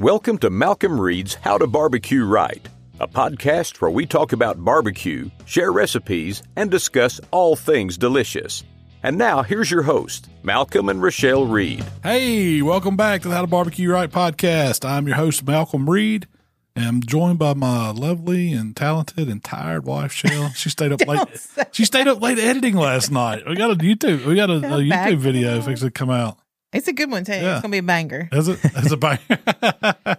Welcome 0.00 0.38
to 0.38 0.48
Malcolm 0.48 0.98
Reed's 0.98 1.34
How 1.34 1.58
to 1.58 1.66
Barbecue 1.66 2.24
Right, 2.24 2.66
a 3.00 3.06
podcast 3.06 3.82
where 3.82 3.90
we 3.90 4.06
talk 4.06 4.32
about 4.32 4.64
barbecue, 4.64 5.28
share 5.44 5.72
recipes, 5.72 6.42
and 6.56 6.70
discuss 6.70 7.20
all 7.32 7.54
things 7.54 7.98
delicious. 7.98 8.64
And 9.02 9.18
now, 9.18 9.42
here's 9.42 9.70
your 9.70 9.82
host, 9.82 10.30
Malcolm 10.42 10.88
and 10.88 11.02
Rochelle 11.02 11.44
Reed. 11.44 11.84
Hey, 12.02 12.62
welcome 12.62 12.96
back 12.96 13.20
to 13.20 13.28
the 13.28 13.34
How 13.34 13.42
to 13.42 13.46
Barbecue 13.46 13.90
Right 13.90 14.10
podcast. 14.10 14.88
I'm 14.88 15.06
your 15.06 15.16
host, 15.16 15.46
Malcolm 15.46 15.90
Reed, 15.90 16.26
and 16.74 16.86
I'm 16.86 17.02
joined 17.02 17.38
by 17.38 17.52
my 17.52 17.90
lovely 17.90 18.54
and 18.54 18.74
talented 18.74 19.28
and 19.28 19.44
tired 19.44 19.84
wife, 19.84 20.12
Shell. 20.12 20.52
She 20.52 20.70
stayed 20.70 20.92
up 20.92 21.00
late. 21.06 21.28
She 21.72 21.84
stayed 21.84 22.08
up 22.08 22.22
late 22.22 22.38
editing 22.38 22.76
last 22.76 23.10
night. 23.10 23.46
We 23.46 23.54
got 23.54 23.70
a 23.70 23.76
YouTube. 23.76 24.24
We 24.24 24.34
got 24.34 24.48
a, 24.48 24.54
a 24.54 24.80
YouTube 24.80 25.18
video 25.18 25.60
fixing 25.60 25.88
to 25.88 25.92
come 25.92 26.08
out. 26.08 26.38
It's 26.72 26.88
a 26.88 26.92
good 26.92 27.10
one 27.10 27.24
too. 27.24 27.32
Yeah. 27.32 27.54
It's 27.54 27.62
gonna 27.62 27.72
be 27.72 27.78
a 27.78 27.82
banger. 27.82 28.28
Is 28.32 28.48
it? 28.48 28.64
Is 28.64 28.92
it 28.92 29.00
by? 29.00 29.18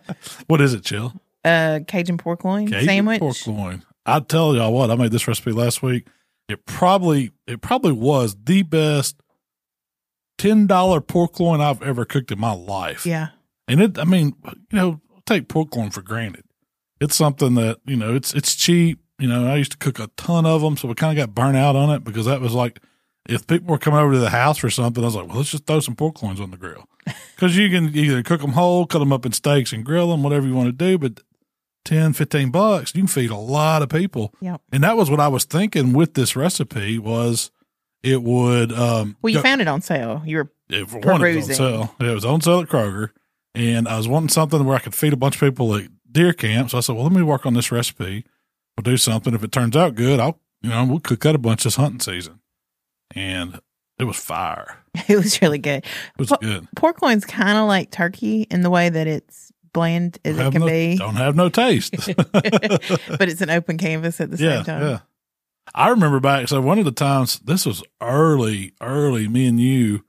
what 0.47 0.61
is 0.61 0.73
it, 0.73 0.85
Shell? 0.85 1.13
Uh, 1.43 1.79
Cajun 1.87 2.17
pork 2.17 2.43
loin 2.43 2.67
Cajun 2.67 2.85
sandwich. 2.85 3.19
pork 3.19 3.47
loin. 3.47 3.83
I 4.05 4.19
tell 4.19 4.55
y'all 4.55 4.73
what, 4.73 4.91
I 4.91 4.95
made 4.95 5.11
this 5.11 5.27
recipe 5.27 5.51
last 5.51 5.81
week. 5.81 6.07
It 6.49 6.65
probably 6.65 7.31
it 7.47 7.61
probably 7.61 7.93
was 7.93 8.35
the 8.43 8.63
best 8.63 9.15
ten 10.37 10.67
dollar 10.67 10.99
pork 11.01 11.39
loin 11.39 11.61
I've 11.61 11.81
ever 11.81 12.03
cooked 12.05 12.31
in 12.31 12.39
my 12.39 12.53
life. 12.53 13.05
Yeah, 13.05 13.29
And 13.67 13.81
it, 13.81 13.97
I 13.99 14.03
mean, 14.03 14.33
you 14.45 14.77
know, 14.77 15.01
take 15.25 15.47
pork 15.47 15.75
loin 15.75 15.91
for 15.91 16.01
granted. 16.01 16.43
It's 16.99 17.15
something 17.15 17.55
that 17.55 17.77
you 17.85 17.95
know, 17.95 18.13
it's 18.13 18.33
it's 18.33 18.55
cheap. 18.55 18.99
You 19.19 19.27
know, 19.27 19.47
I 19.47 19.55
used 19.55 19.71
to 19.73 19.77
cook 19.77 19.99
a 19.99 20.07
ton 20.17 20.45
of 20.45 20.61
them, 20.61 20.75
so 20.77 20.87
we 20.87 20.95
kind 20.95 21.17
of 21.17 21.25
got 21.27 21.33
burnt 21.35 21.55
out 21.55 21.75
on 21.75 21.91
it 21.91 22.03
because 22.03 22.25
that 22.25 22.41
was 22.41 22.53
like, 22.53 22.81
if 23.29 23.45
people 23.47 23.67
were 23.67 23.77
coming 23.77 23.99
over 23.99 24.13
to 24.13 24.19
the 24.19 24.29
house 24.29 24.63
or 24.63 24.69
something, 24.69 25.03
I 25.03 25.07
was 25.07 25.15
like, 25.15 25.27
well, 25.27 25.37
let's 25.37 25.51
just 25.51 25.65
throw 25.65 25.79
some 25.79 25.95
pork 25.95 26.21
loins 26.23 26.39
on 26.41 26.51
the 26.51 26.57
grill 26.57 26.85
because 27.35 27.55
you 27.57 27.69
can 27.69 27.95
either 27.95 28.23
cook 28.23 28.41
them 28.41 28.51
whole, 28.53 28.85
cut 28.85 28.99
them 28.99 29.13
up 29.13 29.25
in 29.25 29.31
steaks, 29.31 29.71
and 29.73 29.85
grill 29.85 30.09
them, 30.11 30.23
whatever 30.23 30.47
you 30.47 30.55
want 30.55 30.67
to 30.67 30.71
do. 30.71 30.97
But 30.97 31.21
10, 31.85 32.13
15 32.13 32.51
bucks, 32.51 32.93
you 32.93 33.01
can 33.01 33.07
feed 33.07 33.31
a 33.31 33.35
lot 33.37 33.81
of 33.81 33.89
people. 33.89 34.33
Yep. 34.41 34.61
And 34.71 34.83
that 34.83 34.97
was 34.97 35.09
what 35.09 35.19
I 35.19 35.27
was 35.27 35.45
thinking 35.45 35.93
with 35.93 36.13
this 36.13 36.35
recipe 36.35 36.99
was 36.99 37.51
it 38.03 38.21
would. 38.23 38.71
um 38.71 39.15
well, 39.21 39.31
you 39.31 39.37
go- 39.37 39.43
found 39.43 39.61
it 39.61 39.67
on 39.67 39.81
sale. 39.81 40.21
You 40.25 40.37
were 40.37 40.51
for 40.87 40.99
one, 40.99 41.23
it 41.23 41.35
was 41.35 41.49
on 41.49 41.55
sale. 41.55 41.95
It 41.99 42.13
was 42.13 42.25
on 42.25 42.41
sale 42.41 42.61
at 42.61 42.67
Kroger, 42.69 43.09
and 43.55 43.87
I 43.87 43.97
was 43.97 44.07
wanting 44.07 44.29
something 44.29 44.63
where 44.65 44.75
I 44.75 44.79
could 44.79 44.95
feed 44.95 45.13
a 45.13 45.17
bunch 45.17 45.35
of 45.35 45.41
people 45.41 45.75
at 45.75 45.87
deer 46.11 46.33
camp. 46.33 46.69
So 46.69 46.77
I 46.77 46.81
said, 46.81 46.95
"Well, 46.95 47.03
let 47.05 47.13
me 47.13 47.21
work 47.23 47.45
on 47.45 47.53
this 47.53 47.71
recipe. 47.71 48.25
We'll 48.77 48.83
do 48.83 48.97
something. 48.97 49.33
If 49.33 49.43
it 49.43 49.51
turns 49.51 49.75
out 49.75 49.95
good, 49.95 50.19
I'll 50.19 50.39
you 50.61 50.69
know 50.69 50.85
we'll 50.85 50.99
cook 50.99 51.21
that 51.21 51.35
a 51.35 51.39
bunch 51.39 51.63
this 51.63 51.75
hunting 51.77 51.99
season." 51.99 52.40
And 53.15 53.59
it 53.99 54.03
was 54.05 54.17
fire. 54.17 54.77
it 55.07 55.15
was 55.17 55.41
really 55.41 55.57
good. 55.59 55.83
It 55.85 56.19
was 56.19 56.29
Well, 56.31 56.39
good. 56.41 56.67
Pork 56.75 57.01
loin's 57.01 57.25
kind 57.25 57.57
of 57.57 57.67
like 57.67 57.91
turkey 57.91 58.43
in 58.49 58.61
the 58.61 58.69
way 58.69 58.89
that 58.89 59.07
it's 59.07 59.51
bland 59.73 60.17
as 60.25 60.37
it 60.37 60.51
can 60.51 60.61
no- 60.61 60.67
be, 60.67 60.97
Don't 60.99 61.15
have 61.15 61.35
no 61.35 61.49
taste. 61.49 61.93
but 62.33 63.29
it's 63.29 63.41
an 63.41 63.49
open 63.49 63.77
canvas 63.77 64.19
at 64.19 64.29
the 64.31 64.37
same 64.37 64.63
time. 64.63 64.81
yeah. 64.81 64.99
I 65.75 65.89
remember 65.89 66.19
back. 66.19 66.47
So 66.47 66.59
one 66.59 66.79
of 66.79 66.85
the 66.85 66.91
times, 66.91 67.39
this 67.39 67.65
was 67.65 67.83
early, 68.01 68.73
early. 68.81 69.27
Me 69.27 69.45
and 69.47 69.59
you, 69.59 70.03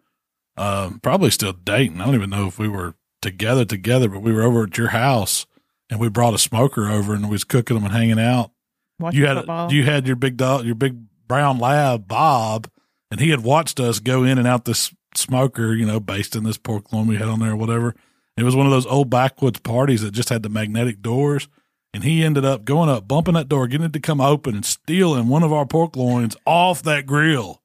um, 0.56 0.98
probably 1.00 1.30
still 1.30 1.52
dating. 1.52 2.00
I 2.00 2.06
don't 2.06 2.14
even 2.14 2.30
know 2.30 2.46
if 2.46 2.58
we 2.58 2.68
were 2.68 2.94
together, 3.20 3.64
together, 3.64 4.08
but 4.08 4.20
we 4.22 4.32
were 4.32 4.42
over 4.42 4.64
at 4.64 4.76
your 4.78 4.88
house, 4.88 5.46
and 5.90 6.00
we 6.00 6.08
brought 6.08 6.34
a 6.34 6.38
smoker 6.38 6.88
over, 6.88 7.14
and 7.14 7.24
we 7.26 7.30
was 7.32 7.44
cooking 7.44 7.76
them 7.76 7.84
and 7.84 7.92
hanging 7.94 8.18
out. 8.18 8.50
Watching 8.98 9.20
you 9.20 9.26
had 9.26 9.36
football. 9.36 9.72
you 9.72 9.84
had 9.84 10.06
your 10.06 10.16
big 10.16 10.36
dog, 10.38 10.64
your 10.64 10.74
big 10.74 10.96
brown 11.28 11.58
lab, 11.58 12.08
Bob, 12.08 12.68
and 13.12 13.20
he 13.20 13.28
had 13.28 13.44
watched 13.44 13.78
us 13.78 13.98
go 13.98 14.24
in 14.24 14.38
and 14.38 14.48
out 14.48 14.64
this 14.64 14.94
smoker, 15.14 15.74
you 15.74 15.84
know, 15.84 16.00
based 16.00 16.34
in 16.34 16.44
this 16.44 16.56
pork 16.56 16.90
loin 16.94 17.06
we 17.06 17.16
had 17.16 17.28
on 17.28 17.40
there 17.40 17.52
or 17.52 17.56
whatever. 17.56 17.94
It 18.38 18.42
was 18.42 18.56
one 18.56 18.64
of 18.64 18.72
those 18.72 18.86
old 18.86 19.10
backwoods 19.10 19.60
parties 19.60 20.00
that 20.00 20.12
just 20.12 20.30
had 20.30 20.42
the 20.42 20.48
magnetic 20.48 21.02
doors. 21.02 21.46
And 21.92 22.04
he 22.04 22.24
ended 22.24 22.46
up 22.46 22.64
going 22.64 22.88
up, 22.88 23.06
bumping 23.06 23.34
that 23.34 23.50
door, 23.50 23.66
getting 23.66 23.84
it 23.84 23.92
to 23.92 24.00
come 24.00 24.22
open 24.22 24.54
and 24.54 24.64
stealing 24.64 25.28
one 25.28 25.42
of 25.42 25.52
our 25.52 25.66
pork 25.66 25.94
loins 25.94 26.38
off 26.46 26.82
that 26.84 27.04
grill. 27.04 27.60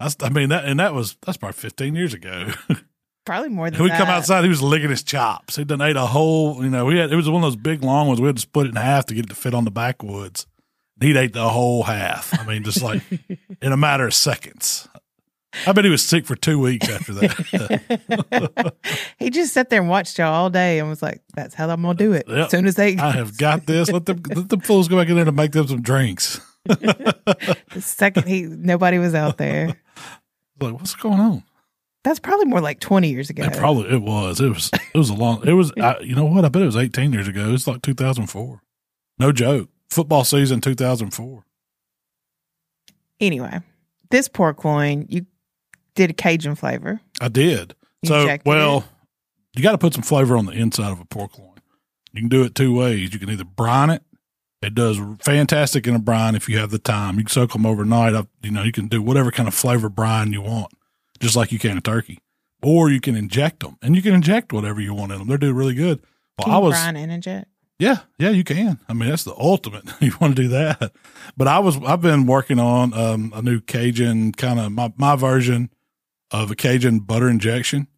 That's, 0.00 0.16
I 0.20 0.28
mean, 0.28 0.48
that, 0.48 0.64
and 0.64 0.80
that 0.80 0.92
was, 0.92 1.16
that's 1.24 1.38
probably 1.38 1.52
15 1.60 1.94
years 1.94 2.12
ago. 2.12 2.48
Probably 3.26 3.50
more 3.50 3.70
than 3.70 3.78
that. 3.78 3.84
we 3.84 3.90
come 3.90 4.08
outside, 4.08 4.42
he 4.42 4.48
was 4.48 4.62
licking 4.62 4.88
his 4.88 5.04
chops. 5.04 5.54
He 5.54 5.62
done 5.62 5.82
ate 5.82 5.94
a 5.94 6.06
whole, 6.06 6.64
you 6.64 6.70
know, 6.70 6.86
we 6.86 6.98
had, 6.98 7.12
it 7.12 7.16
was 7.16 7.28
one 7.28 7.44
of 7.44 7.46
those 7.46 7.54
big 7.54 7.84
long 7.84 8.08
ones. 8.08 8.18
We 8.18 8.26
had 8.26 8.36
to 8.36 8.42
split 8.42 8.66
it 8.66 8.70
in 8.70 8.76
half 8.76 9.06
to 9.06 9.14
get 9.14 9.26
it 9.26 9.28
to 9.28 9.34
fit 9.36 9.54
on 9.54 9.64
the 9.64 9.70
backwoods. 9.70 10.46
He'd 11.00 11.16
ate 11.16 11.32
the 11.32 11.48
whole 11.48 11.82
half. 11.82 12.38
I 12.38 12.44
mean, 12.44 12.62
just 12.62 12.82
like 12.82 13.02
in 13.62 13.72
a 13.72 13.76
matter 13.76 14.06
of 14.06 14.14
seconds. 14.14 14.86
I 15.66 15.72
bet 15.72 15.84
he 15.84 15.90
was 15.90 16.06
sick 16.06 16.26
for 16.26 16.36
two 16.36 16.60
weeks 16.60 16.88
after 16.88 17.12
that. 17.14 18.74
he 19.18 19.30
just 19.30 19.52
sat 19.52 19.68
there 19.68 19.80
and 19.80 19.88
watched 19.88 20.18
y'all 20.18 20.32
all 20.32 20.50
day 20.50 20.78
and 20.78 20.88
was 20.88 21.02
like, 21.02 21.22
"That's 21.34 21.54
how 21.54 21.68
I'm 21.68 21.82
gonna 21.82 21.94
do 21.94 22.12
it." 22.12 22.26
Yep. 22.28 22.38
As 22.38 22.50
soon 22.50 22.66
as 22.66 22.76
they, 22.76 22.96
I 22.96 23.10
have 23.12 23.36
got 23.36 23.66
this. 23.66 23.90
Let 23.90 24.06
them, 24.06 24.22
let 24.28 24.48
them 24.48 24.60
fools 24.60 24.86
go 24.86 24.96
back 24.96 25.08
in 25.08 25.16
there 25.16 25.24
to 25.24 25.32
make 25.32 25.50
them 25.50 25.66
some 25.66 25.82
drinks. 25.82 26.40
the 26.64 27.54
second 27.80 28.28
he, 28.28 28.42
nobody 28.42 28.98
was 28.98 29.14
out 29.14 29.38
there. 29.38 29.76
Like, 30.60 30.74
what's 30.74 30.94
going 30.94 31.18
on? 31.18 31.42
That's 32.04 32.20
probably 32.20 32.46
more 32.46 32.60
like 32.60 32.80
20 32.80 33.10
years 33.10 33.28
ago. 33.28 33.42
It 33.44 33.54
probably 33.54 33.90
it 33.90 34.02
was. 34.02 34.40
It 34.40 34.50
was 34.50 34.70
it 34.72 34.98
was 34.98 35.10
a 35.10 35.14
long. 35.14 35.46
It 35.46 35.54
was. 35.54 35.72
I, 35.80 35.98
you 35.98 36.14
know 36.14 36.26
what? 36.26 36.44
I 36.44 36.48
bet 36.48 36.62
it 36.62 36.66
was 36.66 36.76
18 36.76 37.12
years 37.12 37.26
ago. 37.26 37.52
It's 37.52 37.66
like 37.66 37.82
2004. 37.82 38.62
No 39.18 39.32
joke. 39.32 39.68
Football 39.90 40.24
season 40.24 40.60
2004. 40.60 41.44
Anyway, 43.20 43.60
this 44.10 44.28
pork 44.28 44.64
loin, 44.64 45.06
you 45.08 45.26
did 45.94 46.10
a 46.10 46.12
Cajun 46.12 46.54
flavor. 46.54 47.00
I 47.20 47.28
did. 47.28 47.74
You 48.02 48.08
so 48.08 48.38
well, 48.46 48.78
it? 48.78 48.84
you 49.56 49.62
got 49.62 49.72
to 49.72 49.78
put 49.78 49.94
some 49.94 50.02
flavor 50.02 50.36
on 50.36 50.46
the 50.46 50.52
inside 50.52 50.92
of 50.92 51.00
a 51.00 51.04
pork 51.04 51.38
loin. 51.38 51.50
You 52.12 52.22
can 52.22 52.28
do 52.28 52.42
it 52.44 52.54
two 52.54 52.74
ways. 52.74 53.12
You 53.12 53.18
can 53.18 53.30
either 53.30 53.44
brine 53.44 53.90
it. 53.90 54.02
It 54.62 54.74
does 54.74 54.98
fantastic 55.20 55.86
in 55.86 55.94
a 55.94 55.98
brine 55.98 56.34
if 56.34 56.48
you 56.48 56.58
have 56.58 56.70
the 56.70 56.78
time. 56.78 57.16
You 57.16 57.24
can 57.24 57.30
soak 57.30 57.52
them 57.52 57.64
overnight. 57.64 58.14
Up, 58.14 58.28
you 58.42 58.50
know, 58.50 58.62
you 58.62 58.72
can 58.72 58.88
do 58.88 59.00
whatever 59.00 59.30
kind 59.30 59.48
of 59.48 59.54
flavor 59.54 59.88
brine 59.88 60.32
you 60.32 60.42
want, 60.42 60.72
just 61.18 61.34
like 61.34 61.50
you 61.50 61.58
can 61.58 61.78
a 61.78 61.80
turkey. 61.80 62.18
Or 62.62 62.90
you 62.90 63.00
can 63.00 63.16
inject 63.16 63.60
them, 63.60 63.78
and 63.80 63.96
you 63.96 64.02
can 64.02 64.12
inject 64.12 64.52
whatever 64.52 64.80
you 64.80 64.92
want 64.92 65.12
in 65.12 65.18
them. 65.18 65.28
They're 65.28 65.38
doing 65.38 65.54
really 65.54 65.74
good. 65.74 66.00
Well, 66.38 66.54
I 66.54 66.58
was 66.58 66.74
brine 66.74 66.96
and 66.96 67.10
inject? 67.10 67.49
Yeah, 67.80 68.00
yeah, 68.18 68.28
you 68.28 68.44
can. 68.44 68.78
I 68.88 68.92
mean, 68.92 69.08
that's 69.08 69.24
the 69.24 69.34
ultimate. 69.34 69.84
you 70.00 70.12
want 70.20 70.36
to 70.36 70.42
do 70.42 70.48
that. 70.48 70.92
But 71.34 71.48
I 71.48 71.58
was, 71.60 71.78
I've 71.82 72.02
been 72.02 72.26
working 72.26 72.58
on 72.58 72.92
um, 72.92 73.32
a 73.34 73.40
new 73.40 73.60
Cajun 73.60 74.32
kind 74.32 74.60
of 74.60 74.70
my, 74.70 74.92
my 74.98 75.16
version 75.16 75.70
of 76.30 76.50
a 76.50 76.54
Cajun 76.54 77.00
butter 77.00 77.28
injection. 77.28 77.88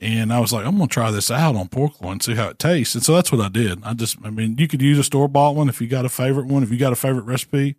And 0.00 0.32
I 0.32 0.38
was 0.38 0.52
like, 0.52 0.64
I'm 0.64 0.78
to 0.78 0.86
try 0.86 1.10
this 1.10 1.30
out 1.30 1.56
on 1.56 1.68
pork 1.68 2.00
loin, 2.00 2.20
see 2.20 2.36
how 2.36 2.48
it 2.48 2.60
tastes. 2.60 2.94
And 2.94 3.04
so 3.04 3.14
that's 3.14 3.32
what 3.32 3.40
I 3.40 3.48
did. 3.48 3.82
I 3.82 3.94
just, 3.94 4.16
I 4.24 4.30
mean, 4.30 4.56
you 4.56 4.68
could 4.68 4.82
use 4.82 4.98
a 4.98 5.04
store 5.04 5.28
bought 5.28 5.56
one 5.56 5.68
if 5.68 5.80
you 5.80 5.88
got 5.88 6.04
a 6.04 6.08
favorite 6.08 6.46
one, 6.46 6.62
if 6.62 6.70
you 6.70 6.78
got 6.78 6.92
a 6.92 6.96
favorite 6.96 7.24
recipe. 7.24 7.74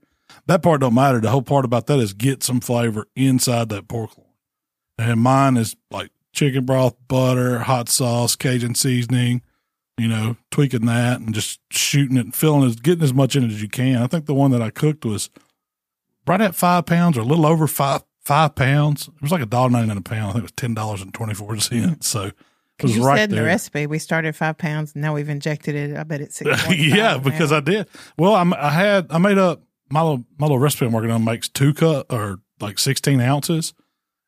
That 0.48 0.62
part 0.62 0.82
don't 0.82 0.94
matter. 0.94 1.22
The 1.22 1.30
whole 1.30 1.42
part 1.42 1.64
about 1.64 1.88
that 1.88 2.00
is 2.00 2.14
get 2.14 2.44
some 2.44 2.60
flavor 2.60 3.08
inside 3.16 3.70
that 3.70 3.88
pork 3.88 4.18
loin. 4.18 4.28
And 4.98 5.22
mine 5.22 5.56
is 5.56 5.76
like 5.90 6.12
chicken 6.34 6.66
broth, 6.66 6.96
butter, 7.08 7.60
hot 7.60 7.88
sauce, 7.88 8.36
Cajun 8.36 8.76
seasoning, 8.76 9.42
you 9.98 10.08
know, 10.08 10.36
tweaking 10.52 10.86
that 10.88 11.20
and 11.20 11.34
just 11.34 11.60
shooting 11.72 12.18
it 12.18 12.26
and 12.26 12.36
filling 12.36 12.70
it, 12.70 12.84
getting 12.84 13.04
as 13.04 13.14
much 13.14 13.36
in 13.36 13.44
it 13.44 13.52
as 13.52 13.62
you 13.62 13.70
can. 13.70 14.02
I 14.02 14.08
think 14.08 14.26
the 14.26 14.34
one 14.34 14.52
that 14.52 14.62
I 14.62 14.70
cooked 14.70 15.06
was 15.06 15.30
right 16.28 16.42
at 16.42 16.56
five 16.56 16.86
pounds 16.86 17.18
or 17.18 17.22
a 17.22 17.26
little 17.26 17.46
over 17.46 17.68
five 17.68 18.04
five 18.22 18.56
pounds. 18.56 19.08
It 19.08 19.22
was 19.22 19.32
like 19.32 19.42
a 19.42 19.46
dollar 19.46 19.70
ninety 19.70 19.88
nine 19.88 19.98
a 19.98 20.02
pound. 20.02 20.30
I 20.30 20.32
think 20.34 20.40
it 20.40 20.44
was 20.44 20.52
ten 20.54 20.74
dollars 20.74 21.02
and 21.02 21.14
twenty 21.14 21.34
four 21.34 21.58
cents. 21.60 22.08
So 22.08 22.26
it 22.26 22.34
was 22.84 22.98
you 22.98 23.06
right 23.06 23.18
said 23.18 23.30
in 23.30 23.38
the 23.38 23.44
recipe, 23.44 23.88
we 23.88 24.00
started 24.00 24.36
five 24.36 24.58
pounds, 24.58 24.94
and 24.94 25.02
now 25.02 25.14
we've 25.14 25.30
injected 25.30 25.76
it. 25.76 25.96
I 25.96 26.04
bet 26.04 26.20
it's 26.20 26.36
six. 26.36 26.70
yeah, 26.78 27.18
because 27.18 27.52
I 27.54 27.62
did. 27.62 27.88
Well, 28.18 28.36
I'm, 28.36 28.54
I 28.54 28.72
had 28.72 29.08
I 29.12 29.18
made 29.18 29.38
up 29.38 29.64
my 29.90 30.02
little 30.02 30.26
my 30.38 30.48
little 30.48 30.60
recipe 30.60 30.86
I'm 30.86 30.92
working 30.92 31.12
on 31.12 31.24
makes 31.24 31.48
two 31.48 31.74
cup 31.74 32.12
or 32.12 32.40
like 32.60 32.80
sixteen 32.80 33.22
ounces, 33.22 33.74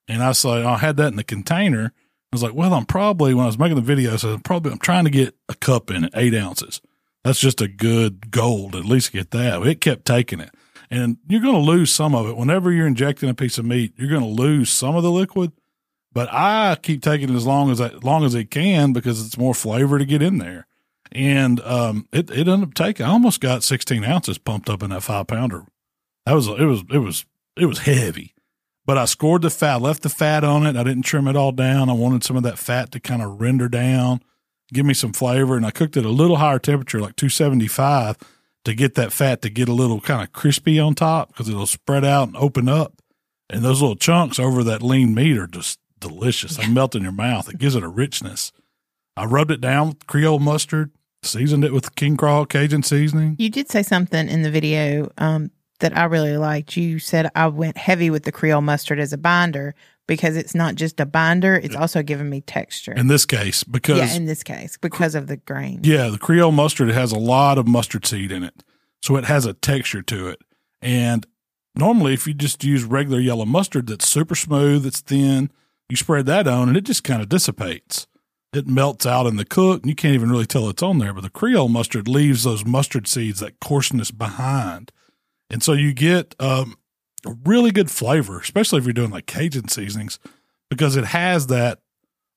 and 0.07 0.23
I 0.23 0.31
say 0.31 0.63
I 0.63 0.77
had 0.77 0.95
that 0.97 1.07
in 1.07 1.17
the 1.17 1.25
container. 1.25 1.93
I 2.31 2.35
was 2.35 2.43
like, 2.43 2.53
well, 2.53 2.73
I'm 2.73 2.85
probably 2.85 3.33
when 3.33 3.43
I 3.43 3.47
was 3.47 3.57
making 3.57 3.75
the 3.75 3.81
video, 3.81 4.17
so 4.17 4.37
probably 4.39 4.71
I'm 4.73 4.79
trying 4.79 5.05
to 5.05 5.09
get 5.09 5.35
a 5.47 5.55
cup 5.55 5.89
in 5.89 6.03
it, 6.03 6.13
eight 6.15 6.35
ounces. 6.35 6.81
That's 7.23 7.39
just 7.39 7.61
a 7.61 7.67
good 7.67 8.31
goal 8.31 8.71
to 8.71 8.79
at 8.79 8.85
least 8.85 9.13
get 9.13 9.31
that. 9.31 9.65
It 9.65 9.81
kept 9.81 10.05
taking 10.05 10.39
it, 10.39 10.53
and 10.89 11.17
you're 11.27 11.41
going 11.41 11.55
to 11.55 11.59
lose 11.59 11.91
some 11.91 12.13
of 12.13 12.27
it 12.27 12.35
whenever 12.35 12.71
you're 12.71 12.87
injecting 12.87 13.29
a 13.29 13.33
piece 13.33 13.57
of 13.57 13.65
meat. 13.65 13.93
You're 13.97 14.09
going 14.09 14.21
to 14.21 14.41
lose 14.41 14.69
some 14.69 14.95
of 14.95 15.03
the 15.03 15.11
liquid, 15.11 15.53
but 16.11 16.27
I 16.31 16.77
keep 16.81 17.01
taking 17.01 17.29
it 17.29 17.35
as 17.35 17.45
long 17.45 17.71
as 17.71 17.79
I, 17.79 17.89
long 18.03 18.25
as 18.25 18.35
it 18.35 18.51
can 18.51 18.91
because 18.91 19.25
it's 19.25 19.37
more 19.37 19.53
flavor 19.53 19.97
to 19.97 20.05
get 20.05 20.21
in 20.21 20.37
there. 20.37 20.67
And 21.13 21.61
um, 21.61 22.07
it 22.11 22.29
it 22.29 22.47
ended 22.47 22.63
up 22.63 22.73
taking. 22.73 23.05
I 23.05 23.09
almost 23.09 23.39
got 23.39 23.63
16 23.63 24.03
ounces 24.03 24.37
pumped 24.37 24.69
up 24.69 24.83
in 24.83 24.89
that 24.89 25.03
five 25.03 25.27
pounder. 25.27 25.63
That 26.25 26.33
was 26.33 26.47
it 26.47 26.65
was 26.65 26.83
it 26.91 26.97
was 26.97 27.25
it 27.55 27.65
was 27.65 27.79
heavy, 27.79 28.33
but 28.87 28.97
I 28.97 29.03
scored 29.03 29.41
the 29.41 29.49
fat, 29.49 29.81
left 29.81 30.01
the 30.01 30.09
fat 30.09 30.45
on 30.45 30.65
it. 30.65 30.77
I 30.77 30.83
didn't 30.83 31.03
trim 31.03 31.27
it 31.27 31.35
all 31.35 31.51
down. 31.51 31.89
I 31.89 31.93
wanted 31.93 32.23
some 32.23 32.37
of 32.37 32.43
that 32.43 32.57
fat 32.57 32.89
to 32.93 33.01
kind 33.01 33.21
of 33.21 33.41
render 33.41 33.67
down, 33.67 34.21
give 34.73 34.85
me 34.85 34.93
some 34.93 35.11
flavor, 35.11 35.57
and 35.57 35.65
I 35.65 35.71
cooked 35.71 35.97
it 35.97 36.05
a 36.05 36.09
little 36.09 36.37
higher 36.37 36.57
temperature, 36.57 37.01
like 37.01 37.17
275, 37.17 38.17
to 38.63 38.73
get 38.73 38.95
that 38.95 39.11
fat 39.11 39.41
to 39.41 39.49
get 39.49 39.67
a 39.67 39.73
little 39.73 39.99
kind 39.99 40.23
of 40.23 40.31
crispy 40.31 40.79
on 40.79 40.95
top 40.95 41.27
because 41.27 41.49
it'll 41.49 41.67
spread 41.67 42.05
out 42.05 42.29
and 42.29 42.37
open 42.37 42.69
up. 42.69 42.93
And 43.49 43.61
those 43.61 43.81
little 43.81 43.97
chunks 43.97 44.39
over 44.39 44.63
that 44.63 44.81
lean 44.81 45.13
meat 45.13 45.37
are 45.37 45.47
just 45.47 45.79
delicious. 45.99 46.55
They 46.55 46.67
melt 46.67 46.95
in 46.95 47.03
your 47.03 47.11
mouth. 47.11 47.49
It 47.49 47.57
gives 47.57 47.75
it 47.75 47.83
a 47.83 47.89
richness. 47.89 48.53
I 49.17 49.25
rubbed 49.25 49.51
it 49.51 49.61
down 49.61 49.89
with 49.89 50.07
Creole 50.07 50.39
mustard, 50.39 50.91
seasoned 51.23 51.65
it 51.65 51.73
with 51.73 51.95
King 51.95 52.15
Crawl 52.15 52.45
Cajun 52.45 52.83
seasoning. 52.83 53.35
You 53.37 53.49
did 53.49 53.69
say 53.69 53.83
something 53.83 54.29
in 54.29 54.43
the 54.43 54.51
video 54.51 55.11
um, 55.17 55.51
that 55.79 55.95
I 55.95 56.05
really 56.05 56.37
liked. 56.37 56.77
You 56.77 56.99
said 56.99 57.29
I 57.35 57.47
went 57.47 57.77
heavy 57.77 58.09
with 58.09 58.23
the 58.23 58.31
Creole 58.31 58.61
mustard 58.61 58.99
as 58.99 59.13
a 59.13 59.17
binder 59.17 59.75
because 60.07 60.37
it's 60.37 60.55
not 60.55 60.75
just 60.75 60.99
a 60.99 61.05
binder; 61.05 61.55
it's 61.55 61.75
also 61.75 62.01
giving 62.01 62.29
me 62.29 62.41
texture. 62.41 62.93
In 62.93 63.07
this 63.07 63.25
case, 63.25 63.63
because 63.63 63.97
yeah, 63.97 64.15
in 64.15 64.25
this 64.25 64.43
case, 64.43 64.77
because 64.77 65.15
of 65.15 65.27
the 65.27 65.37
grain. 65.37 65.81
Yeah, 65.83 66.09
the 66.09 66.19
Creole 66.19 66.51
mustard 66.51 66.89
has 66.89 67.11
a 67.11 67.19
lot 67.19 67.57
of 67.57 67.67
mustard 67.67 68.05
seed 68.05 68.31
in 68.31 68.43
it. 68.43 68.63
So 69.01 69.15
it 69.15 69.25
has 69.25 69.45
a 69.45 69.53
texture 69.53 70.01
to 70.01 70.27
it. 70.27 70.39
And 70.81 71.25
normally, 71.75 72.13
if 72.13 72.27
you 72.27 72.33
just 72.33 72.63
use 72.63 72.83
regular 72.83 73.19
yellow 73.19 73.45
mustard 73.45 73.87
that's 73.87 74.07
super 74.07 74.35
smooth, 74.35 74.85
it's 74.85 75.01
thin, 75.01 75.51
you 75.89 75.95
spread 75.95 76.25
that 76.25 76.47
on 76.47 76.67
and 76.67 76.77
it 76.77 76.83
just 76.83 77.03
kind 77.03 77.21
of 77.21 77.29
dissipates. 77.29 78.07
It 78.53 78.67
melts 78.67 79.05
out 79.05 79.27
in 79.27 79.35
the 79.35 79.45
cook 79.45 79.81
and 79.81 79.89
you 79.89 79.95
can't 79.95 80.15
even 80.15 80.31
really 80.31 80.45
tell 80.45 80.69
it's 80.69 80.83
on 80.83 80.99
there. 80.99 81.13
But 81.13 81.21
the 81.21 81.29
Creole 81.29 81.69
mustard 81.69 82.07
leaves 82.07 82.43
those 82.43 82.65
mustard 82.65 83.07
seeds, 83.07 83.39
that 83.39 83.59
coarseness 83.59 84.11
behind. 84.11 84.91
And 85.49 85.63
so 85.63 85.73
you 85.73 85.93
get 85.93 86.35
um, 86.39 86.77
a 87.25 87.35
really 87.45 87.71
good 87.71 87.89
flavor, 87.89 88.39
especially 88.39 88.79
if 88.79 88.85
you're 88.85 88.93
doing 88.93 89.11
like 89.11 89.25
Cajun 89.25 89.69
seasonings, 89.69 90.19
because 90.69 90.95
it 90.95 91.05
has 91.05 91.47
that 91.47 91.79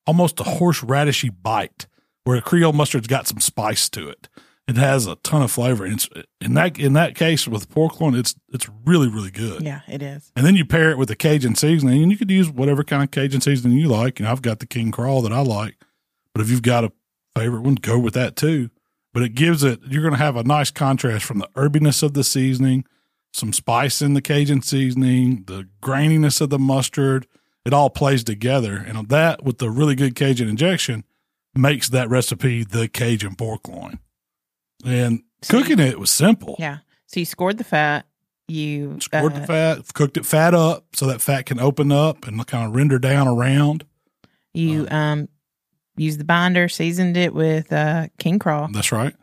almost 0.07 0.41
a 0.41 0.45
horseradishy 0.45 1.31
bite 1.43 1.87
where 2.25 2.37
a 2.37 2.43
Creole 2.43 2.73
mustard's 2.73 3.07
got 3.07 3.27
some 3.27 3.41
spice 3.41 3.89
to 3.91 4.09
it. 4.09 4.29
It 4.69 4.77
has 4.77 5.07
a 5.09 5.17
ton 5.17 5.43
of 5.43 5.51
flavor. 5.51 5.85
And 5.85 5.95
it's, 5.95 6.09
in 6.41 6.55
that 6.55 6.79
in 6.79 6.93
that 6.93 7.17
case 7.17 7.49
with 7.49 7.69
pork 7.71 8.01
loin, 8.01 8.15
it's 8.15 8.37
it's 8.53 8.69
really 8.85 9.09
really 9.09 9.33
good. 9.33 9.63
Yeah, 9.63 9.81
it 9.89 10.01
is. 10.01 10.31
And 10.37 10.47
then 10.47 10.55
you 10.55 10.65
pair 10.65 10.91
it 10.91 10.99
with 10.99 11.09
the 11.09 11.17
Cajun 11.17 11.57
seasoning, 11.57 12.03
and 12.03 12.13
you 12.13 12.17
could 12.17 12.31
use 12.31 12.49
whatever 12.49 12.85
kind 12.85 13.03
of 13.03 13.11
Cajun 13.11 13.41
seasoning 13.41 13.79
you 13.79 13.89
like. 13.89 14.21
And 14.21 14.29
I've 14.29 14.43
got 14.43 14.61
the 14.61 14.67
King 14.67 14.93
Crawl 14.93 15.23
that 15.23 15.33
I 15.33 15.41
like, 15.41 15.77
but 16.33 16.41
if 16.41 16.51
you've 16.51 16.63
got 16.63 16.85
a 16.85 16.93
favorite 17.37 17.63
one, 17.63 17.75
go 17.75 17.99
with 17.99 18.15
that 18.15 18.37
too. 18.37 18.71
But 19.13 19.25
it 19.25 19.35
gives 19.35 19.65
it 19.65 19.81
you're 19.89 20.03
going 20.03 20.15
to 20.15 20.23
have 20.23 20.37
a 20.37 20.45
nice 20.45 20.71
contrast 20.71 21.25
from 21.25 21.39
the 21.39 21.49
herbiness 21.57 22.05
of 22.05 22.15
the 22.15 22.23
seasoning, 22.23 22.85
some 23.33 23.53
spice 23.53 24.03
in 24.03 24.15
the 24.15 24.23
Cajun 24.23 24.63
seasoning, 24.63 25.45
the 25.47 25.69
graininess 25.83 26.41
of 26.41 26.51
the 26.51 26.59
mustard. 26.59 27.27
It 27.65 27.73
all 27.75 27.91
plays 27.91 28.25
together, 28.25 28.77
and 28.77 29.09
that 29.11 29.45
with 29.45 29.59
the 29.59 29.71
really 29.71 29.95
good 29.95 30.15
Cajun 30.15 30.49
injection 30.49 31.05
makes 31.55 31.89
that 31.91 32.09
recipe 32.09 32.65
the 32.65 32.89
Cajun 32.89 33.35
pork 33.35 33.69
loin. 33.69 33.99
And 34.85 35.23
So 35.43 35.59
cooking 35.61 35.79
it 35.79 35.99
was 35.99 36.11
simple. 36.11 36.57
Yeah. 36.59 36.79
So 37.07 37.21
you 37.21 37.27
scored 37.27 37.59
the 37.59 37.65
fat. 37.65 38.07
You 38.49 38.99
Scored 39.01 39.33
uh, 39.35 39.41
the 39.41 39.47
fat, 39.47 39.95
cooked 39.95 40.17
it 40.17 40.27
fat 40.27 40.55
up 40.55 40.87
so 40.95 41.07
that 41.07 41.21
fat 41.21 41.47
can 41.47 41.61
open 41.61 41.93
up 41.93 42.27
and 42.27 42.45
kind 42.47 42.67
of 42.67 42.75
render 42.75 42.99
down 42.99 43.29
around. 43.29 43.85
You 44.55 44.89
um 44.91 45.29
used 45.97 46.19
the 46.19 46.25
binder, 46.25 46.69
seasoned 46.69 47.17
it 47.17 47.33
with 47.35 47.73
uh 47.73 48.09
king 48.19 48.39
crawl, 48.39 48.69
That's 48.73 48.91
right. 48.91 49.15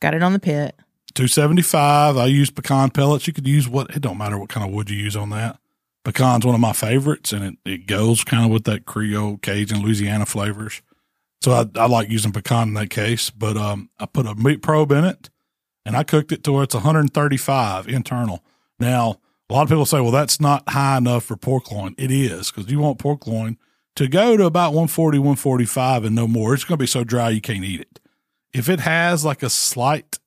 got 0.00 0.14
it 0.14 0.22
on 0.22 0.32
the 0.32 0.40
pit. 0.40 0.74
275. 1.14 2.16
I 2.16 2.26
use 2.26 2.50
pecan 2.50 2.90
pellets. 2.90 3.26
You 3.26 3.32
could 3.32 3.46
use 3.46 3.68
what, 3.68 3.90
it 3.90 4.00
don't 4.00 4.18
matter 4.18 4.38
what 4.38 4.48
kind 4.48 4.66
of 4.66 4.72
wood 4.72 4.90
you 4.90 4.96
use 4.96 5.16
on 5.16 5.30
that. 5.30 5.58
Pecan's 6.04 6.44
one 6.44 6.54
of 6.54 6.60
my 6.60 6.72
favorites 6.72 7.32
and 7.32 7.44
it, 7.44 7.54
it 7.64 7.86
goes 7.86 8.24
kind 8.24 8.44
of 8.44 8.50
with 8.50 8.64
that 8.64 8.84
Creole, 8.84 9.38
Cajun, 9.38 9.82
Louisiana 9.82 10.26
flavors. 10.26 10.82
So 11.42 11.52
I, 11.52 11.66
I 11.78 11.86
like 11.86 12.10
using 12.10 12.32
pecan 12.32 12.68
in 12.68 12.74
that 12.74 12.90
case, 12.90 13.30
but 13.30 13.56
um, 13.56 13.90
I 13.98 14.06
put 14.06 14.26
a 14.26 14.34
meat 14.34 14.60
probe 14.62 14.92
in 14.92 15.04
it 15.04 15.30
and 15.84 15.96
I 15.96 16.02
cooked 16.02 16.32
it 16.32 16.44
to 16.44 16.52
where 16.52 16.64
it's 16.64 16.74
135 16.74 17.88
internal. 17.88 18.44
Now, 18.78 19.20
a 19.48 19.52
lot 19.52 19.62
of 19.62 19.68
people 19.68 19.86
say, 19.86 20.00
well, 20.00 20.10
that's 20.10 20.40
not 20.40 20.68
high 20.68 20.98
enough 20.98 21.24
for 21.24 21.36
pork 21.36 21.70
loin. 21.70 21.94
It 21.98 22.10
is 22.10 22.50
because 22.50 22.70
you 22.70 22.80
want 22.80 22.98
pork 22.98 23.26
loin 23.26 23.58
to 23.96 24.08
go 24.08 24.36
to 24.36 24.44
about 24.44 24.70
140, 24.70 25.18
145 25.18 26.04
and 26.04 26.16
no 26.16 26.26
more. 26.26 26.54
It's 26.54 26.64
going 26.64 26.78
to 26.78 26.82
be 26.82 26.86
so 26.86 27.04
dry 27.04 27.30
you 27.30 27.40
can't 27.40 27.64
eat 27.64 27.80
it. 27.80 28.00
If 28.52 28.68
it 28.68 28.80
has 28.80 29.24
like 29.24 29.42
a 29.42 29.50
slight 29.50 30.18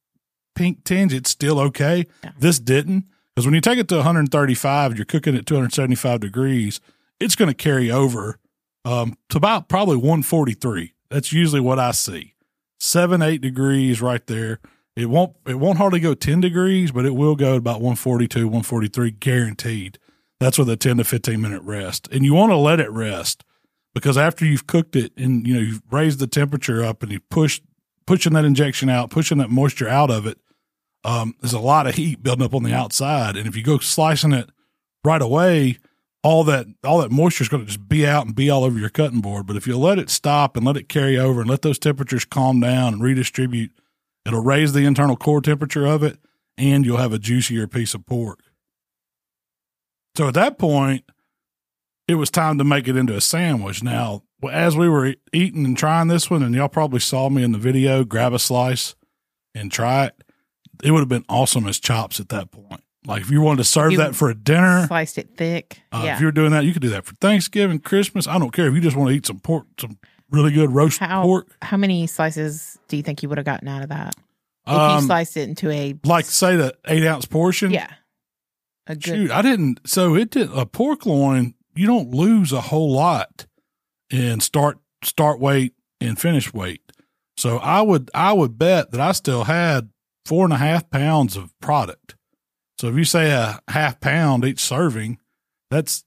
pink 0.57 0.83
tinge, 0.83 1.13
it's 1.13 1.29
still 1.29 1.59
okay. 1.59 2.05
Yeah. 2.23 2.31
This 2.39 2.59
didn't 2.59 3.05
because 3.35 3.45
when 3.45 3.53
you 3.53 3.61
take 3.61 3.77
it 3.77 3.87
to 3.89 3.97
135, 3.97 4.97
you're 4.97 5.05
cooking 5.05 5.35
at 5.35 5.45
275 5.45 6.19
degrees, 6.19 6.81
it's 7.19 7.35
going 7.35 7.49
to 7.49 7.53
carry 7.53 7.91
over 7.91 8.39
um, 8.83 9.15
to 9.29 9.37
about 9.37 9.69
probably 9.69 9.97
143. 9.97 10.93
That's 11.09 11.31
usually 11.31 11.61
what 11.61 11.77
I 11.77 11.91
see. 11.91 12.33
Seven, 12.79 13.21
eight 13.21 13.41
degrees 13.41 14.01
right 14.01 14.25
there. 14.25 14.59
It 14.95 15.11
won't 15.11 15.35
it 15.45 15.59
won't 15.59 15.77
hardly 15.77 15.99
go 15.99 16.15
10 16.15 16.41
degrees, 16.41 16.91
but 16.91 17.05
it 17.05 17.13
will 17.13 17.35
go 17.35 17.55
about 17.55 17.81
142, 17.81 18.47
143 18.47 19.11
guaranteed. 19.11 19.99
That's 20.39 20.57
with 20.57 20.69
a 20.69 20.75
10 20.75 20.97
to 20.97 21.03
15 21.03 21.39
minute 21.39 21.61
rest. 21.61 22.07
And 22.11 22.25
you 22.25 22.33
want 22.33 22.51
to 22.51 22.57
let 22.57 22.79
it 22.79 22.91
rest 22.91 23.43
because 23.93 24.17
after 24.17 24.45
you've 24.45 24.65
cooked 24.65 24.95
it 24.95 25.11
and 25.15 25.47
you 25.47 25.53
know 25.53 25.59
you've 25.59 25.81
raised 25.91 26.17
the 26.19 26.27
temperature 26.27 26.83
up 26.83 27.03
and 27.03 27.11
you 27.11 27.19
push 27.29 27.61
pushing 28.07 28.33
that 28.33 28.45
injection 28.45 28.89
out, 28.89 29.11
pushing 29.11 29.37
that 29.37 29.51
moisture 29.51 29.87
out 29.87 30.09
of 30.09 30.25
it, 30.25 30.39
um, 31.07 31.35
there's 31.39 31.53
a 31.53 31.59
lot 31.59 31.87
of 31.87 31.95
heat 31.95 32.21
building 32.21 32.45
up 32.45 32.53
on 32.53 32.63
the 32.63 32.73
outside. 32.73 33.37
And 33.37 33.47
if 33.47 33.55
you 33.55 33.63
go 33.63 33.77
slicing 33.79 34.33
it 34.33 34.49
right 35.05 35.21
away, 35.21 35.77
all 36.21 36.43
that 36.43 36.67
all 36.83 36.97
that 36.97 37.11
moisture 37.11 37.43
is 37.43 37.47
going 37.47 37.63
to 37.63 37.67
just 37.67 37.87
be 37.87 38.05
out 38.05 38.25
and 38.25 38.35
be 38.35 38.49
all 38.49 38.65
over 38.65 38.77
your 38.77 38.89
cutting 38.89 39.21
board. 39.21 39.47
But 39.47 39.55
if 39.55 39.65
you 39.65 39.77
let 39.77 39.99
it 39.99 40.09
stop 40.09 40.57
and 40.57 40.65
let 40.65 40.75
it 40.75 40.89
carry 40.89 41.17
over 41.17 41.39
and 41.39 41.49
let 41.49 41.61
those 41.61 41.79
temperatures 41.79 42.25
calm 42.25 42.59
down 42.59 42.95
and 42.95 43.01
redistribute, 43.01 43.71
it'll 44.25 44.43
raise 44.43 44.73
the 44.73 44.83
internal 44.83 45.15
core 45.15 45.39
temperature 45.39 45.85
of 45.85 46.03
it, 46.03 46.19
and 46.57 46.85
you'll 46.85 46.97
have 46.97 47.13
a 47.13 47.19
juicier 47.19 47.67
piece 47.67 47.93
of 47.93 48.05
pork. 48.05 48.41
So 50.17 50.27
at 50.27 50.33
that 50.33 50.57
point, 50.57 51.05
it 52.09 52.15
was 52.15 52.29
time 52.29 52.57
to 52.57 52.65
make 52.65 52.89
it 52.89 52.97
into 52.97 53.15
a 53.15 53.21
sandwich. 53.21 53.81
Now, 53.81 54.23
as 54.51 54.75
we 54.75 54.89
were 54.89 55.15
eating 55.31 55.63
and 55.63 55.77
trying 55.77 56.09
this 56.09 56.29
one, 56.29 56.43
and 56.43 56.53
y'all 56.53 56.67
probably 56.67 56.99
saw 56.99 57.29
me 57.29 57.43
in 57.43 57.53
the 57.53 57.57
video, 57.57 58.03
grab 58.03 58.33
a 58.33 58.39
slice 58.39 58.95
and 59.55 59.71
try 59.71 60.07
it. 60.07 60.23
It 60.83 60.91
would 60.91 60.99
have 60.99 61.09
been 61.09 61.25
awesome 61.29 61.67
as 61.67 61.79
chops 61.79 62.19
at 62.19 62.29
that 62.29 62.51
point. 62.51 62.81
Like 63.05 63.21
if 63.21 63.29
you 63.31 63.41
wanted 63.41 63.57
to 63.57 63.63
serve 63.63 63.91
You 63.93 63.97
that 63.99 64.15
for 64.15 64.29
a 64.29 64.35
dinner, 64.35 64.85
Sliced 64.87 65.17
it 65.17 65.29
thick. 65.37 65.81
uh, 65.91 66.01
yeah. 66.05 66.15
if 66.15 66.21
you're 66.21 66.31
doing 66.31 66.51
that, 66.51 66.65
you 66.65 66.73
could 66.73 66.81
do 66.81 66.89
that 66.89 67.05
for 67.05 67.15
Thanksgiving, 67.15 67.79
Christmas. 67.79 68.27
I 68.27 68.37
don't 68.37 68.51
care 68.51 68.67
if 68.67 68.73
you 68.73 68.81
just 68.81 68.97
want 68.97 69.09
to 69.09 69.15
eat 69.15 69.25
some 69.25 69.39
pork, 69.39 69.65
some 69.79 69.97
really 70.29 70.51
good 70.51 70.71
roast 70.71 70.99
How 70.99 71.23
pork. 71.23 71.47
how 71.61 71.77
many 71.77 72.05
slices 72.07 72.77
do 72.89 72.97
you 72.97 73.03
think 73.03 73.23
you 73.23 73.29
would 73.29 73.37
have 73.37 73.45
gotten 73.45 73.67
out 73.69 73.81
of 73.83 73.89
that? 73.89 74.15
If 74.67 74.73
you 74.73 74.77
Um, 74.79 75.05
sliced 75.05 75.37
it 75.37 75.47
into 75.47 75.69
a 75.71 75.95
like 76.03 76.25
say 76.25 76.57
the 76.57 76.75
eight 76.87 77.05
ounce 77.05 77.25
portion. 77.25 77.71
yeah. 77.71 77.87
A 78.87 78.95
good 78.95 79.03
Shoot, 79.05 79.31
I 79.31 79.41
didn't. 79.41 79.79
So 79.85 80.15
it 80.15 80.29
did 80.29 80.49
a 80.51 80.65
pork 80.65 81.05
loin. 81.05 81.53
You 81.75 81.87
don't 81.87 82.11
lose 82.11 82.51
a 82.51 82.61
whole 82.61 82.91
lot 82.91 83.45
in 84.09 84.39
start 84.41 84.79
start 85.03 85.39
weight 85.39 85.73
and 86.01 86.19
finish 86.19 86.53
weight. 86.53 86.81
So 87.37 87.57
I 87.59 87.81
would 87.81 88.09
I 88.13 88.33
would 88.33 88.57
bet 88.57 88.91
that 88.91 88.99
I 88.99 89.11
still 89.13 89.45
had 89.45 89.89
four 90.27 90.43
and 90.43 90.53
a 90.53 90.57
half 90.57 90.89
pounds 90.89 91.35
of 91.37 91.57
product. 91.61 92.15
So 92.79 92.87
if 92.89 92.95
you 92.95 93.05
say 93.05 93.31
a 93.31 93.59
half 93.69 93.99
pound 93.99 94.43
each 94.45 94.59
serving, 94.59 95.17
that's 95.71 96.03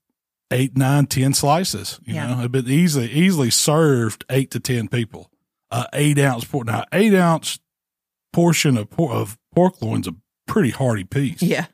eight, 0.52 0.76
nine, 0.76 1.06
ten 1.06 1.32
slices. 1.34 1.98
You 2.04 2.14
Yeah. 2.14 2.26
know, 2.28 2.38
it'd 2.40 2.52
been 2.52 2.68
easily 2.68 3.10
easily 3.10 3.50
served 3.50 4.24
eight 4.30 4.50
to 4.52 4.60
ten 4.60 4.88
people. 4.88 5.30
Uh, 5.70 5.86
eight 5.92 6.18
ounce 6.18 6.44
pork. 6.44 6.66
Now 6.66 6.84
eight 6.92 7.14
ounce 7.14 7.58
portion 8.32 8.76
of 8.76 8.90
por- 8.90 9.12
of 9.12 9.38
pork 9.54 9.80
loin's 9.82 10.06
a 10.08 10.14
pretty 10.46 10.70
hearty 10.70 11.04
piece. 11.04 11.42
Yeah. 11.42 11.66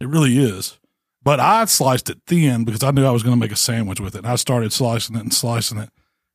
It 0.00 0.08
really 0.08 0.38
is. 0.38 0.78
But 1.22 1.40
I 1.40 1.64
sliced 1.66 2.08
it 2.08 2.20
thin 2.26 2.64
because 2.64 2.82
I 2.82 2.90
knew 2.92 3.04
I 3.04 3.10
was 3.10 3.22
going 3.22 3.34
to 3.36 3.40
make 3.40 3.52
a 3.52 3.56
sandwich 3.56 4.00
with 4.00 4.14
it. 4.14 4.18
And 4.18 4.26
I 4.26 4.36
started 4.36 4.72
slicing 4.72 5.16
it 5.16 5.20
and 5.20 5.34
slicing 5.34 5.76
it. 5.78 5.90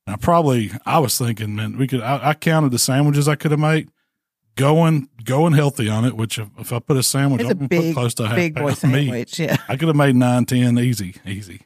And 0.06 0.14
I 0.14 0.18
probably, 0.18 0.72
I 0.86 1.00
was 1.00 1.18
thinking, 1.18 1.56
man, 1.56 1.76
we 1.78 1.88
could, 1.88 2.02
I, 2.02 2.30
I 2.30 2.34
counted 2.36 2.72
the 2.72 2.78
sandwiches 2.78 3.28
I 3.28 3.34
could 3.36 3.50
have 3.50 3.60
made 3.60 3.90
going, 4.56 5.10
going 5.24 5.54
healthy 5.54 5.90
on 5.90 6.06
it, 6.06 6.16
which 6.16 6.38
if, 6.40 6.48
if 6.58 6.74
I 6.74 6.80
put 6.80 6.98
a 6.98 7.04
sandwich, 7.04 7.42
It's 7.42 7.52
a 7.52 7.54
to 7.54 7.60
put 7.60 7.70
big 7.70 7.94
close 7.94 8.14
to 8.16 8.24
a 8.24 8.28
half 8.28 8.36
big 8.36 8.56
boy 8.56 8.70
of 8.72 8.84
meat. 8.84 8.92
sandwich. 9.06 9.40
Yeah. 9.40 9.58
I 9.68 9.76
could 9.78 9.88
have 9.88 9.98
made 9.98 10.16
nine, 10.16 10.46
ten, 10.46 10.78
easy, 10.80 11.16
easy. 11.26 11.62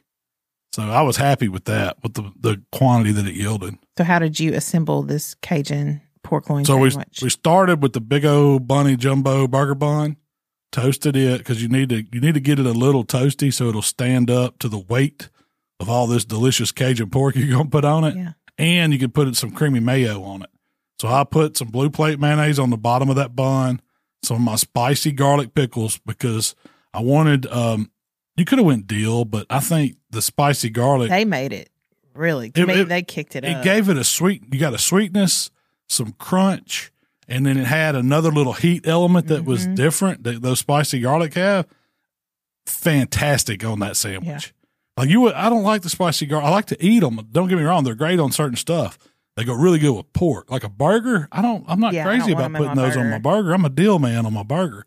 So 0.72 0.82
I 0.82 1.02
was 1.02 1.16
happy 1.16 1.48
with 1.48 1.64
that, 1.64 1.96
with 2.02 2.14
the, 2.14 2.32
the 2.38 2.62
quantity 2.70 3.12
that 3.12 3.26
it 3.26 3.34
yielded. 3.34 3.76
So 3.98 4.04
how 4.04 4.18
did 4.20 4.38
you 4.38 4.54
assemble 4.54 5.02
this 5.02 5.34
Cajun 5.34 6.00
pork 6.22 6.48
loin 6.48 6.64
So 6.64 6.76
we 6.76 6.90
sandwich? 6.90 7.20
we 7.22 7.30
started 7.30 7.82
with 7.82 7.92
the 7.92 8.00
big 8.00 8.24
old 8.24 8.68
bunny 8.68 8.96
jumbo 8.96 9.48
burger 9.48 9.74
bun, 9.74 10.16
toasted 10.70 11.16
it 11.16 11.38
because 11.38 11.60
you 11.60 11.68
need 11.68 11.88
to 11.88 12.04
you 12.12 12.20
need 12.20 12.34
to 12.34 12.40
get 12.40 12.60
it 12.60 12.66
a 12.66 12.72
little 12.72 13.04
toasty 13.04 13.52
so 13.52 13.68
it'll 13.68 13.82
stand 13.82 14.30
up 14.30 14.58
to 14.60 14.68
the 14.68 14.78
weight 14.78 15.28
of 15.80 15.88
all 15.90 16.06
this 16.06 16.24
delicious 16.24 16.70
Cajun 16.70 17.10
pork 17.10 17.34
you're 17.34 17.50
gonna 17.56 17.68
put 17.68 17.84
on 17.84 18.04
it, 18.04 18.14
yeah. 18.14 18.32
and 18.58 18.92
you 18.92 18.98
can 19.00 19.10
put 19.10 19.34
some 19.34 19.50
creamy 19.50 19.80
mayo 19.80 20.22
on 20.22 20.42
it. 20.42 20.50
So 21.00 21.08
I 21.08 21.24
put 21.24 21.56
some 21.56 21.68
blue 21.68 21.88
plate 21.88 22.20
mayonnaise 22.20 22.58
on 22.58 22.68
the 22.68 22.76
bottom 22.76 23.08
of 23.08 23.16
that 23.16 23.34
bun, 23.34 23.80
some 24.22 24.36
of 24.36 24.42
my 24.42 24.56
spicy 24.56 25.12
garlic 25.12 25.54
pickles 25.54 25.98
because 26.04 26.54
I 26.92 27.00
wanted. 27.00 27.46
um 27.46 27.90
You 28.36 28.44
could 28.44 28.58
have 28.58 28.66
went 28.66 28.86
dill, 28.86 29.24
but 29.24 29.46
I 29.48 29.60
think 29.60 29.96
the 30.10 30.20
spicy 30.20 30.68
garlic 30.68 31.08
They 31.08 31.24
made 31.24 31.54
it 31.54 31.70
really. 32.14 32.52
It- 32.54 32.68
it- 32.68 32.88
they 32.90 33.02
kicked 33.02 33.34
it, 33.34 33.44
it 33.44 33.56
up. 33.56 33.62
gave 33.64 33.88
it 33.88 33.96
a 33.96 34.04
sweet 34.04 34.42
you 34.52 34.60
got 34.60 34.74
a 34.74 34.78
sweetness 34.78 35.50
some 35.88 36.12
crunch 36.18 36.92
and 37.28 37.46
then 37.46 37.56
it 37.56 37.66
had 37.66 37.94
another 37.94 38.30
little 38.30 38.52
heat 38.52 38.86
element 38.86 39.28
that 39.28 39.44
was 39.46 39.66
Mhm. 39.66 39.76
different 39.76 40.24
that 40.24 40.42
those 40.42 40.58
spicy 40.58 41.00
garlic 41.00 41.32
have 41.34 41.66
fantastic 42.66 43.64
on 43.64 43.78
that 43.80 43.96
sandwich 43.96 44.52
like 44.96 45.08
you 45.08 45.20
would 45.20 45.34
i 45.34 45.48
don't 45.48 45.62
like 45.62 45.82
the 45.82 45.88
spicy 45.88 46.26
garlic 46.26 46.46
i 46.46 46.50
like 46.50 46.66
to 46.66 46.84
eat 46.84 47.00
them 47.00 47.20
don't 47.32 47.48
get 47.48 47.56
me 47.58 47.64
wrong 47.64 47.84
they're 47.84 47.94
great 47.94 48.20
on 48.20 48.30
certain 48.30 48.56
stuff 48.56 48.98
They 49.40 49.46
go 49.46 49.54
really 49.54 49.78
good 49.78 49.92
with 49.96 50.12
pork. 50.12 50.50
Like 50.50 50.64
a 50.64 50.68
burger, 50.68 51.26
I 51.32 51.40
don't. 51.40 51.64
I'm 51.66 51.80
not 51.80 51.94
Yeah, 51.94 52.04
crazy 52.04 52.32
about 52.32 52.52
putting 52.52 52.74
those 52.74 52.94
on 52.94 53.08
my 53.08 53.16
burger. 53.18 53.42
burger. 53.44 53.54
I'm 53.54 53.64
a 53.64 53.70
deal 53.70 53.98
man 53.98 54.26
on 54.26 54.34
my 54.34 54.42
burger. 54.42 54.84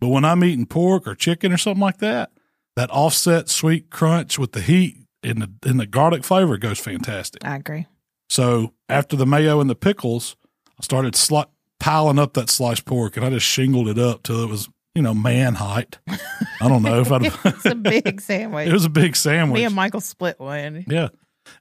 But 0.00 0.08
when 0.10 0.24
I'm 0.24 0.44
eating 0.44 0.66
pork 0.66 1.08
or 1.08 1.16
chicken 1.16 1.52
or 1.52 1.58
something 1.58 1.80
like 1.80 1.98
that, 1.98 2.30
that 2.76 2.90
offset 2.92 3.48
sweet 3.48 3.90
crunch 3.90 4.38
with 4.38 4.52
the 4.52 4.60
heat 4.60 4.98
and 5.24 5.42
the 5.42 5.50
and 5.68 5.80
the 5.80 5.86
garlic 5.86 6.22
flavor 6.22 6.56
goes 6.58 6.78
fantastic. 6.78 7.44
I 7.44 7.56
agree. 7.56 7.86
So 8.30 8.72
after 8.88 9.16
the 9.16 9.26
mayo 9.26 9.58
and 9.60 9.68
the 9.68 9.74
pickles, 9.74 10.36
I 10.78 10.84
started 10.84 11.14
sli- 11.14 11.48
piling 11.80 12.20
up 12.20 12.34
that 12.34 12.50
sliced 12.50 12.84
pork, 12.84 13.16
and 13.16 13.26
I 13.26 13.30
just 13.30 13.46
shingled 13.46 13.88
it 13.88 13.98
up 13.98 14.22
till 14.22 14.44
it 14.44 14.48
was 14.48 14.68
you 14.94 15.02
know 15.02 15.12
man 15.14 15.56
height. 15.56 15.98
I 16.08 16.68
don't 16.68 16.84
know 16.84 17.00
if 17.00 17.10
I'd. 17.10 17.22
It's 17.44 17.64
a 17.66 17.74
big 17.74 18.20
sandwich. 18.20 18.68
it 18.68 18.72
was 18.72 18.84
a 18.84 18.88
big 18.90 19.16
sandwich. 19.16 19.58
Me 19.58 19.64
and 19.64 19.74
Michael 19.74 20.00
split 20.00 20.38
one. 20.38 20.84
Yeah. 20.86 21.08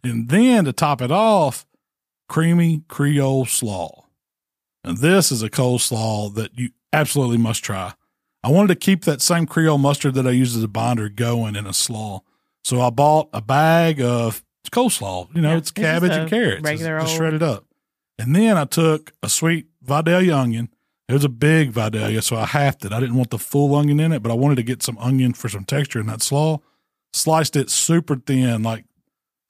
And 0.04 0.30
then 0.30 0.66
to 0.66 0.74
top 0.74 1.02
it 1.02 1.12
off, 1.12 1.66
creamy 2.28 2.84
Creole 2.88 3.46
slaw. 3.46 4.06
And 4.84 4.98
this 5.00 5.32
is 5.32 5.44
a 5.44 5.50
coleslaw 5.50 6.34
that 6.36 6.58
you 6.58 6.70
absolutely 6.94 7.38
must 7.38 7.64
try. 7.64 7.94
I 8.44 8.50
wanted 8.52 8.70
to 8.70 8.76
keep 8.76 9.04
that 9.04 9.22
same 9.22 9.46
Creole 9.46 9.78
mustard 9.78 10.14
that 10.14 10.28
I 10.28 10.32
used 10.32 10.56
as 10.56 10.64
a 10.64 10.68
binder 10.68 11.10
going 11.10 11.56
in 11.56 11.66
a 11.66 11.74
slaw. 11.74 12.22
So 12.64 12.82
I 12.82 12.90
bought 12.90 13.30
a 13.34 13.42
bag 13.42 14.02
of 14.02 14.44
coleslaw. 14.72 15.34
You 15.36 15.42
know, 15.42 15.52
Yeah, 15.52 15.58
it's 15.58 15.72
cabbage 15.72 16.12
and 16.12 16.30
carrots. 16.30 16.62
regular 16.64 17.00
just 17.00 17.10
old- 17.12 17.18
shredded 17.18 17.44
up. 17.44 17.66
And 18.20 18.36
then 18.36 18.58
I 18.58 18.66
took 18.66 19.12
a 19.22 19.30
sweet 19.30 19.68
Vidalia 19.82 20.36
onion. 20.36 20.70
It 21.08 21.14
was 21.14 21.24
a 21.24 21.30
big 21.30 21.72
Vidalia, 21.72 22.22
so 22.22 22.36
I 22.36 22.46
halved 22.46 22.84
it. 22.84 22.92
I 22.92 23.00
didn't 23.00 23.16
want 23.16 23.30
the 23.30 23.38
full 23.40 23.76
onion 23.76 24.00
in 24.00 24.12
it, 24.12 24.22
but 24.22 24.32
I 24.32 24.36
wanted 24.36 24.56
to 24.56 24.64
get 24.64 24.84
some 24.84 24.98
onion 24.98 25.34
for 25.34 25.48
some 25.50 25.64
texture 25.66 26.00
in 26.02 26.08
that 26.08 26.22
slaw. 26.22 26.60
Sliced 27.14 27.56
it 27.56 27.70
super 27.70 28.18
thin, 28.18 28.64
like 28.64 28.84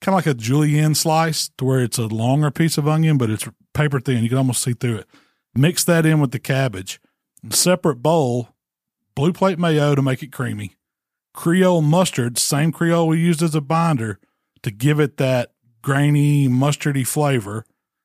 kind 0.00 0.14
of 0.14 0.18
like 0.18 0.26
a 0.26 0.34
julienne 0.34 0.94
slice, 0.94 1.50
to 1.58 1.64
where 1.64 1.80
it's 1.80 1.98
a 1.98 2.06
longer 2.06 2.50
piece 2.50 2.78
of 2.78 2.88
onion, 2.88 3.18
but 3.18 3.30
it's 3.30 3.48
paper 3.74 4.00
thin. 4.00 4.22
You 4.22 4.28
can 4.28 4.38
almost 4.38 4.62
see 4.62 4.72
through 4.72 4.96
it. 4.96 5.06
Mix 5.54 5.84
that 5.84 6.06
in 6.06 6.20
with 6.20 6.30
the 6.30 6.38
cabbage. 6.38 7.00
Separate 7.50 8.02
bowl, 8.02 8.48
blue 9.14 9.32
plate 9.32 9.58
mayo 9.58 9.94
to 9.94 10.02
make 10.02 10.22
it 10.22 10.32
creamy. 10.32 10.76
Creole 11.34 11.82
mustard, 11.82 12.38
same 12.38 12.72
Creole 12.72 13.06
we 13.06 13.18
used 13.20 13.42
as 13.42 13.54
a 13.54 13.60
binder 13.60 14.18
to 14.62 14.70
give 14.70 14.98
it 14.98 15.18
that 15.18 15.52
grainy, 15.82 16.48
mustardy 16.48 17.06
flavor. 17.06 17.64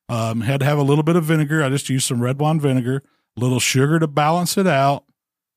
Um, 0.09 0.41
had 0.41 0.59
to 0.59 0.65
have 0.65 0.77
a 0.77 0.83
little 0.83 1.03
bit 1.03 1.15
of 1.15 1.23
vinegar. 1.23 1.63
I 1.63 1.69
just 1.69 1.89
used 1.89 2.07
some 2.07 2.21
red 2.21 2.39
wine 2.39 2.59
vinegar, 2.59 3.01
a 3.35 3.39
little 3.39 3.59
sugar 3.59 3.99
to 3.99 4.07
balance 4.07 4.57
it 4.57 4.67
out, 4.67 5.05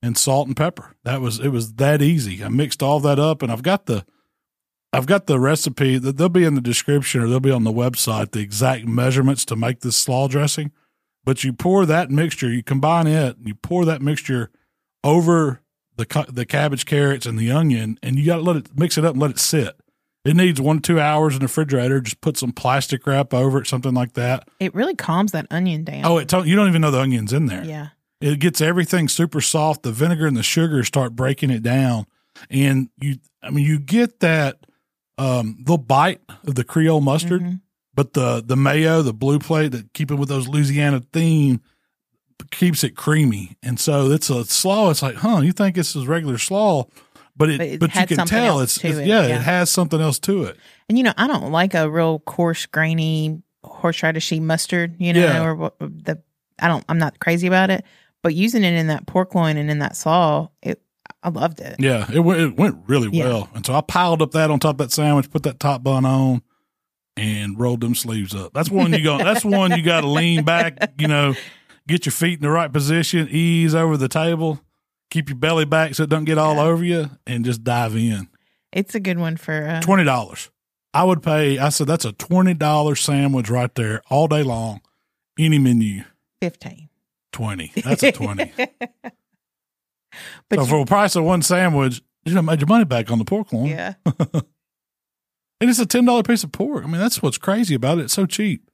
and 0.02 0.16
salt 0.16 0.46
and 0.46 0.56
pepper. 0.56 0.94
That 1.04 1.20
was 1.20 1.40
it. 1.40 1.48
Was 1.48 1.74
that 1.74 2.00
easy? 2.00 2.42
I 2.42 2.48
mixed 2.48 2.82
all 2.82 3.00
that 3.00 3.18
up, 3.18 3.42
and 3.42 3.50
I've 3.50 3.62
got 3.62 3.86
the, 3.86 4.06
I've 4.96 5.06
got 5.06 5.26
the 5.26 5.38
recipe 5.38 5.98
that 5.98 6.16
they'll 6.16 6.28
be 6.30 6.44
in 6.44 6.54
the 6.54 6.60
description 6.60 7.20
or 7.20 7.28
they'll 7.28 7.38
be 7.38 7.50
on 7.50 7.64
the 7.64 7.72
website. 7.72 8.30
The 8.30 8.40
exact 8.40 8.86
measurements 8.86 9.44
to 9.46 9.56
make 9.56 9.80
this 9.80 9.96
slaw 9.96 10.26
dressing. 10.26 10.72
But 11.24 11.44
you 11.44 11.52
pour 11.52 11.84
that 11.86 12.10
mixture, 12.10 12.48
you 12.48 12.62
combine 12.62 13.06
it, 13.06 13.36
you 13.44 13.54
pour 13.54 13.84
that 13.84 14.00
mixture 14.00 14.50
over 15.04 15.60
the 15.96 16.26
the 16.30 16.46
cabbage, 16.46 16.86
carrots, 16.86 17.26
and 17.26 17.38
the 17.38 17.50
onion, 17.50 17.98
and 18.02 18.18
you 18.18 18.24
got 18.24 18.36
to 18.36 18.42
let 18.42 18.56
it 18.56 18.78
mix 18.78 18.96
it 18.96 19.04
up 19.04 19.12
and 19.12 19.20
let 19.20 19.32
it 19.32 19.38
sit. 19.38 19.76
It 20.24 20.34
needs 20.34 20.60
one 20.60 20.80
two 20.80 20.98
hours 21.00 21.34
in 21.34 21.40
the 21.40 21.46
refrigerator. 21.46 22.00
Just 22.00 22.20
put 22.20 22.36
some 22.36 22.52
plastic 22.52 23.06
wrap 23.06 23.34
over 23.34 23.60
it, 23.60 23.66
something 23.66 23.94
like 23.94 24.14
that. 24.14 24.48
It 24.60 24.74
really 24.74 24.94
calms 24.94 25.32
that 25.32 25.46
onion 25.50 25.84
down. 25.84 26.04
Oh, 26.04 26.18
it 26.18 26.32
you 26.32 26.56
don't 26.56 26.68
even 26.68 26.80
know 26.80 26.90
the 26.90 27.00
onion's 27.00 27.32
in 27.32 27.46
there. 27.46 27.64
yeah. 27.64 27.88
It 28.18 28.40
gets 28.40 28.62
everything 28.62 29.08
super 29.08 29.42
soft. 29.42 29.82
The 29.82 29.92
vinegar 29.92 30.26
and 30.26 30.36
the 30.36 30.42
sugar 30.42 30.82
start 30.84 31.14
breaking 31.14 31.50
it 31.50 31.62
down, 31.62 32.06
and 32.48 32.88
you, 32.98 33.16
I 33.42 33.50
mean, 33.50 33.66
you 33.66 33.78
get 33.78 34.20
that 34.20 34.65
um, 35.18 35.56
little 35.60 35.78
bite 35.78 36.20
of 36.46 36.54
the 36.54 36.64
Creole 36.64 37.00
mustard, 37.00 37.42
Mhm. 37.42 37.60
but 37.94 38.12
the 38.14 38.42
the 38.44 38.56
mayo, 38.56 39.02
the 39.02 39.12
blue 39.14 39.38
plate 39.38 39.72
that 39.72 39.92
keep 39.92 40.10
it 40.10 40.16
with 40.16 40.28
those 40.28 40.48
Louisiana 40.48 41.02
theme 41.12 41.60
keeps 42.50 42.84
it 42.84 42.96
creamy. 42.96 43.56
And 43.62 43.80
so 43.80 44.10
it's 44.10 44.28
a 44.30 44.44
slaw. 44.44 44.90
It's 44.90 45.02
like, 45.02 45.16
huh? 45.16 45.40
You 45.40 45.52
think 45.52 45.74
this 45.74 45.96
is 45.96 46.06
regular 46.06 46.36
slaw, 46.38 46.84
but 47.36 47.48
it 47.50 47.58
But 47.58 47.66
it 47.66 47.80
but, 47.80 47.94
you 47.94 48.06
can 48.16 48.26
tell 48.26 48.60
it's, 48.60 48.76
it's 48.84 48.98
it, 48.98 49.06
yeah, 49.06 49.26
yeah. 49.26 49.36
it 49.36 49.42
has 49.42 49.70
something 49.70 50.00
else 50.00 50.18
to 50.20 50.44
it. 50.44 50.56
And 50.88 50.98
you 50.98 51.04
know, 51.04 51.14
I 51.16 51.26
don't 51.26 51.50
like 51.50 51.74
a 51.74 51.88
real 51.90 52.18
coarse, 52.20 52.66
grainy 52.66 53.42
horseradishy 53.64 54.40
mustard. 54.40 54.96
You 54.98 55.12
know, 55.14 55.20
Yeah. 55.20 55.42
or 55.42 55.72
the 55.80 56.22
I 56.58 56.68
don't. 56.68 56.84
I'm 56.88 56.98
not 56.98 57.18
crazy 57.20 57.46
about 57.46 57.70
it, 57.70 57.84
but 58.22 58.34
using 58.34 58.64
it 58.64 58.74
in 58.74 58.86
that 58.88 59.06
pork 59.06 59.34
loin 59.34 59.56
and 59.56 59.70
in 59.70 59.78
that 59.80 59.96
slaw, 59.96 60.50
it 60.62 60.80
I 61.26 61.30
loved 61.30 61.58
it. 61.60 61.74
Yeah, 61.80 62.06
it 62.12 62.20
went 62.20 62.40
it 62.40 62.56
went 62.56 62.78
really 62.86 63.08
Yeah. 63.12 63.24
well. 63.24 63.48
And 63.52 63.66
so 63.66 63.74
I 63.74 63.80
piled 63.80 64.22
up 64.22 64.30
that 64.30 64.48
on 64.50 64.60
top 64.60 64.74
of 64.74 64.78
that 64.78 64.92
sandwich, 64.92 65.28
put 65.28 65.42
that 65.42 65.58
top 65.58 65.82
bun 65.82 66.04
on, 66.04 66.42
and 67.16 67.58
rolled 67.58 67.80
them 67.80 67.96
sleeves 67.96 68.32
up. 68.32 68.52
That's 68.54 68.70
one 68.70 68.92
you 68.92 69.02
go. 69.02 69.18
That's 69.18 69.44
one 69.44 69.72
you 69.72 69.82
got 69.82 70.02
to 70.02 70.06
lean 70.06 70.44
back. 70.44 70.92
You 70.98 71.08
know, 71.08 71.34
get 71.88 72.06
your 72.06 72.12
feet 72.12 72.34
in 72.38 72.42
the 72.42 72.50
right 72.50 72.72
position, 72.72 73.26
ease 73.28 73.74
over 73.74 73.96
the 73.96 74.06
table, 74.08 74.60
keep 75.10 75.28
your 75.28 75.36
belly 75.38 75.64
back 75.64 75.96
so 75.96 76.04
it 76.04 76.10
don't 76.10 76.24
get 76.26 76.38
all 76.38 76.54
Yeah. 76.56 76.62
over 76.62 76.84
you, 76.84 77.10
and 77.26 77.44
just 77.44 77.64
dive 77.64 77.96
in. 77.96 78.28
It's 78.72 78.94
a 78.94 79.00
good 79.00 79.18
one 79.18 79.36
for 79.36 79.66
uh, 79.66 79.80
Twenty 79.80 80.04
dollars. 80.04 80.50
I 80.94 81.02
would 81.02 81.24
pay. 81.24 81.58
I 81.58 81.70
said 81.70 81.88
that's 81.88 82.04
a 82.04 82.12
twenty 82.12 82.54
dollar 82.54 82.94
sandwich 82.94 83.50
right 83.50 83.74
there, 83.74 84.00
all 84.10 84.28
day 84.28 84.44
long. 84.44 84.80
Any 85.38 85.58
menu, 85.58 86.04
fifteen. 86.40 86.88
twenty. 87.32 87.72
That's 87.84 88.04
a 88.04 88.12
twenty. 88.12 88.52
But 90.48 90.56
so 90.56 90.62
you- 90.62 90.68
for 90.68 90.78
the 90.80 90.86
price 90.88 91.16
of 91.16 91.24
one 91.24 91.42
sandwich, 91.42 92.02
you 92.24 92.34
know, 92.34 92.42
made 92.42 92.60
your 92.60 92.68
money 92.68 92.84
back 92.84 93.10
on 93.10 93.18
the 93.18 93.24
pork 93.24 93.52
loin. 93.52 93.66
yeah, 93.66 93.94
And 95.60 95.70
it's 95.70 95.78
a 95.78 95.86
ten 95.86 96.04
dollar 96.04 96.22
piece 96.22 96.44
of 96.44 96.52
pork. 96.52 96.84
I 96.84 96.86
mean, 96.86 97.00
that's 97.00 97.22
what's 97.22 97.38
crazy 97.38 97.74
about 97.74 97.98
it. 97.98 98.02
It's 98.04 98.14
so 98.14 98.26
cheap. 98.26 98.68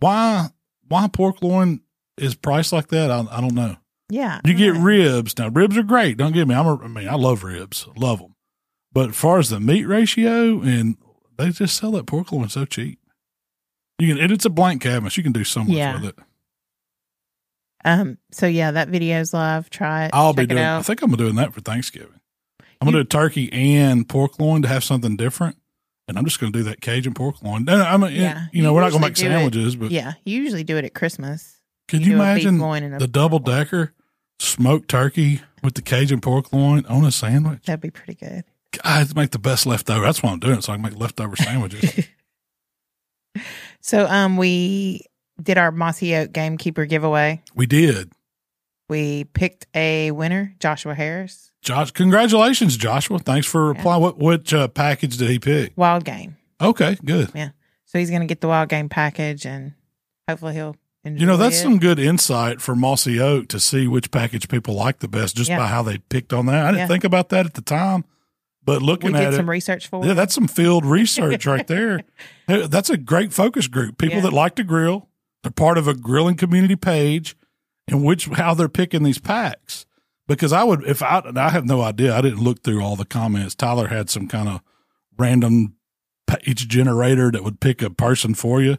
Why? 0.00 0.48
Why 0.88 1.06
pork 1.08 1.42
loin 1.42 1.80
is 2.18 2.34
priced 2.34 2.72
like 2.72 2.88
that? 2.88 3.10
I, 3.10 3.24
I 3.30 3.40
don't 3.40 3.54
know. 3.54 3.76
yeah. 4.10 4.40
You 4.44 4.54
get 4.54 4.72
right. 4.74 4.82
ribs 4.82 5.38
now. 5.38 5.48
Ribs 5.48 5.76
are 5.78 5.82
great. 5.84 6.16
Don't 6.16 6.32
get 6.32 6.48
me. 6.48 6.54
I'm. 6.54 6.66
A, 6.66 6.76
I 6.82 6.88
mean, 6.88 7.08
I 7.08 7.14
love 7.14 7.44
ribs. 7.44 7.86
Love 7.96 8.18
them. 8.18 8.34
But 8.92 9.10
as 9.10 9.16
far 9.16 9.38
as 9.38 9.50
the 9.50 9.60
meat 9.60 9.84
ratio, 9.84 10.60
and 10.60 10.96
they 11.38 11.50
just 11.50 11.76
sell 11.76 11.92
that 11.92 12.06
pork 12.06 12.32
loin 12.32 12.48
so 12.48 12.64
cheap. 12.64 12.98
You 14.00 14.08
can. 14.12 14.22
And 14.22 14.32
it's 14.32 14.44
a 14.44 14.50
blank 14.50 14.82
canvas. 14.82 15.16
You 15.16 15.22
can 15.22 15.32
do 15.32 15.44
so 15.44 15.60
much 15.60 15.68
Yeah. 15.70 15.94
with 16.00 16.04
it. 16.06 16.18
Um. 17.84 18.18
So 18.30 18.46
yeah, 18.46 18.70
that 18.72 18.88
video's 18.88 19.32
live. 19.34 19.68
Try 19.70 20.06
it. 20.06 20.10
I'll 20.14 20.32
be 20.32 20.46
doing. 20.46 20.62
I 20.62 20.82
think 20.82 21.02
I'm 21.02 21.10
doing 21.12 21.34
that 21.36 21.52
for 21.52 21.60
Thanksgiving. 21.60 22.20
I'm 22.80 22.86
gonna 22.86 22.98
do 22.98 23.04
turkey 23.04 23.52
and 23.52 24.08
pork 24.08 24.38
loin 24.38 24.62
to 24.62 24.68
have 24.68 24.84
something 24.84 25.16
different, 25.16 25.56
and 26.08 26.18
I'm 26.18 26.24
just 26.24 26.40
gonna 26.40 26.52
do 26.52 26.62
that 26.64 26.80
Cajun 26.80 27.14
pork 27.14 27.42
loin. 27.42 27.68
And 27.68 27.70
I'm, 27.82 28.02
Yeah. 28.10 28.46
you 28.52 28.62
know, 28.62 28.70
You 28.70 28.74
we're 28.74 28.80
not 28.82 28.92
gonna 28.92 29.06
make 29.06 29.14
do 29.14 29.26
it- 29.26 29.30
sandwiches, 29.30 29.76
but 29.76 29.90
yeah, 29.90 30.14
you 30.24 30.42
usually 30.42 30.64
do 30.64 30.76
it 30.76 30.84
at 30.84 30.94
Christmas. 30.94 31.60
Could 31.88 32.00
You 32.00 32.12
you, 32.12 32.16
do 32.16 32.22
a 32.22 32.34
beef 32.34 32.46
imagine 32.46 32.98
the 32.98 33.06
double 33.06 33.38
decker 33.38 33.92
smoked 34.38 34.88
turkey 34.88 35.40
with 35.62 35.74
the 35.74 35.82
Cajun 35.82 36.20
pork 36.20 36.52
loin 36.52 36.84
on 36.86 37.04
a 37.04 37.12
sandwich? 37.12 37.64
That'd 37.66 37.80
be 37.82 37.90
pretty 37.90 38.14
good. 38.14 38.44
God, 38.82 39.14
make 39.14 39.30
the 39.30 39.38
best 39.38 39.66
leftover. 39.66 40.04
That's 40.04 40.22
why 40.22 40.30
I'm 40.32 40.40
doing 40.40 40.58
it, 40.58 40.64
so 40.64 40.72
I 40.72 40.76
can 40.76 40.82
make 40.82 40.96
leftover 40.98 41.36
sandwiches. 41.36 42.06
So 43.80 44.06
um, 44.06 44.36
we 44.36 45.04
did 45.42 45.58
our 45.58 45.70
Mossy 45.72 46.14
Oak 46.16 46.32
Gamekeeper 46.32 46.84
giveaway. 46.86 47.42
we 47.54 47.66
did. 47.66 48.12
We 48.88 49.24
picked 49.24 49.66
a 49.74 50.10
winner, 50.10 50.54
Joshua 50.60 50.94
Harris, 50.94 51.50
Josh, 51.62 51.90
congratulations, 51.92 52.76
Joshua. 52.76 53.18
Thanks 53.18 53.46
for 53.46 53.68
replying. 53.68 54.02
What 54.02 54.18
which 54.18 54.52
uh, 54.52 54.68
package 54.68 55.16
did 55.16 55.30
he 55.30 55.38
pick? 55.38 55.72
Wild 55.76 56.04
Game. 56.04 56.36
Okay, 56.60 56.96
good. 57.04 57.30
Yeah. 57.34 57.50
So 57.86 57.98
he's 57.98 58.10
going 58.10 58.20
to 58.20 58.26
get 58.26 58.42
the 58.42 58.48
Wild 58.48 58.68
Game 58.68 58.90
package, 58.90 59.46
and 59.46 59.72
hopefully 60.28 60.52
he'll 60.54 60.76
enjoy 61.04 61.16
it. 61.16 61.20
You 61.20 61.26
know, 61.26 61.36
that's 61.38 61.56
it. 61.56 61.62
some 61.62 61.78
good 61.78 61.98
insight 61.98 62.60
for 62.60 62.76
Mossy 62.76 63.18
Oak 63.18 63.48
to 63.48 63.58
see 63.60 63.86
which 63.86 64.10
package 64.10 64.48
people 64.48 64.74
like 64.74 64.98
the 64.98 65.08
best 65.08 65.36
just 65.36 65.48
Yeah. 65.48 65.56
by 65.58 65.68
how 65.68 65.82
they 65.82 65.96
picked 65.98 66.34
on 66.34 66.44
that. 66.46 66.66
I 66.66 66.70
didn't 66.72 66.78
Yeah. 66.80 66.86
think 66.88 67.04
about 67.04 67.30
that 67.30 67.46
at 67.46 67.54
the 67.54 67.62
time, 67.62 68.04
but 68.62 68.80
We 68.82 68.86
looking 68.86 69.12
did 69.12 69.22
at 69.22 69.32
it, 69.32 69.36
some 69.36 69.48
research 69.48 69.86
for 69.88 70.04
yeah, 70.04 70.12
that's 70.12 70.34
some 70.34 70.48
field 70.48 70.84
research 70.84 71.46
right 71.46 71.66
there. 71.66 72.02
That's 72.46 72.90
a 72.90 72.98
great 72.98 73.32
focus 73.32 73.68
group. 73.68 73.96
People 73.96 74.16
Yeah. 74.16 74.22
that 74.24 74.32
like 74.34 74.54
to 74.56 74.64
grill, 74.64 75.08
they're 75.44 75.52
part 75.52 75.76
of 75.76 75.86
a 75.86 75.94
grilling 75.94 76.36
community 76.36 76.74
page, 76.74 77.36
and 77.86 78.02
which 78.02 78.26
how 78.26 78.54
they're 78.54 78.68
picking 78.68 79.02
these 79.02 79.18
packs. 79.18 79.84
Because 80.26 80.54
I 80.54 80.64
would, 80.64 80.82
if 80.84 81.02
I, 81.02 81.22
I 81.36 81.50
have 81.50 81.66
no 81.66 81.82
idea, 81.82 82.16
I 82.16 82.22
didn't 82.22 82.42
look 82.42 82.62
through 82.62 82.82
all 82.82 82.96
the 82.96 83.04
comments. 83.04 83.54
Tyler 83.54 83.88
had 83.88 84.08
some 84.08 84.26
kind 84.26 84.48
of 84.48 84.62
random 85.18 85.76
page 86.26 86.66
generator 86.66 87.30
that 87.30 87.44
would 87.44 87.60
pick 87.60 87.82
a 87.82 87.90
person 87.90 88.32
for 88.34 88.62
you. 88.62 88.78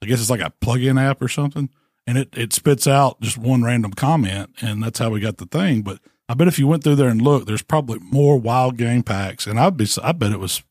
I 0.00 0.06
guess 0.06 0.20
it's 0.20 0.30
like 0.30 0.40
a 0.40 0.52
plug-in 0.60 0.96
app 0.96 1.20
or 1.20 1.26
something, 1.26 1.70
and 2.06 2.16
it 2.16 2.28
it 2.36 2.52
spits 2.52 2.86
out 2.86 3.20
just 3.20 3.36
one 3.36 3.64
random 3.64 3.92
comment, 3.92 4.50
and 4.62 4.80
that's 4.80 5.00
how 5.00 5.10
we 5.10 5.18
got 5.18 5.38
the 5.38 5.46
thing. 5.46 5.82
But 5.82 5.98
I 6.28 6.34
bet 6.34 6.46
if 6.46 6.58
you 6.58 6.68
went 6.68 6.84
through 6.84 6.96
there 6.96 7.08
and 7.08 7.20
looked, 7.20 7.48
there's 7.48 7.62
probably 7.62 7.98
more 7.98 8.38
wild 8.38 8.76
game 8.76 9.02
packs, 9.02 9.48
and 9.48 9.58
I'd 9.58 9.76
be, 9.76 9.88
I 10.00 10.12
bet 10.12 10.30
it 10.30 10.38
was 10.38 10.62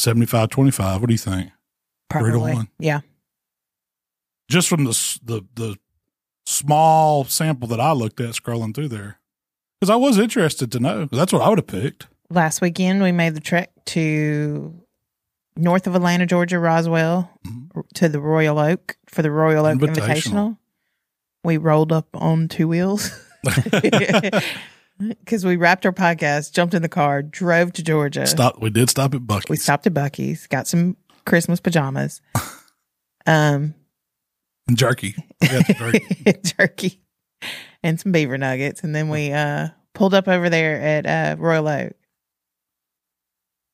75 0.00 0.48
25 0.48 1.00
what 1.00 1.06
do 1.06 1.14
you 1.14 1.18
think 1.18 1.50
three 2.10 2.32
to 2.32 2.38
Probably. 2.38 2.54
one. 2.54 2.68
Yeah. 2.80 3.00
Just 4.52 4.68
from 4.68 4.84
the 4.84 5.18
the 5.24 5.42
the 5.54 5.76
small 6.46 7.24
sample 7.24 7.68
that 7.68 7.78
i 7.80 7.92
looked 7.92 8.20
at 8.20 8.30
scrolling 8.34 8.74
through 8.74 8.88
there 8.88 9.18
because 9.80 9.88
i 9.88 9.94
was 9.96 10.18
interested 10.18 10.72
to 10.72 10.80
know. 10.80 11.06
that's 11.12 11.32
what 11.32 11.40
i 11.40 11.48
would 11.48 11.58
have 11.58 11.66
picked 11.66 12.08
Last 12.30 12.60
weekend, 12.60 13.02
we 13.02 13.12
made 13.12 13.34
the 13.34 13.40
trek 13.40 13.70
to 13.86 14.74
north 15.54 15.86
of 15.86 15.94
Atlanta, 15.94 16.24
Georgia, 16.26 16.58
Roswell, 16.58 17.30
Mhm. 17.46 17.82
to 17.94 18.08
the 18.08 18.20
Royal 18.20 18.58
Oak 18.58 18.96
for 19.06 19.20
the 19.22 19.30
Royal 19.30 19.66
Oak 19.66 19.78
Invitational. 19.78 19.96
Invitational. 20.56 20.56
We 21.44 21.58
rolled 21.58 21.92
up 21.92 22.08
on 22.14 22.48
two 22.48 22.68
wheels 22.68 23.10
because 24.98 25.44
we 25.44 25.56
wrapped 25.56 25.84
our 25.86 25.92
podcast, 25.92 26.52
jumped 26.52 26.74
in 26.74 26.80
the 26.82 26.88
car, 26.88 27.22
drove 27.22 27.72
to 27.74 27.82
Georgia. 27.82 28.26
Stop. 28.26 28.60
We 28.62 28.70
did 28.70 28.88
stop 28.90 29.14
at 29.14 29.20
Buc-ee's. 29.22 29.48
We 29.50 29.56
stopped 29.56 29.86
at 29.86 29.94
Buc-ee's, 29.94 30.46
got 30.46 30.66
some 30.66 30.96
Christmas 31.26 31.60
pajamas, 31.60 32.20
um, 33.26 33.74
Jerky. 34.74 35.14
The 35.40 36.54
jerky. 36.58 37.00
and 37.82 37.98
some 38.00 38.12
beaver 38.12 38.38
nuggets, 38.38 38.82
and 38.84 38.94
then 38.94 39.08
we 39.08 39.32
uh, 39.32 39.68
pulled 39.94 40.14
up 40.14 40.28
over 40.28 40.48
there 40.50 40.80
at 40.80 41.06
uh, 41.06 41.36
Royal 41.40 41.68
Oak. 41.68 41.92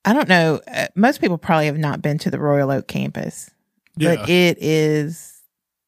I 0.04 0.12
don't 0.12 0.28
know. 0.28 0.60
Uh, 0.72 0.86
most 0.94 1.20
people 1.20 1.38
probably 1.38 1.66
have 1.66 1.76
not 1.78 2.00
been 2.00 2.18
to 2.18 2.30
the 2.30 2.38
Royal 2.38 2.70
Oak 2.70 2.86
campus, 2.88 3.50
Yeah. 3.96 4.16
but 4.16 4.28
it 4.28 4.56
is 4.60 5.42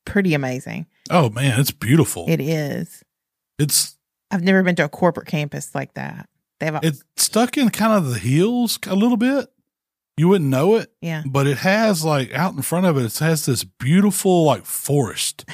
pretty 0.05 0.35
amazing. 0.35 0.87
oh 1.11 1.31
man, 1.31 1.59
it's 1.61 1.71
beautiful. 1.71 2.27
It 2.29 2.41
is. 2.41 3.03
it's 3.59 3.97
I've 4.31 4.43
never 4.43 4.63
been 4.63 4.77
to 4.77 4.85
a 4.85 4.89
corporate 4.89 5.27
campus 5.27 5.75
like 5.75 5.95
that. 5.95 6.29
They 6.59 6.67
have 6.67 6.77
a 6.77 6.81
it's 6.87 7.03
stuck 7.17 7.57
in 7.57 7.71
kind 7.71 7.93
of 7.95 8.11
the 8.11 8.19
hills 8.19 8.79
a 8.87 8.95
little 8.95 9.17
bit. 9.17 9.49
You 10.17 10.29
wouldn't 10.29 10.51
know 10.51 10.75
it, 10.77 10.93
yeah. 11.01 11.23
but 11.25 11.47
it 11.47 11.59
has 11.59 12.05
like 12.05 12.33
out 12.35 12.55
in 12.55 12.63
front 12.63 12.87
of 12.87 12.99
it, 12.99 13.05
it 13.05 13.19
has 13.19 13.47
this 13.47 13.65
beautiful 13.65 14.45
like 14.45 14.67
forest, 14.67 15.45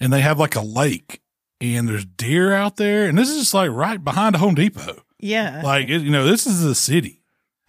and 0.00 0.12
they 0.12 0.20
have 0.20 0.38
like 0.38 0.54
a 0.54 0.60
lake, 0.60 1.22
and 1.60 1.88
there's 1.88 2.04
deer 2.04 2.52
out 2.52 2.76
there, 2.76 3.08
and 3.08 3.18
this 3.18 3.30
is 3.30 3.38
just 3.38 3.54
like 3.54 3.70
right 3.70 4.02
behind 4.02 4.34
a 4.34 4.38
Home 4.38 4.54
Depot. 4.54 5.02
Yeah. 5.18 5.62
Like 5.64 5.88
it, 5.88 6.02
you 6.02 6.10
know, 6.10 6.24
this 6.24 6.46
is 6.46 6.62
the 6.62 6.74
city, 6.74 7.22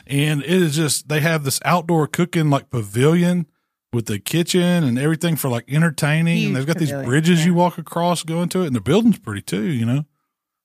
and 0.05 0.43
it 0.43 0.49
is 0.49 0.75
just 0.75 1.09
they 1.09 1.21
have 1.21 1.43
this 1.43 1.59
outdoor 1.65 2.07
cooking 2.07 2.49
like 2.49 2.69
pavilion 2.69 3.47
with 3.93 4.05
the 4.05 4.19
kitchen 4.19 4.83
and 4.83 4.99
everything 4.99 5.35
for 5.35 5.49
like 5.49 5.65
entertaining. 5.67 6.37
Huge 6.37 6.47
and 6.47 6.55
they've 6.55 6.67
got 6.67 6.77
these 6.77 6.89
pavilion, 6.89 7.09
bridges 7.09 7.45
you 7.45 7.53
walk 7.53 7.77
across 7.77 8.23
going 8.23 8.49
to 8.49 8.61
it, 8.61 8.67
and 8.67 8.75
the 8.75 8.81
building's 8.81 9.19
pretty 9.19 9.41
too, 9.41 9.63
you 9.63 9.85
know. 9.85 10.05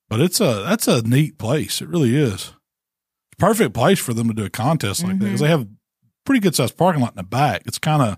But 0.09 0.21
it's 0.21 0.41
a 0.41 0.65
that's 0.69 0.89
a 0.89 1.03
neat 1.03 1.39
place. 1.39 1.81
It 1.81 1.89
really 1.89 2.17
is. 2.17 2.53
Perfect 3.43 3.75
place 3.75 3.99
for 3.99 4.15
them 4.15 4.29
to 4.29 4.35
do 4.35 4.45
a 4.45 4.51
contest 4.51 5.03
like 5.03 5.19
that 5.19 5.25
because 5.25 5.41
they 5.41 5.47
mm-hmm. 5.47 5.63
have 5.63 5.69
pretty 6.25 6.39
good 6.39 6.55
sized 6.55 6.77
parking 6.77 7.03
lot 7.03 7.11
in 7.11 7.17
the 7.17 7.25
back. 7.25 7.63
It's 7.67 7.77
kind 7.77 8.01
of 8.01 8.17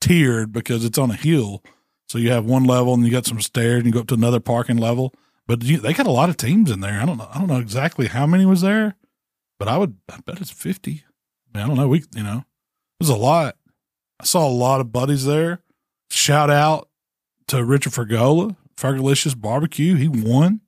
tiered 0.00 0.52
because 0.52 0.84
it's 0.84 0.98
on 0.98 1.10
a 1.10 1.16
hill. 1.16 1.64
So 2.08 2.16
you 2.16 2.30
have 2.30 2.44
one 2.44 2.62
level 2.62 2.94
and 2.94 3.04
you 3.04 3.10
got 3.10 3.26
some 3.26 3.40
stairs 3.40 3.78
and 3.78 3.86
you 3.86 3.92
go 3.92 3.98
up 3.98 4.06
to 4.06 4.14
another 4.14 4.38
parking 4.38 4.76
level. 4.76 5.12
But 5.48 5.64
you, 5.64 5.78
they 5.78 5.92
got 5.92 6.06
a 6.06 6.12
lot 6.12 6.28
of 6.28 6.36
teams 6.36 6.70
in 6.70 6.78
there. 6.78 7.00
I 7.00 7.04
don't 7.04 7.18
know. 7.18 7.28
I 7.34 7.38
don't 7.38 7.48
know 7.48 7.58
exactly 7.58 8.06
how 8.06 8.24
many 8.24 8.46
was 8.46 8.60
there, 8.60 8.94
but 9.58 9.66
I 9.66 9.78
would. 9.78 9.96
I 10.08 10.18
bet 10.24 10.40
it's 10.40 10.52
fifty. 10.52 11.02
I, 11.52 11.58
mean, 11.58 11.64
I 11.64 11.66
don't 11.66 11.76
know. 11.76 11.88
We 11.88 12.04
you 12.14 12.22
know, 12.22 12.38
it 12.38 13.00
was 13.00 13.08
a 13.08 13.16
lot. 13.16 13.56
I 14.20 14.24
saw 14.24 14.46
a 14.46 14.48
lot 14.48 14.80
of 14.80 14.92
buddies 14.92 15.24
there. 15.24 15.64
Shout 16.08 16.50
out 16.50 16.88
to 17.48 17.64
Richard 17.64 17.94
Fergola, 17.94 18.54
Fergolicious 18.76 19.36
Barbecue. 19.36 19.96
He 19.96 20.06
won. 20.06 20.60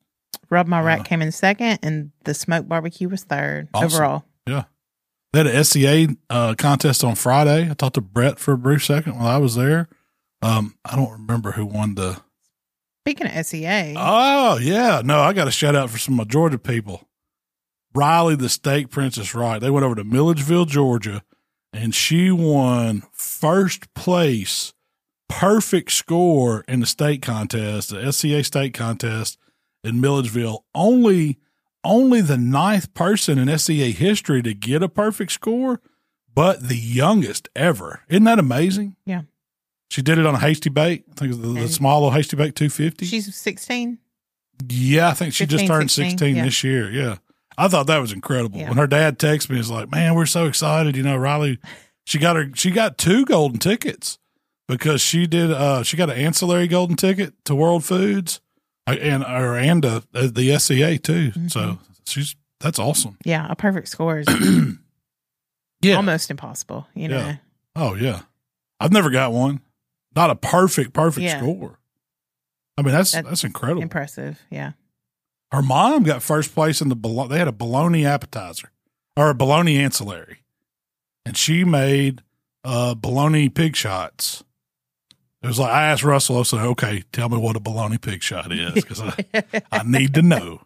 Rub 0.54 0.66
My 0.68 0.80
Rack 0.80 1.04
came 1.04 1.20
in 1.20 1.32
second, 1.32 1.80
and 1.82 2.10
the 2.24 2.32
smoked 2.32 2.68
barbecue 2.68 3.08
was 3.08 3.24
third 3.24 3.68
Awesome. 3.74 3.86
overall. 3.86 4.24
Yeah. 4.46 4.64
They 5.32 5.40
had 5.40 5.46
an 5.48 5.64
SCA 5.64 6.16
uh, 6.30 6.54
contest 6.56 7.02
on 7.02 7.16
Friday. 7.16 7.68
I 7.68 7.74
talked 7.74 7.94
to 7.96 8.00
Brett 8.00 8.38
for 8.38 8.52
a 8.52 8.58
brief 8.58 8.84
second 8.84 9.16
while 9.16 9.26
I 9.26 9.38
was 9.38 9.56
there. 9.56 9.88
Um, 10.42 10.76
I 10.84 10.94
don't 10.94 11.10
remember 11.10 11.52
who 11.52 11.66
won 11.66 11.96
the. 11.96 12.20
Speaking 13.04 13.26
of 13.26 13.44
SCA, 13.46 13.94
Oh 13.96 14.58
yeah, 14.58 15.02
no, 15.04 15.20
I 15.20 15.32
got 15.32 15.48
a 15.48 15.50
shout 15.50 15.74
out 15.74 15.90
for 15.90 15.98
some 15.98 16.14
of 16.14 16.18
my 16.26 16.30
Georgia 16.30 16.58
people. 16.58 17.06
Riley, 17.94 18.36
the 18.36 18.48
steak 18.48 18.90
princess, 18.90 19.34
right? 19.34 19.60
They 19.60 19.70
went 19.70 19.84
over 19.84 19.94
to 19.96 20.04
Milledgeville, 20.04 20.64
Georgia, 20.64 21.22
and 21.72 21.94
she 21.94 22.30
won 22.30 23.02
first 23.12 23.92
place, 23.94 24.72
perfect 25.28 25.92
score 25.92 26.64
in 26.68 26.80
the 26.80 26.86
state 26.86 27.22
contest, 27.22 27.90
the 27.90 28.10
SCA 28.12 28.42
state 28.44 28.72
contest 28.74 29.36
in 29.84 30.00
Milledgeville. 30.00 30.64
Only, 30.74 31.38
only 31.84 32.20
the 32.20 32.38
ninth 32.38 32.92
person 32.94 33.38
in 33.38 33.58
SCA 33.58 33.72
history 33.72 34.42
to 34.42 34.54
get 34.54 34.82
a 34.82 34.88
perfect 34.88 35.32
score, 35.32 35.80
but 36.34 36.68
the 36.68 36.76
youngest 36.76 37.48
ever. 37.54 38.02
Isn't 38.08 38.24
that 38.24 38.38
amazing? 38.38 38.96
Yeah. 39.06 39.22
She 39.90 40.02
did 40.02 40.18
it 40.18 40.26
on 40.26 40.34
a 40.34 40.40
hasty 40.40 40.70
bake. 40.70 41.04
I 41.10 41.14
think 41.14 41.32
it 41.32 41.38
was 41.38 41.54
the, 41.54 41.60
the 41.60 41.68
small 41.68 42.00
little 42.00 42.10
hasty 42.10 42.36
bake 42.36 42.54
250. 42.54 43.06
she's 43.06 43.32
16. 43.34 43.98
Yeah, 44.68 45.08
I 45.08 45.12
think 45.12 45.34
she 45.34 45.46
just 45.46 45.66
turned 45.66 45.90
16, 45.90 46.18
16 46.18 46.36
yeah. 46.36 46.44
this 46.44 46.64
year. 46.64 46.90
Yeah. 46.90 47.16
I 47.56 47.68
thought 47.68 47.86
that 47.86 47.98
was 47.98 48.12
incredible. 48.12 48.58
Yeah. 48.58 48.68
When 48.68 48.78
her 48.78 48.86
dad 48.86 49.18
texted 49.18 49.50
me, 49.50 49.56
he's 49.56 49.70
like, 49.70 49.90
man, 49.90 50.14
we're 50.14 50.26
so 50.26 50.46
excited. 50.46 50.96
You 50.96 51.02
know, 51.02 51.16
Riley, 51.16 51.58
she 52.04 52.18
got 52.18 52.36
her, 52.36 52.50
she 52.54 52.70
got 52.70 52.98
two 52.98 53.24
golden 53.24 53.58
tickets 53.58 54.18
because 54.66 55.00
she 55.00 55.26
did, 55.26 55.52
uh, 55.52 55.82
she 55.82 55.96
got 55.96 56.10
an 56.10 56.16
ancillary 56.16 56.66
golden 56.66 56.96
ticket 56.96 57.34
to 57.44 57.54
World 57.54 57.84
Foods 57.84 58.40
and, 58.86 59.22
or, 59.24 59.56
and 59.56 59.84
uh, 59.84 60.00
the 60.12 60.56
SCA 60.58 60.98
too. 60.98 61.30
Mm-hmm. 61.30 61.48
So 61.48 61.78
she's, 62.06 62.36
that's 62.60 62.78
awesome. 62.78 63.16
Yeah, 63.24 63.46
a 63.48 63.56
perfect 63.56 63.88
score 63.88 64.18
is 64.18 64.26
Yeah. 65.82 65.96
almost 65.96 66.30
impossible. 66.30 66.86
You 66.94 67.08
know, 67.08 67.18
Yeah. 67.18 67.36
Oh, 67.76 67.94
yeah. 67.94 68.20
I've 68.80 68.92
never 68.92 69.10
got 69.10 69.32
one. 69.32 69.60
Not 70.14 70.30
a 70.30 70.34
perfect, 70.36 70.92
perfect 70.92 71.24
Yeah. 71.24 71.38
score. 71.40 71.78
I 72.78 72.82
mean, 72.82 72.92
that's, 72.92 73.12
That's 73.12 73.28
that's 73.28 73.44
incredible. 73.44 73.82
impressive. 73.82 74.40
Yeah. 74.50 74.72
Her 75.52 75.62
mom 75.62 76.02
got 76.02 76.22
first 76.22 76.54
place 76.54 76.80
in 76.80 76.88
the 76.88 76.96
bolo- 76.96 77.28
they 77.28 77.38
had 77.38 77.48
a 77.48 77.52
bologna 77.52 78.04
appetizer 78.04 78.70
or 79.16 79.30
a 79.30 79.34
bologna 79.34 79.78
ancillary, 79.78 80.38
and 81.24 81.36
she 81.36 81.62
made 81.64 82.22
uh 82.64 82.94
bologna 82.94 83.48
pig 83.48 83.76
shots. 83.76 84.42
It 85.44 85.48
was 85.48 85.58
like 85.58 85.70
I 85.70 85.88
asked 85.88 86.02
Russell, 86.02 86.40
I 86.40 86.42
said, 86.42 86.60
"Okay, 86.60 87.04
tell 87.12 87.28
me 87.28 87.36
what 87.38 87.54
a 87.54 87.60
bologna 87.60 87.98
pig 87.98 88.22
shot 88.22 88.50
is 88.50 88.72
because 88.74 89.00
I, 89.02 89.42
I 89.70 89.82
need 89.84 90.14
to 90.14 90.22
know." 90.22 90.62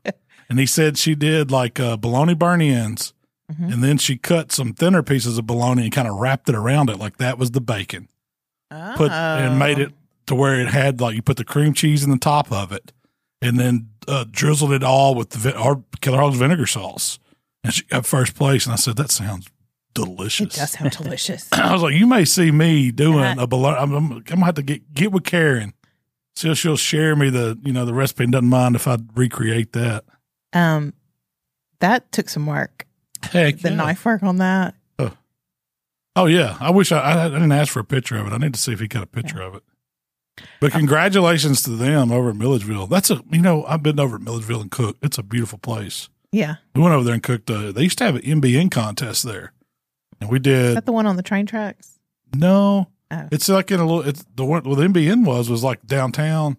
And 0.48 0.58
he 0.58 0.66
said 0.66 0.96
she 0.96 1.14
did 1.14 1.50
like 1.50 1.78
uh, 1.80 1.96
bologna 1.96 2.34
burn 2.34 2.62
ends, 2.62 3.12
Mhm. 3.52 3.72
and 3.72 3.82
then 3.84 3.98
she 3.98 4.16
cut 4.16 4.52
some 4.52 4.72
thinner 4.74 5.02
pieces 5.02 5.36
of 5.38 5.46
bologna 5.46 5.84
and 5.84 5.92
kind 5.92 6.06
of 6.06 6.16
wrapped 6.16 6.48
it 6.50 6.54
around 6.54 6.90
it 6.90 6.98
like 6.98 7.16
that 7.16 7.38
was 7.38 7.50
the 7.52 7.60
bacon 7.62 8.08
put 8.96 9.10
and 9.10 9.58
made 9.58 9.78
Oh. 9.78 9.82
it 9.84 9.92
to 10.26 10.34
where 10.34 10.60
it 10.60 10.68
had 10.68 11.00
like 11.00 11.16
you 11.16 11.22
put 11.22 11.38
the 11.38 11.44
cream 11.44 11.72
cheese 11.72 12.04
in 12.04 12.10
the 12.10 12.18
top 12.18 12.52
of 12.52 12.70
it, 12.72 12.92
and 13.42 13.58
then 13.58 13.88
uh, 14.06 14.26
drizzled 14.30 14.72
it 14.72 14.82
all 14.84 15.14
with 15.14 15.30
the 15.30 15.58
or 15.58 15.82
Killer 16.02 16.18
Hogs 16.20 16.36
vinegar 16.38 16.66
sauce, 16.66 17.18
and 17.64 17.72
she 17.74 17.82
got 17.86 18.04
first 18.06 18.34
place. 18.34 18.64
And 18.66 18.74
I 18.74 18.76
said, 18.76 18.96
"That 18.96 19.10
sounds 19.10 19.48
It 19.98 20.04
delicious." 20.04 20.54
does 20.56 20.70
sound 20.72 20.90
delicious. 20.92 21.48
I 21.52 21.72
was 21.72 21.82
like, 21.82 21.94
"You 21.94 22.06
may 22.06 22.24
see 22.24 22.50
me 22.50 22.90
doing 22.90 23.24
Uh-huh. 23.24 23.42
a 23.42 23.46
bologna. 23.46 23.76
I'm, 23.78 23.92
I'm, 23.94 24.12
I'm 24.12 24.20
gonna 24.22 24.44
have 24.44 24.54
to 24.56 24.62
get 24.62 24.92
get 24.94 25.12
with 25.12 25.24
Karen. 25.24 25.74
So 26.36 26.54
she'll 26.54 26.76
share 26.76 27.16
me 27.16 27.30
the 27.30 27.58
you 27.64 27.72
know 27.72 27.84
the 27.84 27.94
recipe 27.94 28.24
and 28.24 28.32
doesn't 28.32 28.48
mind 28.48 28.76
if 28.76 28.86
I 28.86 28.98
recreate 29.14 29.72
that. 29.72 30.04
Um, 30.52 30.94
that 31.80 32.10
took 32.12 32.28
some 32.28 32.46
work. 32.46 32.86
Heck, 33.22 33.58
The 33.58 33.70
yeah. 33.70 33.74
knife 33.76 34.04
work 34.04 34.22
on 34.22 34.36
that. 34.38 34.74
Oh 36.16 36.26
yeah, 36.26 36.56
I 36.58 36.70
wish 36.70 36.90
I, 36.90 36.98
I 36.98 37.24
I 37.26 37.28
didn't 37.28 37.52
ask 37.52 37.72
for 37.72 37.78
a 37.80 37.84
picture 37.84 38.16
of 38.16 38.26
it. 38.26 38.32
I 38.32 38.38
need 38.38 38.52
to 38.54 38.58
see 38.60 38.72
if 38.72 38.80
he 38.80 38.88
got 38.88 39.04
a 39.04 39.06
picture 39.06 39.40
of 39.40 39.54
it. 39.54 39.62
But 40.60 40.72
congratulations 40.72 41.62
to 41.64 41.70
them 41.70 42.10
over 42.10 42.30
at 42.30 42.36
Milledgeville. 42.36 42.86
That's 42.88 43.10
a 43.10 43.20
you 43.30 43.40
know 43.40 43.64
I've 43.66 43.82
been 43.84 44.00
over 44.00 44.16
at 44.16 44.22
Milledgeville 44.22 44.60
and 44.60 44.70
cooked. 44.70 44.98
It's 45.04 45.18
a 45.18 45.22
beautiful 45.22 45.58
place. 45.58 46.08
Yeah. 46.32 46.56
We 46.74 46.82
went 46.82 46.94
over 46.94 47.04
there 47.04 47.14
and 47.14 47.22
cooked. 47.22 47.48
Uh, 47.50 47.70
they 47.72 47.82
used 47.84 47.98
to 47.98 48.04
have 48.04 48.16
an 48.16 48.22
MBN 48.22 48.70
contest 48.70 49.22
there, 49.22 49.52
and 50.20 50.28
we 50.30 50.38
Is 50.38 50.42
did. 50.42 50.76
that 50.76 50.86
the 50.86 50.92
one 50.92 51.06
on 51.06 51.16
the 51.16 51.22
train 51.22 51.46
tracks? 51.46 51.98
no, 52.34 52.88
Oh. 53.10 53.26
it's 53.32 53.48
like 53.48 53.70
in 53.70 53.80
a 53.80 53.86
little. 53.86 54.06
It's 54.06 54.22
the 54.34 54.44
one. 54.44 54.62
Well, 54.64 54.74
the 54.76 54.84
MBN 54.86 55.24
was 55.24 55.48
was 55.48 55.64
like 55.64 55.86
downtown, 55.86 56.58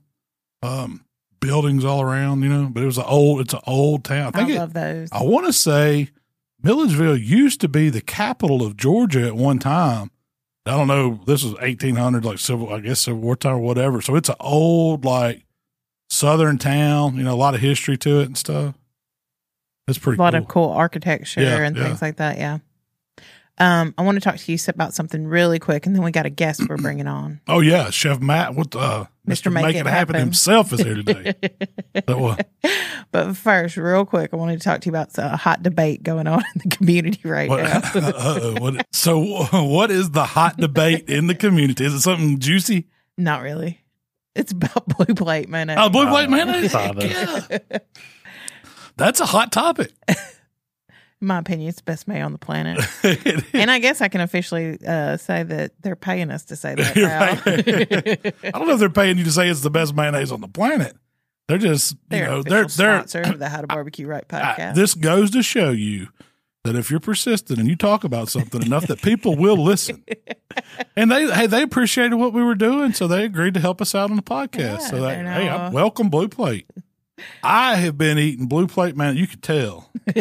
um, 0.64 1.06
buildings 1.40 1.86
all 1.86 2.02
around. 2.02 2.42
You 2.42 2.50
know, 2.50 2.70
but 2.72 2.82
it 2.82 2.88
was 2.88 2.98
an 2.98 3.04
old. 3.06 3.42
It's 3.42 3.54
an 3.54 3.60
old 3.68 4.04
town. 4.04 4.32
I 4.34 4.40
I, 4.40 4.44
think 4.46 4.50
it, 4.50 4.58
love 4.60 4.74
those. 4.74 5.10
I 5.12 5.22
want 5.22 5.46
to 5.46 5.54
say 5.54 6.10
Milledgeville 6.64 7.16
used 7.18 7.62
to 7.62 7.68
be 7.68 7.90
the 7.92 8.02
capital 8.02 8.66
of 8.66 8.78
Georgia 8.78 9.28
at 9.28 9.36
one 9.36 9.60
time. 9.60 10.10
I 10.66 10.72
don't 10.72 10.88
know. 10.88 11.20
This 11.28 11.44
was 11.44 11.54
1800, 11.54 12.26
like 12.26 12.40
civil, 12.40 12.74
I 12.74 12.80
guess 12.80 13.00
Civil 13.02 13.22
War 13.22 13.36
time 13.36 13.56
or 13.58 13.60
whatever. 13.60 14.02
So 14.02 14.16
it's 14.16 14.30
an 14.30 14.36
old, 14.40 15.06
like 15.06 15.46
southern 16.10 16.58
town. 16.58 17.16
You 17.16 17.24
know, 17.24 17.34
a 17.34 17.38
lot 17.38 17.54
of 17.54 17.62
history 17.62 17.98
to 18.00 18.22
it 18.22 18.26
and 18.26 18.36
stuff. 18.38 18.74
It's 19.88 20.00
pretty 20.00 20.18
cool. 20.18 20.24
a 20.24 20.26
lot 20.26 20.34
cool. 20.34 20.42
of 20.42 20.48
cool 20.48 20.70
architecture 20.72 21.42
Yeah, 21.42 21.58
and 21.60 21.76
yeah. 21.78 21.84
things 21.84 22.02
like 22.02 22.18
that. 22.18 22.38
Yeah. 22.40 22.58
Um, 23.62 23.94
I 23.98 24.04
want 24.04 24.16
to 24.16 24.22
talk 24.22 24.38
to 24.38 24.52
you 24.52 24.58
about 24.70 24.94
something 24.94 25.28
really 25.28 25.60
quick, 25.60 25.86
and 25.86 25.94
then 25.94 26.02
we 26.02 26.12
got 26.12 26.26
a 26.26 26.30
guest 26.30 26.62
we're 26.70 26.78
bringing 26.78 27.08
on. 27.08 27.42
Oh 27.48 27.60
yeah, 27.60 27.90
Chef 27.90 28.20
Matt, 28.22 28.56
what 28.56 28.74
uh, 28.76 29.06
Mr. 29.28 29.50
Mr. 29.50 29.52
Make 29.54 29.64
Make, 29.64 29.76
It 29.76 29.80
It 29.80 29.86
Happen, 29.88 30.16
Happen. 30.16 30.20
himself 30.20 30.72
is 30.74 30.82
here 30.82 30.96
today. 30.96 31.34
That 31.94 32.18
was- 32.20 32.38
but 33.12 33.36
first, 33.36 33.76
real 33.76 34.06
quick, 34.06 34.30
I 34.34 34.38
wanted 34.38 34.60
to 34.60 34.64
talk 34.64 34.82
to 34.82 34.86
you 34.86 34.92
about 34.92 35.10
a 35.18 35.36
hot 35.36 35.62
debate 35.64 36.04
going 36.04 36.28
on 36.28 36.40
in 36.56 36.62
the 36.70 36.76
community 36.76 37.28
right 37.28 37.50
what, 37.50 37.64
now. 37.96 38.08
uh, 38.08 38.52
what, 38.60 38.86
so 38.94 39.20
what 39.64 39.92
is 39.92 40.12
the 40.12 40.24
hot 40.24 40.58
debate 40.58 41.10
in 41.10 41.28
the 41.28 41.36
community? 41.36 41.84
Is 41.86 41.94
it 41.94 42.00
something 42.02 42.40
juicy? 42.40 42.88
Not 43.18 43.42
really. 43.42 43.82
It's 44.36 44.52
about 44.54 44.88
blue 44.98 45.14
plate 45.16 45.50
mayonnaise. 45.50 45.78
Oh, 45.80 45.90
blue 45.90 46.08
plate 46.08 46.30
mayonnaise. 46.30 46.72
Father. 46.72 47.06
Yeah. 47.08 47.58
That's 48.96 49.20
a 49.20 49.26
hot 49.26 49.52
topic. 49.52 49.92
In 51.22 51.28
my 51.28 51.40
opinion, 51.40 51.68
it's 51.70 51.78
the 51.80 51.84
best 51.84 52.08
mayo 52.08 52.24
on 52.26 52.32
the 52.32 52.38
planet. 52.38 52.80
And 53.54 53.70
I 53.70 53.80
guess 53.80 54.00
I 54.02 54.08
can 54.08 54.22
officially 54.22 54.78
uh, 54.88 55.18
say 55.18 55.44
that 55.44 55.74
they're 55.82 55.96
paying 55.98 56.32
us 56.32 56.46
to 56.46 56.56
say 56.56 56.76
that. 56.76 58.34
I 58.44 58.52
don't 58.52 58.68
know 58.68 58.74
if 58.74 58.80
they're 58.80 58.90
paying 58.90 59.18
you 59.18 59.26
to 59.26 59.32
say 59.32 59.50
it's 59.50 59.62
the 59.62 59.70
best 59.70 59.94
mayonnaise 59.96 60.32
on 60.32 60.40
the 60.42 60.48
planet. 60.48 60.96
They're 61.50 61.58
just, 61.58 61.94
you 61.94 61.98
they're 62.10 62.26
know, 62.28 62.44
they're 62.44 62.66
they're. 62.68 62.98
sponsor 63.00 63.22
of 63.22 63.40
the 63.40 63.50
How 63.54 63.62
to 63.62 63.68
Barbecue 63.68 64.08
Right 64.08 64.24
I- 64.30 64.54
podcast. 64.56 64.76
this 64.76 64.94
goes 64.94 65.32
to 65.32 65.44
show 65.44 65.72
you 65.72 66.08
that 66.64 66.76
if 66.76 66.92
you're 66.92 67.00
persistent 67.00 67.58
and 67.60 67.68
you 67.68 67.76
talk 67.76 68.04
about 68.04 68.30
something 68.30 68.62
enough, 68.62 68.88
that 68.88 69.02
people 69.02 69.36
will 69.36 69.58
listen. 69.62 70.04
And 70.96 71.10
they, 71.12 71.32
hey, 71.32 71.46
they 71.48 71.62
appreciated 71.62 72.16
what 72.16 72.34
we 72.34 72.44
were 72.44 72.56
doing, 72.56 72.92
so 72.92 73.08
they 73.08 73.24
agreed 73.24 73.54
to 73.54 73.60
help 73.60 73.82
us 73.82 73.94
out 73.96 74.10
on 74.10 74.16
the 74.18 74.22
podcast. 74.24 74.58
Yeah, 74.58 74.78
so 74.80 75.02
that, 75.02 75.26
hey, 75.26 75.48
I'm, 75.48 75.72
welcome 75.72 76.10
Blue 76.10 76.28
Plate. 76.28 76.66
I 77.44 77.76
have 77.76 77.98
been 77.98 78.18
eating 78.18 78.48
Blue 78.48 78.68
Plate, 78.68 78.96
man. 78.96 79.16
You 79.18 79.28
could 79.28 79.42
tell, 79.42 79.90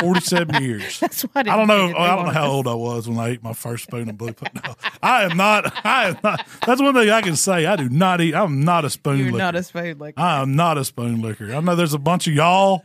forty-seven 0.00 0.62
years. 0.62 1.00
That's 1.00 1.22
why 1.22 1.40
I 1.40 1.42
don't 1.44 1.66
know. 1.66 1.86
think 1.88 1.98
I 1.98 2.14
don't 2.16 2.26
know 2.26 2.32
how 2.32 2.46
old 2.48 2.68
I 2.68 2.74
was 2.74 3.08
when 3.08 3.18
I 3.18 3.28
ate 3.30 3.42
my 3.42 3.52
first 3.52 3.84
spoon 3.84 4.08
of 4.08 4.18
blue 4.18 4.32
plate. 4.32 4.52
No, 4.64 4.74
I 5.02 5.24
am 5.24 5.36
not. 5.36 5.84
I 5.84 6.08
am 6.10 6.18
not. 6.22 6.46
That's 6.66 6.80
one 6.80 6.94
thing 6.94 7.10
I 7.10 7.20
can 7.22 7.36
say. 7.36 7.66
I 7.66 7.76
do 7.76 7.88
not 7.88 8.20
eat. 8.20 8.34
I'm 8.34 8.64
not 8.64 8.84
a 8.84 8.90
spoon 8.90 9.18
You're 9.18 9.26
licker. 9.32 9.38
not 9.38 9.56
a 9.56 9.62
food 9.62 9.98
like 10.00 10.14
I 10.18 10.40
am 10.42 10.54
not 10.54 10.78
a 10.78 10.84
spoon 10.84 11.20
licker. 11.22 11.52
I 11.54 11.60
know 11.60 11.74
there's 11.74 11.94
a 11.94 11.98
bunch 11.98 12.26
of 12.28 12.34
y'all 12.34 12.84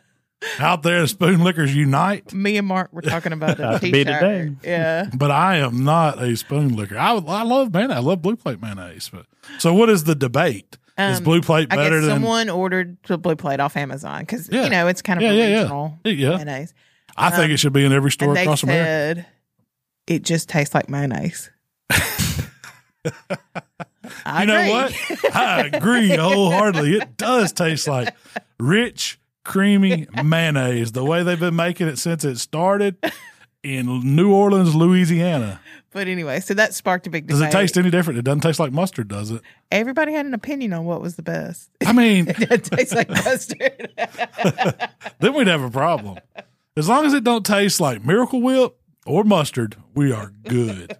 out 0.59 0.83
there. 0.83 1.05
Spoon 1.07 1.43
lickers 1.43 1.75
unite, 1.75 2.33
me 2.33 2.57
and 2.57 2.67
Mark 2.67 2.91
were 2.93 3.01
talking 3.01 3.33
about 3.33 3.59
About 3.59 3.75
a 3.83 3.85
to 3.85 3.91
be 3.91 4.03
today. 4.03 4.51
Yeah. 4.63 5.09
but 5.15 5.29
I 5.31 5.57
am 5.57 5.83
not 5.83 6.21
a 6.21 6.35
spoon 6.37 6.75
licker. 6.75 6.97
I 6.97 7.11
I 7.15 7.43
love 7.43 7.73
mayonnaise. 7.73 7.97
I 7.97 7.99
love 7.99 8.21
blue 8.21 8.35
plate 8.35 8.61
mayonnaise. 8.61 9.09
But 9.13 9.25
so 9.59 9.73
what 9.73 9.89
is 9.89 10.05
the 10.05 10.15
debate? 10.15 10.77
Is 10.97 11.17
Um, 11.19 11.23
blue 11.23 11.41
plate 11.41 11.67
I 11.71 11.75
better 11.75 11.99
guess 11.99 12.07
than? 12.07 12.15
someone 12.15 12.49
ordered 12.49 12.97
the 13.07 13.17
blue 13.17 13.35
plate 13.35 13.59
off 13.59 13.77
Amazon 13.77 14.21
because 14.21 14.49
Yeah. 14.51 14.63
you 14.65 14.69
know 14.69 14.87
it's 14.87 15.01
kind 15.01 15.17
of 15.19 15.23
Yeah, 15.23 15.31
yeah, 15.31 15.89
yeah. 16.03 16.11
Yeah. 16.11 16.29
mayonnaise. 16.35 16.73
I 17.15 17.29
think 17.31 17.51
it 17.51 17.57
should 17.57 17.73
be 17.73 17.83
in 17.85 17.93
every 17.93 18.11
store 18.11 18.29
and 18.29 18.37
they 18.37 18.41
across 18.43 18.63
America. 18.63 18.85
said 18.85 19.25
it 20.07 20.23
just 20.23 20.49
tastes 20.49 20.73
like 20.75 20.89
mayonnaise. 20.89 21.49
I 24.25 24.41
You 24.41 24.45
know 24.47 24.59
agree. 24.59 24.71
what? 24.71 25.35
I 25.35 25.69
agree 25.73 26.15
wholeheartedly. 26.15 26.95
It 26.97 27.17
does 27.17 27.51
taste 27.53 27.87
like 27.87 28.13
rich, 28.59 29.19
creamy 29.43 30.07
mayonnaise, 30.23 30.91
the 30.91 31.03
way 31.03 31.23
they've 31.23 31.39
been 31.39 31.55
making 31.55 31.87
it 31.87 31.97
since 31.97 32.23
it 32.25 32.37
started 32.37 32.97
in 33.63 34.15
New 34.15 34.31
Orleans, 34.33 34.75
Louisiana. 34.75 35.59
But 35.91 36.07
anyway, 36.07 36.39
so 36.41 36.53
that 36.53 36.73
sparked 36.73 37.07
a 37.07 37.09
big 37.09 37.27
Does 37.27 37.41
it 37.41 37.51
taste 37.51 37.77
any 37.77 37.89
different? 37.89 38.19
It 38.19 38.23
doesn't 38.23 38.41
taste 38.41 38.59
like 38.59 38.71
mustard, 38.71 39.07
does 39.07 39.31
it? 39.31 39.41
Everybody 39.71 40.11
had 40.13 40.25
an 40.25 40.33
opinion 40.33 40.73
on 40.73 40.85
what 40.85 41.01
was 41.01 41.15
the 41.15 41.23
best. 41.23 41.69
I 41.85 41.93
mean, 41.93 42.25
it 42.29 42.63
tastes 42.65 42.93
like 42.93 43.09
mustard. 43.09 43.91
then 45.19 45.33
we'd 45.33 45.47
have 45.47 45.63
a 45.63 45.69
problem. 45.71 46.17
As 46.75 46.87
long 46.87 47.05
as 47.05 47.13
it 47.13 47.23
don't 47.23 47.45
taste 47.45 47.79
like 47.81 48.05
Miracle 48.05 48.41
Whip 48.41 48.77
or 49.05 49.23
mustard, 49.23 49.75
we 49.95 50.11
are 50.11 50.31
good. 50.47 50.95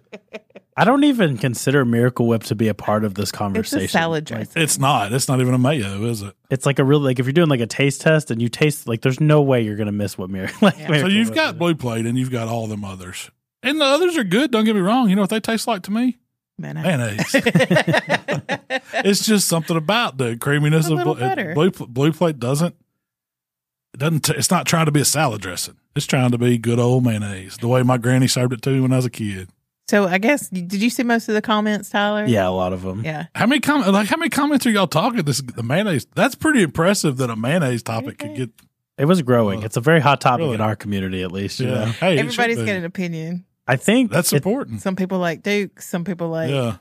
I 0.76 0.84
don't 0.84 1.04
even 1.04 1.36
consider 1.38 1.84
Miracle 1.84 2.26
Whip 2.26 2.44
to 2.44 2.54
be 2.54 2.68
a 2.68 2.74
part 2.74 3.04
of 3.04 3.14
this 3.14 3.30
it's 3.30 3.32
conversation. 3.32 3.84
a 3.84 3.88
salad 3.88 4.30
Like, 4.30 4.38
dressing. 4.38 4.62
It's 4.62 4.78
not. 4.78 5.12
It's 5.12 5.28
not 5.28 5.40
even 5.40 5.52
a 5.54 5.58
mayo, 5.58 6.04
is 6.04 6.22
it? 6.22 6.34
it's 6.50 6.64
like 6.66 6.78
a 6.78 6.84
real 6.84 7.00
like 7.00 7.18
if 7.18 7.26
you're 7.26 7.32
doing 7.32 7.48
like 7.48 7.60
a 7.60 7.66
taste 7.66 8.00
test 8.00 8.30
and 8.30 8.40
you 8.40 8.48
taste 8.48 8.88
like 8.88 9.02
there's 9.02 9.20
no 9.20 9.42
way 9.42 9.60
you're 9.60 9.76
gonna 9.76 9.92
miss 9.92 10.16
what 10.16 10.30
Miracle. 10.30 10.56
Like, 10.62 10.78
Yeah. 10.78 11.00
So 11.00 11.06
you've 11.08 11.28
Whip 11.28 11.34
got 11.36 11.54
is. 11.54 11.58
Blue 11.58 11.74
Plate 11.74 12.06
and 12.06 12.16
you've 12.18 12.30
got 12.30 12.48
all 12.48 12.66
them 12.68 12.84
others. 12.84 13.30
And 13.62 13.80
the 13.80 13.84
others 13.84 14.16
are 14.16 14.24
good. 14.24 14.50
Don't 14.50 14.64
get 14.64 14.74
me 14.76 14.80
wrong. 14.82 15.08
You 15.08 15.16
know 15.16 15.22
what 15.22 15.30
they 15.30 15.40
taste 15.40 15.66
like 15.66 15.82
to 15.82 15.90
me? 15.90 16.18
Mayonnaise. 16.58 16.84
mayonnaise. 16.84 17.34
it's 19.04 19.24
just 19.26 19.48
something 19.48 19.76
about 19.76 20.18
the 20.18 20.36
creaminess 20.36 20.88
A 20.88 20.92
of 20.92 20.98
little 20.98 21.14
blue, 21.14 21.24
better. 21.28 21.54
blue, 21.54 21.70
blue 21.70 22.12
plate. 22.12 22.38
Doesn't 22.38 22.74
it 23.94 23.98
doesn't? 24.00 24.20
T- 24.24 24.34
it's 24.34 24.50
not 24.50 24.66
trying 24.66 24.86
to 24.86 24.92
be 24.92 25.00
a 25.00 25.04
salad 25.04 25.40
dressing. 25.40 25.76
It's 25.96 26.06
trying 26.06 26.30
to 26.32 26.38
be 26.38 26.58
good 26.58 26.78
old 26.78 27.04
mayonnaise, 27.04 27.56
the 27.58 27.68
way 27.68 27.82
my 27.82 27.96
granny 27.98 28.28
served 28.28 28.52
it 28.52 28.62
to 28.62 28.70
me 28.70 28.80
when 28.80 28.92
I 28.92 28.96
was 28.96 29.06
a 29.06 29.10
kid. 29.10 29.50
So 29.88 30.06
I 30.06 30.18
guess 30.18 30.48
did 30.48 30.74
you 30.74 30.90
see 30.90 31.02
most 31.02 31.28
of 31.28 31.34
the 31.34 31.40
comments, 31.42 31.88
Tyler? 31.90 32.24
Yeah, 32.26 32.46
a 32.48 32.50
lot 32.50 32.72
of 32.72 32.82
them. 32.82 33.04
Yeah. 33.04 33.26
How 33.34 33.46
many 33.46 33.60
com- 33.60 33.90
like 33.92 34.08
how 34.08 34.16
many 34.16 34.28
comments 34.28 34.66
are 34.66 34.70
y'all 34.70 34.86
talking? 34.86 35.22
This 35.22 35.40
the 35.40 35.62
mayonnaise. 35.62 36.06
That's 36.14 36.34
pretty 36.34 36.62
impressive 36.62 37.16
that 37.18 37.30
a 37.30 37.36
mayonnaise 37.36 37.82
topic 37.82 38.18
could 38.18 38.34
get. 38.34 38.50
It 38.98 39.04
was 39.06 39.22
growing. 39.22 39.62
Uh, 39.62 39.66
It's 39.66 39.76
a 39.76 39.80
very 39.80 40.00
hot 40.00 40.20
topic 40.20 40.40
really? 40.42 40.54
in 40.56 40.60
our 40.60 40.74
community, 40.74 41.22
at 41.22 41.30
least. 41.30 41.60
You 41.60 41.68
Yeah, 41.68 41.74
know? 41.74 41.84
hey, 41.86 42.14
it 42.14 42.16
should 42.18 42.26
Everybody's 42.40 42.58
be. 42.58 42.66
got 42.66 42.76
an 42.76 42.84
opinion. 42.84 43.44
I 43.68 43.76
think 43.76 44.10
That's 44.10 44.32
it- 44.32 44.36
important. 44.36 44.80
Some 44.80 44.96
people 44.96 45.18
like 45.18 45.42
Duke. 45.42 45.80
Some 45.82 46.04
people 46.04 46.28
like 46.28 46.50
yeah, 46.50 46.76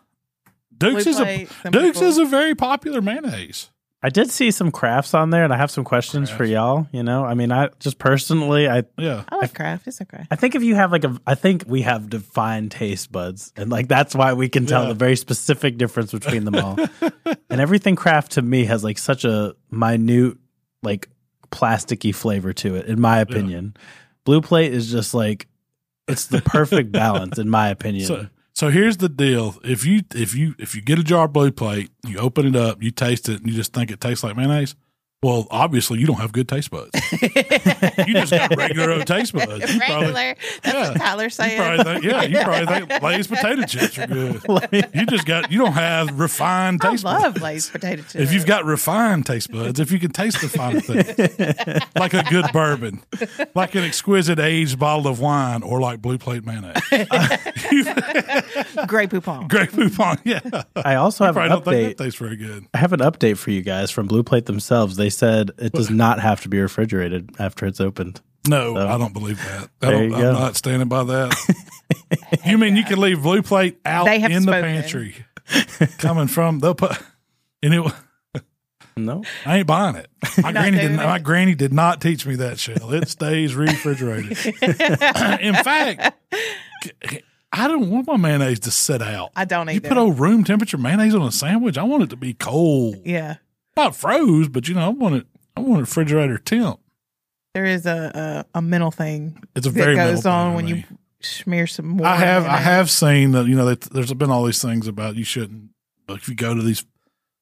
Blue 0.72 0.92
Duke's 0.94 1.08
is 1.08 1.20
a 1.20 1.24
Plate. 1.24 1.50
Some 1.64 1.72
Duke's 1.72 1.98
people- 2.00 2.08
is 2.08 2.18
a 2.18 2.26
very 2.26 2.56
popular 2.56 3.02
mayonnaise. 3.02 3.70
I 4.04 4.10
did 4.10 4.30
see 4.30 4.52
some 4.52 4.72
Krafts 4.72 5.16
on 5.16 5.32
there, 5.32 5.44
and 5.44 5.52
I 5.52 5.58
have 5.58 5.72
some 5.72 5.84
questions 5.84 6.30
for 6.30 6.46
y'all. 6.46 6.88
You 6.92 7.02
know, 7.02 7.26
I 7.26 7.34
mean, 7.34 7.52
I 7.52 7.70
just 7.80 7.98
personally, 7.98 8.70
I 8.70 8.84
Yeah, 8.96 9.24
I 9.28 9.38
like 9.38 9.56
Kraft. 9.56 9.88
It's 9.88 10.00
okay. 10.02 10.24
I 10.30 10.36
think 10.36 10.54
if 10.54 10.62
you 10.62 10.76
have 10.76 10.92
like 10.92 11.04
a, 11.04 11.20
I 11.26 11.34
think 11.34 11.64
we 11.68 11.82
have 11.82 12.08
defined 12.08 12.70
taste 12.72 13.12
buds, 13.12 13.52
and 13.58 13.72
like 13.72 13.88
that's 13.88 14.14
why 14.16 14.34
we 14.34 14.50
can 14.50 14.68
tell 14.68 14.84
Yeah. 14.84 14.90
the 14.90 14.94
very 14.94 15.16
specific 15.16 15.78
difference 15.78 16.12
between 16.12 16.46
them 16.46 16.56
all. 16.56 16.78
and 17.50 17.60
everything 17.60 17.96
Kraft 17.96 18.34
to 18.34 18.44
me 18.44 18.66
has 18.66 18.84
like 18.84 19.00
such 19.00 19.26
a 19.26 19.56
minute, 19.72 20.38
like 20.84 21.10
plasticky 21.52 22.14
flavor 22.14 22.54
to 22.54 22.76
it, 22.76 22.86
in 22.86 23.02
my 23.02 23.20
opinion. 23.20 23.76
Blue 24.26 24.42
Plate 24.42 24.74
is 24.74 24.92
just 24.92 25.16
like 25.16 25.48
it's 26.08 26.26
the 26.26 26.42
perfect 26.42 26.92
balance, 26.92 27.38
in 27.38 27.50
my 27.50 27.70
opinion. 27.70 28.06
So, 28.06 28.28
so 28.54 28.70
here's 28.70 28.98
the 28.98 29.10
deal: 29.10 29.56
if 29.64 29.86
you 29.86 30.02
if 30.14 30.36
you 30.36 30.56
if 30.58 30.76
you 30.76 30.82
get 30.82 31.00
a 31.00 31.04
jar 31.04 31.26
of 31.26 31.34
blue 31.34 31.52
plate, 31.52 31.92
you 32.06 32.18
open 32.18 32.48
it 32.48 32.56
up, 32.56 32.82
you 32.82 32.92
taste 32.92 33.30
it, 33.30 33.40
and 33.42 33.48
you 33.48 33.54
just 33.54 33.74
think 33.74 33.92
it 33.92 34.02
tastes 34.02 34.24
like 34.24 34.36
mayonnaise. 34.36 34.76
Well, 35.24 35.48
obviously, 35.50 35.98
you 36.00 36.06
don't 36.06 36.18
have 36.20 36.32
good 36.32 36.48
taste 36.48 36.70
buds. 36.70 36.92
you 37.22 38.14
just 38.14 38.32
got 38.32 38.56
regular 38.56 38.92
old 38.92 39.08
taste 39.08 39.34
buds. 39.34 39.74
You 39.74 39.80
probably, 39.80 40.14
Regular. 40.14 40.36
That's 40.62 40.66
Yeah. 40.76 40.90
what 40.92 40.98
Tyler 41.00 41.24
you 41.24 41.30
saying. 41.32 41.58
probably 41.58 41.84
think, 41.84 42.04
yeah, 42.04 42.22
you 42.22 42.38
probably 42.44 42.66
think 42.88 43.02
Lay's 43.02 43.26
potato 43.28 43.64
chips 43.66 43.98
are 43.98 44.06
good. 44.06 44.42
You 44.94 45.06
just 45.08 45.26
got 45.26 45.52
you 45.52 45.58
don't 45.58 45.74
have 45.74 46.20
refined 46.20 46.82
I 46.86 46.92
taste 46.92 47.04
love 47.04 47.34
buds. 47.34 47.42
Lay's 47.42 47.68
potato 47.70 48.04
chips. 48.04 48.16
If 48.16 48.32
you've 48.32 48.46
got 48.46 48.66
refined 48.66 49.26
taste 49.26 49.52
buds, 49.52 49.80
if 49.80 49.92
you 49.92 49.98
can 50.00 50.12
taste 50.12 50.40
the 50.40 50.50
finer 50.50 50.82
things, 50.82 51.82
like 51.98 52.14
a 52.14 52.22
good 52.30 52.46
bourbon, 52.54 53.02
like 53.56 53.74
an 53.74 53.84
exquisite 53.86 54.38
aged 54.40 54.78
bottle 54.78 55.08
of 55.08 55.20
wine, 55.20 55.64
or 55.64 55.82
like 55.82 56.00
blue 56.00 56.20
plate 56.20 56.46
mayonnaise, 56.46 56.74
Grey 58.88 59.08
Poupon. 59.08 59.48
Grey 59.50 59.66
Poupon, 59.68 60.20
yeah. 60.24 60.64
I 60.76 60.96
also 60.96 61.26
have 61.26 61.36
an 61.38 61.48
Probably 61.48 61.50
don't 61.50 61.64
think 61.66 61.76
update. 61.94 61.98
that 61.98 62.04
tastes 62.04 62.20
very 62.20 62.36
good. 62.36 62.68
I 62.74 62.78
have 62.78 62.94
an 62.94 63.00
update 63.00 63.38
for 63.38 63.52
you 63.52 63.62
guys 63.62 63.90
from 63.92 64.08
Blue 64.08 64.24
Plate 64.24 64.46
themselves. 64.46 64.96
They 64.96 65.07
said 65.10 65.52
it 65.58 65.74
does 65.74 65.90
not 65.92 66.20
have 66.20 66.42
to 66.42 66.50
be 66.50 66.60
refrigerated 66.60 67.32
after 67.40 67.66
it's 67.66 67.80
opened. 67.82 68.22
No, 68.48 68.76
So- 68.76 68.88
I 68.88 68.98
don't 68.98 69.14
believe 69.14 69.38
that. 69.38 69.70
I 69.82 69.92
don't, 69.92 70.14
I'm 70.14 70.22
go. 70.22 70.32
not 70.34 70.56
standing 70.56 70.88
by 70.88 71.04
that. 71.04 71.36
you 72.46 72.58
mean 72.58 72.76
you 72.78 72.84
can 72.84 73.00
leave 73.00 73.22
blue 73.22 73.42
plate 73.42 73.80
out 73.86 74.06
They 74.06 74.20
have 74.20 74.32
in 74.32 74.46
the 74.46 74.52
pantry, 74.52 75.16
coming 75.98 76.28
from 76.28 76.60
they'll 76.60 76.76
put, 76.76 76.98
and 77.64 77.74
it. 77.74 77.94
No, 78.96 79.24
I 79.46 79.58
ain't 79.60 79.68
buying 79.68 79.96
it. 79.96 80.10
My 80.42 80.52
granny 80.52 80.78
did. 80.80 80.92
not 80.94 81.06
My 81.06 81.20
granny 81.20 81.54
did 81.54 81.72
not 81.72 82.02
teach 82.02 82.26
me 82.26 82.36
that 82.38 82.58
shell. 82.58 82.92
It 82.94 83.08
stays 83.10 83.54
refrigerated. 83.54 84.32
in 85.40 85.54
fact, 85.54 86.18
I 87.52 87.68
don't 87.68 87.92
want 87.92 88.08
my 88.08 88.18
mayonnaise 88.18 88.62
to 88.62 88.72
sit 88.72 89.04
out. 89.04 89.32
I 89.36 89.46
don't 89.46 89.72
You 89.72 89.82
put 89.82 89.98
old 89.98 90.20
room 90.20 90.44
temperature 90.44 90.78
mayonnaise 90.80 91.14
on 91.14 91.22
a 91.22 91.32
sandwich. 91.32 91.78
I 91.78 91.84
want 91.84 92.04
it 92.04 92.10
to 92.10 92.16
be 92.16 92.34
cold, 92.34 92.98
yeah. 93.06 93.36
Not 93.78 93.96
froze, 93.96 94.50
but 94.50 94.68
you 94.68 94.76
know, 94.76 94.86
I 94.86 94.90
want 94.90 95.16
it. 95.16 95.28
I 95.56 95.62
want 95.62 95.78
it 95.80 95.82
refrigerator 95.82 96.38
temp. 96.38 96.80
There 97.54 97.66
is 97.66 97.86
a 97.86 98.46
a, 98.54 98.58
a 98.60 98.62
mental 98.62 98.92
thing 98.92 99.42
It's 99.56 99.66
a 99.66 99.72
that 99.72 99.96
goes 99.96 100.26
on 100.26 100.54
when 100.54 100.66
to 100.68 100.78
you 100.78 100.84
smear 101.22 101.66
some 101.68 101.88
more. 101.88 102.06
I 102.06 102.16
have 102.18 102.44
I 102.44 102.48
mayonnaise. 102.48 102.66
have 102.66 102.92
seen 102.92 103.32
that 103.32 103.48
you 103.48 103.56
know 103.56 103.66
that 103.66 103.82
there's 103.82 104.14
been 104.14 104.30
all 104.30 104.44
these 104.46 104.62
things 104.62 104.88
about 104.88 105.16
you 105.16 105.24
shouldn't 105.24 105.70
like 106.08 106.20
if 106.20 106.30
you 106.30 106.36
go 106.36 106.54
to 106.54 106.62
these 106.62 106.86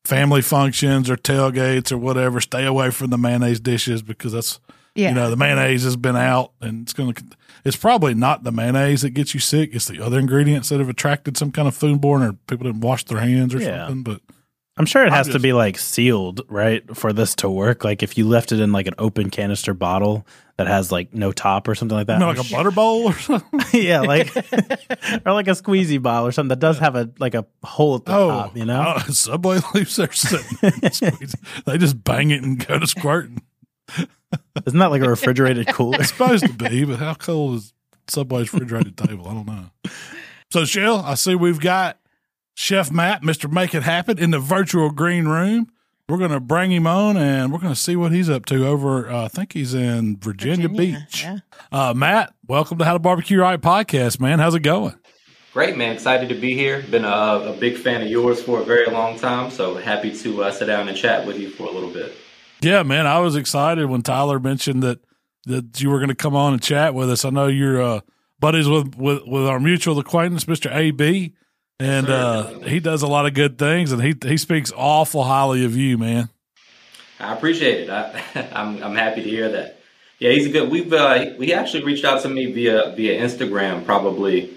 family 0.06 0.42
functions 0.42 1.10
or 1.10 1.18
tailgates 1.18 1.92
or 1.92 1.98
whatever, 1.98 2.40
stay 2.40 2.66
away 2.66 2.92
from 2.92 3.10
the 3.10 3.18
mayonnaise 3.18 3.60
dishes 3.60 4.02
because 4.04 4.32
that's 4.34 4.60
Yeah. 4.94 5.10
you 5.10 5.16
know 5.16 5.30
the 5.30 5.36
mayonnaise 5.36 5.84
has 5.84 5.98
been 5.98 6.16
out 6.16 6.52
and 6.62 6.84
it's 6.84 6.94
going 6.94 7.14
to 7.14 7.24
it's 7.66 7.76
probably 7.76 8.14
not 8.14 8.44
the 8.44 8.52
mayonnaise 8.52 9.02
that 9.02 9.10
gets 9.10 9.34
you 9.34 9.40
sick 9.42 9.72
it's 9.74 9.88
the 9.88 10.00
other 10.00 10.20
ingredients 10.20 10.70
that 10.70 10.80
have 10.80 10.88
attracted 10.90 11.36
some 11.38 11.52
kind 11.52 11.68
of 11.68 11.76
foodborne 11.78 12.22
or 12.30 12.34
people 12.48 12.66
didn't 12.66 12.82
wash 12.82 13.04
their 13.06 13.20
hands 13.20 13.54
or 13.54 13.60
Yeah. 13.60 13.88
something 13.88 14.04
but 14.04 14.22
I'm 14.78 14.86
sure 14.86 15.06
it 15.06 15.14
has 15.14 15.30
to 15.30 15.40
be 15.40 15.54
like 15.54 15.78
sealed, 15.78 16.42
right, 16.50 16.84
for 16.98 17.14
this 17.14 17.36
to 17.36 17.50
work. 17.50 17.84
Like 17.84 18.04
if 18.04 18.18
you 18.18 18.28
left 18.28 18.52
it 18.52 18.60
in 18.60 18.72
like 18.72 18.88
an 18.88 18.96
open 18.98 19.30
canister 19.30 19.74
bottle 19.74 20.28
that 20.58 20.68
has 20.68 20.92
like 20.92 21.14
no 21.14 21.32
top 21.32 21.68
or 21.68 21.76
something 21.76 21.98
like 21.98 22.08
that. 22.08 22.20
like 22.20 22.38
a 22.38 22.44
butter 22.52 22.72
bowl 22.72 23.04
or 23.06 23.14
something 23.14 23.62
yeah, 23.74 24.02
like 24.02 24.36
or 25.26 25.34
like 25.34 25.48
a 25.48 25.52
squeezy 25.52 26.02
bottle 26.02 26.28
or 26.28 26.32
something 26.32 26.50
that 26.50 26.60
does 26.60 26.80
have 26.80 26.96
a 26.96 27.10
like 27.20 27.36
a 27.36 27.46
hole 27.64 27.96
at 27.96 28.06
the 28.06 28.14
oh 28.14 28.30
top. 28.30 28.58
You 28.58 28.66
know, 28.66 28.82
uh, 28.82 29.00
subway 29.04 29.60
leaves 29.74 29.94
squeeze. 29.94 31.36
they 31.66 31.78
just 31.78 32.04
bang 32.04 32.32
it 32.32 32.44
and 32.44 32.66
go 32.66 32.78
to 32.78 32.88
squirting 32.88 33.42
isn't 34.66 34.80
that 34.80 34.92
like 34.92 35.02
a 35.02 35.10
refrigerated 35.10 35.68
cooler? 35.68 36.00
It's 36.00 36.10
supposed 36.10 36.46
to 36.46 36.54
be, 36.54 36.86
but 36.86 37.00
how 37.00 37.14
cold 37.14 37.56
is 37.58 37.74
Subway's 38.08 38.54
refrigerated 38.54 38.98
table? 38.98 39.28
I 39.28 39.34
don't 39.34 39.48
know. 39.48 39.66
So, 40.52 40.66
Shell, 40.66 40.98
I 41.00 41.16
see 41.16 41.36
we've 41.36 41.60
got 41.60 41.98
Chef 42.56 42.90
Matt, 42.90 43.22
Mr. 43.22 43.52
Make 43.52 43.76
It 43.76 43.84
Happen, 43.84 44.18
in 44.18 44.32
the 44.32 44.40
virtual 44.40 44.90
green 44.90 45.28
room. 45.28 45.70
we're 46.08 46.18
going 46.18 46.32
to 46.32 46.40
bring 46.40 46.72
him 46.72 46.88
on 46.88 47.18
and 47.18 47.52
we're 47.52 47.60
going 47.60 47.74
to 47.74 47.80
see 47.80 47.96
what 47.98 48.12
he's 48.14 48.30
up 48.30 48.46
to 48.46 48.66
over, 48.66 49.10
uh, 49.10 49.26
I 49.26 49.28
think 49.28 49.52
he's 49.54 49.74
in 49.74 50.18
Virginia, 50.18 50.70
Virginia, 50.70 51.00
Beach. 51.10 51.24
yeah. 51.24 51.40
Uh, 51.72 51.94
Matt, 51.94 52.34
welcome 52.48 52.78
to 52.78 52.86
How 52.86 52.94
to 52.94 53.00
Barbecue 53.00 53.40
Right 53.40 53.60
podcast, 53.60 54.22
man. 54.22 54.40
How's 54.40 54.56
it 54.56 54.62
going? 54.62 54.96
Great, 55.52 55.76
man. 55.78 55.94
Excited 55.94 56.30
to 56.30 56.36
be 56.36 56.54
here. 56.54 56.82
Been 56.90 57.04
a, 57.06 57.08
a 57.54 57.58
big 57.60 57.78
fan 57.78 58.02
of 58.02 58.08
yours 58.08 58.42
for 58.42 58.62
a 58.62 58.64
very 58.64 58.86
long 58.88 59.20
time, 59.20 59.52
so 59.52 59.76
happy 59.76 60.16
to 60.18 60.44
uh, 60.44 60.52
sit 60.52 60.68
down 60.68 60.88
and 60.88 60.98
chat 60.98 61.28
with 61.28 61.38
you 61.38 61.50
for 61.50 61.64
a 61.64 61.72
little 61.72 61.92
bit. 61.92 62.14
Yeah, 62.62 62.84
man. 62.84 63.06
I 63.06 63.20
was 63.20 63.36
excited 63.36 63.88
when 63.88 64.02
Tyler 64.02 64.40
mentioned 64.40 64.82
that, 64.84 65.00
that 65.46 65.82
you 65.82 65.90
were 65.90 65.98
going 66.00 66.10
to 66.10 66.16
come 66.16 66.36
on 66.36 66.54
and 66.54 66.62
chat 66.62 66.94
with 66.94 67.10
us. 67.12 67.26
I 67.26 67.32
know 67.32 67.48
you're, 67.48 67.82
uh, 67.82 68.00
buddies 68.40 68.70
with, 68.70 68.96
with, 68.96 69.24
with 69.26 69.46
our 69.46 69.60
mutual 69.60 70.00
acquaintance, 70.00 70.46
Mr. 70.46 70.74
AB, 70.74 71.34
and, 71.80 72.10
uh, 72.10 72.60
he 72.60 72.80
does 72.80 73.02
a 73.02 73.08
lot 73.08 73.26
of 73.26 73.34
good 73.34 73.58
things 73.58 73.92
and 73.92 74.02
he, 74.02 74.16
he 74.24 74.38
speaks 74.38 74.72
awful 74.76 75.24
highly 75.24 75.66
of 75.66 75.76
you, 75.76 75.98
man. 75.98 76.30
I 77.20 77.34
appreciate 77.34 77.82
it. 77.82 77.90
I, 77.90 78.24
I'm 78.54 78.84
I'm 78.84 78.96
happy 78.96 79.24
to 79.24 79.30
hear 79.30 79.50
that. 79.50 79.80
Yeah, 80.20 80.32
he's 80.32 80.48
a 80.48 80.50
good. 80.50 80.70
We've 80.70 80.92
uh, 80.92 81.28
we 81.38 81.54
actually 81.54 81.84
reached 81.84 82.06
out 82.06 82.22
to 82.22 82.30
me 82.30 82.52
via 82.52 82.94
via 82.96 83.22
Instagram 83.22 83.86
probably, 83.86 84.54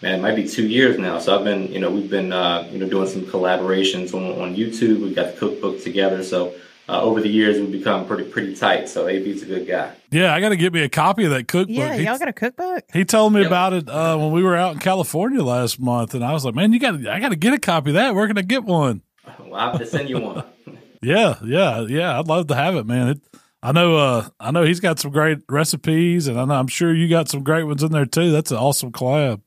man, 0.00 0.18
it 0.18 0.22
might 0.22 0.36
be 0.36 0.48
two 0.48 0.66
years 0.66 0.98
now. 0.98 1.18
So 1.18 1.36
I've 1.36 1.44
been 1.44 1.72
you 1.72 1.80
know 1.80 1.90
we've 1.90 2.10
been 2.10 2.32
uh, 2.32 2.68
you 2.70 2.78
know 2.78 2.88
doing 2.88 3.08
some 3.08 3.22
collaborations 3.22 4.14
on, 4.14 4.40
on 4.40 4.56
YouTube. 4.56 5.00
We've 5.00 5.14
got 5.14 5.34
the 5.34 5.38
cookbook 5.38 5.82
together. 5.82 6.22
So 6.22 6.54
uh, 6.92 7.00
over 7.02 7.20
the 7.20 7.28
years 7.28 7.58
we've 7.58 7.72
become 7.72 8.06
pretty 8.06 8.24
pretty 8.24 8.54
tight. 8.54 8.88
So 8.88 9.08
AB's 9.08 9.42
a 9.42 9.46
good 9.46 9.66
guy. 9.66 9.92
Yeah, 10.10 10.34
I 10.34 10.40
got 10.40 10.50
to 10.50 10.56
get 10.56 10.72
me 10.72 10.82
a 10.82 10.88
copy 10.88 11.24
of 11.24 11.30
that 11.30 11.48
cookbook. 11.48 11.74
Yeah, 11.76 11.96
He- 11.96 12.04
y'all 12.04 12.18
got 12.18 12.28
a 12.28 12.32
cookbook? 12.32 12.84
He 12.92 13.04
told 13.04 13.32
me 13.32 13.40
Yep. 13.40 13.46
about 13.48 13.72
it 13.72 13.88
uh, 13.88 14.16
when 14.18 14.32
we 14.32 14.42
were 14.42 14.56
out 14.56 14.74
in 14.74 14.78
California 14.78 15.42
last 15.42 15.80
month, 15.80 16.14
and 16.14 16.24
I 16.24 16.32
was 16.32 16.44
like, 16.44 16.54
"Man, 16.54 16.72
you 16.72 16.78
got, 16.78 16.94
I 17.06 17.18
got 17.20 17.30
to 17.30 17.36
get 17.36 17.54
a 17.54 17.58
copy 17.58 17.90
of 17.90 17.94
that. 17.94 18.14
Where 18.14 18.26
can 18.26 18.36
I 18.38 18.42
get 18.42 18.64
one?" 18.64 19.02
Well, 19.38 19.54
I 19.54 19.70
have 19.70 19.78
to 19.80 19.86
send 19.86 20.08
you 20.10 20.18
one. 20.20 20.44
Yeah, 21.04 21.34
yeah, 21.44 21.80
yeah. 21.88 22.16
I'd 22.18 22.28
love 22.28 22.46
to 22.46 22.54
have 22.54 22.76
it, 22.76 22.86
man. 22.86 23.08
It, 23.08 23.20
I 23.60 23.72
know, 23.72 23.96
uh, 23.96 24.28
I 24.38 24.52
know 24.52 24.62
he's 24.62 24.78
got 24.78 25.00
some 25.00 25.10
great 25.10 25.38
recipes, 25.48 26.28
and 26.28 26.38
I 26.38 26.44
know, 26.44 26.54
I'm 26.54 26.68
sure 26.68 26.94
you 26.94 27.08
got 27.08 27.28
some 27.28 27.42
great 27.42 27.64
ones 27.64 27.82
in 27.82 27.90
there 27.90 28.06
too. 28.06 28.30
That's 28.30 28.52
an 28.52 28.58
awesome 28.58 28.92
collab. 28.92 29.40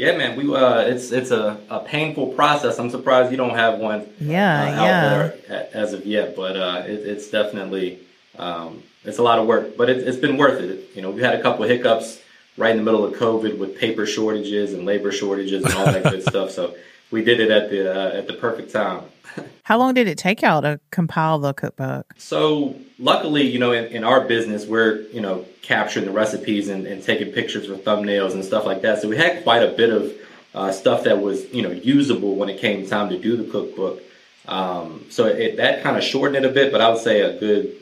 Yeah, 0.00 0.16
man. 0.16 0.34
We 0.34 0.50
uh, 0.56 0.80
it's 0.80 1.12
it's 1.12 1.30
a, 1.30 1.60
a 1.68 1.80
painful 1.80 2.28
process. 2.28 2.78
I'm 2.78 2.88
surprised 2.88 3.30
you 3.30 3.36
don't 3.36 3.54
have 3.54 3.78
one. 3.78 4.06
Yeah, 4.18 4.62
uh, 4.62 4.66
out 4.66 4.84
yeah. 4.86 5.18
there 5.18 5.68
as 5.74 5.92
of 5.92 6.06
yet, 6.06 6.34
but 6.34 6.56
uh, 6.56 6.84
it, 6.86 7.00
it's 7.00 7.30
definitely 7.30 7.98
um, 8.38 8.82
it's 9.04 9.18
a 9.18 9.22
lot 9.22 9.38
of 9.38 9.46
work, 9.46 9.76
but 9.76 9.90
it, 9.90 9.98
it's 9.98 10.16
been 10.16 10.38
worth 10.38 10.58
it. 10.58 10.88
You 10.96 11.02
know, 11.02 11.10
we 11.10 11.20
had 11.20 11.34
a 11.34 11.42
couple 11.42 11.64
of 11.64 11.70
hiccups 11.70 12.18
right 12.56 12.70
in 12.70 12.78
the 12.78 12.82
middle 12.82 13.04
of 13.04 13.12
COVID 13.12 13.58
with 13.58 13.76
paper 13.76 14.06
shortages 14.06 14.72
and 14.72 14.86
labor 14.86 15.12
shortages 15.12 15.64
and 15.64 15.74
all 15.74 15.84
that 15.84 16.04
good 16.04 16.22
stuff. 16.30 16.50
So 16.50 16.74
we 17.10 17.24
did 17.24 17.40
it 17.40 17.50
at 17.50 17.70
the 17.70 17.92
uh, 17.92 18.18
at 18.18 18.26
the 18.26 18.34
perfect 18.34 18.72
time. 18.72 19.02
How 19.62 19.78
long 19.78 19.94
did 19.94 20.08
it 20.08 20.18
take 20.18 20.42
y'all 20.42 20.62
to 20.62 20.80
compile 20.90 21.38
the 21.38 21.52
cookbook? 21.52 22.14
So 22.18 22.76
luckily, 22.98 23.46
you 23.46 23.58
know, 23.58 23.72
in, 23.72 23.86
in 23.86 24.04
our 24.04 24.22
business, 24.22 24.66
we're 24.66 25.02
you 25.08 25.20
know 25.20 25.44
capturing 25.62 26.06
the 26.06 26.12
recipes 26.12 26.68
and, 26.68 26.86
and 26.86 27.02
taking 27.02 27.32
pictures 27.32 27.66
for 27.66 27.74
thumbnails 27.74 28.32
and 28.32 28.44
stuff 28.44 28.64
like 28.64 28.82
that. 28.82 29.00
So 29.00 29.08
we 29.08 29.16
had 29.16 29.42
quite 29.42 29.62
a 29.62 29.72
bit 29.72 29.90
of 29.90 30.12
uh, 30.54 30.72
stuff 30.72 31.04
that 31.04 31.20
was 31.20 31.52
you 31.52 31.62
know 31.62 31.70
usable 31.70 32.36
when 32.36 32.48
it 32.48 32.60
came 32.60 32.86
time 32.86 33.10
to 33.10 33.18
do 33.18 33.36
the 33.36 33.50
cookbook. 33.50 34.02
Um, 34.46 35.06
so 35.10 35.26
it, 35.26 35.56
that 35.58 35.82
kind 35.82 35.96
of 35.96 36.02
shortened 36.02 36.44
it 36.44 36.50
a 36.50 36.52
bit, 36.52 36.72
but 36.72 36.80
I 36.80 36.88
would 36.88 37.00
say 37.00 37.20
a 37.20 37.38
good 37.38 37.76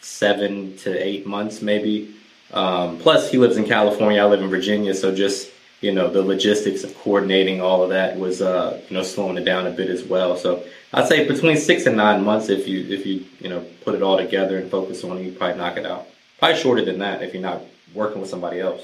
seven 0.00 0.76
to 0.78 0.90
eight 0.96 1.26
months 1.26 1.62
maybe. 1.62 2.14
Um, 2.52 2.98
plus, 2.98 3.30
he 3.30 3.38
lives 3.38 3.56
in 3.56 3.64
California. 3.64 4.20
I 4.20 4.26
live 4.26 4.42
in 4.42 4.50
Virginia, 4.50 4.94
so 4.94 5.14
just 5.14 5.50
you 5.82 5.92
know 5.92 6.08
the 6.10 6.22
logistics 6.22 6.82
of 6.84 6.96
coordinating 6.98 7.60
all 7.60 7.82
of 7.82 7.90
that 7.90 8.18
was 8.18 8.40
uh, 8.40 8.80
you 8.88 8.96
know 8.96 9.02
slowing 9.02 9.36
it 9.36 9.44
down 9.44 9.66
a 9.66 9.70
bit 9.70 9.90
as 9.90 10.02
well. 10.04 10.36
So 10.36 10.64
I'd 10.94 11.06
say 11.08 11.28
between 11.28 11.56
six 11.58 11.84
and 11.86 11.96
nine 11.96 12.24
months 12.24 12.48
if 12.48 12.66
you 12.66 12.86
if 12.88 13.04
you 13.04 13.24
you 13.40 13.48
know 13.50 13.60
put 13.84 13.94
it 13.94 14.02
all 14.02 14.16
together 14.16 14.56
and 14.58 14.70
focus 14.70 15.04
on 15.04 15.18
it, 15.18 15.22
you 15.24 15.32
probably 15.32 15.58
knock 15.58 15.76
it 15.76 15.84
out. 15.84 16.06
Probably 16.38 16.56
shorter 16.58 16.84
than 16.84 16.98
that 17.00 17.22
if 17.22 17.34
you're 17.34 17.42
not 17.42 17.60
working 17.94 18.20
with 18.20 18.30
somebody 18.30 18.60
else. 18.60 18.82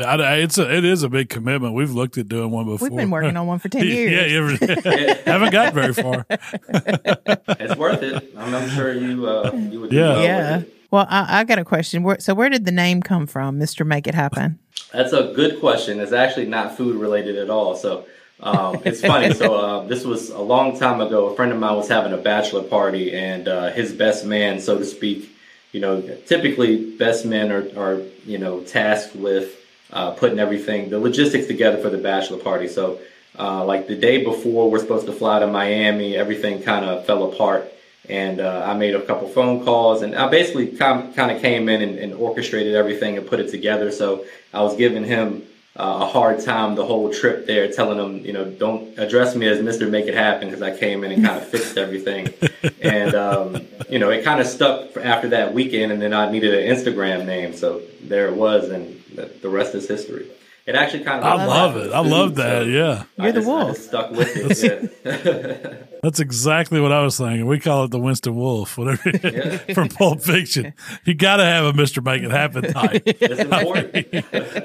I, 0.00 0.16
I- 0.16 0.34
it's 0.38 0.58
a, 0.58 0.74
it 0.76 0.84
is 0.84 1.04
a 1.04 1.08
big 1.08 1.28
commitment. 1.28 1.74
We've 1.74 1.92
looked 1.92 2.18
at 2.18 2.28
doing 2.28 2.50
one 2.50 2.64
before. 2.66 2.88
We've 2.88 2.96
been 2.98 3.10
working 3.10 3.36
on 3.36 3.46
one 3.46 3.60
for 3.60 3.68
10 3.68 3.86
years. 3.86 4.60
yeah, 4.60 4.74
yeah, 4.82 5.14
haven't 5.26 5.52
got 5.52 5.74
very 5.74 5.92
far. 5.94 6.26
It's 6.28 7.76
worth 7.76 8.02
it. 8.02 8.32
I'm, 8.36 8.52
I'm 8.54 8.68
sure 8.70 8.92
you 8.92 9.26
uh, 9.26 9.50
you 9.54 9.80
would. 9.80 9.90
do 9.90 9.96
Yeah. 9.96 10.14
with 10.16 10.24
Yeah. 10.24 10.62
Well, 10.90 11.06
I, 11.08 11.40
I 11.40 11.44
got 11.44 11.58
a 11.58 11.64
question. 11.64 12.02
Where, 12.02 12.18
so, 12.20 12.34
where 12.34 12.48
did 12.48 12.64
the 12.64 12.72
name 12.72 13.02
come 13.02 13.26
from, 13.26 13.58
Mister 13.58 13.84
Make 13.84 14.06
It 14.06 14.14
Happen? 14.14 14.58
That's 14.92 15.12
a 15.12 15.32
good 15.34 15.60
question. 15.60 16.00
It's 16.00 16.12
actually 16.12 16.46
not 16.46 16.76
food 16.76 16.96
related 16.96 17.36
at 17.36 17.50
all. 17.50 17.74
So 17.76 18.06
um, 18.40 18.80
it's 18.84 19.00
funny. 19.00 19.32
So 19.34 19.54
uh, 19.64 19.86
this 19.86 20.04
was 20.04 20.30
a 20.30 20.40
long 20.40 20.78
time 20.78 21.00
ago. 21.00 21.26
A 21.26 21.36
friend 21.36 21.52
of 21.52 21.58
mine 21.58 21.76
was 21.76 21.88
having 21.88 22.12
a 22.12 22.18
bachelor 22.18 22.62
party, 22.62 23.12
and 23.14 23.48
uh, 23.48 23.70
his 23.70 23.92
best 23.92 24.24
man, 24.24 24.60
so 24.60 24.78
to 24.78 24.84
speak, 24.84 25.30
you 25.72 25.80
know, 25.80 26.00
typically 26.26 26.96
best 26.96 27.24
men 27.24 27.50
are, 27.50 27.68
are 27.76 28.00
you 28.24 28.38
know 28.38 28.60
tasked 28.60 29.16
with 29.16 29.56
uh, 29.92 30.12
putting 30.12 30.38
everything, 30.38 30.90
the 30.90 30.98
logistics 30.98 31.46
together 31.46 31.78
for 31.78 31.90
the 31.90 31.98
bachelor 31.98 32.38
party. 32.38 32.68
So 32.68 32.98
uh, 33.38 33.64
like 33.64 33.86
the 33.86 33.96
day 33.96 34.24
before, 34.24 34.70
we're 34.70 34.78
supposed 34.78 35.06
to 35.06 35.12
fly 35.12 35.40
to 35.40 35.46
Miami. 35.46 36.16
Everything 36.16 36.62
kind 36.62 36.84
of 36.84 37.04
fell 37.06 37.30
apart. 37.30 37.72
And 38.08 38.40
uh, 38.40 38.64
I 38.66 38.74
made 38.74 38.94
a 38.94 39.02
couple 39.02 39.28
phone 39.28 39.64
calls, 39.64 40.02
and 40.02 40.14
I 40.14 40.28
basically 40.28 40.68
kind 40.76 41.30
of 41.30 41.40
came 41.40 41.68
in 41.68 41.82
and, 41.82 41.98
and 41.98 42.14
orchestrated 42.14 42.74
everything 42.74 43.16
and 43.16 43.26
put 43.26 43.40
it 43.40 43.50
together. 43.50 43.90
So 43.90 44.24
I 44.54 44.62
was 44.62 44.76
giving 44.76 45.04
him 45.04 45.42
uh, 45.78 45.98
a 46.02 46.06
hard 46.06 46.40
time 46.40 46.74
the 46.74 46.86
whole 46.86 47.12
trip 47.12 47.46
there, 47.46 47.70
telling 47.70 47.98
him, 47.98 48.24
you 48.24 48.32
know, 48.32 48.44
don't 48.44 48.98
address 48.98 49.34
me 49.34 49.46
as 49.46 49.60
Mister 49.60 49.88
Make 49.88 50.06
It 50.06 50.14
Happen 50.14 50.48
because 50.48 50.62
I 50.62 50.76
came 50.76 51.04
in 51.04 51.12
and 51.12 51.24
kind 51.24 51.36
of 51.36 51.46
fixed 51.48 51.76
everything. 51.76 52.32
And 52.80 53.14
um, 53.14 53.66
you 53.90 53.98
know, 53.98 54.10
it 54.10 54.24
kind 54.24 54.40
of 54.40 54.46
stuck 54.46 54.96
after 54.96 55.28
that 55.30 55.52
weekend, 55.52 55.92
and 55.92 56.00
then 56.00 56.14
I 56.14 56.30
needed 56.30 56.54
an 56.54 56.74
Instagram 56.74 57.26
name, 57.26 57.54
so 57.54 57.82
there 58.02 58.28
it 58.28 58.36
was, 58.36 58.70
and 58.70 59.02
the, 59.14 59.30
the 59.42 59.48
rest 59.48 59.74
is 59.74 59.86
history. 59.86 60.26
It 60.66 60.74
actually 60.74 61.04
kind 61.04 61.20
of 61.20 61.24
I 61.24 61.44
love 61.46 61.76
it. 61.76 61.92
I 61.92 62.00
love 62.00 62.34
that. 62.36 62.66
Yeah, 62.66 63.04
You're 63.16 63.26
I 63.28 63.30
the 63.30 63.40
just, 63.40 63.48
I 63.48 63.50
wolf. 63.52 63.76
just 63.76 63.86
stuck 63.88 64.10
with 64.10 64.64
it. 64.64 64.92
Yeah. 65.04 65.74
that's 66.02 66.18
exactly 66.18 66.80
what 66.80 66.90
I 66.90 67.02
was 67.02 67.16
thinking. 67.18 67.46
We 67.46 67.60
call 67.60 67.84
it 67.84 67.92
the 67.92 68.00
Winston 68.00 68.34
Wolf, 68.34 68.76
whatever 68.76 69.58
from 69.74 69.88
Pulp 69.90 70.22
Fiction. 70.22 70.74
You 71.04 71.14
got 71.14 71.36
to 71.36 71.44
have 71.44 71.66
a 71.66 71.72
Mister 71.72 72.00
Make 72.00 72.24
It 72.24 72.32
Happen 72.32 72.62
type. 72.72 73.02
it's 73.06 73.40
important. 73.42 74.10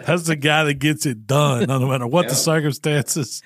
That's 0.05 0.23
the 0.23 0.35
guy 0.35 0.63
that 0.63 0.75
gets 0.79 1.05
it 1.05 1.27
done, 1.27 1.67
no 1.67 1.87
matter 1.87 2.07
what 2.07 2.29
the 2.29 2.35
circumstances. 2.35 3.43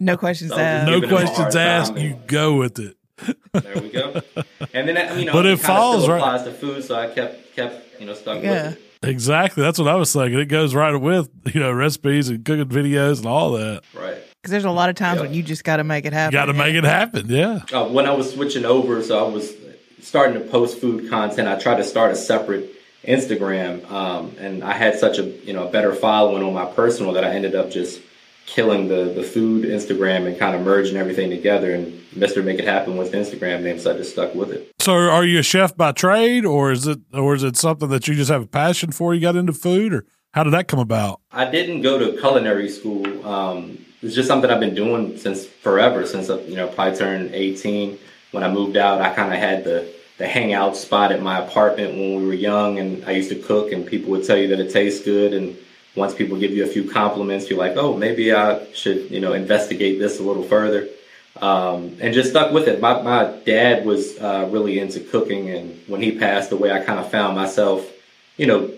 No 0.00 0.16
questions 0.16 0.52
So 0.52 0.58
asked. 0.58 0.86
No 0.90 1.00
Giving 1.00 1.10
him 1.10 1.16
a 1.16 1.18
questions 1.26 1.56
asked. 1.56 1.92
time. 1.94 2.02
You 2.02 2.18
go 2.26 2.54
with 2.54 2.78
it. 2.78 2.96
There 3.52 3.82
we 3.82 3.90
go. 3.90 4.20
And 4.72 4.88
then 4.88 5.18
you 5.18 5.26
know, 5.26 5.32
But 5.34 5.46
it 5.46 5.56
kinda 5.58 5.66
falls, 5.66 6.02
still 6.04 6.14
right? 6.14 6.18
applies 6.22 6.42
to 6.44 6.52
food, 6.52 6.84
so 6.84 6.94
I 6.96 7.08
kept 7.08 7.54
kept 7.54 8.00
you 8.00 8.06
know 8.06 8.14
stuck 8.14 8.42
Yeah. 8.42 8.68
with 8.68 8.72
it. 8.78 8.82
Exactly. 9.02 9.62
That's 9.62 9.78
what 9.78 9.88
I 9.88 9.94
was 9.94 10.12
thinking. 10.12 10.38
It 10.38 10.46
goes 10.46 10.74
right 10.74 10.94
with 10.94 11.28
you 11.54 11.60
know 11.60 11.72
recipes 11.72 12.28
and 12.28 12.44
cooking 12.44 12.66
videos 12.66 13.18
and 13.18 13.26
all 13.26 13.52
that. 13.52 13.82
Right. 13.94 14.16
Because 14.42 14.50
there's 14.52 14.64
a 14.64 14.70
lot 14.70 14.88
of 14.90 14.94
times 14.96 15.16
Yeah. 15.18 15.22
when 15.26 15.34
you 15.34 15.42
just 15.42 15.64
got 15.64 15.76
to 15.78 15.84
make 15.84 16.04
it 16.04 16.12
happen. 16.12 16.32
Got 16.32 16.46
to 16.46 16.52
make 16.54 16.74
it 16.74 16.84
happen. 16.84 17.26
Yeah. 17.28 17.60
uh, 17.72 17.86
when 17.88 18.06
I 18.06 18.12
was 18.12 18.32
switching 18.32 18.64
over, 18.64 19.02
so 19.02 19.24
I 19.26 19.28
was 19.28 19.52
starting 20.00 20.34
to 20.34 20.48
post 20.48 20.78
food 20.80 21.10
content. 21.10 21.48
I 21.48 21.58
tried 21.58 21.76
to 21.78 21.84
start 21.84 22.12
a 22.12 22.16
separate 22.16 22.70
Instagram, 23.04 23.88
um, 23.90 24.32
and 24.38 24.62
I 24.64 24.72
had 24.72 24.98
such 24.98 25.18
a 25.18 25.24
you 25.24 25.52
know 25.52 25.66
a 25.68 25.70
better 25.70 25.94
following 25.94 26.42
on 26.42 26.52
my 26.54 26.66
personal 26.66 27.12
that 27.14 27.24
I 27.24 27.30
ended 27.30 27.54
up 27.54 27.70
just 27.70 28.00
killing 28.46 28.88
the 28.88 29.12
the 29.14 29.22
food 29.22 29.64
Instagram 29.64 30.26
and 30.26 30.38
kind 30.38 30.54
of 30.54 30.62
merging 30.62 30.96
everything 30.96 31.30
together. 31.30 31.74
And 31.74 32.00
Mister 32.14 32.42
Make 32.42 32.58
It 32.58 32.64
Happen 32.64 32.96
was 32.96 33.10
the 33.10 33.18
Instagram 33.18 33.62
name, 33.62 33.78
so 33.78 33.92
I 33.92 33.96
just 33.96 34.12
stuck 34.12 34.34
with 34.34 34.50
it. 34.50 34.72
So, 34.78 34.92
are 34.92 35.24
you 35.24 35.40
a 35.40 35.42
chef 35.42 35.76
by 35.76 35.92
trade, 35.92 36.44
or 36.44 36.72
is 36.72 36.86
it, 36.86 37.00
or 37.12 37.34
is 37.34 37.42
it 37.42 37.56
something 37.56 37.88
that 37.88 38.08
you 38.08 38.14
just 38.14 38.30
have 38.30 38.42
a 38.42 38.46
passion 38.46 38.92
for? 38.92 39.14
You 39.14 39.20
got 39.20 39.36
into 39.36 39.52
food, 39.52 39.92
or 39.92 40.06
how 40.32 40.44
did 40.44 40.52
that 40.52 40.68
come 40.68 40.80
about? 40.80 41.20
I 41.32 41.50
didn't 41.50 41.82
go 41.82 41.98
to 41.98 42.18
culinary 42.18 42.68
school. 42.68 43.26
Um, 43.26 43.84
it's 44.02 44.14
just 44.14 44.28
something 44.28 44.50
I've 44.50 44.60
been 44.60 44.74
doing 44.74 45.18
since 45.18 45.46
forever, 45.46 46.06
since 46.06 46.30
I, 46.30 46.38
you 46.40 46.56
know 46.56 46.68
probably 46.68 46.96
turned 46.96 47.34
18. 47.34 47.98
When 48.32 48.42
I 48.42 48.50
moved 48.50 48.76
out, 48.76 49.00
I 49.00 49.14
kind 49.14 49.32
of 49.32 49.38
had 49.38 49.64
the 49.64 49.92
the 50.18 50.26
hangout 50.26 50.76
spot 50.76 51.12
at 51.12 51.22
my 51.22 51.38
apartment 51.38 51.92
when 51.94 52.16
we 52.16 52.26
were 52.26 52.34
young, 52.34 52.78
and 52.78 53.04
I 53.04 53.10
used 53.10 53.28
to 53.30 53.36
cook, 53.36 53.72
and 53.72 53.86
people 53.86 54.10
would 54.12 54.24
tell 54.24 54.36
you 54.36 54.48
that 54.48 54.60
it 54.60 54.72
tastes 54.72 55.04
good, 55.04 55.34
and 55.34 55.56
once 55.96 56.14
people 56.14 56.36
give 56.38 56.52
you 56.52 56.64
a 56.64 56.68
few 56.68 56.88
compliments, 56.88 57.50
you're 57.50 57.58
like, 57.58 57.76
oh, 57.76 57.96
maybe 57.96 58.32
I 58.32 58.64
should 58.72 59.10
you 59.10 59.20
know 59.20 59.32
investigate 59.32 59.98
this 59.98 60.20
a 60.20 60.22
little 60.22 60.44
further. 60.44 60.88
Um, 61.40 61.98
and 62.00 62.14
just 62.14 62.30
stuck 62.30 62.52
with 62.52 62.66
it. 62.66 62.80
My, 62.80 63.02
my 63.02 63.24
dad 63.44 63.84
was 63.84 64.16
uh, 64.18 64.48
really 64.50 64.78
into 64.78 65.00
cooking, 65.00 65.50
and 65.50 65.78
when 65.86 66.00
he 66.00 66.18
passed 66.18 66.50
away, 66.52 66.72
I 66.72 66.82
kind 66.82 66.98
of 66.98 67.10
found 67.10 67.36
myself, 67.36 67.86
you 68.38 68.46
know, 68.46 68.72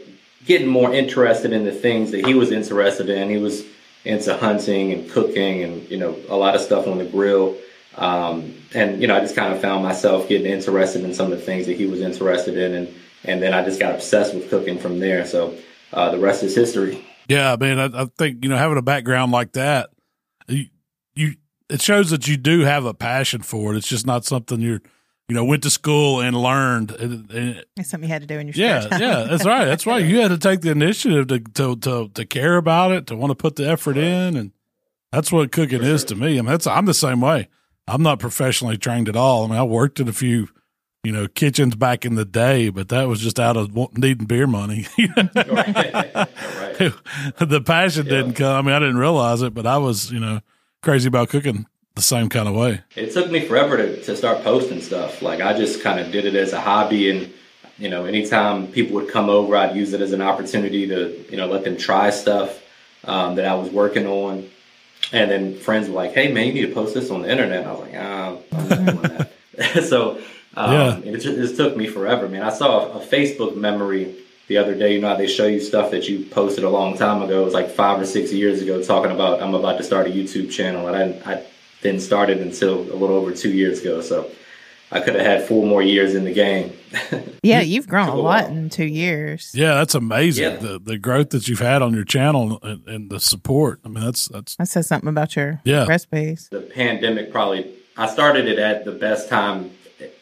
getting 0.44 0.66
more 0.66 0.92
interested 0.92 1.52
in 1.52 1.64
the 1.64 1.72
things 1.72 2.11
that 2.11 2.26
he 2.26 2.35
was 2.35 2.50
interested 2.50 3.09
in. 3.11 3.28
He 3.28 3.37
was 3.37 3.64
into 4.04 4.37
hunting 4.37 4.92
and 4.92 5.11
cooking 5.11 5.62
and, 5.62 5.88
you 5.90 5.98
know, 5.98 6.16
a 6.28 6.37
lot 6.37 6.54
of 6.54 6.61
stuff 6.61 6.87
on 6.87 6.98
the 6.98 7.04
grill. 7.04 7.57
Um, 7.96 8.54
and, 8.74 9.00
you 9.00 9.09
know, 9.09 9.16
I 9.16 9.20
just 9.20 9.37
kind 9.37 9.52
of 9.52 9.61
found 9.61 9.83
myself 9.83 10.28
getting 10.28 10.50
interested 10.50 11.04
in 11.04 11.12
some 11.12 11.33
of 11.33 11.38
the 11.38 11.44
things 11.44 11.66
that 11.66 11.76
he 11.76 11.87
was 11.87 12.00
interested 12.00 12.57
in. 12.57 12.74
And, 12.74 12.94
and 13.24 13.42
then 13.42 13.52
I 13.52 13.64
just 13.64 13.81
got 13.81 13.94
obsessed 13.94 14.35
with 14.35 14.48
cooking 14.48 14.78
from 14.78 15.00
there. 15.00 15.26
So 15.26 15.57
uh, 15.92 16.11
the 16.11 16.18
rest 16.18 16.42
is 16.42 16.54
history. 16.54 17.04
Yeah, 17.28 17.56
man, 17.60 17.78
I, 17.78 18.02
I 18.02 18.06
think 18.16 18.42
you 18.42 18.50
know 18.50 18.56
having 18.56 18.78
a 18.78 18.82
background 18.82 19.32
like 19.32 19.52
that, 19.52 19.90
you, 20.48 20.66
you 21.14 21.34
it 21.68 21.82
shows 21.82 22.10
that 22.10 22.26
you 22.26 22.36
do 22.36 22.60
have 22.60 22.84
a 22.84 22.94
passion 22.94 23.42
for 23.42 23.74
it. 23.74 23.76
It's 23.76 23.88
just 23.88 24.06
not 24.06 24.24
something 24.24 24.60
you're 24.60 24.80
you 25.28 25.34
know, 25.34 25.44
went 25.44 25.62
to 25.62 25.70
school 25.70 26.20
and 26.22 26.34
learned. 26.34 26.90
And, 26.92 27.30
and 27.30 27.64
It's 27.76 27.90
something 27.90 28.08
you 28.08 28.12
had 28.12 28.22
to 28.22 28.26
do 28.26 28.38
in 28.38 28.46
your 28.46 28.54
spare 28.54 28.80
yeah, 28.82 28.88
time. 28.88 29.00
yeah, 29.00 29.24
that's 29.24 29.44
right. 29.44 29.66
That's 29.66 29.86
right. 29.86 30.02
You 30.08 30.20
had 30.20 30.28
to 30.28 30.38
take 30.38 30.62
the 30.62 30.70
initiative 30.70 31.26
to, 31.26 31.40
to 31.40 31.76
to 31.76 32.08
to 32.14 32.24
care 32.24 32.56
about 32.56 32.92
it, 32.92 33.06
to 33.08 33.16
want 33.16 33.30
to 33.30 33.34
put 33.34 33.56
the 33.56 33.68
effort 33.68 33.98
in, 33.98 34.36
and 34.36 34.52
that's 35.12 35.30
what 35.30 35.52
cooking 35.52 35.82
is 35.82 36.04
to 36.04 36.14
me. 36.14 36.38
I 36.38 36.42
mean, 36.42 36.46
that's 36.46 36.66
I'm 36.66 36.86
the 36.86 36.94
same 36.94 37.20
way. 37.20 37.48
I'm 37.86 38.02
not 38.02 38.18
professionally 38.18 38.78
trained 38.78 39.08
at 39.08 39.16
all. 39.16 39.44
I 39.44 39.48
mean, 39.48 39.58
I 39.58 39.64
worked 39.64 40.00
in 40.00 40.08
a 40.08 40.12
few, 40.12 40.48
you 41.04 41.12
know, 41.12 41.28
kitchens 41.28 41.76
back 41.76 42.04
in 42.04 42.16
the 42.16 42.24
day, 42.24 42.68
but 42.70 42.88
that 42.88 43.08
was 43.08 43.20
just 43.20 43.38
out 43.38 43.56
of 43.56 43.74
needing 43.96 44.26
beer 44.26 44.46
money. 44.46 44.87
right. 44.98 45.46
right. 45.46 46.92
the 47.38 47.62
passion 47.64 48.06
Yeah. 48.06 48.11
didn't 48.12 48.34
come. 48.34 48.54
I 48.56 48.62
mean, 48.62 48.74
I 48.74 48.78
didn't 48.80 48.98
realize 48.98 49.42
it, 49.42 49.54
but 49.54 49.66
I 49.66 49.78
was, 49.78 50.11
you 50.11 50.20
know, 50.20 50.40
crazy 50.82 51.08
about 51.08 51.28
cooking 51.28 51.66
the 51.94 52.02
same 52.02 52.28
kind 52.28 52.48
of 52.48 52.54
way. 52.54 52.82
It 52.96 53.12
took 53.12 53.30
me 53.30 53.40
forever 53.46 53.76
to, 53.76 54.02
to 54.02 54.16
start 54.16 54.42
posting 54.42 54.80
stuff. 54.80 55.22
Like 55.22 55.40
I 55.40 55.56
just 55.56 55.82
kind 55.82 55.98
of 56.00 56.11
did 56.12 56.24
it 56.24 56.34
as 56.34 56.52
a 56.52 56.61
hobby, 56.61 57.11
and 57.11 57.32
you 57.78 57.88
know, 57.88 58.04
anytime 58.04 58.66
people 58.68 58.94
would 58.96 59.08
come 59.11 59.28
over, 59.28 59.56
I'd 59.56 59.76
use 59.76 59.92
it 59.92 60.00
as 60.00 60.12
an 60.12 60.22
opportunity 60.22 60.87
to 60.88 61.24
you 61.30 61.37
know 61.37 61.46
let 61.46 61.64
them 61.64 61.76
try 61.76 62.11
stuff 62.11 62.61
um, 63.04 63.37
that 63.37 63.44
I 63.44 63.54
was 63.54 63.70
working 63.70 64.06
on. 64.06 64.48
And 65.12 65.30
then 65.30 65.56
friends 65.58 65.88
were 65.88 65.94
like, 65.94 66.12
"Hey 66.12 66.32
man, 66.32 66.48
you 66.48 66.52
need 66.54 66.66
to 66.66 66.74
post 66.74 66.94
this 66.94 67.11
on 67.11 67.22
the 67.22 67.30
internet." 67.30 67.61
And 67.61 67.68
I 67.68 67.72
was 67.72 67.80
like, 67.80 67.94
ah, 67.96 68.37
"I'm 68.52 68.68
not 68.68 68.87
doing 68.87 69.02
that." 69.02 69.84
so 69.84 70.20
um, 70.66 70.72
Yeah. 70.72 70.98
it, 70.98 71.12
just, 71.14 71.26
it 71.26 71.36
just 71.36 71.56
took 71.56 71.76
me 71.76 71.86
forever, 71.86 72.28
man. 72.28 72.42
I 72.42 72.50
saw 72.50 72.92
a, 72.92 72.98
a 72.98 73.00
Facebook 73.00 73.56
memory 73.56 74.14
the 74.48 74.56
other 74.58 74.74
day. 74.74 74.94
You 74.94 75.00
know, 75.00 75.08
how 75.08 75.16
they 75.16 75.26
show 75.28 75.46
you 75.46 75.60
stuff 75.60 75.90
that 75.90 76.08
you 76.08 76.24
posted 76.26 76.64
a 76.64 76.70
long 76.70 76.96
time 76.96 77.22
ago. 77.22 77.42
It 77.42 77.44
was 77.44 77.54
like 77.54 77.70
five 77.70 78.00
or 78.00 78.06
six 78.06 78.32
years 78.32 78.60
ago, 78.62 78.82
talking 78.82 79.10
about 79.12 79.42
I'm 79.42 79.54
about 79.54 79.78
to 79.78 79.84
start 79.84 80.06
a 80.06 80.10
YouTube 80.10 80.50
channel, 80.50 80.88
and 80.88 80.96
I, 81.24 81.32
I 81.34 81.42
didn't 81.82 82.00
start 82.00 82.28
it 82.30 82.38
until 82.38 82.80
a 82.80 82.96
little 82.96 83.16
over 83.16 83.32
two 83.32 83.52
years 83.52 83.80
ago. 83.80 84.00
So 84.00 84.30
I 84.90 85.00
could 85.00 85.14
have 85.14 85.24
had 85.24 85.44
four 85.46 85.66
more 85.66 85.82
years 85.82 86.14
in 86.14 86.24
the 86.24 86.32
game. 86.32 86.72
Yeah, 87.44 87.60
you've 87.60 87.86
grown 87.88 88.08
a 88.08 88.14
lot 88.16 88.44
while. 88.48 88.52
in 88.56 88.68
two 88.68 88.84
years. 88.84 89.52
Yeah, 89.54 89.74
that's 89.74 89.94
amazing. 89.94 90.44
Yeah. 90.44 90.56
The 90.56 90.78
the 90.80 90.98
growth 90.98 91.30
that 91.30 91.46
you've 91.48 91.60
had 91.60 91.80
on 91.82 91.94
your 91.94 92.04
channel 92.04 92.58
and, 92.62 92.86
and 92.86 93.10
the 93.10 93.20
support. 93.20 93.80
I 93.84 93.88
mean, 93.88 94.04
that's 94.04 94.26
that's 94.28 94.56
That 94.56 94.68
says 94.68 94.86
something 94.88 95.08
about 95.08 95.34
your 95.36 95.60
Yeah. 95.64 95.86
recipes. 95.86 96.48
the 96.50 96.60
pandemic 96.60 97.30
probably 97.32 97.70
I 97.96 98.06
started 98.08 98.48
it 98.48 98.58
at 98.58 98.84
the 98.84 98.92
best 98.92 99.28
time 99.30 99.70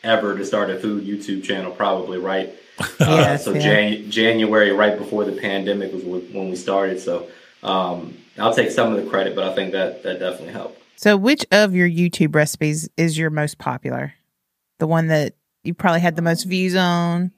ever 0.03 0.37
to 0.37 0.45
start 0.45 0.71
a 0.71 0.79
food 0.79 1.05
YouTube 1.05 1.45
channel, 1.45 1.73
probably 1.73 2.19
right. 2.19 2.53
Uh, 3.01 3.39
so 3.39 3.55
yeah. 3.55 3.61
Jan- 3.61 4.11
January, 4.11 4.71
right 4.71 4.99
before 4.99 5.25
the 5.25 5.33
pandemic, 5.33 5.95
was 5.95 6.05
when 6.05 6.51
we 6.51 6.57
started. 6.57 7.01
So 7.01 7.27
um, 7.63 8.15
I'll 8.39 8.55
take 8.55 8.71
some 8.71 8.93
of 8.93 9.03
the 9.03 9.09
credit, 9.09 9.35
but 9.35 9.45
I 9.45 9.55
think 9.55 9.73
that 9.73 10.03
that 10.03 10.19
definitely 10.19 10.53
helped. 10.53 10.83
So, 10.97 11.17
which 11.17 11.45
of 11.51 11.75
your 11.75 11.89
YouTube 11.89 12.35
recipes 12.35 12.89
is 12.97 13.17
your 13.17 13.31
most 13.31 13.59
popular? 13.59 14.15
The 14.79 14.87
one 14.87 15.07
that 15.09 15.35
you 15.63 15.75
probably 15.75 16.01
had 16.01 16.17
the 16.17 16.23
most 16.23 16.45
views 16.45 16.75
on? 16.75 17.33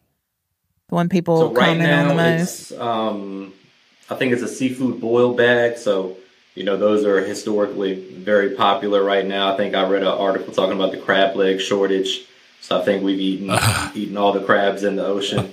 The 0.89 0.95
one 0.95 1.09
people 1.09 1.39
so 1.39 1.53
right 1.53 1.67
comment 1.67 1.91
on 1.93 2.09
the 2.09 2.15
now, 2.15 2.37
most? 2.37 2.71
it's 2.71 2.81
um, 2.81 3.53
I 4.11 4.15
think 4.15 4.33
it's 4.33 4.43
a 4.43 4.49
seafood 4.49 5.01
boil 5.01 5.35
bag. 5.35 5.77
So 5.77 6.17
you 6.59 6.65
know 6.65 6.77
those 6.77 7.05
are 7.05 7.21
historically 7.25 7.95
very 7.95 8.51
popular 8.57 9.03
right 9.05 9.25
now. 9.25 9.53
I 9.55 9.57
think 9.57 9.75
I 9.77 9.89
read 9.89 10.03
an 10.03 10.09
article 10.09 10.53
talking 10.53 10.75
about 10.75 10.91
the 10.91 10.99
crab 10.99 11.37
leg 11.37 11.61
shortage. 11.61 12.25
So 12.61 12.79
I 12.81 12.85
think 12.85 13.05
we've 13.05 13.21
eaten 13.21 13.57
eaten 13.95 14.17
all 14.17 14.33
the 14.33 14.45
crabs 14.45 14.83
in 14.83 14.97
the 14.97 15.07
ocean. 15.07 15.51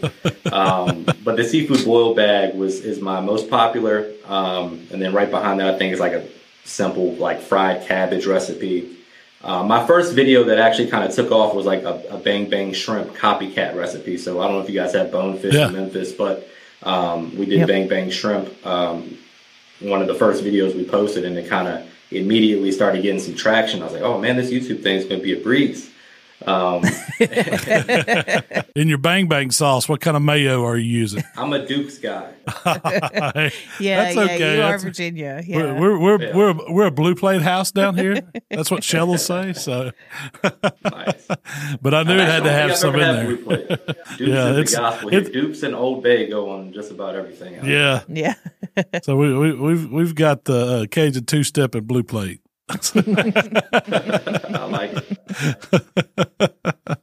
Um, 0.51 1.05
but 1.23 1.37
the 1.37 1.43
seafood 1.43 1.85
boil 1.85 2.15
bag 2.15 2.55
was 2.55 2.79
is 2.83 2.99
my 2.99 3.19
most 3.21 3.49
popular. 3.49 4.11
Um, 4.25 4.87
and 4.91 4.99
then 5.01 5.13
right 5.13 5.29
behind 5.29 5.59
that, 5.59 5.73
I 5.73 5.77
think 5.77 5.93
is 5.93 5.99
like 5.99 6.13
a 6.13 6.27
simple 6.63 7.13
like 7.15 7.39
fried 7.41 7.85
cabbage 7.87 8.25
recipe. 8.25 8.91
Uh, 9.43 9.63
my 9.63 9.85
first 9.85 10.15
video 10.15 10.43
that 10.45 10.57
actually 10.57 10.87
kind 10.87 11.03
of 11.07 11.13
took 11.13 11.29
off 11.31 11.53
was 11.53 11.67
like 11.67 11.83
a, 11.83 12.03
a 12.09 12.17
bang 12.17 12.49
bang 12.49 12.73
shrimp 12.73 13.13
copycat 13.15 13.75
recipe. 13.75 14.17
So 14.17 14.41
I 14.41 14.45
don't 14.45 14.53
know 14.55 14.61
if 14.63 14.69
you 14.69 14.75
guys 14.81 14.93
have 14.93 15.11
bonefish 15.11 15.53
Yeah. 15.53 15.67
in 15.67 15.73
Memphis, 15.73 16.11
but 16.13 16.49
um, 16.81 17.37
we 17.37 17.45
did 17.45 17.59
Yep. 17.59 17.67
bang 17.67 17.87
bang 17.87 18.09
shrimp. 18.09 18.49
Um, 18.65 19.19
one 19.79 20.01
of 20.01 20.07
the 20.07 20.15
first 20.15 20.43
videos 20.43 20.75
we 20.75 20.85
posted, 20.85 21.25
and 21.25 21.37
it 21.37 21.47
kind 21.47 21.67
of 21.67 21.89
immediately 22.11 22.71
started 22.71 23.01
getting 23.01 23.19
some 23.19 23.35
traction. 23.35 23.81
I 23.81 23.85
was 23.85 23.93
like, 23.93 24.03
oh 24.03 24.19
man, 24.19 24.37
this 24.37 24.51
YouTube 24.51 24.83
thing 24.83 24.97
is 24.97 25.05
going 25.05 25.19
to 25.19 25.23
be 25.23 25.33
a 25.33 25.41
breeze. 25.41 25.91
Um, 26.45 26.83
in 28.75 28.87
your 28.89 28.97
bang 28.97 29.27
bang 29.27 29.51
sauce. 29.51 29.87
What 29.87 30.01
kind 30.01 30.17
of 30.17 30.23
mayo 30.23 30.65
are 30.65 30.77
you 30.77 30.85
using? 30.99 31.23
I'm 31.37 31.53
a 31.53 31.65
Duke's 31.65 31.97
guy. 31.97 32.33
Hey, 32.63 33.51
Yeah, 33.79 34.03
that's 34.03 34.15
yeah, 34.15 34.21
okay. 34.23 34.37
you 34.55 34.61
are 34.61 34.65
That's- 34.65 34.83
Virginia. 34.83 35.41
Yeah. 35.45 35.57
We're 35.57 35.79
we're 35.79 35.99
we're, 35.99 36.21
Yeah. 36.21 36.35
we're 36.35 36.49
a- 36.49 36.71
we're 36.73 36.85
a 36.87 36.91
blue 36.91 37.15
plate 37.15 37.41
house 37.41 37.71
down 37.71 37.97
here. 37.97 38.19
That's 38.49 38.69
what 38.69 38.83
Shell 38.83 39.07
will 39.07 39.17
say. 39.17 39.53
So, 39.53 39.91
Nice. 40.43 41.27
but 41.81 41.93
I 41.93 42.03
knew 42.03 42.15
it 42.17 42.27
had 42.27 42.43
to 42.43 42.51
have 42.51 42.75
some 42.75 42.95
in 42.95 42.99
there. 42.99 43.27
Dukes 43.37 44.19
Yeah, 44.19 44.49
is 44.51 44.57
it's- 44.57 44.71
the 44.71 44.77
gospel 44.77 45.09
here. 45.09 45.19
it- 45.21 45.33
Dukes 45.33 45.63
and 45.63 45.73
Old 45.73 46.03
Bay 46.03 46.27
go 46.29 46.49
on 46.51 46.73
just 46.73 46.91
about 46.91 47.15
everything. 47.15 47.55
else. 47.55 47.65
Yeah. 47.65 48.01
yeah. 48.09 48.35
So 49.03 49.15
we, 49.15 49.33
we 49.37 49.53
we've 49.53 49.89
we've 49.91 50.15
got 50.15 50.43
the 50.45 50.81
uh, 50.81 50.85
Cajun 50.91 51.25
two 51.25 51.43
step 51.43 51.75
and 51.75 51.87
blue 51.87 52.03
plate. 52.03 52.41
I 52.69 54.65
like 54.69 54.91
it. 54.93 56.51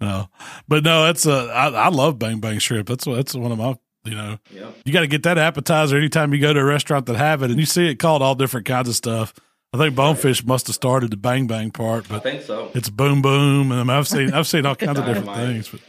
No, 0.00 0.28
but 0.68 0.82
no, 0.84 1.04
that's 1.04 1.26
uh, 1.26 1.46
I, 1.46 1.68
I 1.68 1.88
love 1.88 2.18
bang 2.18 2.38
bang 2.40 2.58
shrimp. 2.58 2.88
That's 2.88 3.04
that's 3.04 3.34
one 3.34 3.52
of 3.52 3.58
my 3.58 3.76
you 4.04 4.14
know 4.14 4.38
Yeah. 4.50 4.70
you 4.84 4.92
got 4.92 5.00
to 5.00 5.06
get 5.06 5.24
that 5.24 5.36
appetizer 5.38 5.96
anytime 5.98 6.32
you 6.32 6.40
go 6.40 6.52
to 6.54 6.60
a 6.60 6.64
restaurant 6.64 7.06
that 7.06 7.16
have 7.16 7.42
it, 7.42 7.50
and 7.50 7.58
you 7.60 7.66
see 7.66 7.88
it 7.88 7.96
called 7.96 8.22
all 8.22 8.34
different 8.34 8.66
kinds 8.66 8.88
of 8.88 8.94
stuff. 8.94 9.34
I 9.74 9.78
think 9.78 9.94
Bonefish 9.94 10.44
must 10.44 10.66
have 10.68 10.74
started 10.74 11.10
the 11.10 11.16
bang 11.16 11.46
bang 11.46 11.70
part, 11.70 12.08
but 12.08 12.14
I 12.14 12.18
but 12.18 12.22
think 12.22 12.42
so. 12.42 12.70
it's 12.74 12.88
boom 12.88 13.20
boom, 13.22 13.72
and 13.72 13.80
I 13.80 13.82
mean, 13.84 13.90
I've 13.90 14.08
seen 14.08 14.32
I've 14.32 14.46
seen 14.46 14.64
all 14.64 14.76
kinds 14.76 14.98
of 14.98 15.04
different 15.06 15.34
things. 15.34 15.68
But 15.68 15.80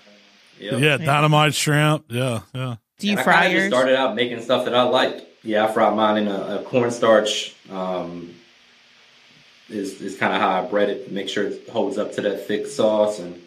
Yep. 0.60 0.80
yeah, 0.82 0.98
dynamite 0.98 1.54
shrimp. 1.56 2.06
Yeah, 2.10 2.42
yeah. 2.54 2.76
Do 3.00 3.08
you 3.08 3.14
And 3.14 3.22
fry 3.24 3.44
kinda 3.44 3.50
just 3.50 3.54
yours? 3.62 3.68
started 3.74 3.96
out 3.96 4.16
making 4.16 4.42
stuff 4.42 4.66
that 4.66 4.76
I 4.76 4.84
liked. 4.84 5.24
Yeah, 5.44 5.66
I 5.66 5.72
fried 5.72 5.96
mine 5.96 6.18
in 6.18 6.28
a, 6.28 6.60
a 6.60 6.64
cornstarch. 6.64 7.56
Um, 7.72 8.36
is 9.74 10.02
is 10.02 10.18
kind 10.18 10.34
of 10.34 10.42
how 10.42 10.62
I 10.62 10.66
bread 10.68 10.90
it. 10.90 11.12
Make 11.12 11.30
sure 11.30 11.48
it 11.48 11.70
holds 11.70 11.98
up 11.98 12.14
to 12.14 12.22
that 12.22 12.48
thick 12.48 12.68
sauce, 12.68 13.20
and 13.20 13.42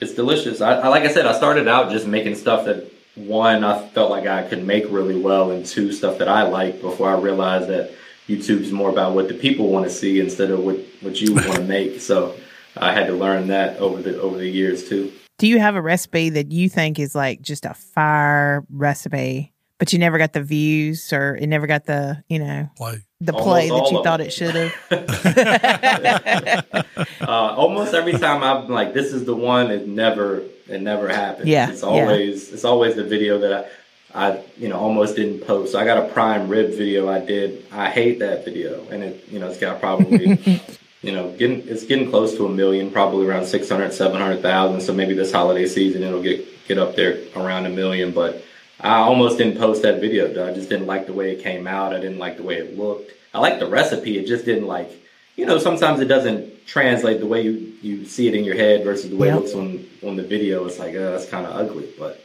it's 0.00 0.14
delicious. 0.14 0.60
I, 0.60 0.74
I 0.74 0.88
like 0.88 1.04
I 1.04 1.12
said, 1.12 1.26
I 1.26 1.36
started 1.36 1.68
out 1.68 1.90
just 1.90 2.06
making 2.06 2.34
stuff 2.36 2.64
that 2.66 2.90
one 3.14 3.64
I 3.64 3.88
felt 3.88 4.10
like 4.10 4.26
I 4.26 4.46
could 4.46 4.64
make 4.64 4.84
really 4.90 5.18
well, 5.18 5.50
and 5.50 5.64
two 5.64 5.92
stuff 5.92 6.18
that 6.18 6.28
I 6.28 6.42
like. 6.42 6.80
Before 6.80 7.08
I 7.08 7.18
realized 7.18 7.68
that 7.68 7.92
YouTube's 8.28 8.72
more 8.72 8.90
about 8.90 9.14
what 9.14 9.28
the 9.28 9.34
people 9.34 9.68
want 9.68 9.84
to 9.84 9.90
see 9.90 10.20
instead 10.20 10.50
of 10.50 10.60
what 10.60 10.78
what 11.00 11.20
you 11.20 11.34
want 11.34 11.52
to 11.52 11.62
make. 11.62 12.00
So 12.00 12.36
I 12.76 12.92
had 12.92 13.06
to 13.06 13.14
learn 13.14 13.48
that 13.48 13.78
over 13.78 14.02
the 14.02 14.20
over 14.20 14.36
the 14.36 14.48
years 14.48 14.88
too. 14.88 15.12
Do 15.38 15.46
you 15.46 15.58
have 15.58 15.74
a 15.74 15.82
recipe 15.82 16.30
that 16.30 16.50
you 16.50 16.68
think 16.68 16.98
is 16.98 17.14
like 17.14 17.42
just 17.42 17.66
a 17.66 17.74
fire 17.74 18.64
recipe, 18.70 19.52
but 19.78 19.92
you 19.92 19.98
never 19.98 20.16
got 20.18 20.32
the 20.32 20.42
views 20.42 21.12
or 21.12 21.36
it 21.36 21.46
never 21.46 21.66
got 21.66 21.84
the, 21.84 22.22
you 22.28 22.38
know, 22.38 22.70
Play. 22.76 23.02
The 23.20 23.32
Almost 23.32 23.48
play 23.48 23.68
that 23.70 23.92
you 23.92 24.02
thought 24.02 24.20
it 24.20 24.32
should 24.32 24.54
have? 24.54 24.74
uh, 27.22 27.54
almost 27.56 27.94
every 27.94 28.12
time 28.12 28.42
I'm 28.42 28.68
like, 28.68 28.92
this 28.92 29.12
is 29.12 29.24
the 29.24 29.34
one. 29.34 29.70
It 29.70 29.88
never, 29.88 30.42
it 30.68 30.82
never 30.82 31.08
happens. 31.08 31.48
Yeah, 31.48 31.70
it's 31.70 31.82
yeah. 31.82 31.88
always, 31.88 32.52
it's 32.52 32.64
always 32.64 32.94
the 32.94 33.04
video 33.04 33.38
that 33.38 33.70
I, 34.14 34.28
I, 34.28 34.44
you 34.58 34.68
know, 34.68 34.78
almost 34.78 35.16
didn't 35.16 35.46
post. 35.46 35.72
So 35.72 35.78
I 35.78 35.86
got 35.86 35.96
a 35.96 36.08
prime 36.12 36.48
rib 36.48 36.72
video 36.72 37.08
I 37.08 37.20
did. 37.20 37.64
I 37.72 37.88
hate 37.88 38.18
that 38.18 38.44
video, 38.44 38.86
and 38.88 39.02
it, 39.02 39.26
you 39.28 39.38
know, 39.38 39.48
it's 39.48 39.58
got 39.58 39.80
probably, 39.80 40.60
you 41.02 41.12
know, 41.12 41.30
getting, 41.32 41.66
it's 41.68 41.84
getting 41.84 42.10
close 42.10 42.36
to 42.36 42.44
a 42.44 42.50
million, 42.50 42.90
probably 42.90 43.26
around 43.26 43.46
600, 43.46 43.94
700,000. 43.94 44.80
So 44.82 44.92
maybe 44.92 45.14
this 45.14 45.32
holiday 45.32 45.66
season 45.66 46.02
it'll 46.02 46.22
get 46.22 46.46
get 46.68 46.78
up 46.78 46.96
there 46.96 47.18
around 47.34 47.64
a 47.64 47.70
million, 47.70 48.12
but. 48.12 48.42
I 48.80 48.96
almost 48.98 49.38
didn't 49.38 49.58
post 49.58 49.82
that 49.82 50.00
video. 50.00 50.32
Though. 50.32 50.48
I 50.48 50.52
just 50.52 50.68
didn't 50.68 50.86
like 50.86 51.06
the 51.06 51.12
way 51.12 51.32
it 51.32 51.42
came 51.42 51.66
out. 51.66 51.94
I 51.94 52.00
didn't 52.00 52.18
like 52.18 52.36
the 52.36 52.42
way 52.42 52.56
it 52.56 52.76
looked. 52.76 53.12
I 53.34 53.38
liked 53.40 53.60
the 53.60 53.66
recipe. 53.68 54.18
It 54.18 54.26
just 54.26 54.44
didn't 54.44 54.66
like, 54.66 54.90
you 55.36 55.46
know, 55.46 55.58
sometimes 55.58 56.00
it 56.00 56.06
doesn't 56.06 56.66
translate 56.66 57.20
the 57.20 57.26
way 57.26 57.42
you, 57.42 57.74
you 57.82 58.04
see 58.06 58.28
it 58.28 58.34
in 58.34 58.44
your 58.44 58.54
head 58.54 58.84
versus 58.84 59.10
the 59.10 59.16
way 59.16 59.28
Yeah. 59.28 59.36
it 59.36 59.40
looks 59.40 59.54
on 59.54 59.86
on 60.02 60.16
the 60.16 60.22
video. 60.22 60.64
It's 60.66 60.78
like, 60.78 60.94
uh, 60.94 61.10
that's 61.12 61.28
kind 61.28 61.46
of 61.46 61.54
ugly, 61.54 61.88
but 61.98 62.20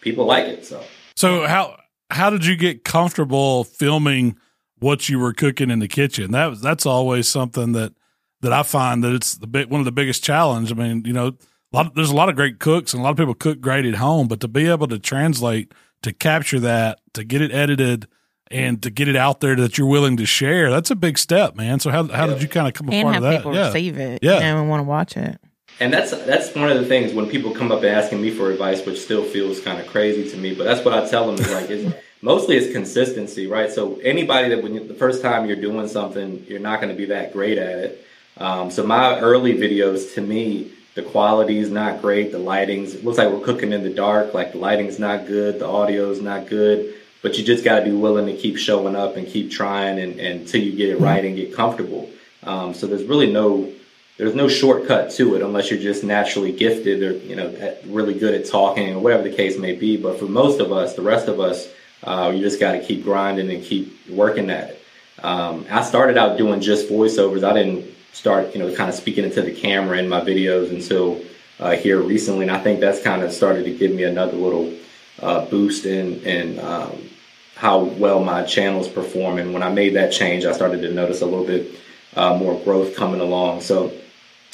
people 0.00 0.26
like 0.26 0.44
it. 0.46 0.64
So 0.66 0.82
So 1.16 1.46
how 1.46 1.78
how 2.10 2.30
did 2.30 2.44
you 2.46 2.56
get 2.56 2.84
comfortable 2.84 3.64
filming 3.64 4.36
what 4.78 5.08
you 5.08 5.18
were 5.18 5.32
cooking 5.32 5.70
in 5.70 5.78
the 5.78 5.88
kitchen? 5.88 6.30
That 6.32 6.46
was 6.46 6.60
that's 6.60 6.86
always 6.86 7.28
something 7.28 7.72
that 7.72 7.92
that 8.40 8.52
I 8.52 8.62
find 8.62 9.02
that 9.04 9.12
it's 9.14 9.34
the 9.36 9.46
big, 9.48 9.68
one 9.68 9.80
of 9.80 9.84
the 9.84 9.92
biggest 9.92 10.22
challenge. 10.22 10.70
I 10.70 10.74
mean, 10.76 11.02
you 11.04 11.12
know, 11.12 11.32
a 11.72 11.76
lot 11.76 11.86
of, 11.86 11.94
there's 11.94 12.10
a 12.10 12.14
lot 12.16 12.28
of 12.28 12.36
great 12.36 12.58
cooks 12.58 12.92
and 12.94 13.00
a 13.00 13.04
lot 13.04 13.10
of 13.10 13.16
people 13.16 13.34
cook 13.34 13.60
great 13.60 13.84
at 13.84 13.96
home, 13.96 14.28
but 14.28 14.40
to 14.40 14.48
be 14.48 14.68
able 14.68 14.86
to 14.88 14.98
translate, 14.98 15.72
to 16.02 16.12
capture 16.12 16.60
that, 16.60 17.00
to 17.14 17.24
get 17.24 17.42
it 17.42 17.52
edited, 17.52 18.06
and 18.50 18.82
to 18.82 18.90
get 18.90 19.08
it 19.08 19.16
out 19.16 19.40
there 19.40 19.54
that 19.56 19.76
you're 19.76 19.86
willing 19.86 20.16
to 20.16 20.24
share, 20.24 20.70
that's 20.70 20.90
a 20.90 20.96
big 20.96 21.18
step, 21.18 21.54
man. 21.54 21.80
So 21.80 21.90
how 21.90 22.08
how 22.08 22.26
did 22.26 22.40
you 22.40 22.48
kind 22.48 22.66
of 22.66 22.72
come 22.72 22.88
a 22.88 22.92
and 22.92 23.02
part 23.02 23.14
have 23.16 23.22
of 23.24 23.30
that? 23.30 23.36
people 23.38 23.54
Yeah. 23.54 23.66
receive 23.66 23.98
it, 23.98 24.22
Yeah. 24.22 24.36
you 24.38 24.44
and 24.44 24.68
want 24.70 24.80
to 24.80 24.84
watch 24.84 25.16
it. 25.18 25.38
And 25.80 25.92
that's 25.92 26.10
that's 26.24 26.54
one 26.54 26.70
of 26.70 26.78
the 26.78 26.86
things 26.86 27.12
when 27.12 27.26
people 27.26 27.50
come 27.52 27.70
up 27.70 27.82
and 27.82 27.88
asking 27.94 28.22
me 28.22 28.30
for 28.30 28.50
advice, 28.50 28.84
which 28.86 28.98
still 29.00 29.22
feels 29.22 29.60
kind 29.60 29.78
of 29.78 29.86
crazy 29.86 30.30
to 30.30 30.36
me. 30.38 30.54
But 30.54 30.64
that's 30.64 30.82
what 30.84 30.94
I 30.94 31.06
tell 31.06 31.26
them 31.30 31.34
is 31.44 31.52
like, 31.52 31.68
it's, 31.68 31.94
mostly 32.22 32.56
it's 32.56 32.72
consistency, 32.72 33.46
right? 33.46 33.70
So 33.70 33.96
anybody 34.02 34.48
that 34.48 34.62
when 34.62 34.74
you, 34.74 34.88
the 34.88 34.94
first 34.94 35.20
time 35.20 35.46
you're 35.46 35.60
doing 35.60 35.86
something, 35.86 36.44
you're 36.48 36.58
not 36.58 36.80
going 36.80 36.88
to 36.92 36.96
be 36.96 37.04
that 37.06 37.32
great 37.34 37.58
at 37.58 37.78
it. 37.78 38.04
Um, 38.38 38.70
so 38.70 38.84
my 38.86 39.20
early 39.20 39.54
videos, 39.58 40.14
to 40.14 40.20
me, 40.22 40.72
the 40.98 41.04
quality 41.04 41.58
is 41.58 41.70
not 41.70 42.02
great. 42.02 42.32
The 42.32 42.40
lighting's 42.40 42.94
it 42.94 43.04
looks 43.04 43.18
like 43.18 43.30
we're 43.30 43.44
cooking 43.44 43.72
in 43.72 43.84
the 43.84 43.94
dark. 43.94 44.34
Like 44.34 44.50
the 44.50 44.58
lighting's 44.58 44.98
not 44.98 45.28
good. 45.28 45.60
The 45.60 45.64
audio's 45.64 46.20
not 46.20 46.48
good. 46.48 46.92
But 47.22 47.38
you 47.38 47.44
just 47.44 47.62
got 47.62 47.78
to 47.78 47.84
be 47.84 47.92
willing 47.92 48.26
to 48.26 48.36
keep 48.36 48.58
showing 48.58 48.96
up 48.96 49.16
and 49.16 49.24
keep 49.24 49.52
trying 49.52 50.00
and, 50.00 50.18
and 50.18 50.40
until 50.40 50.60
you 50.60 50.72
get 50.72 50.88
it 50.88 50.98
right 50.98 51.24
and 51.24 51.36
get 51.36 51.54
comfortable. 51.54 52.10
Um, 52.42 52.74
so 52.74 52.88
there's 52.88 53.04
really 53.04 53.32
no 53.32 53.72
there's 54.16 54.34
no 54.34 54.48
shortcut 54.48 55.12
to 55.12 55.36
it 55.36 55.42
unless 55.42 55.70
you're 55.70 55.78
just 55.78 56.02
naturally 56.02 56.50
gifted 56.50 57.00
or 57.00 57.12
you 57.12 57.36
know 57.36 57.76
really 57.86 58.18
good 58.18 58.34
at 58.34 58.50
talking 58.50 58.96
or 58.96 58.98
whatever 58.98 59.22
the 59.22 59.36
case 59.36 59.56
may 59.56 59.76
be. 59.76 59.96
But 59.96 60.18
for 60.18 60.24
most 60.26 60.58
of 60.58 60.72
us, 60.72 60.96
the 60.96 61.02
rest 61.02 61.28
of 61.28 61.38
us, 61.38 61.68
uh, 62.02 62.32
you 62.34 62.40
just 62.40 62.58
got 62.58 62.72
to 62.72 62.84
keep 62.84 63.04
grinding 63.04 63.52
and 63.52 63.62
keep 63.62 64.10
working 64.10 64.50
at 64.50 64.70
it. 64.70 64.82
Um, 65.22 65.64
I 65.70 65.82
started 65.82 66.18
out 66.18 66.38
doing 66.38 66.60
just 66.60 66.88
voiceovers. 66.88 67.44
I 67.44 67.52
didn't 67.52 67.94
start, 68.18 68.52
you 68.52 68.60
know, 68.60 68.74
kind 68.74 68.90
of 68.90 68.96
speaking 68.96 69.24
into 69.24 69.42
the 69.42 69.52
camera 69.52 69.96
in 69.98 70.08
my 70.08 70.20
videos 70.20 70.70
until 70.70 71.20
uh, 71.60 71.76
here 71.76 72.00
recently, 72.00 72.42
and 72.42 72.50
I 72.50 72.58
think 72.58 72.80
that's 72.80 73.00
kind 73.00 73.22
of 73.22 73.32
started 73.32 73.64
to 73.64 73.76
give 73.76 73.92
me 73.92 74.02
another 74.02 74.36
little 74.36 74.74
uh, 75.20 75.44
boost 75.46 75.86
in 75.86 76.20
in 76.22 76.58
um, 76.58 77.08
how 77.54 77.84
well 77.84 78.22
my 78.22 78.42
channels 78.44 78.88
perform. 78.88 79.38
And 79.38 79.52
when 79.52 79.62
I 79.62 79.70
made 79.70 79.94
that 79.94 80.12
change, 80.12 80.44
I 80.44 80.52
started 80.52 80.80
to 80.82 80.92
notice 80.92 81.22
a 81.22 81.26
little 81.26 81.46
bit 81.46 81.74
uh, 82.16 82.36
more 82.36 82.60
growth 82.64 82.96
coming 82.96 83.20
along. 83.20 83.60
So 83.60 83.92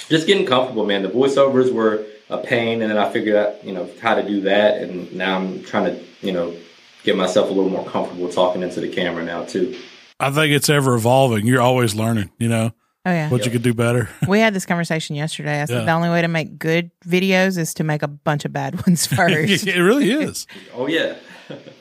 just 0.08 0.26
getting 0.26 0.46
comfortable, 0.46 0.86
man. 0.86 1.02
The 1.02 1.08
voiceovers 1.08 1.72
were 1.72 2.04
a 2.28 2.38
pain, 2.38 2.82
and 2.82 2.90
then 2.90 2.98
I 2.98 3.10
figured 3.10 3.36
out, 3.36 3.64
you 3.64 3.72
know, 3.72 3.88
how 4.00 4.14
to 4.14 4.26
do 4.26 4.42
that, 4.42 4.80
and 4.82 5.12
now 5.14 5.38
I'm 5.38 5.62
trying 5.64 5.86
to, 5.86 6.04
you 6.20 6.32
know, 6.32 6.54
get 7.02 7.16
myself 7.16 7.50
a 7.50 7.52
little 7.52 7.70
more 7.70 7.86
comfortable 7.86 8.28
talking 8.30 8.62
into 8.62 8.80
the 8.80 8.88
camera 8.88 9.24
now 9.24 9.44
too. 9.44 9.78
I 10.20 10.30
think 10.30 10.52
it's 10.52 10.70
ever 10.70 10.94
evolving. 10.94 11.46
You're 11.46 11.60
always 11.60 11.94
learning, 11.94 12.30
you 12.38 12.48
know, 12.48 12.72
Oh 13.06 13.10
yeah. 13.10 13.28
what 13.28 13.44
you 13.44 13.50
could 13.50 13.62
do 13.62 13.74
better. 13.74 14.08
We 14.28 14.40
had 14.40 14.54
this 14.54 14.64
conversation 14.66 15.14
yesterday. 15.16 15.60
I 15.62 15.64
said 15.66 15.80
Yeah. 15.80 15.84
the 15.84 15.92
only 15.92 16.08
way 16.08 16.22
to 16.22 16.28
make 16.28 16.58
good 16.58 16.90
videos 17.06 17.58
is 17.58 17.74
to 17.74 17.84
make 17.84 18.02
a 18.02 18.08
bunch 18.08 18.44
of 18.44 18.52
bad 18.52 18.74
ones 18.86 19.06
first. 19.16 19.66
it 19.66 19.80
really 19.82 20.10
is. 20.10 20.46
Oh 20.74 20.86
yeah, 20.86 21.16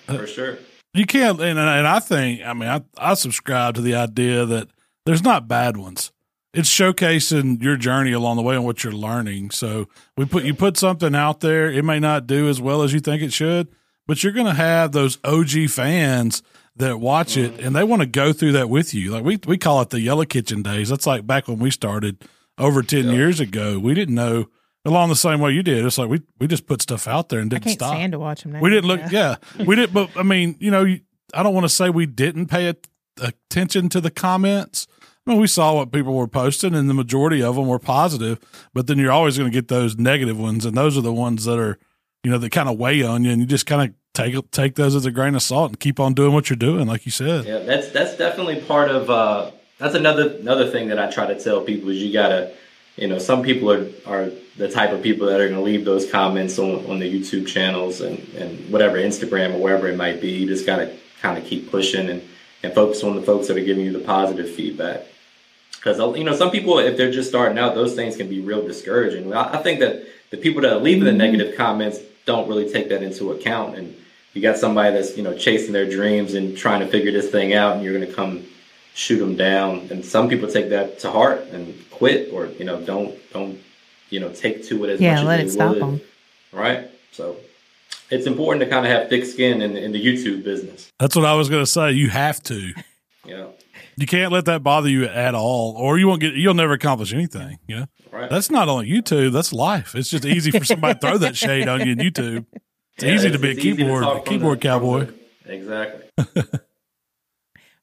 for 0.08 0.28
sure. 0.28 0.58
You 0.94 1.06
can't, 1.08 1.40
and, 1.42 1.58
and 1.58 1.88
I 1.88 2.00
think, 2.00 2.42
I 2.46 2.54
mean, 2.54 2.70
I, 2.70 2.82
I 3.00 3.16
subscribe 3.16 3.74
to 3.76 3.82
the 3.82 3.96
idea 3.96 4.46
that 4.46 4.68
there's 5.08 5.24
not 5.24 5.48
bad 5.48 5.76
ones. 5.76 6.12
It's 6.54 6.70
showcasing 6.70 7.64
your 7.64 7.78
journey 7.78 8.12
along 8.12 8.36
the 8.36 8.44
way 8.44 8.54
and 8.56 8.64
what 8.64 8.84
you're 8.84 8.94
learning. 8.94 9.50
So 9.50 9.88
we 10.18 10.26
put 10.26 10.44
you 10.44 10.54
put 10.54 10.78
something 10.78 11.16
out 11.16 11.40
there. 11.40 11.72
It 11.72 11.84
may 11.84 12.00
not 12.00 12.28
do 12.28 12.48
as 12.48 12.62
well 12.62 12.84
as 12.84 12.94
you 12.94 13.00
think 13.00 13.24
it 13.24 13.34
should, 13.34 13.70
but 14.06 14.24
you're 14.24 14.34
going 14.34 14.46
to 14.46 14.54
have 14.54 14.92
those 14.92 15.18
OG 15.24 15.70
fans 15.70 16.44
that 16.76 17.00
watch 17.00 17.38
it 17.38 17.60
and 17.60 17.76
they 17.76 17.84
want 17.84 18.02
to 18.02 18.08
go 18.08 18.34
through 18.34 18.54
that 18.54 18.70
with 18.70 18.94
you. 18.94 19.12
Like 19.12 19.24
we 19.24 19.40
we 19.46 19.58
call 19.58 19.82
it 19.82 19.90
the 19.90 20.00
Yellow 20.00 20.26
Kitchen 20.26 20.64
days. 20.64 20.90
That's 20.90 21.06
like 21.06 21.28
back 21.28 21.48
when 21.48 21.60
we 21.60 21.72
started 21.72 22.24
over 22.58 22.82
ten 22.82 23.10
years 23.10 23.40
ago. 23.40 23.80
We 23.80 23.94
didn't 23.94 24.16
know 24.16 24.48
along 24.86 25.10
the 25.10 25.16
same 25.16 25.40
way 25.40 25.52
you 25.52 25.64
did. 25.64 25.86
It's 25.86 25.98
like 25.98 26.10
we 26.10 26.22
we 26.40 26.48
just 26.48 26.68
put 26.68 26.82
stuff 26.82 27.08
out 27.08 27.30
there 27.30 27.40
and 27.40 27.50
didn't 27.50 27.64
can't 27.64 27.76
stop. 27.76 27.96
stand 27.96 28.14
to 28.14 28.20
watch 28.20 28.44
them 28.44 28.54
now. 28.54 28.60
We 28.60 28.70
didn't 28.70 28.86
look, 28.86 29.02
yeah, 29.12 29.36
we 29.66 29.76
didn't. 29.76 29.94
but 29.94 30.10
I 30.18 30.24
mean, 30.24 30.56
you 30.60 30.72
know, 30.72 30.86
I 31.34 31.44
don't 31.44 31.54
want 31.54 31.66
to 31.66 31.70
say 31.70 31.90
we 31.90 32.06
didn't 32.06 32.48
pay 32.48 32.74
attention 33.22 33.90
to 33.90 34.02
the 34.02 34.12
comments. 34.12 34.88
I 35.26 35.32
mean, 35.32 35.40
we 35.40 35.48
saw 35.48 35.76
what 35.76 35.92
people 35.92 36.14
were 36.14 36.28
posting, 36.28 36.76
and 36.76 36.90
the 36.90 36.94
majority 36.94 37.42
of 37.42 37.56
them 37.56 37.68
were 37.68 37.80
positive. 37.80 38.40
But 38.74 38.88
then 38.88 38.98
you're 38.98 39.12
always 39.12 39.38
going 39.38 39.50
to 39.50 39.56
get 39.56 39.70
those 39.70 39.98
negative 39.98 40.38
ones, 40.38 40.66
and 40.66 40.76
those 40.76 40.98
are 40.98 41.02
the 41.02 41.14
ones 41.14 41.46
that 41.46 41.58
are, 41.58 41.80
you 42.24 42.32
know, 42.32 42.38
that 42.38 42.52
kind 42.52 42.68
of 42.68 42.78
weigh 42.78 43.04
on 43.04 43.24
you, 43.24 43.32
and 43.32 43.40
you 43.40 43.48
just 43.48 43.66
kind 43.66 43.90
of 43.90 43.96
take 44.14 44.52
take 44.52 44.76
those 44.76 44.96
as 44.96 45.06
a 45.06 45.12
grain 45.12 45.36
of 45.36 45.42
salt 45.42 45.72
and 45.72 45.80
keep 45.80 46.00
on 46.00 46.14
doing 46.14 46.34
what 46.34 46.50
you're 46.50 46.58
doing, 46.58 46.88
like 46.88 47.06
you 47.06 47.12
said. 47.12 47.46
Yeah, 47.46 47.60
that's 47.60 47.90
that's 47.90 48.18
definitely 48.18 48.62
part 48.62 48.90
of. 48.90 49.10
Uh, 49.10 49.52
that's 49.80 49.96
another 49.96 50.36
another 50.38 50.70
thing 50.70 50.90
that 50.90 51.00
I 51.00 51.12
try 51.12 51.28
to 51.28 51.40
tell 51.40 51.62
people 51.62 51.90
is 51.90 52.02
you 52.02 52.14
gotta, 52.14 52.54
you 52.96 53.08
know, 53.08 53.18
some 53.18 53.42
people 53.44 53.72
are 53.72 53.88
are 54.06 54.32
the 54.58 54.70
type 54.70 54.92
of 54.92 55.02
people 55.02 55.28
that 55.28 55.42
are 55.42 55.50
going 55.50 55.60
to 55.60 55.66
leave 55.66 55.84
those 55.84 56.10
comments 56.10 56.60
on 56.60 56.86
on 56.86 57.00
the 57.00 57.12
YouTube 57.12 57.48
channels 57.48 58.02
and 58.02 58.20
and 58.36 58.72
whatever 58.72 58.98
Instagram 58.98 59.56
or 59.56 59.58
wherever 59.60 59.88
it 59.88 59.98
might 59.98 60.22
be. 60.22 60.30
You 60.30 60.48
just 60.48 60.66
gotta 60.66 60.96
kind 61.22 61.38
of 61.38 61.46
keep 61.46 61.72
pushing 61.72 62.10
and 62.10 62.22
and 62.62 62.74
focus 62.74 63.04
on 63.04 63.16
the 63.16 63.22
folks 63.22 63.48
that 63.48 63.58
are 63.58 63.64
giving 63.64 63.86
you 63.86 63.92
the 63.92 64.00
positive 64.00 64.50
feedback. 64.50 65.06
Because 65.76 65.98
you 66.18 66.24
know, 66.24 66.34
some 66.34 66.50
people, 66.50 66.80
if 66.80 66.96
they're 66.96 67.12
just 67.12 67.28
starting 67.28 67.58
out, 67.58 67.76
those 67.76 67.94
things 67.94 68.16
can 68.16 68.30
be 68.30 68.40
real 68.40 68.66
discouraging. 68.66 69.34
I, 69.34 69.56
I 69.56 69.64
think 69.64 69.82
that 69.82 70.06
the 70.30 70.38
people 70.38 70.62
that 70.62 70.72
are 70.72 70.80
leaving 70.80 71.04
the 71.04 71.12
negative 71.12 71.58
comments 71.58 72.00
don't 72.26 72.48
really 72.48 72.72
take 72.72 72.88
that 72.88 73.04
into 73.04 73.34
account 73.34 73.76
and 73.76 73.94
you 74.34 74.42
got 74.42 74.58
somebody 74.58 74.94
that's 74.96 75.16
you 75.18 75.24
know 75.24 75.36
chasing 75.38 75.74
their 75.74 75.90
dreams 75.90 76.34
and 76.34 76.58
trying 76.58 76.80
to 76.82 76.88
figure 76.88 77.12
this 77.12 77.30
thing 77.30 77.54
out 77.54 77.76
and 77.76 77.84
you're 77.84 77.94
going 77.94 78.08
to 78.08 78.14
come 78.14 78.44
shoot 78.96 79.18
them 79.20 79.36
down 79.36 79.88
and 79.92 80.04
some 80.06 80.30
people 80.30 80.48
take 80.48 80.70
that 80.70 81.00
to 81.00 81.10
heart 81.12 81.42
and 81.52 81.74
quit 81.92 82.32
or 82.34 82.48
you 82.48 82.66
know 82.66 82.80
don't 82.86 83.16
don't 83.34 83.60
you 84.10 84.20
know 84.20 84.30
take 84.30 84.64
to 84.66 84.84
it 84.86 84.90
as 84.92 85.02
Yeah, 85.02 85.16
much 85.16 85.26
let 85.26 85.40
as 85.40 85.44
it 85.44 85.48
they 85.48 85.54
stop 85.56 85.74
would. 85.76 85.84
'em. 85.84 86.02
right 86.52 86.90
so 87.12 87.36
it's 88.12 88.28
important 88.28 88.64
to 88.64 88.70
kind 88.70 88.86
of 88.86 88.92
have 88.92 89.10
thick 89.10 89.26
skin 89.26 89.62
in, 89.62 89.76
in 89.78 89.92
the 89.92 90.04
youtube 90.06 90.44
business 90.44 90.92
That's 91.00 91.16
what 91.16 91.26
I 91.26 91.34
was 91.34 91.50
going 91.50 91.64
to 91.64 91.72
say. 91.72 91.92
You 91.92 92.10
have 92.10 92.42
to. 92.44 92.56
you 93.26 93.36
know 93.38 93.54
You 93.98 94.06
can't 94.08 94.32
let 94.32 94.46
that 94.46 94.62
bother 94.64 94.90
you 94.90 95.06
at 95.06 95.34
all, 95.36 95.76
or 95.78 95.98
you 96.00 96.08
won't 96.08 96.20
get. 96.22 96.34
You'll 96.34 96.54
never 96.56 96.74
accomplish 96.74 97.14
anything. 97.14 97.58
You 97.68 97.76
know. 97.82 97.86
right 98.12 98.30
That's 98.30 98.50
not 98.52 98.68
on 98.70 98.86
YouTube. 98.86 99.32
That's 99.32 99.54
life. 99.54 99.94
It's 99.96 100.10
just 100.10 100.26
easy 100.26 100.50
for 100.52 100.64
somebody 100.66 100.96
to 100.96 101.00
throw 101.00 101.18
that 101.20 101.36
shade 101.38 101.68
on 101.68 101.80
you 101.86 101.92
in 101.94 102.00
YouTube. 102.00 102.46
It's 102.96 103.04
Yeah, 103.04 103.14
easy 103.16 103.32
to 103.32 103.40
be 103.40 103.50
a 103.50 103.52
it's 103.52 103.60
easy 103.60 103.70
to 103.72 103.76
keyboard 103.84 104.04
talk 104.04 104.26
keyboard 104.26 104.60
the- 104.60 104.62
cowboy. 104.62 105.06
the- 105.46 105.54
exactly 105.54 106.10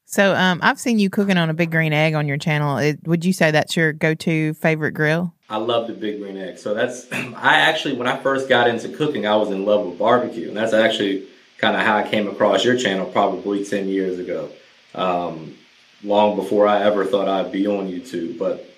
So 0.07 0.35
um, 0.35 0.59
I've 0.63 0.81
seen 0.81 0.99
you 0.99 1.09
cooking 1.09 1.37
on 1.39 1.51
a 1.51 1.55
big 1.55 1.71
green 1.71 1.93
egg 1.93 2.15
on 2.15 2.27
your 2.27 2.37
channel. 2.37 2.79
It, 2.79 2.99
would 3.07 3.25
you 3.25 3.33
say 3.33 3.53
that's 3.53 3.77
your 3.77 3.93
go-to 3.93 4.55
favorite 4.55 4.91
grill? 4.91 5.33
I 5.49 5.59
love 5.59 5.87
the 5.87 5.93
big 5.93 6.19
green 6.21 6.37
egg. 6.37 6.59
So 6.59 6.75
that's 6.75 7.07
I 7.13 7.61
actually 7.61 7.95
when 7.97 8.09
I 8.09 8.17
first 8.17 8.49
got 8.49 8.67
into 8.67 8.89
cooking, 8.89 9.25
I 9.27 9.37
was 9.37 9.51
in 9.51 9.65
love 9.65 9.87
with 9.87 9.99
barbecue, 9.99 10.49
and 10.49 10.57
that's 10.57 10.73
actually 10.73 11.29
kind 11.59 11.77
of 11.77 11.83
how 11.83 11.97
I 11.99 12.09
came 12.09 12.27
across 12.29 12.65
your 12.65 12.77
channel 12.77 13.07
probably 13.07 13.65
ten 13.65 13.87
years 13.87 14.19
ago, 14.19 14.51
um, 14.97 15.57
long 16.03 16.35
before 16.35 16.67
I 16.67 16.83
ever 16.83 17.05
thought 17.05 17.29
I'd 17.29 17.53
be 17.53 17.69
on 17.69 17.87
YouTube. 17.89 18.37
But 18.37 18.69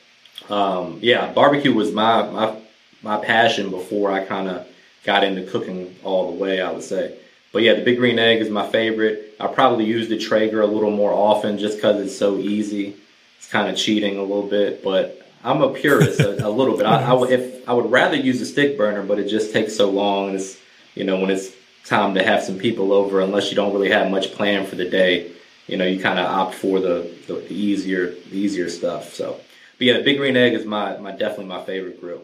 um, 0.54 0.98
yeah, 1.00 1.32
barbecue 1.32 1.72
was 1.72 1.92
my 1.92 2.28
my 2.30 2.60
my 3.02 3.24
passion 3.24 3.70
before 3.70 4.10
I 4.12 4.22
kind 4.24 4.48
of 4.48 4.66
got 5.04 5.24
into 5.24 5.42
cooking 5.50 5.94
all 6.04 6.32
the 6.32 6.38
way. 6.38 6.60
I 6.60 6.70
would 6.70 6.82
say. 6.82 7.18
But 7.52 7.62
yeah, 7.62 7.74
the 7.74 7.84
big 7.84 7.98
green 7.98 8.18
egg 8.18 8.40
is 8.40 8.48
my 8.48 8.66
favorite. 8.66 9.34
I 9.38 9.46
probably 9.46 9.84
use 9.84 10.08
the 10.08 10.18
Traeger 10.18 10.62
a 10.62 10.66
little 10.66 10.90
more 10.90 11.12
often 11.12 11.58
just 11.58 11.76
because 11.76 12.00
it's 12.00 12.16
so 12.16 12.38
easy. 12.38 12.96
It's 13.38 13.48
kind 13.48 13.68
of 13.68 13.76
cheating 13.76 14.16
a 14.16 14.22
little 14.22 14.48
bit, 14.48 14.82
but 14.82 15.22
I'm 15.44 15.60
a 15.60 15.70
purist 15.70 16.20
a, 16.20 16.46
a 16.46 16.48
little 16.48 16.76
bit. 16.76 16.86
I, 16.86 17.02
I 17.02 17.12
would 17.12 17.30
if 17.30 17.68
I 17.68 17.74
would 17.74 17.90
rather 17.90 18.16
use 18.16 18.40
a 18.40 18.46
stick 18.46 18.78
burner, 18.78 19.02
but 19.02 19.18
it 19.18 19.28
just 19.28 19.52
takes 19.52 19.76
so 19.76 19.90
long. 19.90 20.28
And 20.28 20.36
it's 20.36 20.58
you 20.94 21.04
know 21.04 21.20
when 21.20 21.30
it's 21.30 21.52
time 21.84 22.14
to 22.14 22.22
have 22.22 22.42
some 22.42 22.58
people 22.58 22.92
over, 22.92 23.20
unless 23.20 23.50
you 23.50 23.56
don't 23.56 23.72
really 23.72 23.90
have 23.90 24.10
much 24.10 24.32
plan 24.32 24.66
for 24.66 24.76
the 24.76 24.88
day, 24.88 25.32
you 25.66 25.76
know 25.76 25.84
you 25.84 26.00
kind 26.00 26.18
of 26.18 26.26
opt 26.26 26.54
for 26.54 26.80
the, 26.80 27.10
the 27.26 27.52
easier 27.52 28.14
the 28.30 28.36
easier 28.38 28.70
stuff. 28.70 29.12
So, 29.12 29.40
but 29.78 29.86
yeah, 29.86 29.98
the 29.98 30.04
big 30.04 30.16
green 30.16 30.36
egg 30.36 30.54
is 30.54 30.64
my 30.64 30.96
my 30.98 31.10
definitely 31.10 31.46
my 31.46 31.62
favorite 31.64 32.00
grill. 32.00 32.22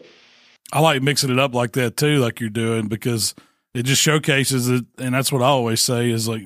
I 0.71 0.79
like 0.81 1.01
mixing 1.01 1.31
it 1.31 1.39
up 1.39 1.53
like 1.53 1.73
that 1.73 1.97
too, 1.97 2.17
like 2.19 2.39
you're 2.39 2.49
doing, 2.49 2.87
because 2.87 3.33
it 3.73 3.83
just 3.83 4.01
showcases 4.01 4.69
it. 4.69 4.85
And 4.97 5.13
that's 5.15 5.31
what 5.31 5.41
I 5.41 5.45
always 5.45 5.81
say 5.81 6.09
is 6.11 6.27
like 6.27 6.43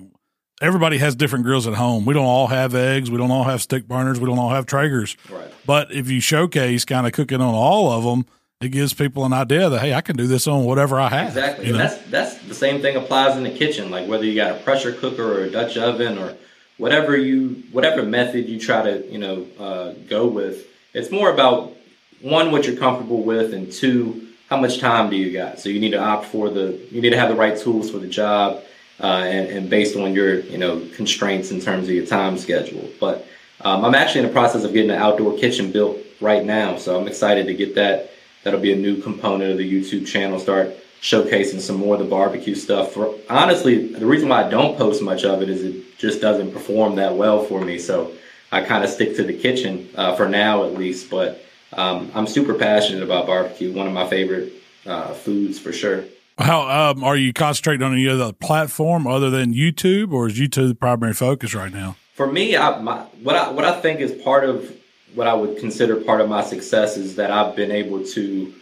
everybody 0.61 0.97
has 0.97 1.15
different 1.15 1.45
grills 1.45 1.67
at 1.67 1.73
home. 1.73 2.05
We 2.05 2.13
don't 2.13 2.25
all 2.25 2.47
have 2.47 2.73
eggs. 2.75 3.11
We 3.11 3.17
don't 3.17 3.31
all 3.31 3.43
have 3.43 3.61
stick 3.61 3.87
burners. 3.87 4.19
We 4.19 4.27
don't 4.27 4.39
all 4.39 4.51
have 4.51 4.65
Traegers. 4.65 5.17
Right. 5.29 5.51
But 5.65 5.91
if 5.93 6.09
you 6.09 6.19
showcase 6.21 6.85
kind 6.85 7.05
of 7.05 7.13
cooking 7.13 7.41
on 7.41 7.53
all 7.53 7.91
of 7.91 8.03
them, 8.03 8.25
it 8.61 8.69
gives 8.69 8.93
people 8.93 9.25
an 9.25 9.33
idea 9.33 9.69
that 9.69 9.79
hey, 9.81 9.93
I 9.93 9.99
can 9.99 10.15
do 10.15 10.25
this 10.25 10.47
on 10.47 10.63
whatever 10.63 10.97
I 10.99 11.09
have. 11.09 11.27
Exactly. 11.29 11.65
You 11.67 11.75
And 11.75 11.79
know? 11.83 11.89
that's 11.89 12.09
that's 12.09 12.37
the 12.47 12.55
same 12.55 12.81
thing 12.81 12.95
applies 12.95 13.35
in 13.35 13.43
the 13.43 13.51
kitchen. 13.51 13.89
Like 13.91 14.07
whether 14.07 14.23
you 14.23 14.35
got 14.35 14.55
a 14.55 14.59
pressure 14.63 14.93
cooker 14.93 15.23
or 15.23 15.43
a 15.43 15.49
Dutch 15.49 15.75
oven 15.75 16.17
or 16.17 16.35
whatever 16.77 17.17
you 17.17 17.63
whatever 17.73 18.03
method 18.03 18.47
you 18.47 18.59
try 18.59 18.81
to 18.83 19.05
you 19.11 19.17
know 19.17 19.47
uh, 19.59 19.93
go 20.07 20.27
with, 20.27 20.65
it's 20.93 21.11
more 21.11 21.29
about 21.29 21.75
one 22.23 22.51
what 22.51 22.65
you're 22.65 22.77
comfortable 22.77 23.21
with 23.21 23.53
and 23.53 23.71
two 23.71 24.29
how 24.49 24.57
much 24.57 24.79
time 24.79 25.09
do 25.09 25.15
you 25.15 25.31
got. 25.31 25.59
So 25.59 25.69
you 25.69 25.79
need 25.79 25.91
to 25.91 25.99
opt 25.99 26.25
for 26.25 26.49
the 26.49 26.79
you 26.91 27.01
need 27.01 27.11
to 27.11 27.17
have 27.17 27.29
the 27.29 27.35
right 27.35 27.57
tools 27.57 27.91
for 27.91 27.99
the 27.99 28.07
job 28.07 28.63
uh, 28.99 29.23
and, 29.25 29.49
and 29.49 29.69
based 29.69 29.95
on 29.95 30.13
your 30.13 30.39
you 30.39 30.57
know 30.57 30.87
constraints 30.95 31.51
in 31.51 31.59
terms 31.59 31.87
of 31.87 31.93
your 31.93 32.05
time 32.05 32.37
schedule. 32.37 32.89
But 32.99 33.27
um, 33.61 33.83
I'm 33.83 33.95
actually 33.95 34.21
in 34.21 34.27
the 34.27 34.33
process 34.33 34.63
of 34.63 34.73
getting 34.73 34.91
an 34.91 34.97
outdoor 34.97 35.37
kitchen 35.37 35.71
built 35.71 35.97
right 36.21 36.43
now, 36.45 36.77
so 36.77 36.99
I'm 36.99 37.07
excited 37.07 37.45
to 37.47 37.53
get 37.53 37.75
that. 37.75 38.11
That'll 38.43 38.59
be 38.59 38.73
a 38.73 38.77
new 38.77 39.01
component 39.01 39.51
of 39.51 39.57
the 39.57 39.69
YouTube 39.69 40.05
channel. 40.05 40.39
Start 40.39 40.75
showcasing 41.01 41.59
some 41.59 41.77
more 41.77 41.95
of 41.95 41.99
the 41.99 42.07
barbecue 42.07 42.55
stuff. 42.55 42.93
For 42.93 43.13
honestly, 43.29 43.87
the 43.93 44.05
reason 44.05 44.29
why 44.29 44.45
I 44.45 44.49
don't 44.49 44.77
post 44.77 45.01
much 45.01 45.25
of 45.25 45.41
it 45.41 45.49
is 45.49 45.63
it 45.63 45.97
just 45.97 46.21
doesn't 46.21 46.51
perform 46.51 46.95
that 46.95 47.15
well 47.15 47.43
for 47.43 47.59
me. 47.61 47.77
So 47.79 48.13
I 48.51 48.61
kind 48.61 48.83
of 48.83 48.89
stick 48.89 49.15
to 49.17 49.23
the 49.23 49.33
kitchen 49.33 49.89
uh, 49.95 50.15
for 50.15 50.29
now, 50.29 50.63
at 50.63 50.75
least. 50.75 51.09
But 51.09 51.43
um, 51.77 52.11
I'm 52.13 52.27
super 52.27 52.53
passionate 52.53 53.03
about 53.03 53.27
barbecue. 53.27 53.73
One 53.73 53.87
of 53.87 53.93
my 53.93 54.07
favorite 54.07 54.53
uh, 54.85 55.13
foods 55.13 55.59
for 55.59 55.71
sure. 55.71 56.05
How 56.37 56.91
um, 56.91 57.03
are 57.03 57.15
you 57.15 57.31
concentrating 57.31 57.85
on 57.85 57.93
any 57.93 58.07
other 58.07 58.33
platform 58.33 59.05
other 59.05 59.29
than 59.29 59.53
YouTube, 59.53 60.11
or 60.11 60.27
is 60.27 60.39
YouTube 60.39 60.67
the 60.69 60.75
primary 60.75 61.13
focus 61.13 61.53
right 61.53 61.71
now? 61.71 61.95
For 62.13 62.31
me, 62.31 62.57
I, 62.57 62.79
my, 62.79 63.01
what 63.21 63.35
I 63.35 63.51
what 63.51 63.65
I 63.65 63.79
think 63.79 63.99
is 63.99 64.11
part 64.23 64.43
of 64.43 64.75
what 65.13 65.27
I 65.27 65.33
would 65.33 65.59
consider 65.59 65.95
part 65.97 66.21
of 66.21 66.29
my 66.29 66.43
success 66.43 66.97
is 66.97 67.15
that 67.17 67.29
I've 67.29 67.55
been 67.55 67.71
able 67.71 68.03
to 68.03 68.53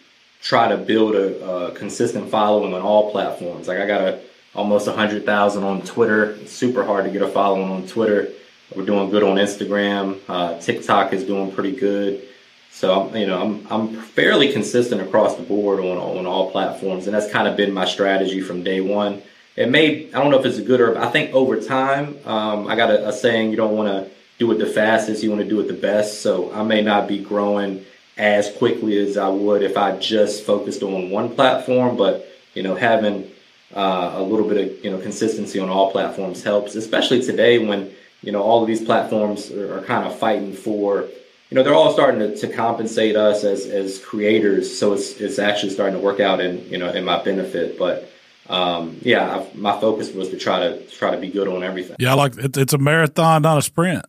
try 0.41 0.68
to 0.68 0.78
build 0.78 1.16
a, 1.16 1.45
a 1.45 1.72
consistent 1.72 2.30
following 2.30 2.74
on 2.74 2.82
all 2.82 3.12
platforms. 3.12 3.68
Like 3.68 3.80
I 3.80 3.88
got 3.88 4.01
a 4.01 4.22
almost 4.53 4.88
hundred 4.88 5.26
thousand 5.26 5.64
on 5.64 5.82
Twitter. 5.84 6.32
It's 6.32 6.51
super 6.51 6.84
hard 6.84 7.05
to 7.05 7.12
get 7.12 7.22
a 7.22 7.28
following 7.28 7.72
on 7.72 7.88
Twitter. 7.88 8.30
We're 8.76 8.86
doing 8.86 9.09
good 9.09 9.24
on 9.24 9.38
Instagram. 9.38 10.20
Uh, 10.28 10.59
TikTok 10.59 11.14
is 11.14 11.24
doing 11.24 11.51
pretty 11.51 11.76
good. 11.76 12.28
So 12.72 13.13
you 13.15 13.28
know, 13.28 13.41
I'm 13.41 13.67
I'm 13.69 14.01
fairly 14.01 14.51
consistent 14.51 15.01
across 15.01 15.36
the 15.36 15.43
board 15.43 15.80
on 15.80 15.97
on 15.97 16.26
all 16.26 16.51
platforms, 16.51 17.05
and 17.05 17.13
that's 17.13 17.30
kind 17.32 17.47
of 17.47 17.55
been 17.55 17.74
my 17.74 17.86
strategy 17.86 18.41
from 18.41 18.63
day 18.63 18.82
one. 18.82 19.22
It 19.55 19.69
may 19.69 20.07
I 20.07 20.11
don't 20.11 20.32
know 20.32 20.39
if 20.39 20.45
it's 20.45 20.57
a 20.57 20.63
good 20.63 20.82
or 20.82 20.97
I 20.97 21.07
think 21.11 21.34
over 21.36 21.59
time 21.59 22.17
um, 22.26 22.67
I 22.67 22.76
got 22.76 22.89
a, 22.89 23.09
a 23.09 23.13
saying 23.13 23.51
you 23.51 23.57
don't 23.57 23.76
want 23.76 23.89
to 23.89 24.09
do 24.39 24.51
it 24.51 24.57
the 24.57 24.65
fastest, 24.65 25.22
you 25.22 25.30
want 25.30 25.43
to 25.43 25.47
do 25.47 25.59
it 25.59 25.67
the 25.67 25.74
best. 25.74 26.22
So 26.22 26.51
I 26.53 26.63
may 26.63 26.82
not 26.82 27.07
be 27.07 27.19
growing 27.19 27.86
as 28.17 28.51
quickly 28.53 28.97
as 28.97 29.17
I 29.17 29.28
would 29.28 29.61
if 29.61 29.78
I 29.78 29.97
just 29.97 30.43
focused 30.45 30.82
on 30.82 31.09
one 31.09 31.36
platform, 31.36 31.97
but 31.97 32.28
you 32.53 32.63
know 32.63 32.76
having 32.76 33.30
uh, 33.76 34.13
a 34.15 34.24
little 34.24 34.47
bit 34.47 34.57
of 34.57 34.84
you 34.84 34.91
know 34.91 34.99
consistency 34.99 35.59
on 35.59 35.69
all 35.69 35.91
platforms 35.91 36.41
helps, 36.41 36.76
especially 36.76 37.22
today 37.22 37.59
when 37.59 37.91
you 38.24 38.32
know 38.32 38.41
all 38.41 38.61
of 38.61 38.67
these 38.67 38.84
platforms 38.84 39.51
are, 39.51 39.78
are 39.78 39.84
kind 39.84 40.07
of 40.07 40.17
fighting 40.17 40.53
for 40.53 41.07
you 41.52 41.56
know 41.56 41.64
they're 41.64 41.76
all 41.76 41.91
starting 41.93 42.20
to, 42.22 42.36
to 42.38 42.47
compensate 42.52 43.16
us 43.16 43.43
as 43.43 43.66
as 43.66 43.99
creators 43.99 44.76
so 44.80 44.93
it's 44.93 45.20
it's 45.20 45.38
actually 45.38 45.70
starting 45.72 45.95
to 45.99 46.02
work 46.04 46.20
out 46.20 46.39
in 46.39 46.68
you 46.70 46.78
know 46.78 46.89
in 46.89 47.04
my 47.04 47.22
benefit 47.22 47.78
but 47.78 48.10
um, 48.49 48.97
yeah 49.02 49.38
I've, 49.38 49.56
my 49.56 49.80
focus 49.80 50.12
was 50.14 50.30
to 50.30 50.38
try 50.38 50.60
to 50.60 50.80
try 50.88 51.12
to 51.12 51.18
be 51.18 51.30
good 51.30 51.47
on 51.47 51.62
everything 51.64 51.97
Yeah, 51.99 52.14
like 52.16 52.38
it, 52.38 52.58
it's 52.58 52.74
a 52.74 52.78
marathon, 52.78 53.43
not 53.43 53.58
a 53.58 53.62
sprint. 53.62 54.04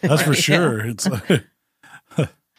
That's 0.00 0.22
for 0.22 0.34
sure. 0.48 0.86
It's 0.86 1.08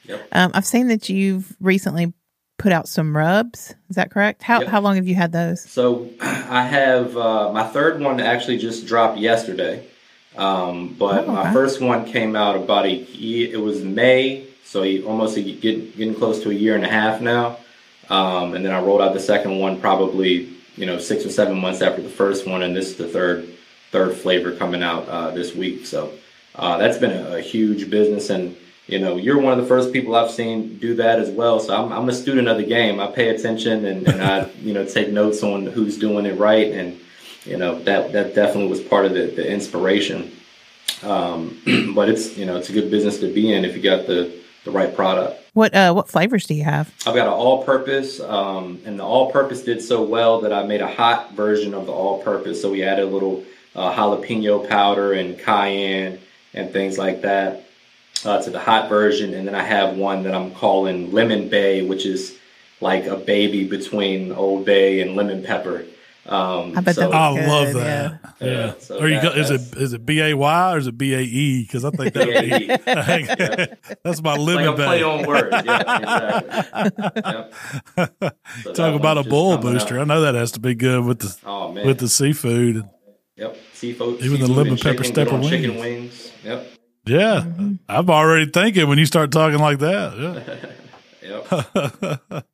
Yep. 0.07 0.27
Um, 0.33 0.51
I've 0.53 0.65
seen 0.67 0.87
that 0.89 1.09
you've 1.09 1.55
recently 1.59 2.13
put 2.59 2.71
out 2.71 2.87
some 2.87 3.17
rubs. 3.17 3.73
Is 3.89 3.95
that 3.95 4.11
correct? 4.11 4.43
How 4.43 4.59
Yep. 4.59 4.69
how 4.69 4.79
long 4.81 4.97
have 4.97 5.07
you 5.07 5.15
had 5.15 5.31
those? 5.31 5.63
So 5.63 6.09
I 6.21 6.61
have 6.63 7.17
uh, 7.17 7.51
my 7.51 7.63
third 7.63 7.99
one 7.99 8.19
actually 8.19 8.59
just 8.59 8.85
dropped 8.85 9.17
yesterday, 9.17 9.83
um, 10.37 10.95
but 10.99 11.27
Oh, 11.27 11.31
my 11.31 11.53
first 11.53 11.81
one 11.81 12.05
came 12.05 12.35
out 12.35 12.55
about 12.55 12.85
a 12.85 12.93
year. 12.93 13.53
It 13.53 13.57
was 13.57 13.83
May, 13.83 14.47
so 14.63 14.83
almost 15.03 15.37
a, 15.37 15.41
get, 15.41 15.97
getting 15.97 16.15
close 16.15 16.43
to 16.43 16.51
a 16.51 16.53
year 16.53 16.75
and 16.75 16.83
a 16.83 16.89
half 16.89 17.21
now. 17.21 17.57
Um, 18.09 18.53
and 18.53 18.65
then 18.65 18.73
I 18.73 18.81
rolled 18.81 19.01
out 19.01 19.13
the 19.13 19.19
second 19.19 19.57
one 19.57 19.79
probably 19.79 20.49
you 20.75 20.85
know 20.85 20.99
six 20.99 21.25
or 21.25 21.29
seven 21.29 21.57
months 21.57 21.81
after 21.81 22.01
the 22.01 22.09
first 22.09 22.45
one, 22.47 22.63
and 22.63 22.75
this 22.75 22.87
is 22.87 22.95
the 22.97 23.07
third 23.07 23.49
third 23.91 24.15
flavor 24.15 24.51
coming 24.55 24.83
out 24.83 25.07
uh, 25.07 25.31
this 25.31 25.55
week. 25.55 25.85
So 25.85 26.11
uh, 26.55 26.77
that's 26.77 26.97
been 26.97 27.11
a, 27.11 27.37
a 27.37 27.41
huge 27.41 27.89
business 27.89 28.29
and. 28.29 28.55
You 28.87 28.99
know, 28.99 29.17
you're 29.17 29.39
one 29.39 29.51
of 29.51 29.57
the 29.57 29.65
first 29.65 29.91
people 29.91 30.15
I've 30.15 30.29
seen 30.29 30.77
do 30.77 30.93
that 30.97 31.17
as 31.17 31.31
well. 31.31 31.59
So 31.59 31.75
I'm, 31.75 31.91
I'm 31.91 32.07
a 32.07 32.13
student 32.13 32.47
of 32.47 32.57
the 32.57 32.63
game. 32.63 32.99
I 32.99 33.07
pay 33.07 33.29
attention 33.29 33.83
and, 33.83 34.07
and 34.07 34.21
I, 34.21 34.47
you 34.61 34.75
know, 34.75 34.85
take 34.85 35.09
notes 35.09 35.41
on 35.41 35.65
who's 35.65 35.97
doing 35.97 36.27
it 36.27 36.37
right. 36.37 36.71
And, 36.71 36.99
you 37.45 37.57
know, 37.57 37.79
that, 37.83 38.11
that 38.13 38.35
definitely 38.35 38.69
was 38.69 38.81
part 38.81 39.05
of 39.05 39.13
the, 39.13 39.27
the 39.27 39.49
inspiration. 39.49 40.31
Um, 41.03 41.59
but 41.95 42.09
it's, 42.09 42.37
you 42.37 42.45
know, 42.45 42.57
it's 42.57 42.69
a 42.69 42.73
good 42.73 42.89
business 42.91 43.19
to 43.19 43.33
be 43.33 43.53
in 43.53 43.65
if 43.65 43.75
you 43.75 43.81
got 43.81 44.07
the, 44.07 44.31
the 44.63 44.71
right 44.71 44.93
product. 44.93 45.41
What 45.53 45.73
uh 45.73 45.93
what 45.93 46.09
flavors 46.09 46.45
do 46.45 46.53
you 46.53 46.65
have? 46.65 46.93
I've 47.07 47.15
got 47.15 47.27
an 47.27 47.33
all-purpose, 47.33 48.19
um, 48.19 48.81
and 48.83 48.99
the 48.99 49.05
all-purpose 49.05 49.61
did 49.61 49.81
so 49.81 50.03
well 50.03 50.41
that 50.41 50.51
I 50.51 50.63
made 50.63 50.81
a 50.81 50.93
hot 50.93 51.33
version 51.33 51.73
of 51.73 51.85
the 51.85 51.93
all-purpose. 51.93 52.61
So 52.61 52.71
we 52.71 52.83
added 52.83 53.05
a 53.05 53.07
little 53.07 53.45
uh, 53.73 53.93
jalapeno 53.93 54.67
powder 54.67 55.13
and 55.13 55.39
cayenne 55.39 56.19
and 56.53 56.73
things 56.73 56.97
like 56.97 57.21
that 57.21 57.69
uh, 58.25 58.41
to 58.41 58.49
the 58.49 58.59
hot 58.59 58.89
version, 58.89 59.33
and 59.33 59.47
then 59.47 59.55
I 59.55 59.63
have 59.63 59.95
one 59.95 60.23
that 60.23 60.35
I'm 60.35 60.51
calling 60.51 61.13
Lemon 61.13 61.47
Bay, 61.47 61.85
which 61.85 62.05
is 62.05 62.37
like 62.81 63.05
a 63.05 63.15
baby 63.15 63.65
between 63.67 64.31
Old 64.33 64.65
Bay 64.65 64.99
and 65.01 65.15
lemon 65.15 65.43
pepper. 65.43 65.85
Um, 66.27 66.73
I 66.75 66.81
bet 66.81 66.95
that 66.95 67.13
I 67.13 67.35
good, 67.35 67.47
love 67.47 67.73
that. 67.75 68.19
Yeah. 68.41 68.47
Yeah, 68.47 68.73
so 68.79 68.97
Or 68.99 69.07
you 69.07 69.15
that- 69.21 69.35
go, 69.35 69.39
is 69.39 69.51
it 69.51 69.61
is 69.77 69.93
it 69.93 70.05
B 70.05 70.21
A 70.21 70.33
Y 70.33 70.73
or 70.73 70.77
is 70.79 70.87
it 70.87 70.97
B 70.97 71.13
A 71.13 71.19
E? 71.19 71.61
Because 71.61 71.85
I 71.85 71.91
think 71.91 72.13
that 72.15 72.27
would 72.27 72.59
be 72.59 72.67
that's 74.03 74.21
my 74.23 74.33
It's 74.33 74.39
like 74.39 74.39
a 74.39 74.41
lemon 74.41 74.73
play 74.75 75.01
bag. 75.01 75.03
on 75.03 75.25
words. 75.27 75.55
Yeah, 75.65 76.39
exactly. 76.39 77.21
Yep. 77.95 78.37
So 78.63 78.73
Talk 78.73 78.95
about 78.99 79.17
a 79.17 79.21
just 79.21 79.29
bull 79.29 79.57
booster. 79.59 79.97
out. 79.99 80.01
I 80.01 80.05
know 80.05 80.21
that 80.21 80.33
has 80.35 80.51
to 80.53 80.59
be 80.59 80.73
good 80.75 81.03
with 81.05 81.19
the 81.19 81.37
Oh 81.45 81.71
with 81.71 81.99
the 81.99 82.09
seafood. 82.09 82.83
Yep. 83.37 83.57
Seafood. 83.73 84.21
Even 84.21 84.39
the 84.39 84.47
seafood 84.47 84.57
lemon 84.57 84.77
pepper 84.77 85.03
chicken, 85.03 85.03
stepper 85.05 85.29
good 85.31 85.43
on 85.43 85.49
Chicken 85.49 85.75
wings. 85.75 85.81
wings. 85.83 86.31
Yep. 86.43 86.67
Yeah, 87.07 87.41
Mm-hmm. 87.45 87.73
I'm 87.87 88.09
already 88.09 88.49
thinking 88.49 88.87
when 88.89 88.97
you 88.97 89.05
start 89.05 89.29
talking 89.31 89.59
like 89.59 89.77
that. 89.79 90.17
Yeah. 91.21 91.41
Yep. 92.31 92.45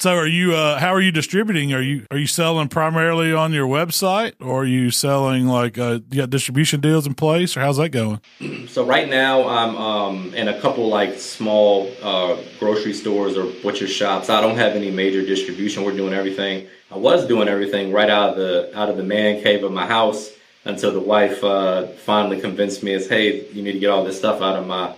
So, 0.00 0.14
are 0.14 0.28
you? 0.28 0.54
Uh, 0.54 0.78
how 0.78 0.94
are 0.94 1.00
you 1.00 1.10
distributing? 1.10 1.74
Are 1.74 1.82
you 1.82 2.06
are 2.12 2.18
you 2.18 2.28
selling 2.28 2.68
primarily 2.68 3.32
on 3.32 3.52
your 3.52 3.66
website, 3.66 4.34
or 4.40 4.62
are 4.62 4.64
you 4.64 4.92
selling 4.92 5.48
like 5.48 5.76
uh, 5.76 5.98
you 6.08 6.18
got 6.18 6.30
distribution 6.30 6.80
deals 6.80 7.04
in 7.04 7.14
place, 7.14 7.56
or 7.56 7.62
how's 7.62 7.78
that 7.78 7.88
going? 7.88 8.20
so 8.68 8.86
right 8.86 9.08
now 9.08 9.48
I'm 9.48 9.76
um, 9.76 10.34
in 10.34 10.46
a 10.46 10.60
couple 10.60 10.86
like 10.86 11.18
small 11.18 11.92
uh, 12.00 12.36
grocery 12.60 12.92
stores 12.92 13.36
or 13.36 13.52
butcher 13.60 13.88
shops. 13.88 14.30
I 14.30 14.40
don't 14.40 14.54
have 14.54 14.76
any 14.76 14.92
major 14.92 15.26
distribution. 15.26 15.82
We're 15.82 15.96
doing 15.96 16.14
everything. 16.14 16.68
I 16.92 16.96
was 16.96 17.26
doing 17.26 17.48
everything 17.48 17.92
right 17.92 18.08
out 18.08 18.30
of 18.30 18.36
the 18.36 18.78
out 18.78 18.90
of 18.90 18.98
the 18.98 19.02
man 19.02 19.42
cave 19.42 19.64
of 19.64 19.72
my 19.72 19.86
house 19.86 20.30
until 20.64 20.92
the 20.92 21.00
wife 21.00 21.42
uh, 21.42 21.88
finally 21.88 22.40
convinced 22.40 22.84
me 22.84 22.94
as 22.94 23.08
hey 23.08 23.50
you 23.50 23.64
need 23.64 23.72
to 23.72 23.80
get 23.80 23.90
all 23.90 24.04
this 24.04 24.16
stuff 24.16 24.42
out 24.42 24.54
of 24.54 24.64
my 24.64 24.94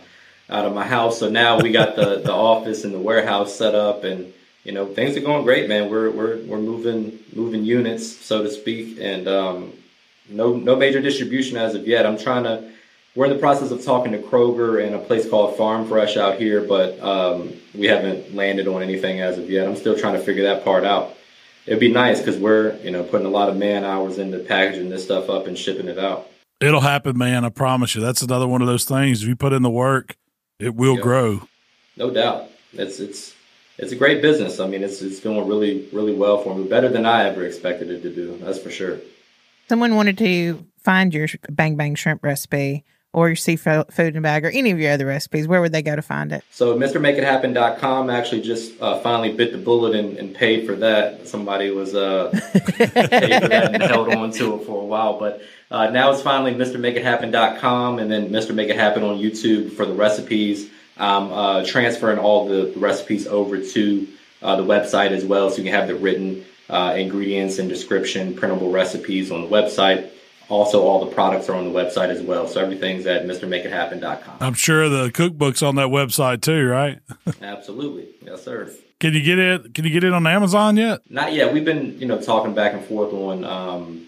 out 0.50 0.66
of 0.66 0.74
my 0.74 0.86
house. 0.86 1.18
So 1.18 1.30
now 1.30 1.58
we 1.58 1.72
got 1.72 1.96
the 1.96 2.20
the 2.20 2.34
office 2.34 2.84
and 2.84 2.92
the 2.92 3.00
warehouse 3.00 3.56
set 3.56 3.74
up 3.74 4.04
and 4.04 4.34
you 4.64 4.72
know 4.72 4.86
things 4.86 5.16
are 5.16 5.20
going 5.20 5.44
great 5.44 5.68
man 5.68 5.90
we're 5.90 6.10
we're 6.10 6.38
we're 6.44 6.58
moving 6.58 7.18
moving 7.34 7.64
units 7.64 8.06
so 8.06 8.42
to 8.42 8.50
speak 8.50 8.98
and 9.00 9.26
um, 9.28 9.72
no 10.28 10.54
no 10.54 10.76
major 10.76 11.00
distribution 11.00 11.56
as 11.56 11.74
of 11.74 11.86
yet 11.86 12.04
i'm 12.06 12.18
trying 12.18 12.44
to 12.44 12.70
we're 13.16 13.26
in 13.26 13.32
the 13.32 13.38
process 13.38 13.70
of 13.70 13.82
talking 13.84 14.12
to 14.12 14.18
kroger 14.18 14.84
and 14.84 14.94
a 14.94 14.98
place 14.98 15.28
called 15.28 15.56
farm 15.56 15.86
fresh 15.88 16.16
out 16.16 16.38
here 16.38 16.60
but 16.60 16.98
um, 17.00 17.52
we 17.74 17.86
haven't 17.86 18.34
landed 18.34 18.68
on 18.68 18.82
anything 18.82 19.20
as 19.20 19.38
of 19.38 19.48
yet 19.50 19.66
i'm 19.66 19.76
still 19.76 19.96
trying 19.98 20.14
to 20.14 20.20
figure 20.20 20.42
that 20.44 20.62
part 20.64 20.84
out 20.84 21.16
it'd 21.66 21.80
be 21.80 21.90
nice 21.92 22.18
because 22.18 22.36
we're 22.36 22.76
you 22.82 22.90
know 22.90 23.02
putting 23.02 23.26
a 23.26 23.30
lot 23.30 23.48
of 23.48 23.56
man 23.56 23.84
hours 23.84 24.18
into 24.18 24.38
packaging 24.40 24.90
this 24.90 25.04
stuff 25.04 25.28
up 25.30 25.46
and 25.46 25.56
shipping 25.58 25.88
it 25.88 25.98
out 25.98 26.26
It'll 26.60 26.82
happen, 26.82 27.16
man. 27.16 27.46
I 27.46 27.48
promise 27.48 27.94
you. 27.94 28.02
That's 28.02 28.20
another 28.20 28.46
one 28.46 28.60
of 28.60 28.68
those 28.68 28.84
things. 28.84 29.22
If 29.22 29.28
you 29.30 29.34
put 29.34 29.54
in 29.54 29.62
the 29.62 29.70
work, 29.70 30.14
it 30.58 30.74
will 30.74 30.96
Yeah. 30.96 31.00
grow. 31.00 31.42
no 31.96 32.10
doubt 32.10 32.50
it's 32.74 33.00
it's 33.00 33.34
it's 33.82 33.92
a 33.92 33.96
great 33.96 34.20
business 34.22 34.60
i 34.60 34.66
mean 34.66 34.82
it's 34.82 35.02
it's 35.02 35.20
doing 35.20 35.46
really 35.48 35.88
really 35.92 36.14
well 36.14 36.42
for 36.42 36.54
me 36.54 36.68
better 36.68 36.88
than 36.88 37.04
i 37.06 37.24
ever 37.28 37.44
expected 37.44 37.90
it 37.90 38.02
to 38.02 38.14
do 38.14 38.36
that's 38.38 38.58
for 38.58 38.70
sure 38.70 38.98
Someone 39.70 39.94
wanted 39.94 40.18
to 40.18 40.66
find 40.78 41.14
your 41.14 41.28
bang 41.48 41.76
bang 41.76 41.94
shrimp 41.94 42.24
recipe 42.24 42.84
or 43.12 43.28
your 43.28 43.36
seafood 43.36 43.86
food 43.92 44.14
and 44.16 44.22
bag 44.24 44.44
or 44.44 44.48
any 44.48 44.72
of 44.72 44.80
your 44.80 44.90
other 44.90 45.06
recipes. 45.06 45.46
Where 45.46 45.60
would 45.60 45.70
they 45.70 45.80
go 45.80 45.94
to 45.94 46.02
find 46.02 46.32
it? 46.32 46.42
So 46.50 46.76
MrMakeItHappen.com 46.76 48.10
actually 48.10 48.42
just 48.42 48.82
uh, 48.82 48.98
finally 48.98 49.32
bit 49.32 49.52
the 49.52 49.58
bullet 49.58 49.94
and, 49.94 50.18
and 50.18 50.34
paid 50.34 50.66
for 50.66 50.74
that. 50.74 51.28
Somebody 51.28 51.70
was 51.70 51.94
uh, 51.94 52.30
paid 52.52 53.42
for 53.42 53.48
that 53.48 53.74
and 53.74 53.80
held 53.80 54.12
on 54.12 54.32
to 54.32 54.56
it 54.56 54.66
for 54.66 54.82
a 54.82 54.84
while, 54.84 55.20
but 55.20 55.40
uh, 55.70 55.90
now 55.90 56.10
it's 56.10 56.22
finally 56.22 56.52
MrMakeItHappen.com 56.52 58.00
and 58.00 58.10
then 58.10 58.30
Mr. 58.30 58.52
Make 58.52 58.70
It 58.70 58.76
Happen 58.76 59.04
on 59.04 59.18
YouTube 59.18 59.76
for 59.76 59.86
the 59.86 59.94
recipes. 59.94 60.68
I'm 61.00 61.32
uh, 61.32 61.64
transferring 61.64 62.18
all 62.18 62.46
the 62.46 62.72
recipes 62.76 63.26
over 63.26 63.58
to 63.58 64.08
uh, 64.42 64.56
the 64.56 64.64
website 64.64 65.10
as 65.10 65.24
well, 65.24 65.50
so 65.50 65.58
you 65.58 65.64
can 65.64 65.72
have 65.72 65.88
the 65.88 65.94
written 65.94 66.44
uh, 66.68 66.94
ingredients 66.96 67.58
and 67.58 67.68
description, 67.68 68.34
printable 68.34 68.70
recipes 68.70 69.30
on 69.30 69.42
the 69.42 69.48
website. 69.48 70.10
Also, 70.48 70.82
all 70.82 71.04
the 71.04 71.12
products 71.12 71.48
are 71.48 71.54
on 71.54 71.64
the 71.64 71.70
website 71.70 72.08
as 72.08 72.20
well, 72.20 72.46
so 72.46 72.60
everything's 72.60 73.06
at 73.06 73.24
MrMakeItHappen.com. 73.24 74.38
I'm 74.40 74.54
sure 74.54 74.88
the 74.88 75.10
cookbook's 75.10 75.62
on 75.62 75.76
that 75.76 75.88
website 75.88 76.42
too, 76.42 76.66
right? 76.66 76.98
Absolutely, 77.42 78.08
yes, 78.22 78.44
sir. 78.44 78.70
Can 78.98 79.14
you 79.14 79.22
get 79.22 79.38
it? 79.38 79.72
Can 79.74 79.84
you 79.84 79.90
get 79.90 80.04
it 80.04 80.12
on 80.12 80.26
Amazon 80.26 80.76
yet? 80.76 81.00
Not 81.08 81.32
yet. 81.32 81.54
We've 81.54 81.64
been, 81.64 81.98
you 81.98 82.06
know, 82.06 82.20
talking 82.20 82.52
back 82.52 82.74
and 82.74 82.84
forth 82.84 83.14
on. 83.14 83.44
Um, 83.44 84.06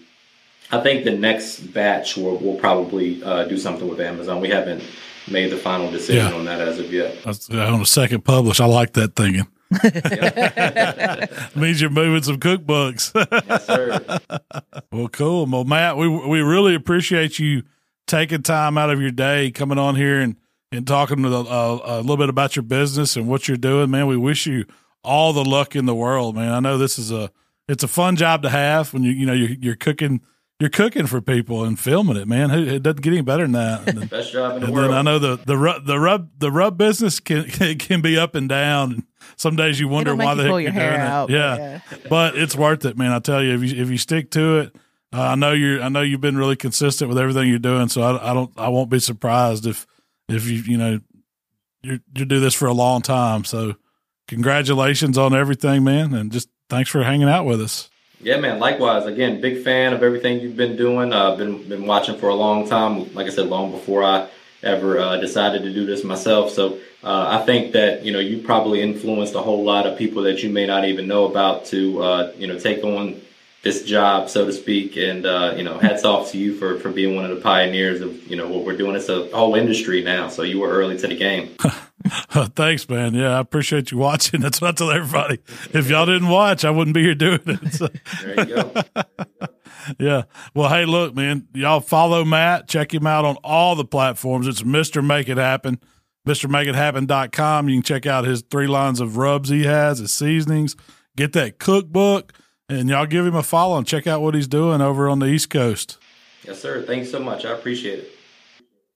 I 0.71 0.81
think 0.81 1.03
the 1.03 1.11
next 1.11 1.59
batch 1.73 2.17
will 2.17 2.37
we'll 2.37 2.59
probably 2.59 3.23
uh, 3.23 3.45
do 3.45 3.57
something 3.57 3.87
with 3.87 3.99
Amazon. 3.99 4.41
We 4.41 4.49
haven't 4.49 4.83
made 5.29 5.51
the 5.51 5.57
final 5.57 5.89
decision 5.91 6.27
Yeah. 6.27 6.33
on 6.37 6.45
that 6.45 6.59
as 6.61 6.79
of 6.79 6.91
yet. 6.91 7.23
That's, 7.23 7.49
on 7.49 7.81
a 7.81 7.85
second 7.85 8.23
publish, 8.25 8.59
I 8.59 8.65
like 8.65 8.93
that 8.93 9.15
thinking. 9.15 9.47
means 11.55 11.81
you're 11.81 11.89
moving 11.89 12.21
some 12.23 12.37
cookbooks. 12.37 13.11
Yes, 13.47 13.65
sir. 13.65 14.19
well, 14.91 15.07
cool. 15.09 15.45
Well, 15.47 15.63
Matt, 15.63 15.97
we 15.97 16.07
we 16.07 16.41
really 16.41 16.75
appreciate 16.75 17.39
you 17.39 17.63
taking 18.07 18.43
time 18.43 18.77
out 18.77 18.89
of 18.91 19.01
your 19.01 19.11
day, 19.11 19.49
coming 19.51 19.77
on 19.79 19.95
here 19.95 20.19
and 20.19 20.35
and 20.71 20.85
talking 20.87 21.21
to, 21.23 21.29
uh, 21.29 21.79
a 21.83 22.01
little 22.01 22.17
bit 22.17 22.29
about 22.29 22.55
your 22.55 22.63
business 22.63 23.15
and 23.15 23.27
what 23.27 23.47
you're 23.47 23.57
doing, 23.57 23.91
man. 23.91 24.07
We 24.07 24.17
wish 24.17 24.45
you 24.47 24.65
all 25.03 25.33
the 25.33 25.43
luck 25.45 25.75
in 25.75 25.85
the 25.85 25.95
world, 25.95 26.35
man. 26.35 26.51
I 26.51 26.59
know 26.59 26.77
this 26.77 26.97
is 26.99 27.11
a 27.11 27.31
it's 27.67 27.83
a 27.83 27.87
fun 27.87 28.15
job 28.15 28.41
to 28.43 28.49
have 28.49 28.93
when 28.93 29.03
you 29.03 29.11
you 29.11 29.25
know 29.25 29.33
you're, 29.33 29.51
you're 29.59 29.75
cooking 29.75 30.21
you're 30.63 30.69
cooking 30.69 31.07
for 31.07 31.19
people 31.19 31.65
and 31.65 31.77
filming 31.77 32.15
it, 32.15 32.27
man. 32.27 32.49
It 32.51 32.67
it 32.67 32.83
doesn't 32.83 33.01
get 33.01 33.11
any 33.11 33.21
better 33.21 33.43
than 33.43 33.51
that. 33.51 33.89
And 33.89 33.97
then, 33.99 34.07
Best 34.07 34.31
job 34.31 34.55
in 34.55 34.61
the 34.61 34.65
and 34.67 34.73
world. 34.75 34.91
then 34.91 34.97
I 34.97 35.01
know 35.01 35.19
the 35.19 35.35
the 35.35 35.57
rub 35.57 35.85
the 35.85 35.99
rub 35.99 36.29
the 36.39 36.51
rub 36.51 36.77
business 36.77 37.19
can 37.19 37.43
can 37.77 38.01
be 38.01 38.17
up 38.17 38.33
and 38.35 38.47
down. 38.47 39.05
some 39.35 39.55
days 39.55 39.79
you 39.79 39.87
wonder 39.89 40.11
It'll 40.13 40.23
why 40.25 40.31
you 40.33 40.37
the 40.37 40.43
heck 40.43 40.51
you're 40.63 40.71
doing 40.71 41.01
out, 41.01 41.29
it. 41.29 41.33
but 41.33 41.33
Yeah. 41.33 41.55
yeah. 41.91 41.97
but 42.09 42.37
it's 42.37 42.55
worth 42.55 42.85
it, 42.85 42.97
man. 42.97 43.11
I 43.11 43.19
tell 43.19 43.43
you, 43.43 43.53
if 43.55 43.61
you 43.71 43.81
if 43.83 43.89
you 43.89 43.97
stick 43.97 44.31
to 44.31 44.59
it, 44.59 44.75
uh, 45.13 45.21
I 45.21 45.35
know 45.35 45.51
you're. 45.51 45.81
I 45.81 45.89
know 45.89 46.01
you've 46.01 46.21
been 46.21 46.37
really 46.37 46.55
consistent 46.55 47.09
with 47.09 47.17
everything 47.19 47.49
you're 47.49 47.59
doing. 47.59 47.87
So 47.89 48.01
I, 48.01 48.31
I 48.31 48.33
don't. 48.33 48.51
I 48.57 48.69
won't 48.69 48.89
be 48.89 48.99
surprised 48.99 49.65
if 49.67 49.85
if 50.29 50.47
you 50.47 50.59
you 50.59 50.77
know 50.77 50.99
you 51.83 51.99
you 52.15 52.25
do 52.25 52.39
this 52.39 52.53
for 52.53 52.67
a 52.67 52.73
long 52.73 53.01
time. 53.01 53.43
So 53.43 53.75
congratulations 54.27 55.17
on 55.17 55.33
everything, 55.35 55.83
man, 55.83 56.13
and 56.13 56.31
just 56.31 56.49
thanks 56.69 56.89
for 56.89 57.03
hanging 57.03 57.27
out 57.29 57.45
with 57.45 57.61
us. 57.61 57.89
Yeah, 58.23 58.39
man. 58.39 58.59
Likewise. 58.59 59.05
Again, 59.05 59.41
big 59.41 59.63
fan 59.63 59.93
of 59.93 60.01
everything 60.01 60.39
you've 60.39 60.55
been 60.55 60.77
doing. 60.77 61.11
I've 61.11 61.33
uh, 61.33 61.35
been 61.35 61.67
been 61.67 61.85
watching 61.85 62.17
for 62.17 62.29
a 62.29 62.35
long 62.35 62.67
time. 62.67 63.13
Like 63.13 63.27
I 63.27 63.29
said, 63.29 63.47
long 63.47 63.71
before 63.71 64.03
I 64.03 64.29
ever 64.63 64.97
uh, 64.97 65.17
decided 65.17 65.63
to 65.63 65.73
do 65.73 65.85
this 65.85 66.05
myself. 66.05 66.49
So 66.51 66.79
uh, 67.03 67.39
I 67.41 67.45
think 67.45 67.73
that 67.73 68.05
you 68.05 68.13
know 68.13 68.19
you 68.19 68.37
probably 68.41 68.81
influenced 68.81 69.35
a 69.35 69.41
whole 69.41 69.63
lot 69.63 69.85
of 69.85 69.97
people 69.97 70.23
that 70.23 70.41
you 70.41 70.49
may 70.49 70.65
not 70.65 70.85
even 70.85 71.05
know 71.05 71.25
about 71.25 71.65
to 71.65 72.01
uh, 72.01 72.31
you 72.37 72.47
know 72.47 72.57
take 72.57 72.83
on 72.83 73.21
this 73.61 73.83
job, 73.83 74.29
so 74.29 74.45
to 74.45 74.53
speak. 74.53 74.95
And 74.95 75.25
uh, 75.25 75.53
you 75.57 75.63
know, 75.63 75.77
hats 75.77 76.05
off 76.05 76.31
to 76.31 76.37
you 76.37 76.55
for 76.55 76.79
for 76.79 76.89
being 76.89 77.15
one 77.15 77.25
of 77.25 77.35
the 77.35 77.41
pioneers 77.41 77.99
of 77.99 78.25
you 78.27 78.37
know 78.37 78.47
what 78.47 78.63
we're 78.63 78.77
doing. 78.77 78.95
It's 78.95 79.09
a 79.09 79.27
whole 79.35 79.55
industry 79.55 80.01
now. 80.01 80.29
So 80.29 80.43
you 80.43 80.59
were 80.59 80.69
early 80.69 80.97
to 80.97 81.07
the 81.07 81.17
game. 81.17 81.57
Thanks, 82.55 82.87
man. 82.89 83.13
Yeah, 83.13 83.37
I 83.37 83.39
appreciate 83.39 83.91
you 83.91 83.97
watching. 83.97 84.41
That's 84.41 84.61
what 84.61 84.69
I 84.69 84.71
tell 84.73 84.91
everybody. 84.91 85.39
If 85.73 85.89
y'all 85.89 86.05
didn't 86.05 86.29
watch, 86.29 86.65
I 86.65 86.69
wouldn't 86.69 86.93
be 86.93 87.01
here 87.03 87.15
doing 87.15 87.39
it. 87.45 87.73
So, 87.73 87.87
There 88.21 88.39
you 88.39 88.55
go. 88.55 88.73
yeah. 89.99 90.23
Well, 90.53 90.69
hey, 90.69 90.85
look, 90.85 91.15
man, 91.15 91.47
y'all 91.53 91.79
follow 91.79 92.23
Matt. 92.23 92.67
Check 92.67 92.93
him 92.93 93.07
out 93.07 93.25
on 93.25 93.37
all 93.43 93.75
the 93.75 93.85
platforms. 93.85 94.47
It's 94.47 94.61
Mr. 94.61 95.05
Make 95.05 95.29
It 95.29 95.37
Happen. 95.37 95.79
MrMakeItHappen.com. 96.27 97.69
You 97.69 97.75
can 97.77 97.83
check 97.83 98.05
out 98.05 98.25
his 98.25 98.41
three 98.43 98.67
lines 98.67 98.99
of 99.01 99.17
rubs 99.17 99.49
he 99.49 99.63
has, 99.63 99.99
his 99.99 100.13
seasonings. 100.13 100.75
Get 101.15 101.33
that 101.33 101.59
cookbook, 101.59 102.33
and 102.69 102.89
y'all 102.89 103.05
give 103.05 103.25
him 103.25 103.35
a 103.35 103.43
follow 103.43 103.77
and 103.77 103.85
check 103.85 104.07
out 104.07 104.21
what 104.21 104.33
he's 104.33 104.47
doing 104.47 104.81
over 104.81 105.09
on 105.09 105.19
the 105.19 105.27
East 105.27 105.49
Coast. 105.49 105.97
yes, 106.45 106.61
sir. 106.61 106.81
Thanks 106.83 107.11
so 107.11 107.19
much. 107.19 107.45
I 107.45 107.51
appreciate 107.51 107.99
it. 107.99 108.11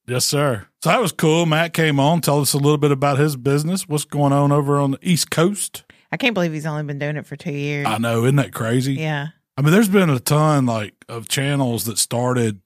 Yes, 0.07 0.25
sir. 0.25 0.67
So 0.87 0.93
that 0.93 1.01
was 1.01 1.11
cool. 1.11 1.45
Matt 1.45 1.73
came 1.73 1.99
on, 1.99 2.21
tell 2.21 2.39
us 2.39 2.53
a 2.53 2.57
little 2.57 2.77
bit 2.77 2.91
about 2.91 3.19
his 3.19 3.35
business, 3.35 3.89
what's 3.89 4.05
going 4.05 4.31
on 4.31 4.53
over 4.53 4.79
on 4.79 4.91
the 4.91 4.99
East 5.01 5.29
Coast. 5.29 5.83
I 6.13 6.15
can't 6.15 6.33
believe 6.33 6.53
he's 6.53 6.65
only 6.65 6.83
been 6.83 6.97
doing 6.97 7.17
it 7.17 7.25
for 7.25 7.35
two 7.35 7.51
years. 7.51 7.85
I 7.85 7.97
know, 7.97 8.23
isn't 8.23 8.37
that 8.37 8.53
crazy? 8.53 8.93
yeah. 8.93 9.27
I 9.57 9.63
mean, 9.63 9.73
there's 9.73 9.89
been 9.89 10.09
a 10.09 10.21
ton 10.21 10.65
like 10.65 10.93
of 11.09 11.27
channels 11.27 11.83
that 11.85 11.97
started 11.97 12.61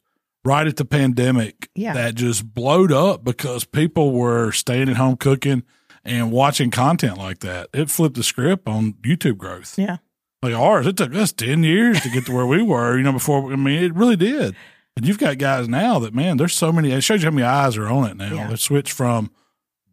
right 0.46 0.68
at 0.68 0.76
the 0.76 0.86
pandemic 0.86 1.68
Yeah. 1.74 1.94
that 1.94 2.14
just 2.14 2.54
blowed 2.54 2.92
up 2.92 3.24
because 3.24 3.64
people 3.66 4.12
were 4.12 4.52
staying 4.52 4.88
at 4.90 4.98
home 4.98 5.16
cooking 5.18 5.64
and 6.06 6.32
watching 6.32 6.70
content 6.70 7.18
like 7.18 7.40
that. 7.40 7.70
It 7.74 7.90
flipped 7.90 8.18
the 8.18 8.24
script 8.24 8.68
on 8.68 8.94
YouTube 9.02 9.38
growth. 9.38 9.80
Yeah. 9.80 9.98
Like 10.44 10.54
ours, 10.54 10.86
it 10.86 10.96
took 10.98 11.16
us 11.16 11.32
10 11.34 11.64
years 11.64 12.00
to 12.02 12.10
get 12.12 12.28
to 12.28 12.34
where 12.34 12.46
we 12.46 12.62
were, 12.62 12.98
you 12.98 13.04
know, 13.04 13.14
before, 13.14 13.52
I 13.52 13.56
mean, 13.56 13.82
it 13.84 13.96
really 13.96 14.16
did. 14.16 14.56
And 14.98 15.08
you've 15.08 15.18
got 15.20 15.38
guys 15.38 15.68
now 15.70 16.00
that, 16.00 16.14
man, 16.14 16.38
there's 16.38 16.54
so 16.54 16.72
many, 16.72 16.92
it 16.92 17.02
shows 17.02 17.22
you 17.24 17.30
how 17.30 17.36
many 17.36 17.46
eyes 17.48 17.78
are 17.78 17.88
on 17.88 18.10
it 18.10 18.18
now. 18.18 18.34
Yeah. 18.34 18.48
They 18.48 18.56
switched 18.58 18.92
from 18.92 19.32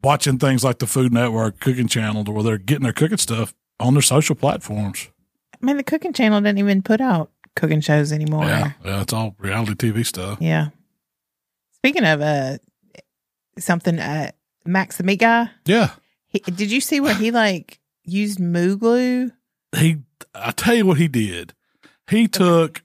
watching 0.03 0.39
things 0.39 0.65
like 0.65 0.79
the 0.81 0.87
Food 0.87 1.13
Network 1.13 1.61
cooking 1.61 1.87
channel 1.89 2.25
to 2.25 2.31
where 2.33 2.43
they're 2.43 2.59
getting 2.59 2.83
their 2.85 2.93
cooking 2.93 3.19
stuff 3.19 3.55
on 3.79 3.95
their 3.95 4.03
social 4.03 4.35
platforms. 4.35 5.09
I 5.61 5.65
mean, 5.65 5.77
the 5.77 5.83
cooking 5.85 6.13
channel 6.13 6.41
didn't 6.41 6.59
even 6.59 6.83
put 6.83 7.01
out 7.01 7.31
cooking 7.55 7.81
shows 7.81 8.13
anymore. 8.13 8.45
Yeah. 8.45 8.73
Yeah. 8.85 9.03
It's 9.03 9.13
all 9.13 9.35
reality 9.39 9.75
TV 9.75 10.05
stuff. 10.05 10.39
Yeah. 10.41 10.69
Speaking 11.75 12.05
of 12.05 12.21
uh 12.21 12.59
something 13.59 13.99
uh 13.99 14.31
Max 14.65 14.97
the 14.99 15.05
meat 15.05 15.21
guy, 15.21 15.51
Yeah. 15.65 15.91
he, 16.29 16.41
did 16.41 16.71
you 16.71 16.81
see 16.81 17.01
where 17.01 17.15
he 17.15 17.31
like 17.31 17.79
used 18.05 18.39
moo 18.41 18.77
glue? 18.77 19.31
he 19.77 19.99
I 20.35 20.51
tell 20.53 20.75
you 20.75 20.87
what 20.87 20.99
he 20.99 21.09
did. 21.09 21.55
He 22.09 22.29
took 22.29 22.83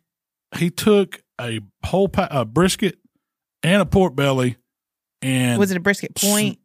he 0.58 0.70
took 0.70 1.24
a 1.40 1.60
whole 1.86 2.08
pa- 2.10 2.28
a 2.32 2.46
brisket 2.46 2.98
and 3.64 3.82
a 3.82 3.86
pork 3.86 4.16
belly 4.16 4.58
and 5.22 5.60
Was 5.60 5.72
it 5.72 5.78
a 5.78 5.82
brisket 5.82 6.16
point? 6.16 6.60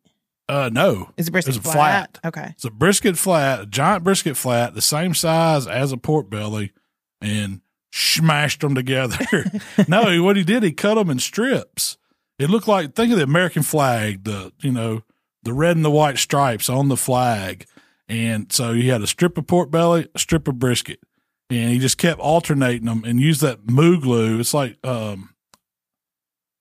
uh 0.48 0.70
no. 0.72 1.10
Is 1.16 1.28
it 1.28 1.30
brisket 1.32 1.56
It's 1.56 1.66
a 1.66 1.70
flat? 1.70 2.18
flat. 2.22 2.26
Okay. 2.26 2.50
It's 2.52 2.64
a 2.64 2.70
brisket 2.70 3.18
flat, 3.18 3.60
a 3.60 3.66
giant 3.66 4.04
brisket 4.04 4.36
flat, 4.36 4.74
the 4.74 4.82
same 4.82 5.14
size 5.14 5.66
as 5.66 5.92
a 5.92 5.96
pork 5.96 6.30
belly 6.30 6.72
and 7.20 7.60
smashed 7.92 8.60
them 8.60 8.74
together. 8.74 9.18
no, 9.88 10.22
what 10.22 10.36
he 10.36 10.44
did, 10.44 10.62
he 10.62 10.72
cut 10.72 10.94
them 10.94 11.10
in 11.10 11.18
strips. 11.18 11.96
It 12.38 12.48
looked 12.50 12.68
like 12.68 12.94
think 12.94 13.10
of 13.12 13.18
the 13.18 13.24
American 13.24 13.62
flag, 13.62 14.24
the 14.24 14.52
you 14.60 14.72
know, 14.72 15.02
the 15.42 15.52
red 15.52 15.76
and 15.76 15.84
the 15.84 15.90
white 15.90 16.18
stripes 16.18 16.68
on 16.68 16.88
the 16.88 16.96
flag. 16.96 17.66
And 18.08 18.50
so 18.52 18.72
he 18.72 18.88
had 18.88 19.02
a 19.02 19.06
strip 19.06 19.36
of 19.36 19.46
pork 19.46 19.70
belly, 19.70 20.08
a 20.14 20.18
strip 20.18 20.48
of 20.48 20.58
brisket, 20.58 21.00
and 21.50 21.70
he 21.70 21.78
just 21.78 21.98
kept 21.98 22.20
alternating 22.20 22.86
them 22.86 23.02
and 23.04 23.20
used 23.20 23.40
that 23.40 23.68
moo 23.70 24.00
glue. 24.00 24.38
It's 24.40 24.52
like 24.54 24.76
um, 24.86 25.34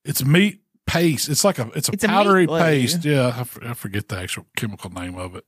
it's 0.05 0.23
meat 0.23 0.61
paste. 0.85 1.29
It's 1.29 1.43
like 1.43 1.59
a 1.59 1.69
it's 1.75 1.89
a 1.89 1.93
It's 1.93 2.03
a 2.03 2.07
powdery 2.07 2.45
glue. 2.45 2.59
paste. 2.59 3.03
Yeah, 3.05 3.33
I, 3.35 3.39
f- 3.41 3.59
I 3.63 3.73
forget 3.73 4.07
the 4.07 4.17
actual 4.17 4.45
chemical 4.55 4.89
name 4.91 5.15
of 5.17 5.35
it, 5.35 5.43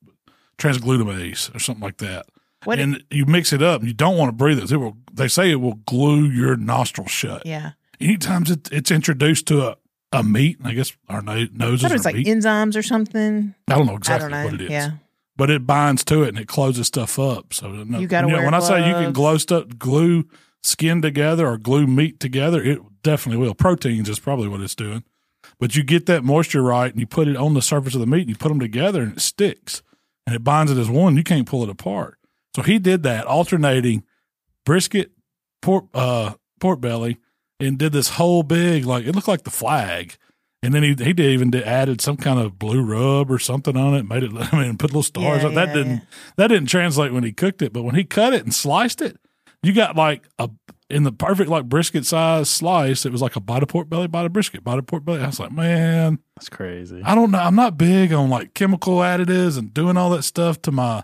transglutaminase 0.58 1.54
or 1.56 1.60
something 1.60 1.84
like 1.84 1.98
that. 1.98 2.26
What 2.66 2.78
and 2.80 3.04
you 3.10 3.26
mix 3.26 3.54
it 3.54 3.62
up, 3.62 3.80
and 3.80 3.88
you 3.88 3.94
don't 3.94 4.18
want 4.18 4.30
to 4.30 4.34
breathe 4.34 4.60
it. 4.60 4.70
It 4.72 4.78
will. 4.78 4.98
They 5.14 5.30
say 5.30 5.50
it 5.52 5.56
will 5.62 5.76
glue 5.86 6.26
your 6.26 6.56
nostrils 6.58 7.12
shut. 7.12 7.46
yeah. 7.46 7.72
Anytime 8.02 8.44
it, 8.48 8.70
it's 8.72 8.92
introduced 8.92 9.46
to 9.48 9.68
a, 9.68 9.78
a 10.14 10.24
meat, 10.24 10.58
I 10.64 10.74
guess 10.74 10.94
our 11.10 11.22
no, 11.22 11.34
I 11.34 11.50
noses 11.54 11.82
thought 11.82 11.92
it 11.92 11.96
was 11.96 12.06
like 12.06 12.16
meat. 12.16 12.28
enzymes 12.28 12.78
or 12.78 12.82
something. 12.82 13.54
I 13.68 13.76
don't 13.76 13.86
know 13.88 13.94
I 13.94 13.96
exactly 13.98 14.30
don't 14.32 14.40
know. 14.40 14.46
what 14.46 14.54
it 14.56 14.62
is 14.62 14.70
Yeah. 14.72 14.92
But 15.40 15.50
it 15.50 15.66
binds 15.66 16.04
to 16.06 16.22
it 16.24 16.30
and 16.30 16.38
it 16.38 16.48
closes 16.48 16.86
stuff 16.88 17.18
up. 17.18 17.54
So 17.54 17.72
no, 17.72 17.98
You 18.00 18.08
gotta 18.08 18.28
know, 18.28 18.34
wear 18.36 18.46
when 18.46 18.54
I 18.54 18.60
say 18.60 18.88
you 18.88 18.94
can 18.94 19.12
gloves. 19.14 19.46
glue 19.46 19.62
stuff, 19.64 19.78
glue 19.80 20.26
skin 20.62 21.02
together 21.02 21.48
or 21.48 21.58
glue 21.58 21.88
meat 21.88 22.20
together, 22.20 22.62
it 22.62 22.80
definitely 23.02 23.42
will. 23.44 23.56
Proteins 23.56 24.10
is 24.10 24.20
probably 24.20 24.48
what 24.48 24.62
it's 24.62 24.76
doing. 24.76 25.04
But 25.60 25.76
you 25.76 25.84
get 25.84 26.06
that 26.06 26.24
moisture 26.24 26.62
right 26.62 26.92
and 26.92 27.00
you 27.00 27.08
put 27.08 27.28
it 27.28 27.36
on 27.36 27.54
the 27.54 27.62
surface 27.62 27.96
of 27.96 28.02
the 28.02 28.08
meat 28.08 28.22
and 28.22 28.30
you 28.30 28.36
put 28.36 28.50
them 28.50 28.60
together 28.60 29.02
and 29.02 29.14
it 29.14 29.22
sticks 29.22 29.82
and 30.28 30.36
it 30.36 30.44
binds 30.44 30.72
it 30.72 30.78
as 30.78 30.90
one. 30.90 31.18
You 31.18 31.24
can't 31.24 31.48
pull 31.48 31.64
it 31.64 31.70
apart. 31.70 32.18
So 32.56 32.62
he 32.62 32.78
did 32.78 33.04
that, 33.04 33.26
alternating 33.26 34.04
brisket, 34.66 35.12
pork, 35.62 35.86
uh, 35.94 36.34
pork 36.60 36.82
belly, 36.82 37.18
and 37.60 37.78
did 37.78 37.92
this 37.94 38.10
whole 38.10 38.44
big 38.44 38.86
like 38.86 39.06
it 39.06 39.16
looked 39.16 39.28
like 39.28 39.44
the 39.44 39.50
flag. 39.50 40.16
And 40.62 40.74
then 40.74 40.84
he 40.84 40.90
he 40.90 41.14
did 41.14 41.32
even 41.32 41.52
did, 41.52 41.64
added 41.64 42.02
some 42.02 42.18
kind 42.18 42.40
of 42.40 42.60
blue 42.60 42.82
rub 42.82 43.32
or 43.32 43.40
something 43.40 43.78
on 43.78 43.94
it, 43.94 44.04
made 44.04 44.24
it. 44.24 44.32
I 44.54 44.62
mean, 44.62 44.78
put 44.78 44.90
little 44.90 45.04
stars. 45.04 45.42
Yeah, 45.42 45.50
on. 45.50 45.56
That 45.56 45.70
yeah, 45.70 45.74
didn't 45.74 45.92
yeah. 45.92 46.06
that 46.36 46.48
didn't 46.48 46.68
translate 46.68 47.14
when 47.14 47.24
he 47.24 47.32
cooked 47.32 47.62
it, 47.62 47.72
but 47.72 47.84
when 47.84 47.96
he 47.96 48.04
cut 48.04 48.34
it 48.34 48.44
and 48.44 48.54
sliced 48.54 49.02
it, 49.02 49.18
you 49.64 49.74
got 49.74 49.96
like 49.96 50.28
a 50.38 50.50
in 50.90 51.04
the 51.04 51.12
perfect 51.12 51.50
like 51.50 51.66
brisket 51.66 52.06
size 52.06 52.50
slice. 52.50 53.06
It 53.06 53.12
was 53.12 53.22
like 53.22 53.36
a 53.36 53.40
bite 53.40 53.64
of 53.64 53.70
pork 53.70 53.90
belly, 53.90 54.08
bite 54.08 54.26
of 54.26 54.34
brisket, 54.34 54.64
bite 54.64 54.80
of 54.80 54.86
pork 54.86 55.06
belly. 55.06 55.22
I 55.22 55.28
was 55.28 55.40
like, 55.40 55.52
man, 55.52 56.20
That's 56.36 56.50
crazy. 56.50 57.02
I 57.04 57.16
don't 57.16 57.32
know. 57.32 57.40
I'm 57.40 57.56
not 57.56 57.78
big 57.78 58.12
on 58.12 58.30
like 58.30 58.54
chemical 58.54 58.98
additives 58.98 59.58
and 59.58 59.74
doing 59.74 59.98
all 59.98 60.10
that 60.12 60.24
stuff 60.24 60.62
to 60.64 60.72
my 60.72 61.04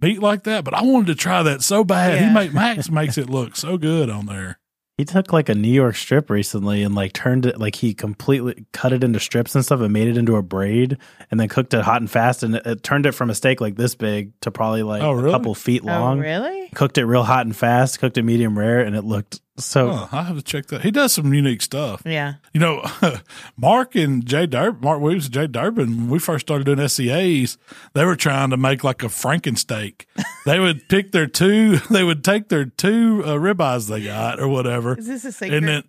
meat 0.00 0.20
like 0.20 0.44
that, 0.44 0.64
but 0.64 0.74
I 0.74 0.82
wanted 0.82 1.06
to 1.08 1.14
try 1.14 1.42
that 1.42 1.62
so 1.62 1.82
bad. 1.84 2.22
He 2.22 2.32
make 2.32 2.52
Max 2.52 2.90
makes 2.90 3.16
it 3.18 3.30
look 3.30 3.56
so 3.56 3.78
good 3.78 4.10
on 4.10 4.26
there. 4.26 4.58
He 4.96 5.04
took 5.04 5.32
like 5.32 5.48
a 5.48 5.56
New 5.56 5.72
York 5.72 5.96
strip 5.96 6.30
recently 6.30 6.84
and 6.84 6.94
like 6.94 7.12
turned 7.12 7.46
it 7.46 7.58
like 7.58 7.74
he 7.74 7.94
completely 7.94 8.64
cut 8.72 8.92
it 8.92 9.02
into 9.02 9.18
strips 9.18 9.56
and 9.56 9.64
stuff 9.64 9.80
and 9.80 9.92
made 9.92 10.06
it 10.06 10.16
into 10.16 10.36
a 10.36 10.42
braid 10.42 10.98
and 11.32 11.40
then 11.40 11.48
cooked 11.48 11.74
it 11.74 11.82
hot 11.82 12.00
and 12.00 12.08
fast 12.08 12.44
and 12.44 12.54
it, 12.54 12.64
it 12.64 12.82
turned 12.84 13.04
it 13.04 13.12
from 13.12 13.28
a 13.28 13.34
steak 13.34 13.60
like 13.60 13.74
this 13.74 13.96
big 13.96 14.38
to 14.40 14.52
probably 14.52 14.84
like 14.84 15.02
Oh, 15.02 15.10
really? 15.12 15.30
a 15.30 15.32
couple 15.32 15.52
feet 15.56 15.82
oh, 15.82 15.86
long. 15.88 16.18
Oh, 16.18 16.22
really? 16.22 16.68
Cooked 16.76 16.96
it 16.96 17.06
real 17.06 17.24
hot 17.24 17.44
and 17.44 17.56
fast, 17.56 17.98
cooked 17.98 18.18
it 18.18 18.22
medium 18.22 18.56
rare, 18.56 18.80
and 18.80 18.94
it 18.94 19.02
looked 19.02 19.40
so. 19.56 19.90
Oh, 19.90 20.08
I 20.12 20.22
have 20.22 20.36
to 20.36 20.42
check 20.42 20.66
that. 20.66 20.82
He 20.82 20.90
does 20.90 21.12
some 21.12 21.32
unique 21.32 21.62
stuff. 21.62 22.02
Yeah. 22.04 22.34
You 22.52 22.60
know, 22.60 22.84
Mark 23.56 23.94
and 23.94 24.24
Jay 24.26 24.46
Durbin, 24.46 24.80
Mark 24.80 25.00
Williams 25.00 25.26
and 25.26 25.34
Jay 25.34 25.46
Durbin, 25.46 25.96
when 25.96 26.08
we 26.08 26.18
first 26.18 26.46
started 26.46 26.64
doing 26.64 26.78
SCAs, 26.78 27.56
they 27.92 28.04
were 28.04 28.16
trying 28.16 28.50
to 28.50 28.56
make 28.56 28.82
like 28.84 29.02
a 29.02 29.08
Frankensteak. 29.08 30.06
they 30.46 30.58
would 30.58 30.88
pick 30.88 31.12
their 31.12 31.26
two, 31.26 31.76
they 31.90 32.02
would 32.04 32.24
take 32.24 32.48
their 32.48 32.64
two 32.64 33.22
uh, 33.24 33.30
ribeyes 33.34 33.88
they 33.88 34.02
got 34.04 34.40
or 34.40 34.48
whatever. 34.48 34.96
Is 34.98 35.06
this 35.06 35.24
a 35.24 35.32
secret? 35.32 35.56
And 35.58 35.68
then, 35.68 35.84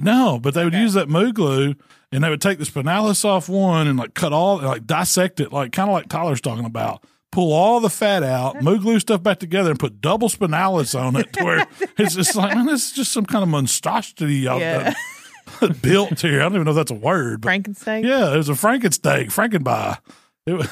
no, 0.00 0.38
but 0.38 0.54
they 0.54 0.64
would 0.64 0.74
Okay. 0.74 0.82
use 0.82 0.92
that 0.94 1.08
moo 1.08 1.32
glue 1.32 1.74
and 2.12 2.22
they 2.22 2.30
would 2.30 2.40
take 2.40 2.58
the 2.58 2.64
spinalis 2.64 3.24
off 3.24 3.48
one 3.48 3.86
and 3.86 3.98
like 3.98 4.14
cut 4.14 4.32
all, 4.32 4.58
like 4.58 4.86
dissect 4.86 5.40
it, 5.40 5.52
like 5.52 5.72
kind 5.72 5.88
of 5.88 5.92
like 5.94 6.08
Tyler's 6.08 6.40
talking 6.40 6.64
about. 6.64 7.02
Pull 7.30 7.52
all 7.52 7.80
the 7.80 7.90
fat 7.90 8.22
out, 8.22 8.62
moo 8.62 8.78
glue 8.78 8.98
stuff 9.00 9.22
back 9.22 9.38
together, 9.38 9.70
and 9.70 9.78
put 9.78 10.00
double 10.00 10.28
spinalis 10.28 10.98
on 10.98 11.14
it 11.16 11.32
to 11.34 11.44
where 11.44 11.66
it's 11.98 12.14
just 12.14 12.34
like, 12.34 12.54
man, 12.54 12.66
this 12.66 12.86
is 12.88 12.92
just 12.92 13.12
some 13.12 13.26
kind 13.26 13.42
of 13.42 13.48
monstrosity 13.48 14.36
y'all 14.36 14.58
Yeah. 14.60 14.94
built 15.82 16.20
here. 16.20 16.40
I 16.40 16.44
don't 16.44 16.54
even 16.54 16.64
know 16.64 16.70
if 16.70 16.76
that's 16.76 16.90
a 16.90 16.94
word, 16.94 17.40
but 17.42 17.48
Frankenstein? 17.48 18.04
yeah, 18.04 18.32
it 18.32 18.36
was 18.36 18.48
a 18.48 18.54
Frankenstein, 18.54 19.26
Frankenby. 19.26 19.98
It, 20.46 20.70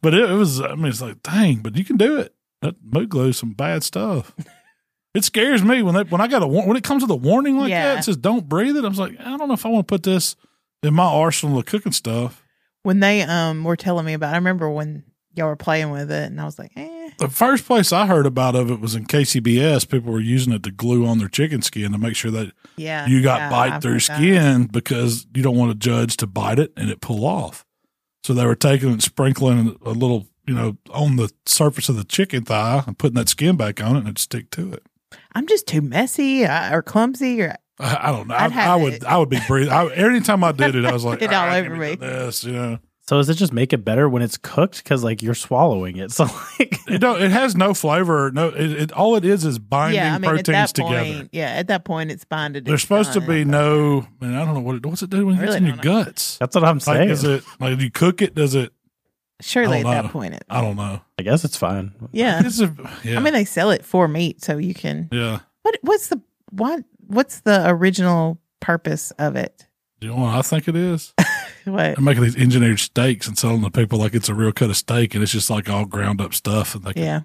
but 0.00 0.14
it, 0.14 0.30
it 0.30 0.34
was, 0.34 0.60
I 0.62 0.74
mean, 0.74 0.86
it's 0.86 1.02
like, 1.02 1.22
dang, 1.22 1.58
but 1.58 1.76
you 1.76 1.84
can 1.84 1.96
do 1.98 2.16
it. 2.18 2.34
That 2.62 2.76
moo 2.82 3.06
glue 3.06 3.32
some 3.34 3.52
bad 3.52 3.82
stuff. 3.82 4.34
It 5.14 5.24
scares 5.24 5.62
me 5.62 5.82
when 5.82 5.94
they, 5.94 6.04
when 6.04 6.20
I 6.22 6.26
got 6.28 6.42
a 6.42 6.46
war- 6.46 6.66
when 6.66 6.76
it 6.78 6.84
comes 6.84 7.02
to 7.02 7.06
the 7.06 7.14
warning 7.16 7.58
like 7.58 7.68
Yeah. 7.70 7.84
that, 7.94 7.98
it 7.98 8.02
says 8.04 8.16
don't 8.16 8.48
breathe 8.48 8.76
it. 8.78 8.84
I 8.84 8.88
was 8.88 8.98
like, 8.98 9.18
I 9.20 9.36
don't 9.36 9.48
know 9.48 9.54
if 9.54 9.66
I 9.66 9.68
want 9.68 9.86
to 9.86 9.92
put 9.92 10.04
this 10.04 10.36
in 10.82 10.94
my 10.94 11.04
arsenal 11.04 11.58
of 11.58 11.66
cooking 11.66 11.92
stuff. 11.92 12.42
when 12.82 13.00
they 13.00 13.20
um 13.22 13.64
were 13.64 13.76
telling 13.76 14.06
me 14.06 14.14
about 14.14 14.32
I 14.32 14.36
remember 14.36 14.70
when 14.70 15.04
y'all 15.34 15.46
were 15.48 15.56
playing 15.56 15.90
with 15.90 16.10
it, 16.10 16.30
and 16.30 16.40
I 16.40 16.44
was 16.44 16.58
like, 16.58 16.72
eh. 16.76 17.10
The 17.18 17.28
first 17.28 17.66
place 17.66 17.92
I 17.92 18.06
heard 18.06 18.26
about 18.26 18.54
of 18.56 18.70
it 18.70 18.80
was 18.80 18.94
in 18.94 19.06
KCBS. 19.06 19.88
People 19.88 20.12
were 20.12 20.20
using 20.20 20.52
it 20.52 20.62
to 20.64 20.70
glue 20.70 21.06
on 21.06 21.18
their 21.18 21.28
chicken 21.28 21.62
skin 21.62 21.92
to 21.92 21.98
make 21.98 22.16
sure 22.16 22.30
that 22.30 22.52
Yeah. 22.76 23.06
you 23.06 23.22
got 23.22 23.38
yeah, 23.40 23.50
bite 23.50 23.72
I've 23.74 23.82
through 23.82 23.92
heard 23.92 24.00
that. 24.02 24.16
skin 24.18 24.64
because 24.66 25.26
you 25.34 25.42
don't 25.42 25.56
want 25.56 25.70
to 25.72 25.76
judge 25.78 26.16
to 26.18 26.26
bite 26.26 26.58
it 26.58 26.72
and 26.76 26.90
it 26.90 27.00
pull 27.00 27.24
off. 27.24 27.64
So 28.24 28.32
they 28.34 28.46
were 28.46 28.54
taking 28.54 28.90
and 28.90 29.02
sprinkling 29.02 29.76
a 29.84 29.90
little, 29.90 30.26
you 30.46 30.54
know, 30.54 30.76
on 30.90 31.16
the 31.16 31.30
surface 31.46 31.88
of 31.88 31.96
the 31.96 32.04
chicken 32.04 32.44
thigh 32.44 32.82
and 32.86 32.96
putting 32.98 33.16
that 33.16 33.28
skin 33.28 33.56
back 33.56 33.82
on 33.82 33.96
it 33.96 33.98
and 34.00 34.06
it'd 34.08 34.18
stick 34.18 34.50
to 34.52 34.72
it. 34.72 34.82
I'm 35.34 35.46
just 35.46 35.66
too 35.66 35.82
messy 35.82 36.44
uh, 36.44 36.74
or 36.74 36.82
clumsy 36.82 37.42
or 37.42 37.54
I, 37.78 38.08
I 38.08 38.12
don't 38.12 38.28
know. 38.28 38.34
I, 38.34 38.46
I 38.46 38.76
would, 38.76 38.92
it. 38.94 39.04
I 39.04 39.16
would 39.18 39.28
be 39.28 39.40
breathing. 39.48 39.72
I, 39.72 39.88
anytime 39.94 40.44
I 40.44 40.52
did 40.52 40.74
it, 40.76 40.84
I 40.84 40.92
was 40.92 41.04
like, 41.06 41.20
It 41.20 41.32
all 41.32 41.48
"Ah, 41.48 41.56
over 41.56 41.74
me." 41.76 41.96
This, 41.96 42.44
you 42.44 42.52
know, 42.52 42.78
So 43.12 43.18
does 43.18 43.28
it 43.28 43.34
just 43.34 43.52
make 43.52 43.74
it 43.74 43.84
better 43.84 44.08
when 44.08 44.22
it's 44.22 44.38
cooked? 44.38 44.82
Because 44.82 45.04
like 45.04 45.20
you're 45.20 45.34
swallowing 45.34 45.98
it. 45.98 46.12
So 46.12 46.24
like 46.58 46.78
it 46.88 46.98
don't. 46.98 47.20
It 47.20 47.30
has 47.30 47.54
no 47.54 47.74
flavor. 47.74 48.30
No, 48.32 48.48
it, 48.48 48.72
it 48.72 48.92
all 48.92 49.16
it 49.16 49.26
is 49.26 49.44
is 49.44 49.58
binding 49.58 50.00
yeah. 50.00 50.14
I 50.14 50.18
mean, 50.18 50.30
proteins 50.30 50.46
that 50.46 50.68
together. 50.74 51.28
yeah, 51.30 51.50
at 51.50 51.66
that 51.66 51.84
point, 51.84 52.10
it's 52.10 52.24
bonded. 52.24 52.64
There's 52.64 52.76
it's 52.76 52.82
supposed 52.84 53.12
to 53.12 53.20
be 53.20 53.44
no. 53.44 54.06
Man, 54.18 54.34
I 54.34 54.46
don't 54.46 54.54
know 54.54 54.60
what 54.60 54.76
it. 54.76 54.86
What's 54.86 55.02
it 55.02 55.10
doing. 55.10 55.26
when 55.26 55.34
it 55.34 55.40
I 55.40 55.40
gets 55.42 55.48
really 55.56 55.58
in 55.58 55.66
your 55.66 55.76
know. 55.76 55.82
guts? 56.04 56.38
that's 56.38 56.54
what 56.54 56.64
I'm 56.64 56.76
Like, 56.76 56.82
saying. 56.84 57.10
is 57.10 57.22
it 57.24 57.44
like 57.60 57.78
you 57.80 57.90
cook 57.90 58.22
it? 58.22 58.34
Does 58.34 58.54
it? 58.54 58.72
Surely 59.42 59.80
at 59.80 59.82
don't 59.82 59.92
that 60.04 60.10
point, 60.10 60.32
it. 60.32 60.44
I 60.48 60.62
don't 60.62 60.76
know. 60.76 61.02
I 61.18 61.22
guess 61.22 61.44
it's 61.44 61.58
fine. 61.58 61.92
Yeah. 62.12 62.40
It's 62.46 62.60
a, 62.62 62.74
yeah. 63.04 63.18
I 63.18 63.20
mean, 63.20 63.34
they 63.34 63.44
sell 63.44 63.72
it 63.72 63.84
for 63.84 64.08
meat, 64.08 64.42
so 64.42 64.56
you 64.56 64.72
can. 64.72 65.10
yeah. 65.12 65.40
What 65.64 65.76
What's 65.82 66.08
the 66.08 66.18
what? 66.50 66.82
What's 67.08 67.40
the 67.40 67.68
original 67.68 68.38
purpose 68.60 69.10
of 69.18 69.36
it? 69.36 69.66
You 70.02 70.08
know 70.10 70.16
what 70.16 70.34
I 70.34 70.42
think 70.42 70.68
it 70.68 70.76
is? 70.76 71.12
What? 71.64 71.76
They're 71.94 71.96
making 72.00 72.24
these 72.24 72.34
engineered 72.36 72.80
steaks 72.80 73.28
and 73.28 73.38
selling 73.38 73.62
to 73.62 73.70
people 73.70 73.96
like 74.00 74.14
it's 74.14 74.28
a 74.28 74.34
real 74.34 74.50
cut 74.50 74.68
of 74.70 74.76
steak, 74.76 75.14
and 75.14 75.22
it's 75.22 75.30
just 75.30 75.48
like 75.48 75.70
all 75.70 75.84
ground 75.84 76.20
up 76.20 76.34
stuff. 76.34 76.74
And 76.74 76.82
they 76.82 76.92
can, 76.92 77.02
Yeah. 77.04 77.20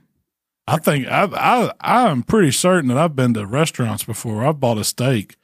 I 0.67 0.77
think 0.77 1.07
I 1.07 1.23
I 1.23 1.71
I'm 2.07 2.21
pretty 2.21 2.51
certain 2.51 2.87
that 2.89 2.99
I've 2.99 3.15
been 3.15 3.33
to 3.33 3.47
restaurants 3.47 4.03
before. 4.03 4.45
I've 4.45 4.59
bought 4.59 4.77
a 4.77 4.83
steak, 4.83 5.37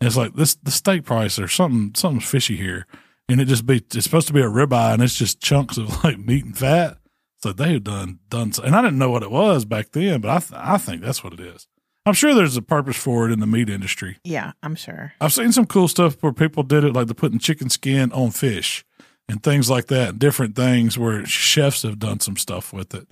and 0.00 0.06
it's 0.06 0.16
like 0.16 0.34
this 0.34 0.54
the 0.54 0.70
steak 0.70 1.02
price 1.04 1.40
or 1.40 1.48
something 1.48 1.92
something's 1.96 2.28
fishy 2.30 2.56
here, 2.56 2.86
and 3.28 3.40
it 3.40 3.46
just 3.46 3.66
be 3.66 3.78
it's 3.78 4.04
supposed 4.04 4.28
to 4.28 4.32
be 4.32 4.42
a 4.42 4.44
ribeye, 4.48 4.94
and 4.94 5.02
it's 5.02 5.16
just 5.16 5.40
chunks 5.40 5.76
of 5.76 5.88
like 6.04 6.18
meat 6.20 6.44
and 6.44 6.56
fat. 6.56 6.98
So 7.42 7.52
they 7.52 7.72
have 7.72 7.82
done 7.82 8.20
done, 8.28 8.52
so- 8.52 8.62
and 8.62 8.76
I 8.76 8.82
didn't 8.82 8.98
know 8.98 9.10
what 9.10 9.24
it 9.24 9.30
was 9.32 9.64
back 9.64 9.90
then, 9.90 10.20
but 10.20 10.30
I 10.30 10.38
th- 10.38 10.52
I 10.62 10.78
think 10.78 11.02
that's 11.02 11.24
what 11.24 11.32
it 11.32 11.40
is. 11.40 11.66
I'm 12.06 12.14
sure 12.14 12.34
there's 12.34 12.56
a 12.56 12.62
purpose 12.62 12.96
for 12.96 13.28
it 13.28 13.32
in 13.32 13.40
the 13.40 13.46
meat 13.46 13.68
industry. 13.68 14.18
Yeah, 14.22 14.52
I'm 14.62 14.76
sure. 14.76 15.12
I've 15.20 15.32
seen 15.32 15.50
some 15.52 15.66
cool 15.66 15.88
stuff 15.88 16.16
where 16.22 16.32
people 16.32 16.62
did 16.62 16.84
it, 16.84 16.92
like 16.92 17.08
they're 17.08 17.14
putting 17.14 17.40
chicken 17.40 17.68
skin 17.68 18.12
on 18.12 18.30
fish 18.30 18.84
and 19.28 19.42
things 19.42 19.68
like 19.68 19.86
that, 19.86 20.18
different 20.18 20.54
things 20.54 20.96
where 20.96 21.26
chefs 21.26 21.82
have 21.82 21.98
done 21.98 22.20
some 22.20 22.36
stuff 22.36 22.72
with 22.72 22.94
it. 22.94 23.08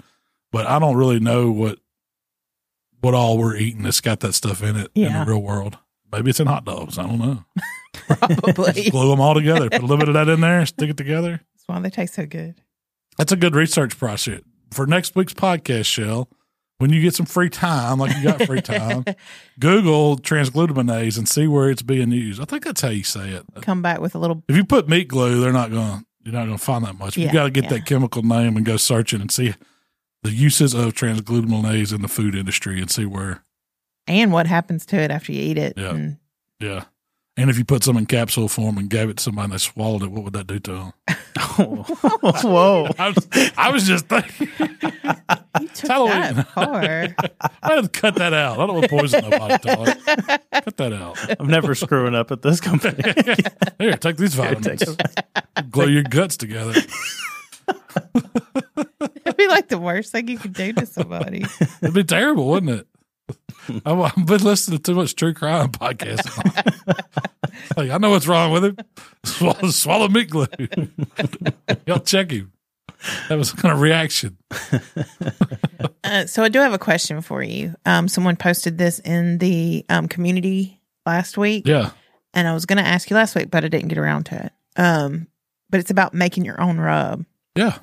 But 0.52 0.66
I 0.66 0.78
don't 0.78 0.96
really 0.96 1.18
know 1.18 1.50
what 1.50 1.80
what 3.00 3.12
all 3.12 3.36
we're 3.36 3.56
eating 3.56 3.82
that's 3.82 4.00
got 4.00 4.20
that 4.20 4.32
stuff 4.32 4.62
in 4.62 4.76
it 4.76 4.90
in 4.94 5.12
the 5.12 5.24
real 5.26 5.42
world. 5.42 5.76
Maybe 6.10 6.30
it's 6.30 6.40
in 6.40 6.46
hot 6.46 6.64
dogs. 6.64 6.96
I 6.96 7.02
don't 7.02 7.18
know. 7.18 7.44
Probably. 8.06 8.90
Glue 8.90 9.10
them 9.10 9.20
all 9.20 9.34
together. 9.34 9.68
Put 9.68 9.80
a 9.82 9.86
little 9.86 9.98
bit 9.98 10.08
of 10.08 10.14
that 10.14 10.28
in 10.28 10.40
there, 10.40 10.64
stick 10.66 10.90
it 10.90 10.96
together. 10.96 11.40
That's 11.54 11.64
why 11.66 11.80
they 11.80 11.90
taste 11.90 12.14
so 12.14 12.26
good. 12.26 12.60
That's 13.18 13.32
a 13.32 13.36
good 13.36 13.54
research 13.54 13.98
project 13.98 14.46
for 14.72 14.86
next 14.86 15.14
week's 15.14 15.34
podcast, 15.34 15.86
Shell. 15.86 16.28
When 16.84 16.92
you 16.92 17.00
get 17.00 17.14
some 17.14 17.24
free 17.24 17.48
time, 17.48 17.98
like 17.98 18.14
you 18.14 18.24
got 18.24 18.42
free 18.42 18.60
time, 18.60 19.06
Google 19.58 20.18
transglutaminase 20.18 21.16
and 21.16 21.26
see 21.26 21.46
where 21.46 21.70
it's 21.70 21.80
being 21.80 22.12
used. 22.12 22.42
I 22.42 22.44
think 22.44 22.62
that's 22.62 22.82
how 22.82 22.90
you 22.90 23.02
say 23.02 23.30
it. 23.30 23.46
Come 23.62 23.80
back 23.80 24.00
with 24.00 24.14
a 24.14 24.18
little. 24.18 24.44
If 24.48 24.56
you 24.56 24.66
put 24.66 24.86
meat 24.86 25.08
glue, 25.08 25.40
they're 25.40 25.50
not 25.50 25.70
going. 25.70 26.04
You're 26.24 26.34
not 26.34 26.44
going 26.44 26.58
to 26.58 26.62
find 26.62 26.84
that 26.84 26.98
much. 26.98 27.16
you 27.16 27.32
got 27.32 27.44
to 27.44 27.50
get 27.50 27.64
yeah. 27.64 27.70
that 27.70 27.86
chemical 27.86 28.20
name 28.20 28.58
and 28.58 28.66
go 28.66 28.76
searching 28.76 29.22
and 29.22 29.32
see 29.32 29.54
the 30.24 30.30
uses 30.30 30.74
of 30.74 30.92
transglutaminase 30.92 31.94
in 31.94 32.02
the 32.02 32.08
food 32.08 32.34
industry 32.34 32.78
and 32.82 32.90
see 32.90 33.06
where. 33.06 33.42
And 34.06 34.30
what 34.30 34.46
happens 34.46 34.84
to 34.84 34.98
it 34.98 35.10
after 35.10 35.32
you 35.32 35.40
eat 35.40 35.56
it? 35.56 35.78
Yeah. 35.78 35.94
And 35.94 36.18
Yeah, 36.60 36.84
and 37.36 37.50
if 37.50 37.58
you 37.58 37.64
put 37.64 37.82
some 37.82 37.96
in 37.96 38.06
capsule 38.06 38.48
form 38.48 38.78
and 38.78 38.88
gave 38.88 39.08
it 39.08 39.16
to 39.16 39.22
somebody 39.24 39.44
and 39.44 39.52
they 39.54 39.58
swallowed 39.58 40.02
it, 40.04 40.10
what 40.10 40.22
would 40.24 40.32
that 40.34 40.46
do 40.46 40.60
to 40.60 40.72
them? 40.72 40.92
oh, 41.58 41.84
Whoa. 42.42 42.88
I 42.98 43.08
was, 43.08 43.28
I 43.56 43.70
was 43.72 43.86
just 43.86 44.06
thinking. 44.08 44.48
you 45.60 45.68
took 45.68 45.90
Halloween. 45.90 46.34
that 46.36 46.48
far. 46.54 46.82
I 47.62 47.74
had 47.74 47.82
to 47.82 47.88
cut 47.88 48.14
that 48.16 48.32
out. 48.32 48.58
I 48.58 48.66
don't 48.66 48.76
want 48.76 48.84
to 48.84 48.88
poison 48.88 49.28
nobody. 49.28 49.58
Tyler. 49.58 49.94
Cut 50.52 50.76
that 50.76 50.92
out. 50.92 51.40
I'm 51.40 51.48
never 51.48 51.74
screwing 51.74 52.14
up 52.14 52.30
at 52.30 52.42
this 52.42 52.60
company. 52.60 53.02
Here, 53.78 53.96
take 53.96 54.16
these 54.16 54.34
vitamins. 54.34 54.96
Glue 55.70 55.88
your 55.88 56.04
guts 56.04 56.36
together. 56.36 56.74
It'd 59.24 59.36
be 59.36 59.48
like 59.48 59.68
the 59.68 59.78
worst 59.78 60.12
thing 60.12 60.28
you 60.28 60.38
could 60.38 60.52
do 60.52 60.72
to 60.74 60.86
somebody. 60.86 61.44
It'd 61.82 61.94
be 61.94 62.04
terrible, 62.04 62.46
wouldn't 62.48 62.80
it? 62.80 62.86
I've, 63.86 63.98
I've 64.00 64.26
been 64.26 64.42
listening 64.42 64.78
to 64.78 64.82
too 64.82 64.94
much 64.94 65.14
true 65.14 65.34
crime 65.34 65.70
podcast. 65.72 66.26
like, 67.76 67.90
I 67.90 67.98
know 67.98 68.10
what's 68.10 68.26
wrong 68.26 68.52
with 68.52 68.64
him. 68.64 68.76
Swallow, 69.24 69.70
swallow 69.70 70.08
meat 70.08 70.30
glue. 70.30 70.46
Y'all 71.86 71.98
check 72.00 72.30
him. 72.30 72.52
That 73.28 73.36
was 73.38 73.52
kind 73.52 73.72
of 73.74 73.80
reaction. 73.80 74.36
Uh, 76.02 76.26
so 76.26 76.42
I 76.42 76.48
do 76.48 76.58
have 76.60 76.72
a 76.72 76.78
question 76.78 77.20
for 77.22 77.42
you. 77.42 77.74
Um, 77.86 78.08
someone 78.08 78.36
posted 78.36 78.78
this 78.78 78.98
in 79.00 79.38
the 79.38 79.84
um, 79.88 80.08
community 80.08 80.80
last 81.06 81.36
week, 81.38 81.66
Yeah. 81.66 81.90
and 82.34 82.46
I 82.48 82.54
was 82.54 82.66
going 82.66 82.78
to 82.78 82.86
ask 82.88 83.10
you 83.10 83.16
last 83.16 83.34
week, 83.34 83.50
but 83.50 83.64
I 83.64 83.68
didn't 83.68 83.88
get 83.88 83.98
around 83.98 84.24
to 84.26 84.44
it. 84.46 84.52
Um, 84.76 85.26
but 85.70 85.80
it's 85.80 85.90
about 85.90 86.14
making 86.14 86.44
your 86.44 86.60
own 86.60 86.78
rub. 86.78 87.24
Yeah. 87.56 87.78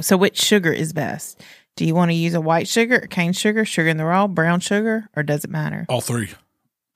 So, 0.00 0.16
which 0.16 0.40
sugar 0.40 0.72
is 0.72 0.92
best? 0.92 1.40
Do 1.76 1.86
you 1.86 1.94
want 1.94 2.10
to 2.10 2.14
use 2.14 2.34
a 2.34 2.40
white 2.40 2.68
sugar, 2.68 3.00
cane 3.00 3.32
sugar, 3.32 3.64
sugar 3.64 3.88
in 3.88 3.96
the 3.96 4.04
raw, 4.04 4.26
brown 4.26 4.60
sugar, 4.60 5.08
or 5.16 5.22
does 5.22 5.44
it 5.44 5.50
matter? 5.50 5.86
All 5.88 6.00
three. 6.00 6.30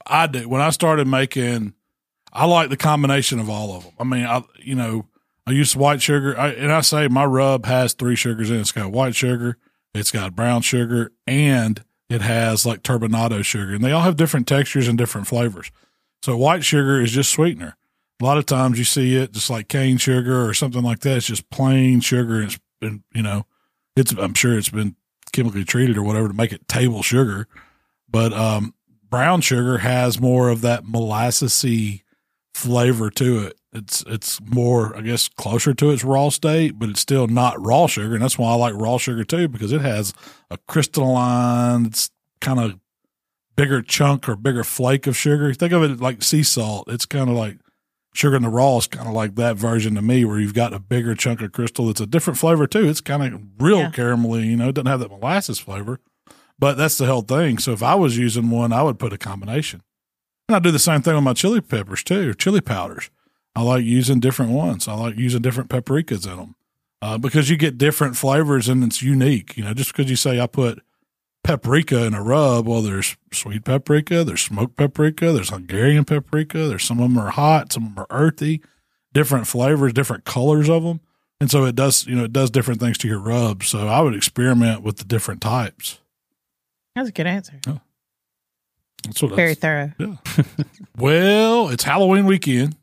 I 0.07 0.27
do. 0.27 0.49
When 0.49 0.61
I 0.61 0.71
started 0.71 1.07
making, 1.09 1.75
I 2.33 2.45
like 2.47 2.69
the 2.69 2.77
combination 2.77 3.39
of 3.39 3.49
all 3.49 3.77
of 3.77 3.85
them. 3.85 3.93
I 3.99 4.05
mean, 4.05 4.25
I, 4.25 4.43
you 4.63 4.75
know, 4.75 5.07
I 5.47 5.53
use 5.53 5.75
white 5.75 6.03
sugar, 6.03 6.39
I, 6.39 6.49
and 6.51 6.73
I 6.73 6.81
say 6.83 7.09
my 7.09 7.25
rub 7.25 7.67
has 7.67 7.95
three 7.95 8.17
sugars 8.17 8.51
in 8.51 8.57
it. 8.57 8.61
It's 8.61 8.73
got 8.73 8.93
white 8.93 9.15
sugar, 9.15 9.57
it's 9.95 10.11
got 10.11 10.37
brown 10.37 10.63
sugar, 10.63 11.13
and 11.27 11.83
it 12.09 12.21
has 12.21 12.67
like 12.67 12.83
turbinado 12.83 13.45
sugar, 13.45 13.75
and 13.75 13.83
they 13.83 13.93
all 13.93 14.03
have 14.03 14.17
different 14.17 14.47
textures 14.47 14.89
and 14.89 14.99
different 14.99 15.27
flavors. 15.27 15.71
So 16.23 16.37
white 16.37 16.65
sugar 16.65 17.01
is 17.01 17.13
just 17.13 17.31
sweetener. 17.31 17.77
A 18.21 18.25
lot 18.25 18.39
of 18.39 18.47
times 18.47 18.79
you 18.79 18.85
see 18.85 19.17
it 19.17 19.33
just 19.33 19.51
like 19.51 19.69
cane 19.69 19.99
sugar 19.99 20.47
or 20.49 20.55
something 20.55 20.83
like 20.83 21.01
that. 21.01 21.19
It's 21.19 21.27
just 21.27 21.49
plain 21.51 22.01
sugar, 22.01 22.37
and 22.37 22.45
it's 22.45 22.61
been, 22.81 23.05
you 23.15 23.23
know, 23.23 23.47
it's. 23.97 24.13
I'm 24.13 24.35
sure 24.35 24.57
it's 24.57 24.69
been 24.69 24.97
chemically 25.33 25.65
treated 25.65 25.97
or 25.97 26.03
whatever 26.03 26.29
to 26.29 26.35
make 26.35 26.53
it 26.53 26.69
table 26.69 27.03
sugar, 27.03 27.47
but 28.09 28.33
um, 28.33 28.75
brown 29.09 29.41
sugar 29.41 29.79
has 29.79 30.21
more 30.21 30.49
of 30.49 30.61
that 30.61 30.85
molassesy 30.85 32.03
flavor 32.55 33.11
to 33.11 33.47
it. 33.47 33.59
It's 33.73 34.03
it's 34.07 34.41
more, 34.41 34.97
I 34.97 35.03
guess, 35.03 35.29
closer 35.29 35.75
to 35.75 35.91
its 35.91 36.05
raw 36.05 36.31
state, 36.31 36.79
but 36.79 36.89
it's 36.89 37.01
still 37.01 37.27
not 37.27 37.65
raw 37.65 37.87
sugar, 37.87 38.15
and 38.15 38.23
that's 38.23 38.39
why 38.39 38.53
I 38.53 38.55
like 38.55 38.75
raw 38.75 38.99
sugar 38.99 39.25
too 39.25 39.49
because 39.49 39.73
it 39.73 39.83
has 39.83 40.15
a 40.51 40.59
crystalline, 40.67 41.87
it's 41.87 42.11
kind 42.41 42.61
of 42.61 42.79
bigger 43.57 43.83
chunk 43.83 44.29
or 44.29 44.37
bigger 44.37 44.65
flake 44.65 45.07
of 45.07 45.17
sugar. 45.17 45.53
Think 45.53 45.73
of 45.73 45.83
it 45.83 46.01
like 46.01 46.23
sea 46.23 46.43
salt. 46.43 46.89
It's 46.89 47.07
kind 47.07 47.29
of 47.29 47.37
like 47.37 47.59
sugar 48.17 48.37
in 48.37 48.43
the 48.43 48.49
raw 48.49 48.77
is 48.79 48.87
kind 48.87 49.07
of 49.09 49.15
like 49.15 49.35
that 49.37 49.57
version 49.57 49.95
to 49.95 50.03
me, 50.03 50.25
where 50.25 50.39
you've 50.41 50.55
got 50.55 50.73
a 50.75 50.79
bigger 50.79 51.15
chunk 51.15 51.43
of 51.43 51.53
crystal. 51.53 51.91
It's 51.91 52.01
a 52.01 52.07
different 52.07 52.39
flavor 52.39 52.67
too. 52.67 52.89
It's 52.89 53.01
kind 53.01 53.23
of 53.35 53.41
real 53.59 53.79
Yeah. 53.81 53.91
caramelly. 53.91 54.47
You 54.47 54.57
know, 54.57 54.69
it 54.69 54.75
doesn't 54.75 54.87
have 54.87 55.01
that 55.01 55.11
molasses 55.11 55.59
flavor. 55.59 56.01
But 56.59 56.77
that's 56.79 56.97
the 56.97 57.07
whole 57.07 57.21
thing. 57.23 57.59
So 57.59 57.73
if 57.73 57.83
I 57.83 57.95
was 57.95 58.17
using 58.17 58.49
one, 58.51 58.73
I 58.73 58.83
would 58.83 58.99
put 58.99 59.13
a 59.13 59.19
combination. 59.19 59.83
And 60.49 60.57
I 60.57 60.59
do 60.59 60.71
the 60.71 60.79
same 60.79 61.03
thing 61.03 61.15
with 61.15 61.25
my 61.25 61.35
chili 61.35 61.61
peppers 61.61 62.03
too, 62.03 62.33
chili 62.35 62.61
powders. 62.63 63.11
I 63.55 63.63
like 63.63 63.85
using 63.85 64.21
different 64.21 64.53
ones. 64.53 64.87
I 64.89 64.95
like 64.95 65.17
using 65.17 65.43
different 65.43 65.69
paprikas 65.71 66.25
in 66.31 66.37
them 66.37 66.55
uh, 67.03 67.19
because 67.19 67.51
you 67.51 67.57
get 67.57 67.77
different 67.79 68.17
flavors 68.17 68.69
and 68.69 68.83
it's 68.85 69.03
unique. 69.03 69.57
You 69.57 69.65
know, 69.65 69.75
just 69.75 69.95
because 69.95 70.09
you 70.11 70.17
say 70.17 70.41
I 70.41 70.47
put 70.47 70.81
paprika 71.47 72.05
in 72.05 72.15
a 72.15 72.23
rub, 72.23 72.67
well, 72.67 72.83
there's 72.83 73.17
sweet 73.33 73.65
paprika, 73.65 74.25
there's 74.25 74.43
smoked 74.43 74.77
paprika, 74.77 75.33
there's 75.33 75.51
Hungarian 75.51 76.05
paprika, 76.05 76.67
there's 76.67 76.85
some 76.85 77.01
of 77.01 77.09
them 77.09 77.19
are 77.19 77.31
hot, 77.31 77.73
some 77.73 77.87
of 77.87 77.95
them 77.95 78.05
are 78.05 78.07
earthy, 78.11 78.61
different 79.13 79.47
flavors, 79.47 79.93
different 79.93 80.25
colors 80.25 80.69
of 80.69 80.83
them. 80.83 81.01
And 81.41 81.51
so 81.51 81.65
it 81.65 81.75
does, 81.75 82.07
you 82.07 82.17
know, 82.17 82.25
it 82.25 82.33
does 82.33 82.51
different 82.51 82.81
things 82.81 82.99
to 82.99 83.09
your 83.09 83.19
rubs. 83.19 83.69
So 83.69 83.87
I 83.89 84.01
would 84.01 84.15
experiment 84.15 84.83
with 84.83 84.97
the 84.97 85.05
different 85.05 85.41
types. 85.41 86.01
That's 86.95 87.11
a 87.11 87.13
good 87.13 87.27
answer. 87.27 87.61
That's 89.05 89.23
what 89.23 89.35
Very 89.35 89.55
thorough. 89.55 89.93
Well, 90.99 91.69
it's 91.69 91.85
Halloween 91.85 92.25
weekend, 92.25 92.75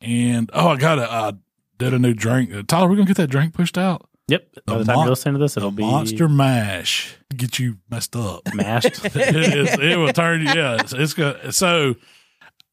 and 0.00 0.48
oh, 0.54 0.68
I 0.68 0.76
got 0.76 1.00
a 1.00 1.10
uh, 1.10 1.32
did 1.78 1.92
a 1.92 1.98
new 1.98 2.14
drink. 2.14 2.54
Uh, 2.54 2.62
Tyler, 2.66 2.88
we're 2.88 2.94
gonna 2.94 3.08
get 3.08 3.16
that 3.16 3.26
drink 3.26 3.54
pushed 3.54 3.76
out. 3.76 4.08
Yep. 4.28 4.48
By 4.66 4.72
The 4.72 4.78
the 4.78 4.84
time 4.86 4.94
mon- 4.96 5.04
you 5.06 5.10
listen 5.10 5.32
to 5.34 5.38
this, 5.38 5.56
it'll 5.56 5.70
be 5.70 5.82
Monster 5.82 6.28
Mash 6.28 7.16
get 7.36 7.58
you 7.58 7.78
messed 7.90 8.16
up. 8.16 8.42
mashed. 8.54 9.04
it, 9.04 9.16
is, 9.16 9.74
it 9.78 9.98
will 9.98 10.12
turn 10.12 10.40
you. 10.40 10.46
Yeah, 10.52 10.76
it's, 10.80 10.92
it's 10.92 11.14
got 11.14 11.54
so. 11.54 11.94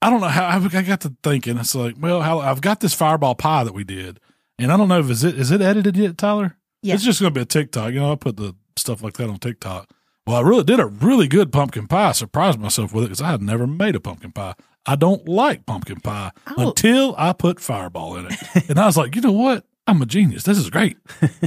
I 0.03 0.09
don't 0.09 0.21
know 0.21 0.27
how 0.29 0.45
I 0.45 0.55
I 0.55 0.81
got 0.81 1.01
to 1.01 1.13
thinking. 1.23 1.57
It's 1.57 1.75
like, 1.75 1.95
well, 1.99 2.21
how, 2.21 2.39
I've 2.39 2.61
got 2.61 2.79
this 2.79 2.93
fireball 2.93 3.35
pie 3.35 3.63
that 3.63 3.73
we 3.73 3.83
did, 3.83 4.19
and 4.57 4.71
I 4.71 4.77
don't 4.77 4.87
know 4.87 4.99
if 4.99 5.09
is 5.09 5.23
it 5.23 5.35
is 5.37 5.51
it 5.51 5.61
edited 5.61 5.95
yet, 5.97 6.17
Tyler? 6.17 6.57
Yeah. 6.81 6.95
It's 6.95 7.03
just 7.03 7.19
going 7.21 7.33
to 7.33 7.37
be 7.37 7.43
a 7.43 7.45
TikTok. 7.45 7.93
You 7.93 7.99
know, 7.99 8.11
I 8.11 8.15
put 8.15 8.37
the 8.37 8.55
stuff 8.77 9.03
like 9.03 9.13
that 9.13 9.29
on 9.29 9.37
TikTok. 9.37 9.89
Well, 10.25 10.37
I 10.37 10.41
really 10.41 10.63
did 10.63 10.79
a 10.79 10.85
really 10.87 11.27
good 11.27 11.51
pumpkin 11.51 11.87
pie. 11.87 12.09
I 12.09 12.11
surprised 12.13 12.59
myself 12.59 12.93
with 12.93 13.03
it 13.03 13.07
because 13.07 13.21
I 13.21 13.29
had 13.31 13.41
never 13.41 13.67
made 13.67 13.95
a 13.95 13.99
pumpkin 13.99 14.31
pie. 14.31 14.55
I 14.85 14.95
don't 14.95 15.27
like 15.27 15.65
pumpkin 15.67 15.99
pie 15.99 16.31
Oh. 16.57 16.69
until 16.69 17.13
I 17.17 17.33
put 17.33 17.59
Fireball 17.59 18.15
in 18.17 18.25
it, 18.27 18.69
and 18.69 18.79
I 18.79 18.85
was 18.87 18.97
like, 18.97 19.15
you 19.15 19.21
know 19.21 19.31
what? 19.31 19.65
I'm 19.87 20.01
a 20.01 20.05
genius. 20.05 20.43
This 20.43 20.57
is 20.57 20.69
great. 20.69 20.97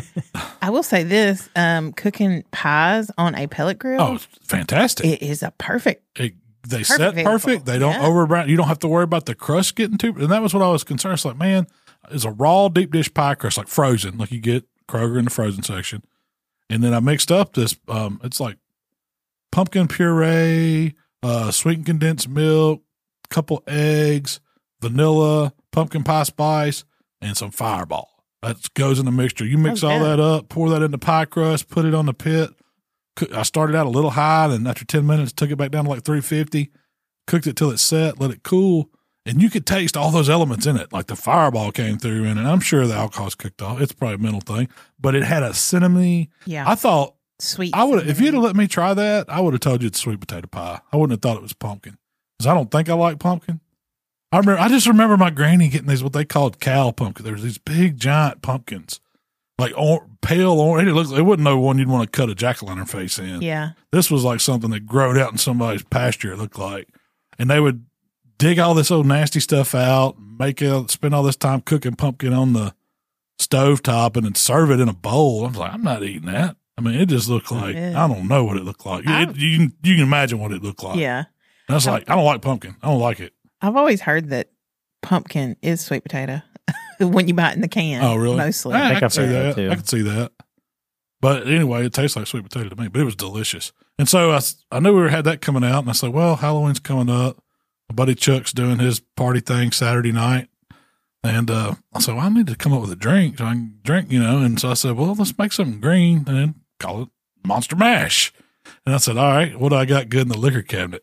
I 0.63 0.71
will 0.71 0.83
say 0.83 1.03
this: 1.05 1.49
um, 1.57 1.93
cooking 1.93 2.45
pies 2.51 3.11
on 3.17 3.35
a 3.35 3.47
pellet 3.47 3.79
grill, 3.79 4.01
Oh, 4.01 4.15
it's 4.15 4.27
fantastic. 4.43 5.07
it 5.07 5.23
is 5.23 5.43
a 5.43 5.53
perfect. 5.59 6.19
It, 6.19 6.35
they 6.67 6.79
Perfect 6.83 6.89
set 7.17 7.25
perfect. 7.25 7.67
They 7.67 7.79
don't 7.79 7.93
Yeah. 7.93 8.07
over. 8.07 8.45
You 8.47 8.57
don't 8.57 8.69
have 8.69 8.79
to 8.81 8.89
worry 8.89 9.05
about 9.05 9.27
the 9.27 9.35
crust 9.35 9.77
getting 9.77 9.99
too. 9.99 10.15
And 10.19 10.31
that 10.31 10.41
was 10.43 10.55
what 10.55 10.63
I 10.63 10.71
was 10.71 10.83
concerned. 10.83 11.13
It's 11.15 11.25
like, 11.27 11.37
man, 11.37 11.67
it's 12.11 12.25
a 12.25 12.31
raw 12.31 12.69
deep 12.69 12.91
dish 12.91 13.13
pie 13.13 13.35
crust, 13.35 13.59
like 13.59 13.69
frozen, 13.69 14.17
like 14.17 14.33
you 14.33 14.41
get 14.41 14.65
Kroger 14.89 15.19
in 15.19 15.27
the 15.27 15.31
frozen 15.31 15.63
section. 15.63 16.03
And 16.71 16.83
then 16.83 16.95
I 16.95 17.01
mixed 17.01 17.31
up 17.31 17.53
this. 17.53 17.77
Um, 17.87 18.19
it's 18.25 18.41
like 18.41 18.57
pumpkin 19.53 19.89
puree, 19.89 20.95
uh, 21.23 21.51
sweetened 21.51 21.85
condensed 21.87 22.29
milk, 22.29 22.83
couple 23.29 23.63
eggs, 23.67 24.41
vanilla, 24.81 25.53
pumpkin 25.71 26.03
pie 26.03 26.23
spice, 26.23 26.85
and 27.21 27.37
some 27.37 27.51
Fireball. 27.51 28.09
That 28.45 28.73
goes 28.75 28.99
in 28.99 29.05
the 29.07 29.13
mixture. 29.13 29.45
You 29.45 29.59
mix 29.59 29.83
Oh, 29.83 29.89
all 29.91 30.01
that 30.01 30.21
up, 30.21 30.49
pour 30.49 30.69
that 30.71 30.83
into 30.83 30.99
pie 30.99 31.25
crust, 31.25 31.69
put 31.69 31.85
it 31.85 31.95
on 31.95 32.07
the 32.07 32.15
pit. 32.15 32.51
Cook- 33.17 33.33
I 33.33 33.43
started 33.43 33.77
out 33.77 33.87
a 33.87 33.91
little 33.91 34.11
high, 34.11 34.47
and 34.53 34.67
after 34.69 34.85
ten 34.85 35.07
minutes, 35.07 35.33
took 35.33 35.51
it 35.51 35.57
back 35.57 35.71
down 35.71 35.85
to 35.85 35.91
like 35.91 36.03
three 36.05 36.21
fifty. 36.21 36.71
Cooked 37.27 37.47
it 37.47 37.57
till 37.57 37.71
it 37.71 37.79
set, 37.79 38.21
let 38.21 38.31
it 38.31 38.43
cool, 38.43 38.91
and 39.25 39.41
you 39.41 39.49
could 39.49 39.65
taste 39.67 39.97
all 39.97 40.11
those 40.11 40.29
elements 40.29 40.67
in 40.67 40.77
it. 40.77 40.93
Like 40.93 41.07
the 41.07 41.17
Fireball 41.17 41.73
came 41.73 41.97
through 41.97 42.25
in 42.25 42.37
it. 42.37 42.45
I'm 42.45 42.61
sure 42.61 42.87
the 42.87 42.95
alcohol's 42.95 43.35
cooked 43.35 43.63
off. 43.63 43.81
It's 43.81 43.93
probably 43.93 44.17
a 44.17 44.19
mental 44.19 44.41
thing, 44.41 44.69
but 45.01 45.15
it 45.15 45.23
had 45.23 45.43
a 45.43 45.55
cinnamon. 45.55 46.29
Yeah, 46.45 46.65
I 46.69 46.75
thought 46.75 47.15
sweet. 47.39 47.73
I 47.75 47.85
would 47.85 48.07
if 48.09 48.21
you'd 48.21 48.35
have 48.35 48.43
let 48.43 48.57
me 48.57 48.67
try 48.67 48.93
that, 48.93 49.31
I 49.31 49.41
would 49.41 49.55
have 49.55 49.61
told 49.61 49.81
you 49.83 49.87
it's 49.87 50.01
sweet 50.01 50.21
potato 50.21 50.49
pie. 50.49 50.81
I 50.93 50.97
wouldn't 50.99 51.13
have 51.13 51.23
thought 51.23 51.37
it 51.39 51.43
was 51.43 51.55
pumpkin 51.55 51.97
because 52.39 52.47
I 52.49 52.55
don't 52.55 52.71
think 52.71 52.91
I 52.91 52.95
like 52.95 53.19
pumpkin. 53.21 53.61
I 54.35 54.39
remember 54.39 54.61
I 54.61 54.69
just 54.69 54.87
remember 54.87 55.17
my 55.17 55.31
granny 55.31 55.69
getting 55.69 55.87
these 55.87 56.03
what 56.03 56.13
they 56.13 56.25
called 56.25 56.59
cow 56.59 56.91
pumpkin. 56.91 57.25
There 57.25 57.35
was 57.35 57.43
these 57.45 57.59
big 57.59 57.99
giant 57.99 58.43
pumpkins, 58.43 59.01
like 59.59 59.73
or, 59.77 60.07
pale 60.23 60.59
orange. 60.59 60.89
It 60.89 60.95
looks 60.95 61.11
it 61.13 61.23
wouldn't 61.23 61.45
know 61.45 61.59
one 61.59 61.79
you'd 61.79 61.89
want 61.89 62.11
to 62.11 62.17
cut 62.17 62.29
a 62.31 62.35
jack 62.35 62.63
o' 62.63 62.67
lantern 62.67 62.87
face 62.87 63.19
in. 63.19 63.43
Yeah, 63.43 63.71
This 63.93 64.11
was 64.11 64.25
like 64.25 64.41
something 64.41 64.71
that 64.71 64.87
growed 64.87 65.17
out 65.19 65.31
in 65.31 65.39
somebody's 65.39 65.85
pasture. 65.85 66.33
It 66.33 66.39
looked 66.39 66.59
like, 66.59 66.89
and 67.39 67.49
they 67.49 67.61
would 67.61 67.87
dig 68.39 68.59
all 68.59 68.75
this 68.75 68.91
old 68.91 69.07
nasty 69.07 69.39
stuff 69.39 69.75
out, 69.75 70.17
make 70.19 70.61
it, 70.61 70.91
spend 70.91 71.15
all 71.15 71.23
this 71.23 71.37
time 71.37 71.61
cooking 71.61 71.95
pumpkin 71.95 72.33
on 72.33 72.55
the 72.55 72.75
stove 73.39 73.83
top, 73.83 74.17
and 74.17 74.27
then 74.27 74.35
serve 74.35 74.71
it 74.73 74.81
in 74.81 74.89
a 74.89 74.95
bowl. 74.95 75.45
I 75.45 75.49
was 75.49 75.57
like, 75.59 75.73
I'm 75.73 75.83
not 75.83 76.03
eating 76.03 76.27
that. 76.33 76.57
I 76.77 76.81
mean, 76.81 76.95
it 76.95 77.07
just 77.07 77.29
looked 77.29 77.53
like. 77.53 77.77
I 77.77 78.09
don't 78.09 78.27
know 78.27 78.43
what 78.43 78.57
it 78.57 78.65
looked 78.65 78.85
like. 78.85 79.05
It, 79.07 79.37
you 79.37 79.59
can 79.59 79.73
you 79.85 79.95
can 79.95 80.03
imagine 80.03 80.41
what 80.41 80.51
it 80.51 80.63
looked 80.63 80.83
like. 80.83 80.99
yeah. 80.99 81.25
That's 81.69 81.87
like, 81.87 82.11
I 82.11 82.17
don't 82.17 82.25
like 82.25 82.43
pumpkin. 82.43 82.77
I 82.83 82.89
don't 82.89 83.01
like 83.01 83.21
it. 83.21 83.33
I've 83.65 83.77
always 83.77 84.01
heard 84.03 84.29
that 84.31 84.51
pumpkin 85.03 85.57
is 85.63 85.81
sweet 85.81 86.03
potato 86.03 86.43
when 87.01 87.29
you 87.29 87.35
buy 87.35 87.51
it 87.51 87.55
in 87.55 87.61
the 87.61 87.69
can. 87.69 88.03
Oh, 88.03 88.17
really? 88.17 88.37
Mostly. 88.37 88.75
I, 88.75 88.79
I 88.79 88.89
think 88.89 88.99
can 88.99 89.05
I've 89.05 89.13
see 89.13 89.21
heard 89.23 89.31
that. 89.31 89.57
that, 89.57 89.63
too. 89.63 89.71
I 89.71 89.75
can 89.75 89.85
see 89.85 90.03
that. 90.03 90.33
But 91.21 91.47
anyway, 91.47 91.87
it 91.87 91.95
tastes 91.95 92.17
like 92.17 92.27
sweet 92.27 92.43
potato 92.43 92.69
to 92.69 92.77
me, 92.77 92.89
but 92.89 93.01
it 93.01 93.05
was 93.05 93.17
delicious. 93.17 93.73
And 93.99 94.07
so 94.09 94.33
I, 94.33 94.41
I 94.71 94.81
knew 94.81 95.03
we 95.03 95.11
had 95.11 95.25
that 95.25 95.41
coming 95.41 95.65
out, 95.65 95.81
and 95.81 95.89
I 95.89 95.93
said, 95.95 96.11
well, 96.13 96.37
Halloween's 96.37 96.81
coming 96.81 97.09
up. 97.09 97.43
My 97.89 97.95
buddy 97.95 98.15
Chuck's 98.15 98.53
doing 98.53 98.79
his 98.79 99.01
party 99.01 99.41
thing 99.41 99.73
Saturday 99.73 100.13
night. 100.13 100.49
And 101.23 101.51
uh, 101.51 101.77
I 101.95 102.01
said, 102.01 102.17
well, 102.17 102.27
I 102.27 102.29
need 102.29 102.49
to 102.49 102.57
come 102.57 102.75
up 102.75 102.83
with 102.83 102.93
a 102.93 102.97
drink 102.97 103.39
so 103.39 103.47
I 103.47 103.53
can 103.53 103.79
drink, 103.83 104.13
you 104.13 104.21
know. 104.21 104.41
And 104.41 104.61
so 104.61 104.71
I 104.71 104.75
said, 104.75 104.97
well, 104.97 105.15
let's 105.15 105.37
make 105.39 105.53
something 105.53 105.81
green 105.81 106.25
and 106.27 106.57
call 106.79 107.03
it 107.05 107.09
Monster 107.47 107.77
Mash. 107.77 108.31
And 108.85 108.95
I 108.95 108.99
said, 108.99 109.17
all 109.17 109.31
right, 109.31 109.59
what 109.59 109.71
do 109.71 109.77
I 109.77 109.87
got 109.87 110.11
good 110.11 110.23
in 110.23 110.29
the 110.29 110.39
liquor 110.39 110.61
cabinet? 110.61 111.03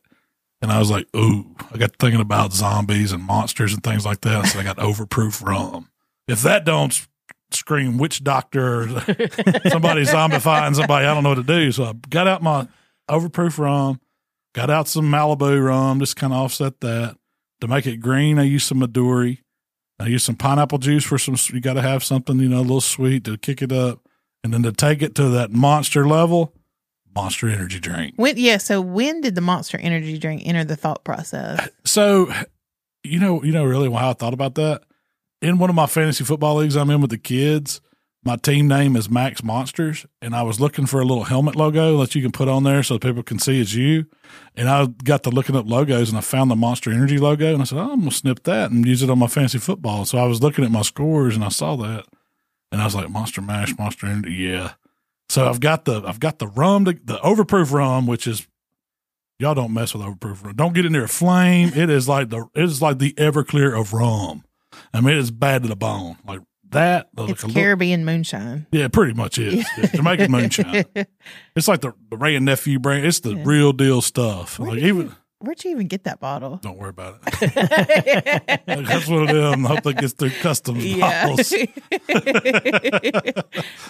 And 0.61 0.71
I 0.71 0.77
was 0.77 0.91
like, 0.91 1.07
ooh, 1.15 1.55
I 1.73 1.77
got 1.77 1.95
thinking 1.97 2.21
about 2.21 2.53
zombies 2.53 3.11
and 3.11 3.23
monsters 3.23 3.73
and 3.73 3.83
things 3.83 4.05
like 4.05 4.21
that. 4.21 4.45
So 4.47 4.59
I 4.59 4.63
got 4.63 4.77
overproof 4.77 5.43
rum. 5.43 5.89
If 6.27 6.43
that 6.43 6.65
don't 6.65 7.07
scream 7.49 7.97
witch 7.97 8.23
doctor, 8.23 8.81
or 8.81 8.87
somebody 9.69 10.03
zombifying 10.03 10.75
somebody, 10.75 11.05
I 11.05 11.13
don't 11.13 11.23
know 11.23 11.29
what 11.29 11.35
to 11.35 11.43
do. 11.43 11.71
So 11.71 11.85
I 11.85 11.93
got 12.09 12.27
out 12.27 12.43
my 12.43 12.67
overproof 13.09 13.57
rum, 13.57 13.99
got 14.53 14.69
out 14.69 14.87
some 14.87 15.11
Malibu 15.11 15.63
rum, 15.63 15.99
just 15.99 16.15
kind 16.15 16.33
of 16.33 16.39
offset 16.39 16.79
that. 16.81 17.17
To 17.61 17.67
make 17.67 17.85
it 17.85 17.97
green, 17.97 18.39
I 18.39 18.43
used 18.43 18.67
some 18.67 18.79
Midori. 18.79 19.37
I 19.99 20.07
used 20.07 20.25
some 20.25 20.35
pineapple 20.35 20.79
juice 20.79 21.03
for 21.03 21.19
some, 21.19 21.35
you 21.53 21.61
got 21.61 21.73
to 21.73 21.81
have 21.83 22.03
something, 22.03 22.39
you 22.39 22.49
know, 22.49 22.57
a 22.57 22.61
little 22.61 22.81
sweet 22.81 23.23
to 23.25 23.37
kick 23.37 23.61
it 23.61 23.71
up. 23.71 23.99
And 24.43 24.51
then 24.51 24.63
to 24.63 24.71
take 24.71 25.03
it 25.03 25.13
to 25.15 25.29
that 25.29 25.51
monster 25.51 26.07
level, 26.07 26.55
monster 27.15 27.49
energy 27.49 27.79
drink. 27.79 28.13
When, 28.15 28.37
yeah. 28.37 28.57
So 28.57 28.81
when 28.81 29.21
did 29.21 29.35
the 29.35 29.41
Monster 29.41 29.77
Energy 29.77 30.17
drink 30.17 30.43
enter 30.45 30.63
the 30.63 30.75
thought 30.75 31.03
process? 31.03 31.69
So, 31.83 32.31
you 33.03 33.19
know, 33.19 33.43
you 33.43 33.51
know, 33.51 33.63
really 33.63 33.89
why 33.89 34.09
I 34.09 34.13
thought 34.13 34.33
about 34.33 34.55
that. 34.55 34.83
In 35.41 35.57
one 35.57 35.69
of 35.69 35.75
my 35.75 35.87
fantasy 35.87 36.23
football 36.23 36.57
leagues 36.57 36.75
I'm 36.75 36.89
in 36.89 37.01
with 37.01 37.09
the 37.09 37.17
kids, 37.17 37.81
my 38.23 38.35
team 38.35 38.67
name 38.67 38.95
is 38.95 39.09
Max 39.09 39.43
Monsters, 39.43 40.05
and 40.21 40.35
I 40.35 40.43
was 40.43 40.59
looking 40.59 40.85
for 40.85 41.01
a 41.01 41.05
little 41.05 41.23
helmet 41.23 41.55
logo 41.55 41.97
that 41.97 42.13
you 42.13 42.21
can 42.21 42.31
put 42.31 42.47
on 42.47 42.63
there 42.63 42.83
so 42.83 42.99
people 42.99 43.23
can 43.23 43.39
see 43.39 43.59
it's 43.59 43.73
you. 43.73 44.05
And 44.55 44.69
I 44.69 44.85
got 44.85 45.23
to 45.23 45.31
looking 45.31 45.55
up 45.55 45.67
logos, 45.67 46.09
and 46.09 46.17
I 46.19 46.21
found 46.21 46.51
the 46.51 46.55
Monster 46.55 46.91
Energy 46.91 47.17
logo, 47.17 47.51
and 47.51 47.63
I 47.63 47.65
said, 47.65 47.79
oh, 47.79 47.93
I'm 47.93 48.01
gonna 48.01 48.11
snip 48.11 48.43
that 48.43 48.69
and 48.69 48.85
use 48.85 49.01
it 49.01 49.09
on 49.09 49.17
my 49.17 49.25
fantasy 49.25 49.57
football. 49.57 50.05
So 50.05 50.19
I 50.19 50.25
was 50.25 50.43
looking 50.43 50.63
at 50.63 50.69
my 50.69 50.83
scores, 50.83 51.35
and 51.35 51.43
I 51.43 51.49
saw 51.49 51.75
that, 51.77 52.05
and 52.71 52.79
I 52.79 52.85
was 52.85 52.93
like, 52.93 53.09
Monster 53.09 53.41
Mash, 53.41 53.75
Monster 53.79 54.05
Energy, 54.05 54.33
yeah. 54.33 54.73
So 55.31 55.47
I've 55.47 55.59
got 55.61 55.85
the 55.85 56.01
I've 56.05 56.19
got 56.19 56.39
the 56.39 56.47
rum, 56.47 56.83
the, 56.83 56.99
the 57.03 57.17
overproof 57.17 57.71
rum, 57.71 58.05
which 58.07 58.27
is 58.27 58.47
Y'all 59.39 59.55
don't 59.55 59.73
mess 59.73 59.91
with 59.95 60.03
overproof 60.03 60.43
rum. 60.43 60.55
Don't 60.55 60.73
get 60.75 60.85
in 60.85 60.91
there 60.91 61.05
a 61.05 61.07
flame. 61.07 61.71
It 61.75 61.89
is 61.89 62.07
like 62.07 62.29
the 62.29 62.45
it 62.53 62.63
is 62.63 62.79
like 62.81 62.99
the 62.99 63.13
Everclear 63.13 63.79
of 63.79 63.91
rum. 63.93 64.43
I 64.93 65.01
mean, 65.01 65.17
it's 65.17 65.31
bad 65.31 65.63
to 65.63 65.69
the 65.69 65.75
bone. 65.75 66.17
Like 66.27 66.41
that. 66.69 67.09
like 67.17 67.29
It's 67.31 67.43
little- 67.43 67.59
Caribbean 67.59 68.05
moonshine. 68.05 68.67
yeah, 68.71 68.87
pretty 68.87 69.13
much 69.13 69.39
is. 69.39 69.65
Yeah, 69.77 69.85
Jamaican 69.87 70.31
moonshine. 70.31 70.85
It's 71.55 71.67
like 71.67 71.81
the, 71.81 71.93
the 72.09 72.17
Wray 72.17 72.35
and 72.35 72.45
Nephew 72.45 72.77
brand. 72.77 73.05
It's 73.05 73.21
the 73.21 73.35
real 73.37 73.73
deal 73.73 74.01
stuff. 74.01 74.59
Where 74.59 74.69
like 74.69 74.79
did 74.79 74.83
you- 74.87 74.95
even 75.01 75.15
Where'd 75.41 75.63
you 75.63 75.71
even 75.71 75.87
get 75.87 76.03
that 76.05 76.19
bottle? 76.19 76.57
don't 76.61 76.77
worry 76.77 76.89
about 76.91 77.19
it. 77.25 78.61
That's 78.65 79.07
one 79.07 79.23
of 79.23 79.29
them. 79.35 79.63
Hope 79.65 79.85
it 79.87 79.97
gets 79.97 80.13
through 80.13 80.29
customs 80.41 80.85
Yeah. 80.85 81.27
bottles. 81.27 81.51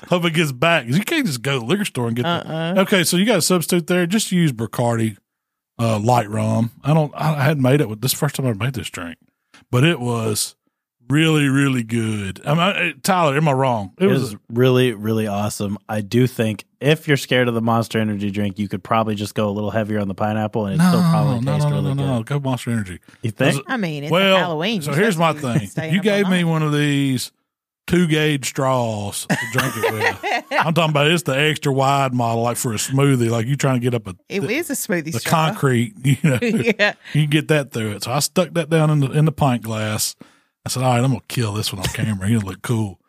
Hope 0.10 0.26
it 0.26 0.34
gets 0.34 0.52
back. 0.52 0.88
You 0.88 1.00
can't 1.02 1.26
just 1.26 1.42
go 1.42 1.54
to 1.56 1.60
the 1.60 1.66
liquor 1.66 1.86
store 1.86 2.08
and 2.08 2.16
get 2.16 2.26
Uh-uh. 2.26 2.44
that. 2.74 2.78
Okay, 2.80 3.04
so 3.04 3.18
you 3.18 3.26
got 3.26 3.38
a 3.40 3.42
substitute 3.42 3.88
there. 3.88 4.06
Just 4.08 4.32
use 4.32 4.52
Bacardi 4.52 5.18
uh, 5.80 6.00
light 6.00 6.30
rum. 6.30 6.72
I 6.84 6.94
don't. 6.94 7.12
I 7.16 7.44
hadn't 7.44 7.64
made 7.64 7.82
it 7.82 7.90
with 7.90 8.02
this 8.02 8.14
first 8.14 8.36
time 8.36 8.46
I 8.48 8.54
made 8.54 8.74
this 8.74 8.90
drink, 8.90 9.18
but 9.70 9.84
it 9.84 10.00
was 10.00 10.56
really, 11.12 11.48
really 11.48 11.84
good. 11.84 12.42
I 12.46 12.50
mean, 12.52 12.60
I- 12.60 12.94
Tyler, 13.04 13.36
am 13.38 13.48
I 13.48 13.52
wrong? 13.54 13.94
It 14.00 14.08
was 14.08 14.36
really, 14.50 14.94
really 14.94 15.28
awesome. 15.28 15.78
I 15.90 16.02
do 16.02 16.28
think 16.28 16.66
if 16.80 17.08
you're 17.08 17.18
scared 17.18 17.48
of 17.48 17.54
the 17.54 17.62
Monster 17.62 18.00
Energy 18.00 18.32
drink, 18.32 18.58
you 18.58 18.68
could 18.68 18.84
probably 18.84 19.16
just 19.16 19.36
go 19.36 19.48
a 19.50 19.52
little 19.52 19.72
heavier 19.72 20.00
on 20.00 20.08
the 20.08 20.16
pineapple, 20.16 20.66
and 20.66 20.76
it 20.76 20.78
no, 20.78 20.90
still 20.90 21.02
probably 21.02 21.40
no, 21.42 21.52
tastes 21.54 21.66
no, 21.66 21.70
no, 21.70 21.76
really 21.76 21.94
no, 21.94 22.06
no. 22.08 22.18
good. 22.24 22.26
Go 22.28 22.40
Monster 22.40 22.72
Energy. 22.72 23.00
You 23.22 23.32
think? 23.32 23.64
I 23.68 23.78
mean, 23.78 24.06
it's 24.06 24.12
well, 24.12 24.38
Halloween. 24.38 24.82
so 24.82 24.94
here's 24.94 25.18
my 25.18 25.34
thing. 25.34 25.94
You 25.94 26.02
gave 26.02 26.28
me 26.28 26.44
one 26.44 26.64
of 26.64 26.74
these 26.74 27.32
two 27.88 28.08
gauge 28.08 28.48
straws 28.48 29.26
to 29.28 29.38
drink 29.52 29.74
it 29.76 29.94
with. 29.94 30.46
I'm 30.52 30.74
talking 30.74 30.92
about 30.92 31.08
it's 31.12 31.24
the 31.24 31.38
extra 31.38 31.74
wide 31.74 32.14
model, 32.14 32.42
like 32.44 32.58
for 32.58 32.72
a 32.72 32.78
smoothie, 32.78 33.30
like 33.30 33.48
you 33.48 33.56
trying 33.56 33.76
to 33.76 33.80
get 33.82 33.94
up 33.94 34.08
a 34.08 34.16
It 34.30 34.50
is 34.50 34.70
a 34.70 34.74
smoothie 34.74 35.12
the 35.12 35.20
straw. 35.20 35.48
concrete, 35.48 35.94
you 36.04 36.18
know. 36.24 36.40
yeah. 36.42 36.94
You 37.14 37.24
can 37.24 37.30
get 37.30 37.48
that 37.50 37.72
through 37.72 37.92
it. 37.92 38.04
So 38.04 38.12
I 38.12 38.20
stuck 38.20 38.54
that 38.54 38.70
down 38.70 38.90
in 38.90 39.00
the 39.02 39.12
in 39.12 39.26
the 39.26 39.32
pint 39.32 39.64
glass. 39.64 40.16
I 40.66 40.70
said, 40.70 40.84
"All 40.84 40.94
right, 40.94 41.04
I'm 41.04 41.12
gonna 41.12 41.22
kill 41.28 41.54
this 41.54 41.74
one 41.74 41.80
on 41.80 41.86
camera. 41.88 42.30
It'll 42.30 42.42
look 42.50 42.62
cool." 42.62 43.00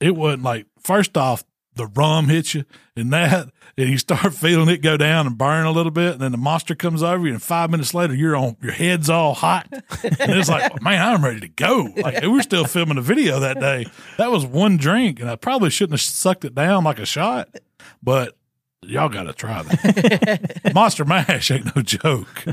It 0.00 0.16
wasn't 0.16 0.42
like 0.42 0.66
first 0.80 1.16
off, 1.16 1.44
the 1.74 1.86
rum 1.86 2.28
hits 2.28 2.54
you 2.54 2.64
and 2.96 3.12
that, 3.12 3.48
and 3.76 3.88
you 3.88 3.98
start 3.98 4.34
feeling 4.34 4.68
it 4.68 4.82
go 4.82 4.96
down 4.96 5.26
and 5.26 5.38
burn 5.38 5.64
a 5.64 5.70
little 5.70 5.92
bit, 5.92 6.12
and 6.12 6.20
then 6.20 6.32
the 6.32 6.38
monster 6.38 6.74
comes 6.74 7.02
over 7.02 7.26
you, 7.26 7.32
and 7.32 7.42
five 7.42 7.70
minutes 7.70 7.94
later, 7.94 8.14
you're 8.14 8.36
on 8.36 8.56
your 8.60 8.72
head's 8.72 9.08
all 9.08 9.34
hot, 9.34 9.66
and 9.70 10.32
it's 10.32 10.48
like, 10.48 10.82
man, 10.82 11.06
I'm 11.06 11.24
ready 11.24 11.40
to 11.40 11.48
go. 11.48 11.88
Like 11.96 12.22
we 12.22 12.28
were 12.28 12.42
still 12.42 12.64
filming 12.64 12.98
a 12.98 13.02
video 13.02 13.40
that 13.40 13.58
day. 13.58 13.86
That 14.18 14.30
was 14.30 14.44
one 14.44 14.76
drink, 14.76 15.20
and 15.20 15.30
I 15.30 15.36
probably 15.36 15.70
shouldn't 15.70 15.94
have 15.94 16.02
sucked 16.02 16.44
it 16.44 16.54
down 16.54 16.84
like 16.84 16.98
a 16.98 17.06
shot, 17.06 17.48
but. 18.02 18.36
Y'all 18.84 19.08
got 19.08 19.22
to 19.22 19.32
try 19.32 19.62
that. 19.62 20.72
Monster 20.74 21.04
Mash 21.04 21.52
ain't 21.52 21.76
no 21.76 21.82
joke. 21.82 22.44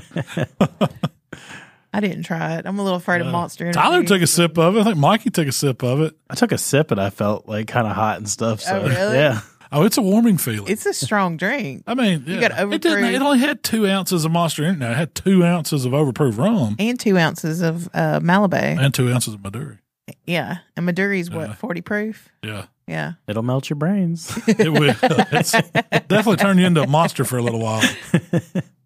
I 1.94 2.00
didn't 2.02 2.24
try 2.24 2.56
it. 2.58 2.66
I'm 2.66 2.78
a 2.78 2.84
little 2.84 2.98
afraid 2.98 3.22
of 3.22 3.28
Monster 3.28 3.64
Energy. 3.66 3.76
Tyler 3.80 4.04
took 4.04 4.22
a 4.22 4.28
sip 4.28 4.58
of 4.58 4.76
it. 4.76 4.82
I 4.82 4.84
think 4.84 4.98
Mikey 4.98 5.30
took 5.32 5.48
a 5.48 5.52
sip 5.52 5.84
of 5.84 6.02
it. 6.02 6.16
I 6.30 6.36
took 6.36 6.52
a 6.52 6.58
sip 6.58 6.92
and 6.92 7.02
I 7.02 7.10
felt 7.10 7.48
like 7.48 7.68
kind 7.68 7.88
of 7.88 7.94
hot 7.94 8.18
and 8.18 8.30
stuff. 8.30 8.62
So 8.62 8.80
Oh, 8.80 8.88
really? 8.88 9.16
yeah, 9.18 9.42
Oh, 9.72 9.84
it's 9.84 9.98
a 9.98 10.02
warming 10.02 10.38
feeling. 10.38 10.72
It's 10.72 10.86
a 10.86 10.94
strong 10.94 11.38
drink. 11.38 11.84
I 11.88 11.94
mean, 11.96 12.24
You 12.26 12.36
yeah. 12.40 12.50
got 12.50 12.74
it, 12.74 12.82
didn't, 12.82 13.04
overproof. 13.04 13.14
it 13.14 13.22
only 13.22 13.40
had 13.40 13.64
two 13.64 13.88
ounces 13.88 14.26
of 14.26 14.32
Monster 14.32 14.64
in 14.66 14.76
it. 14.76 14.78
Now, 14.80 14.92
it 14.92 14.98
had 14.98 15.14
two 15.16 15.44
ounces 15.46 15.86
of 15.86 15.92
overproof 15.94 16.38
rum 16.38 16.76
And 16.80 17.00
two 17.00 17.18
ounces 17.18 17.62
of 17.62 17.88
uh, 17.94 18.20
Malibu. 18.20 18.54
and 18.80 18.94
two 18.94 19.12
ounces 19.12 19.34
of 19.36 19.42
Midori. 19.42 19.78
yeah. 20.26 20.58
And 20.76 20.88
Midori's 20.88 21.30
Yeah. 21.30 21.36
what, 21.50 21.58
40 21.58 21.82
proof? 21.82 22.30
Yeah. 22.44 22.66
Yeah. 22.88 23.14
It'll 23.28 23.44
melt 23.44 23.70
your 23.70 23.78
brains. 23.78 24.36
It 24.48 24.72
will. 24.72 24.96
It's 25.32 25.52
definitely 25.52 26.38
turn 26.38 26.58
you 26.58 26.66
into 26.66 26.82
a 26.82 26.88
monster 26.88 27.24
for 27.24 27.38
a 27.38 27.44
little 27.44 27.60
while. 27.62 27.84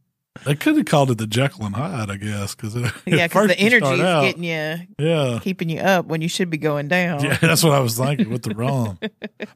They 0.46 0.56
could 0.56 0.76
have 0.78 0.86
called 0.86 1.12
it 1.12 1.18
the 1.18 1.28
Jekyll 1.28 1.66
and 1.66 1.76
Hyde, 1.76 2.10
I 2.12 2.18
guess, 2.18 2.56
because 2.56 2.76
Yeah, 3.06 3.28
because 3.28 3.48
the 3.48 3.60
energy 3.60 3.86
is 3.86 3.98
getting 4.00 4.44
you, 4.44 4.78
yeah, 5.00 5.40
keeping 5.42 5.70
you 5.70 5.80
up 5.80 6.06
when 6.06 6.22
you 6.22 6.28
should 6.28 6.50
be 6.50 6.58
going 6.58 6.88
down. 6.88 7.24
yeah, 7.24 7.38
that's 7.38 7.64
what 7.64 7.74
I 7.74 7.80
was 7.80 7.98
thinking 7.98 8.30
with 8.30 8.44
the 8.44 8.54
rum. 8.56 9.00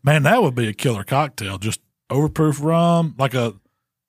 Man, 0.03 0.23
that 0.23 0.41
would 0.41 0.55
be 0.55 0.67
a 0.67 0.73
killer 0.73 1.03
cocktail. 1.03 1.57
Just 1.57 1.79
overproof 2.09 2.61
rum, 2.63 3.15
like 3.17 3.33
a 3.33 3.53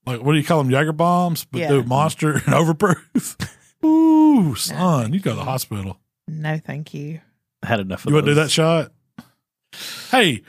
like 0.06 0.22
what 0.22 0.32
do 0.32 0.38
you 0.38 0.44
call 0.44 0.58
them, 0.62 0.70
Jaeger 0.70 0.92
bombs, 0.92 1.44
but 1.44 1.60
Yeah. 1.60 1.68
do 1.68 1.82
monster 1.82 2.32
and 2.34 2.42
overproof. 2.46 3.36
Ooh, 3.84 4.54
son, 4.54 5.12
you 5.12 5.20
go 5.20 5.30
to 5.30 5.36
the 5.36 5.44
hospital. 5.44 5.98
No, 6.26 6.58
thank 6.58 6.94
you. 6.94 7.20
I 7.62 7.66
had 7.66 7.80
enough 7.80 8.00
of 8.00 8.04
that. 8.04 8.10
You 8.10 8.14
want 8.14 8.26
to 8.26 8.30
do 8.32 8.34
that 8.36 8.50
shot? 8.50 8.92
Hey, 10.10 10.42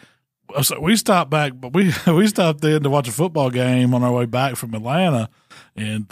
so 0.62 0.80
we 0.80 0.96
stopped 0.96 1.30
back, 1.30 1.54
but 1.56 1.74
we 1.74 1.92
we 2.08 2.28
stopped 2.28 2.64
in 2.64 2.84
to 2.84 2.90
watch 2.90 3.08
a 3.08 3.12
football 3.12 3.50
game 3.50 3.94
on 3.94 4.04
our 4.04 4.12
way 4.12 4.26
back 4.26 4.56
from 4.56 4.74
Atlanta, 4.74 5.30
and 5.76 6.12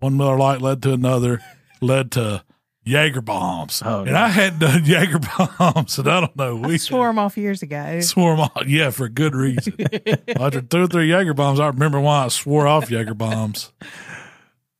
one 0.00 0.16
Miller 0.16 0.36
Lite 0.38 0.60
led 0.62 0.82
to 0.82 0.92
another, 0.92 1.40
led 1.80 2.10
to 2.12 2.44
Jaeger 2.84 3.20
bombs, 3.20 3.82
Oh, 3.84 4.00
and 4.02 4.12
no. 4.12 4.16
I 4.16 4.28
hadn't 4.28 4.58
done 4.60 4.84
Jaeger 4.86 5.18
bombs, 5.18 5.98
and 5.98 6.08
I 6.08 6.20
don't 6.20 6.36
know. 6.36 6.62
I 6.64 6.66
We 6.66 6.78
swore 6.78 7.08
them 7.08 7.18
off 7.18 7.36
years 7.36 7.62
ago. 7.62 8.00
Swore 8.00 8.36
them 8.36 8.40
off, 8.54 8.66
yeah, 8.66 8.90
for 8.90 9.04
a 9.04 9.10
good 9.10 9.34
reason. 9.34 9.74
After 10.40 10.62
two 10.62 10.82
or 10.82 10.86
three 10.86 11.10
Jaeger 11.10 11.34
bombs, 11.34 11.60
I 11.60 11.66
remember 11.66 12.00
why 12.00 12.24
I 12.24 12.28
swore 12.28 12.66
off 12.66 12.90
Jaeger 12.90 13.14
bombs. 13.14 13.72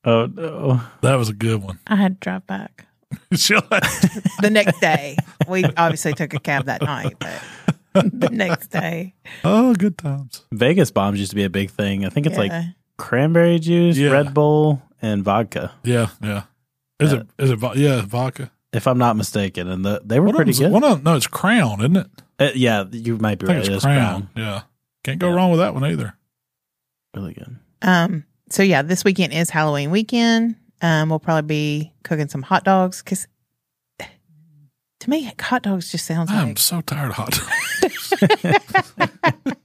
Oh 0.05 0.25
no. 0.27 0.81
That 1.03 1.17
was 1.17 1.29
a 1.29 1.35
good 1.35 1.63
one. 1.63 1.79
I 1.87 1.97
had 1.97 2.15
to 2.21 2.25
drive 2.25 2.47
back 2.47 2.87
the 3.31 4.49
next 4.51 4.81
day. 4.81 5.17
We 5.49 5.65
obviously 5.65 6.15
took 6.15 6.33
a 6.33 6.39
cab 6.41 6.65
that 6.67 6.81
night, 6.83 7.17
but 7.19 7.43
the 7.93 8.31
next 8.31 8.69
day, 8.69 9.15
oh, 9.45 9.75
good 9.75 9.99
times. 9.99 10.47
Vegas 10.53 10.91
bombs 10.91 11.19
used 11.19 11.31
to 11.33 11.37
be 11.37 11.45
a 11.45 11.51
big 11.51 11.71
thing. 11.71 12.07
I 12.07 12.09
think 12.09 12.27
it's 12.27 12.39
like 12.39 12.51
Yeah. 12.51 12.65
Cranberry 13.01 13.59
juice, 13.59 13.97
Yeah. 13.97 14.11
Red 14.11 14.35
Bull, 14.35 14.83
and 15.03 15.23
vodka, 15.25 15.73
Yeah, 15.83 16.09
yeah. 16.23 16.43
Is 16.99 17.13
Uh, 17.13 17.21
it? 17.21 17.27
Is 17.39 17.51
it? 17.51 17.57
vo- 17.57 17.75
Yeah, 17.75 18.03
vodka. 18.03 18.51
if 18.73 18.87
I'm 18.87 18.99
not 18.99 19.17
mistaken. 19.17 19.67
And 19.69 19.85
the, 19.85 20.01
they 20.05 20.21
were 20.21 20.27
One 20.27 20.35
of 20.35 20.37
pretty 20.37 20.53
them's- 20.53 20.59
good. 20.61 20.73
One 20.73 20.85
of 20.85 20.91
them, 20.99 21.03
no, 21.05 21.17
it's 21.17 21.27
Crown, 21.27 21.81
isn't 21.81 21.97
it? 21.97 22.07
Uh, 22.39 22.51
yeah, 22.55 22.85
you 22.91 23.17
might 23.19 23.39
be 23.39 23.47
I 23.47 23.49
think 23.49 23.59
right. 23.59 23.69
It 23.69 23.75
it's 23.75 23.77
is 23.79 23.83
Crown. 23.85 23.97
Crown. 23.97 24.29
Yeah, 24.37 24.63
can't 25.05 25.19
go 25.19 25.29
Yeah. 25.31 25.35
wrong 25.37 25.51
with 25.51 25.61
that 25.61 25.75
one 25.75 25.85
either. 25.85 26.15
Really 27.15 27.33
good. 27.35 27.57
Um, 27.83 28.25
so 28.51 28.63
yeah, 28.63 28.83
this 28.83 29.03
weekend 29.05 29.33
is 29.33 29.51
Halloween 29.51 29.91
weekend. 29.91 30.57
Um, 30.83 31.09
we'll 31.11 31.19
probably 31.19 31.47
be 31.49 31.93
cooking 32.05 32.29
some 32.29 32.43
hot 32.43 32.65
dogs 32.65 33.03
because 33.03 33.27
to 35.01 35.09
me, 35.11 35.33
hot 35.41 35.63
dogs 35.63 35.91
just 35.91 36.05
sounds 36.07 36.31
I'm 36.31 36.49
like 36.49 36.59
so 36.59 36.81
tired 36.83 37.11
of 37.11 37.17
hot 37.17 37.33
dogs. 37.33 38.15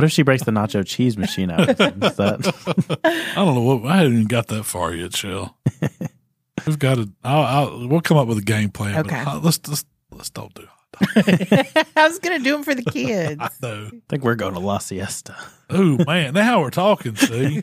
What 0.00 0.06
if 0.06 0.12
she 0.12 0.22
breaks 0.22 0.44
the 0.44 0.50
nacho 0.50 0.82
cheese 0.86 1.18
machine 1.18 1.50
out? 1.50 1.66
That 1.76 3.00
I 3.04 3.34
don't 3.34 3.54
know 3.54 3.60
what 3.60 3.84
I 3.92 3.98
haven't 3.98 4.14
even 4.14 4.26
got 4.28 4.46
that 4.46 4.64
far 4.64 4.94
yet, 4.94 5.14
Shell. 5.14 5.58
We've 6.66 6.78
got 6.78 6.94
to. 6.94 7.10
I'll, 7.22 7.42
I'll, 7.68 7.86
we'll 7.86 8.00
come 8.00 8.16
up 8.16 8.26
with 8.26 8.38
a 8.38 8.42
game 8.42 8.70
plan. 8.70 8.94
but 8.94 9.04
Okay. 9.12 9.22
hot- 9.22 9.44
let's 9.44 9.60
let's 9.68 9.84
let's 10.10 10.30
don't 10.30 10.54
do 10.54 10.64
hot 10.66 11.14
dogs. 11.14 11.86
I 11.96 12.08
was 12.08 12.18
gonna 12.18 12.38
do 12.38 12.52
them 12.52 12.62
for 12.62 12.74
the 12.74 12.82
kids. 12.82 13.42
I 13.42 13.50
know. 13.60 13.90
I 13.92 14.00
think 14.08 14.24
we're 14.24 14.36
going 14.36 14.54
to 14.54 14.60
La 14.60 14.78
Siesta. 14.78 15.36
Oh 15.68 15.98
man, 16.06 16.32
now 16.32 16.60
we're 16.62 16.70
talking. 16.70 17.14
See, 17.16 17.60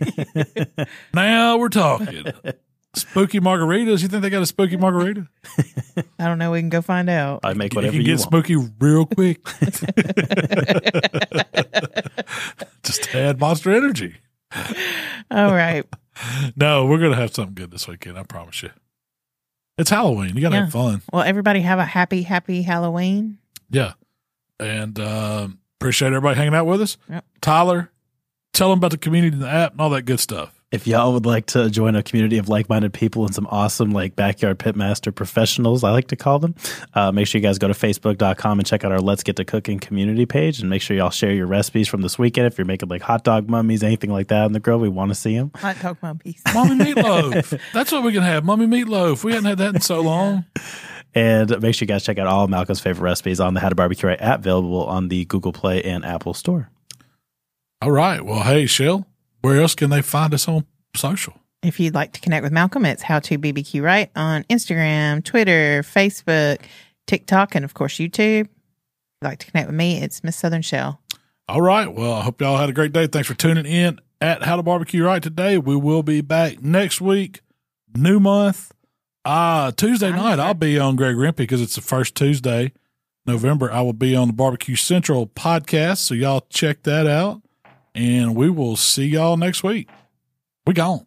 now 1.15 1.57
we're 1.57 1.69
talking. 1.69 2.23
Spooky 2.98 3.39
margaritas. 3.39 4.02
You 4.02 4.08
think 4.08 4.22
they 4.24 4.30
got 4.30 4.41
a 4.41 4.45
spooky 4.45 4.78
margarita? 4.78 5.28
I 6.20 6.26
don't 6.26 6.38
know. 6.39 6.52
We 6.52 6.60
can 6.60 6.70
go 6.70 6.82
find 6.82 7.10
out. 7.10 7.41
I 7.43 7.54
make 7.54 7.74
you 7.74 7.78
whatever 7.78 7.91
can 7.93 8.02
you, 8.02 8.06
get 8.08 8.20
want. 8.20 8.22
spooky 8.22 8.56
real 8.80 9.06
quick. 9.06 9.39
Just 12.84 13.14
add 13.16 13.39
Monster 13.39 13.72
Energy. 13.72 14.16
All 15.32 15.52
right. 15.54 15.86
No, 16.56 16.88
we're 16.88 16.98
gonna 16.98 17.16
have 17.16 17.32
something 17.36 17.54
good 17.54 17.70
this 17.70 17.88
weekend. 17.88 18.18
I 18.18 18.24
promise 18.24 18.64
you. 18.64 18.72
It's 19.78 19.91
Halloween. 19.91 20.36
You 20.36 20.41
gotta 20.41 20.56
Yeah. 20.56 20.62
have 20.64 20.72
fun. 20.72 21.04
Well, 21.14 21.22
everybody 21.22 21.62
have 21.62 21.78
a 21.78 21.86
happy, 21.86 22.24
happy 22.24 22.64
Halloween. 22.64 23.38
Yeah, 23.70 23.93
and 24.60 25.00
um, 25.00 25.60
appreciate 25.80 26.08
everybody 26.08 26.36
hanging 26.36 26.56
out 26.56 26.66
with 26.66 26.82
us. 26.82 26.98
Yep. 27.08 27.24
Tyler, 27.41 27.91
tell 28.52 28.70
them 28.72 28.80
about 28.80 28.89
the 28.89 28.98
community 28.98 29.36
and 29.36 29.43
the 29.43 29.48
app 29.48 29.74
and 29.74 29.82
all 29.82 29.91
that 29.91 30.06
good 30.06 30.20
stuff. 30.20 30.57
If 30.70 30.86
y'all 30.86 31.13
would 31.13 31.26
like 31.26 31.45
to 31.47 31.70
join 31.70 31.95
a 31.95 32.03
community 32.03 32.38
of 32.39 32.49
like-minded 32.49 32.91
people 32.91 33.26
and 33.26 33.34
some 33.34 33.47
awesome 33.49 33.91
like 33.91 34.18
backyard 34.18 34.59
pitmaster 34.59 35.15
professionals, 35.15 35.82
I 35.82 35.91
like 35.91 36.09
to 36.09 36.18
call 36.18 36.39
them, 36.39 36.55
uh, 36.93 37.09
make 37.13 37.26
sure 37.28 37.39
you 37.39 37.47
guys 37.47 37.57
go 37.57 37.70
to 37.70 37.74
facebook.com 37.74 38.59
and 38.59 38.68
check 38.68 38.84
out 38.84 38.91
our 38.91 38.99
Let's 38.99 39.24
Get 39.24 39.38
to 39.38 39.45
Cooking 39.45 39.80
community 39.80 40.26
page 40.26 40.59
and 40.59 40.70
make 40.70 40.82
sure 40.82 40.97
y'all 40.97 41.09
share 41.09 41.32
your 41.32 41.47
recipes 41.47 41.88
from 41.88 42.01
this 42.01 42.20
weekend. 42.20 42.47
If 42.47 42.57
you're 42.57 42.65
making 42.65 42.89
like 42.89 43.01
hot 43.01 43.24
dog 43.24 43.49
mummies, 43.49 43.82
anything 43.82 44.11
like 44.11 44.28
that 44.28 44.45
in 44.45 44.51
the 44.51 44.59
grill, 44.59 44.80
we 44.80 44.89
want 44.89 45.07
to 45.09 45.15
see 45.15 45.38
them. 45.38 45.51
Hot 45.55 45.80
dog 45.82 45.99
mummies. 46.01 46.41
Mommy 46.53 46.76
meatloaf. 46.84 47.57
That's 47.74 47.93
what 47.93 48.03
we 48.03 48.11
can 48.11 48.24
have. 48.24 48.43
mummy 48.43 48.65
meatloaf. 48.68 49.24
We 49.24 49.32
haven't 49.32 49.47
had 49.47 49.57
that 49.59 49.76
in 49.76 49.80
so 49.80 50.01
long. 50.01 50.43
And 51.15 51.61
make 51.61 51.76
sure 51.76 51.86
you 51.86 51.88
guys 51.88 52.03
check 52.03 52.18
out 52.18 52.28
all 52.28 52.43
of 52.43 52.49
Malcom's 52.49 52.82
favorite 52.82 53.03
recipes 53.05 53.39
on 53.39 53.53
the 53.53 53.61
How 53.61 53.70
to 53.70 53.76
Barbecue 53.76 54.09
Right 54.09 54.22
app, 54.22 54.39
available 54.41 54.84
on 54.86 55.07
the 55.07 55.24
Google 55.24 55.53
Play 55.53 55.82
and 55.82 56.03
Apple 56.03 56.34
Store. 56.34 56.70
All 57.82 57.91
right. 57.91 58.24
Well, 58.26 58.43
hey, 58.43 58.65
Shell, 58.65 59.07
where 59.41 59.61
else 59.61 59.75
can 59.75 59.89
they 59.89 60.01
find 60.01 60.33
us 60.33 60.47
on 60.47 60.65
social? 60.95 61.33
If 61.63 61.79
you'd 61.79 61.95
like 61.95 62.13
to 62.13 62.21
connect 62.21 62.43
with 62.43 62.53
Malcom, 62.53 62.88
it's 62.88 63.01
How 63.01 63.19
to 63.19 63.38
BBQ 63.38 63.81
Right 63.81 64.11
on 64.15 64.43
Instagram, 64.45 65.23
Twitter, 65.23 65.83
Facebook, 65.83 66.61
TikTok, 67.07 67.55
and 67.55 67.65
of 67.65 67.73
course 67.73 67.95
YouTube. 67.95 68.41
If 68.41 68.47
you'd 69.21 69.27
like 69.29 69.39
to 69.39 69.51
connect 69.51 69.67
with 69.67 69.75
me, 69.75 70.01
it's 70.01 70.23
Miss 70.23 70.35
Southern 70.35 70.61
Shell. 70.61 71.01
All 71.49 71.61
right. 71.61 71.91
Well, 71.91 72.13
I 72.13 72.21
hope 72.21 72.41
y'all 72.41 72.57
had 72.57 72.69
a 72.69 72.73
great 72.73 72.91
day. 72.91 73.07
Thanks 73.07 73.27
for 73.27 73.33
tuning 73.33 73.65
in 73.65 73.99
at 74.21 74.43
How 74.43 74.55
to 74.55 74.63
Barbecue 74.63 75.03
Right 75.03 75.23
today. 75.23 75.57
We 75.57 75.75
will 75.75 76.03
be 76.03 76.21
back 76.21 76.61
next 76.61 77.01
week, 77.01 77.41
new 77.95 78.19
month. 78.19 78.71
Uh, 79.25 79.71
Tuesday 79.71 80.11
night. 80.11 80.39
I'll 80.39 80.53
be 80.53 80.79
on 80.79 80.95
Greg 80.95 81.15
Rempe 81.15 81.38
because 81.38 81.61
it's 81.61 81.75
the 81.75 81.81
first 81.81 82.15
Tuesday, 82.15 82.71
November. 83.25 83.69
I 83.71 83.81
will 83.81 83.91
be 83.91 84.15
on 84.15 84.27
the 84.27 84.33
Barbecue 84.33 84.75
Central 84.75 85.27
podcast. 85.27 85.97
So 85.97 86.13
y'all 86.13 86.45
check 86.49 86.83
that 86.83 87.07
out. 87.07 87.41
And 87.98 88.36
we 88.36 88.50
will 88.52 88.76
see 88.76 89.08
y'all 89.08 89.38
next 89.38 89.64
week. 89.64 89.89
We 90.68 90.74
gone. 90.74 91.04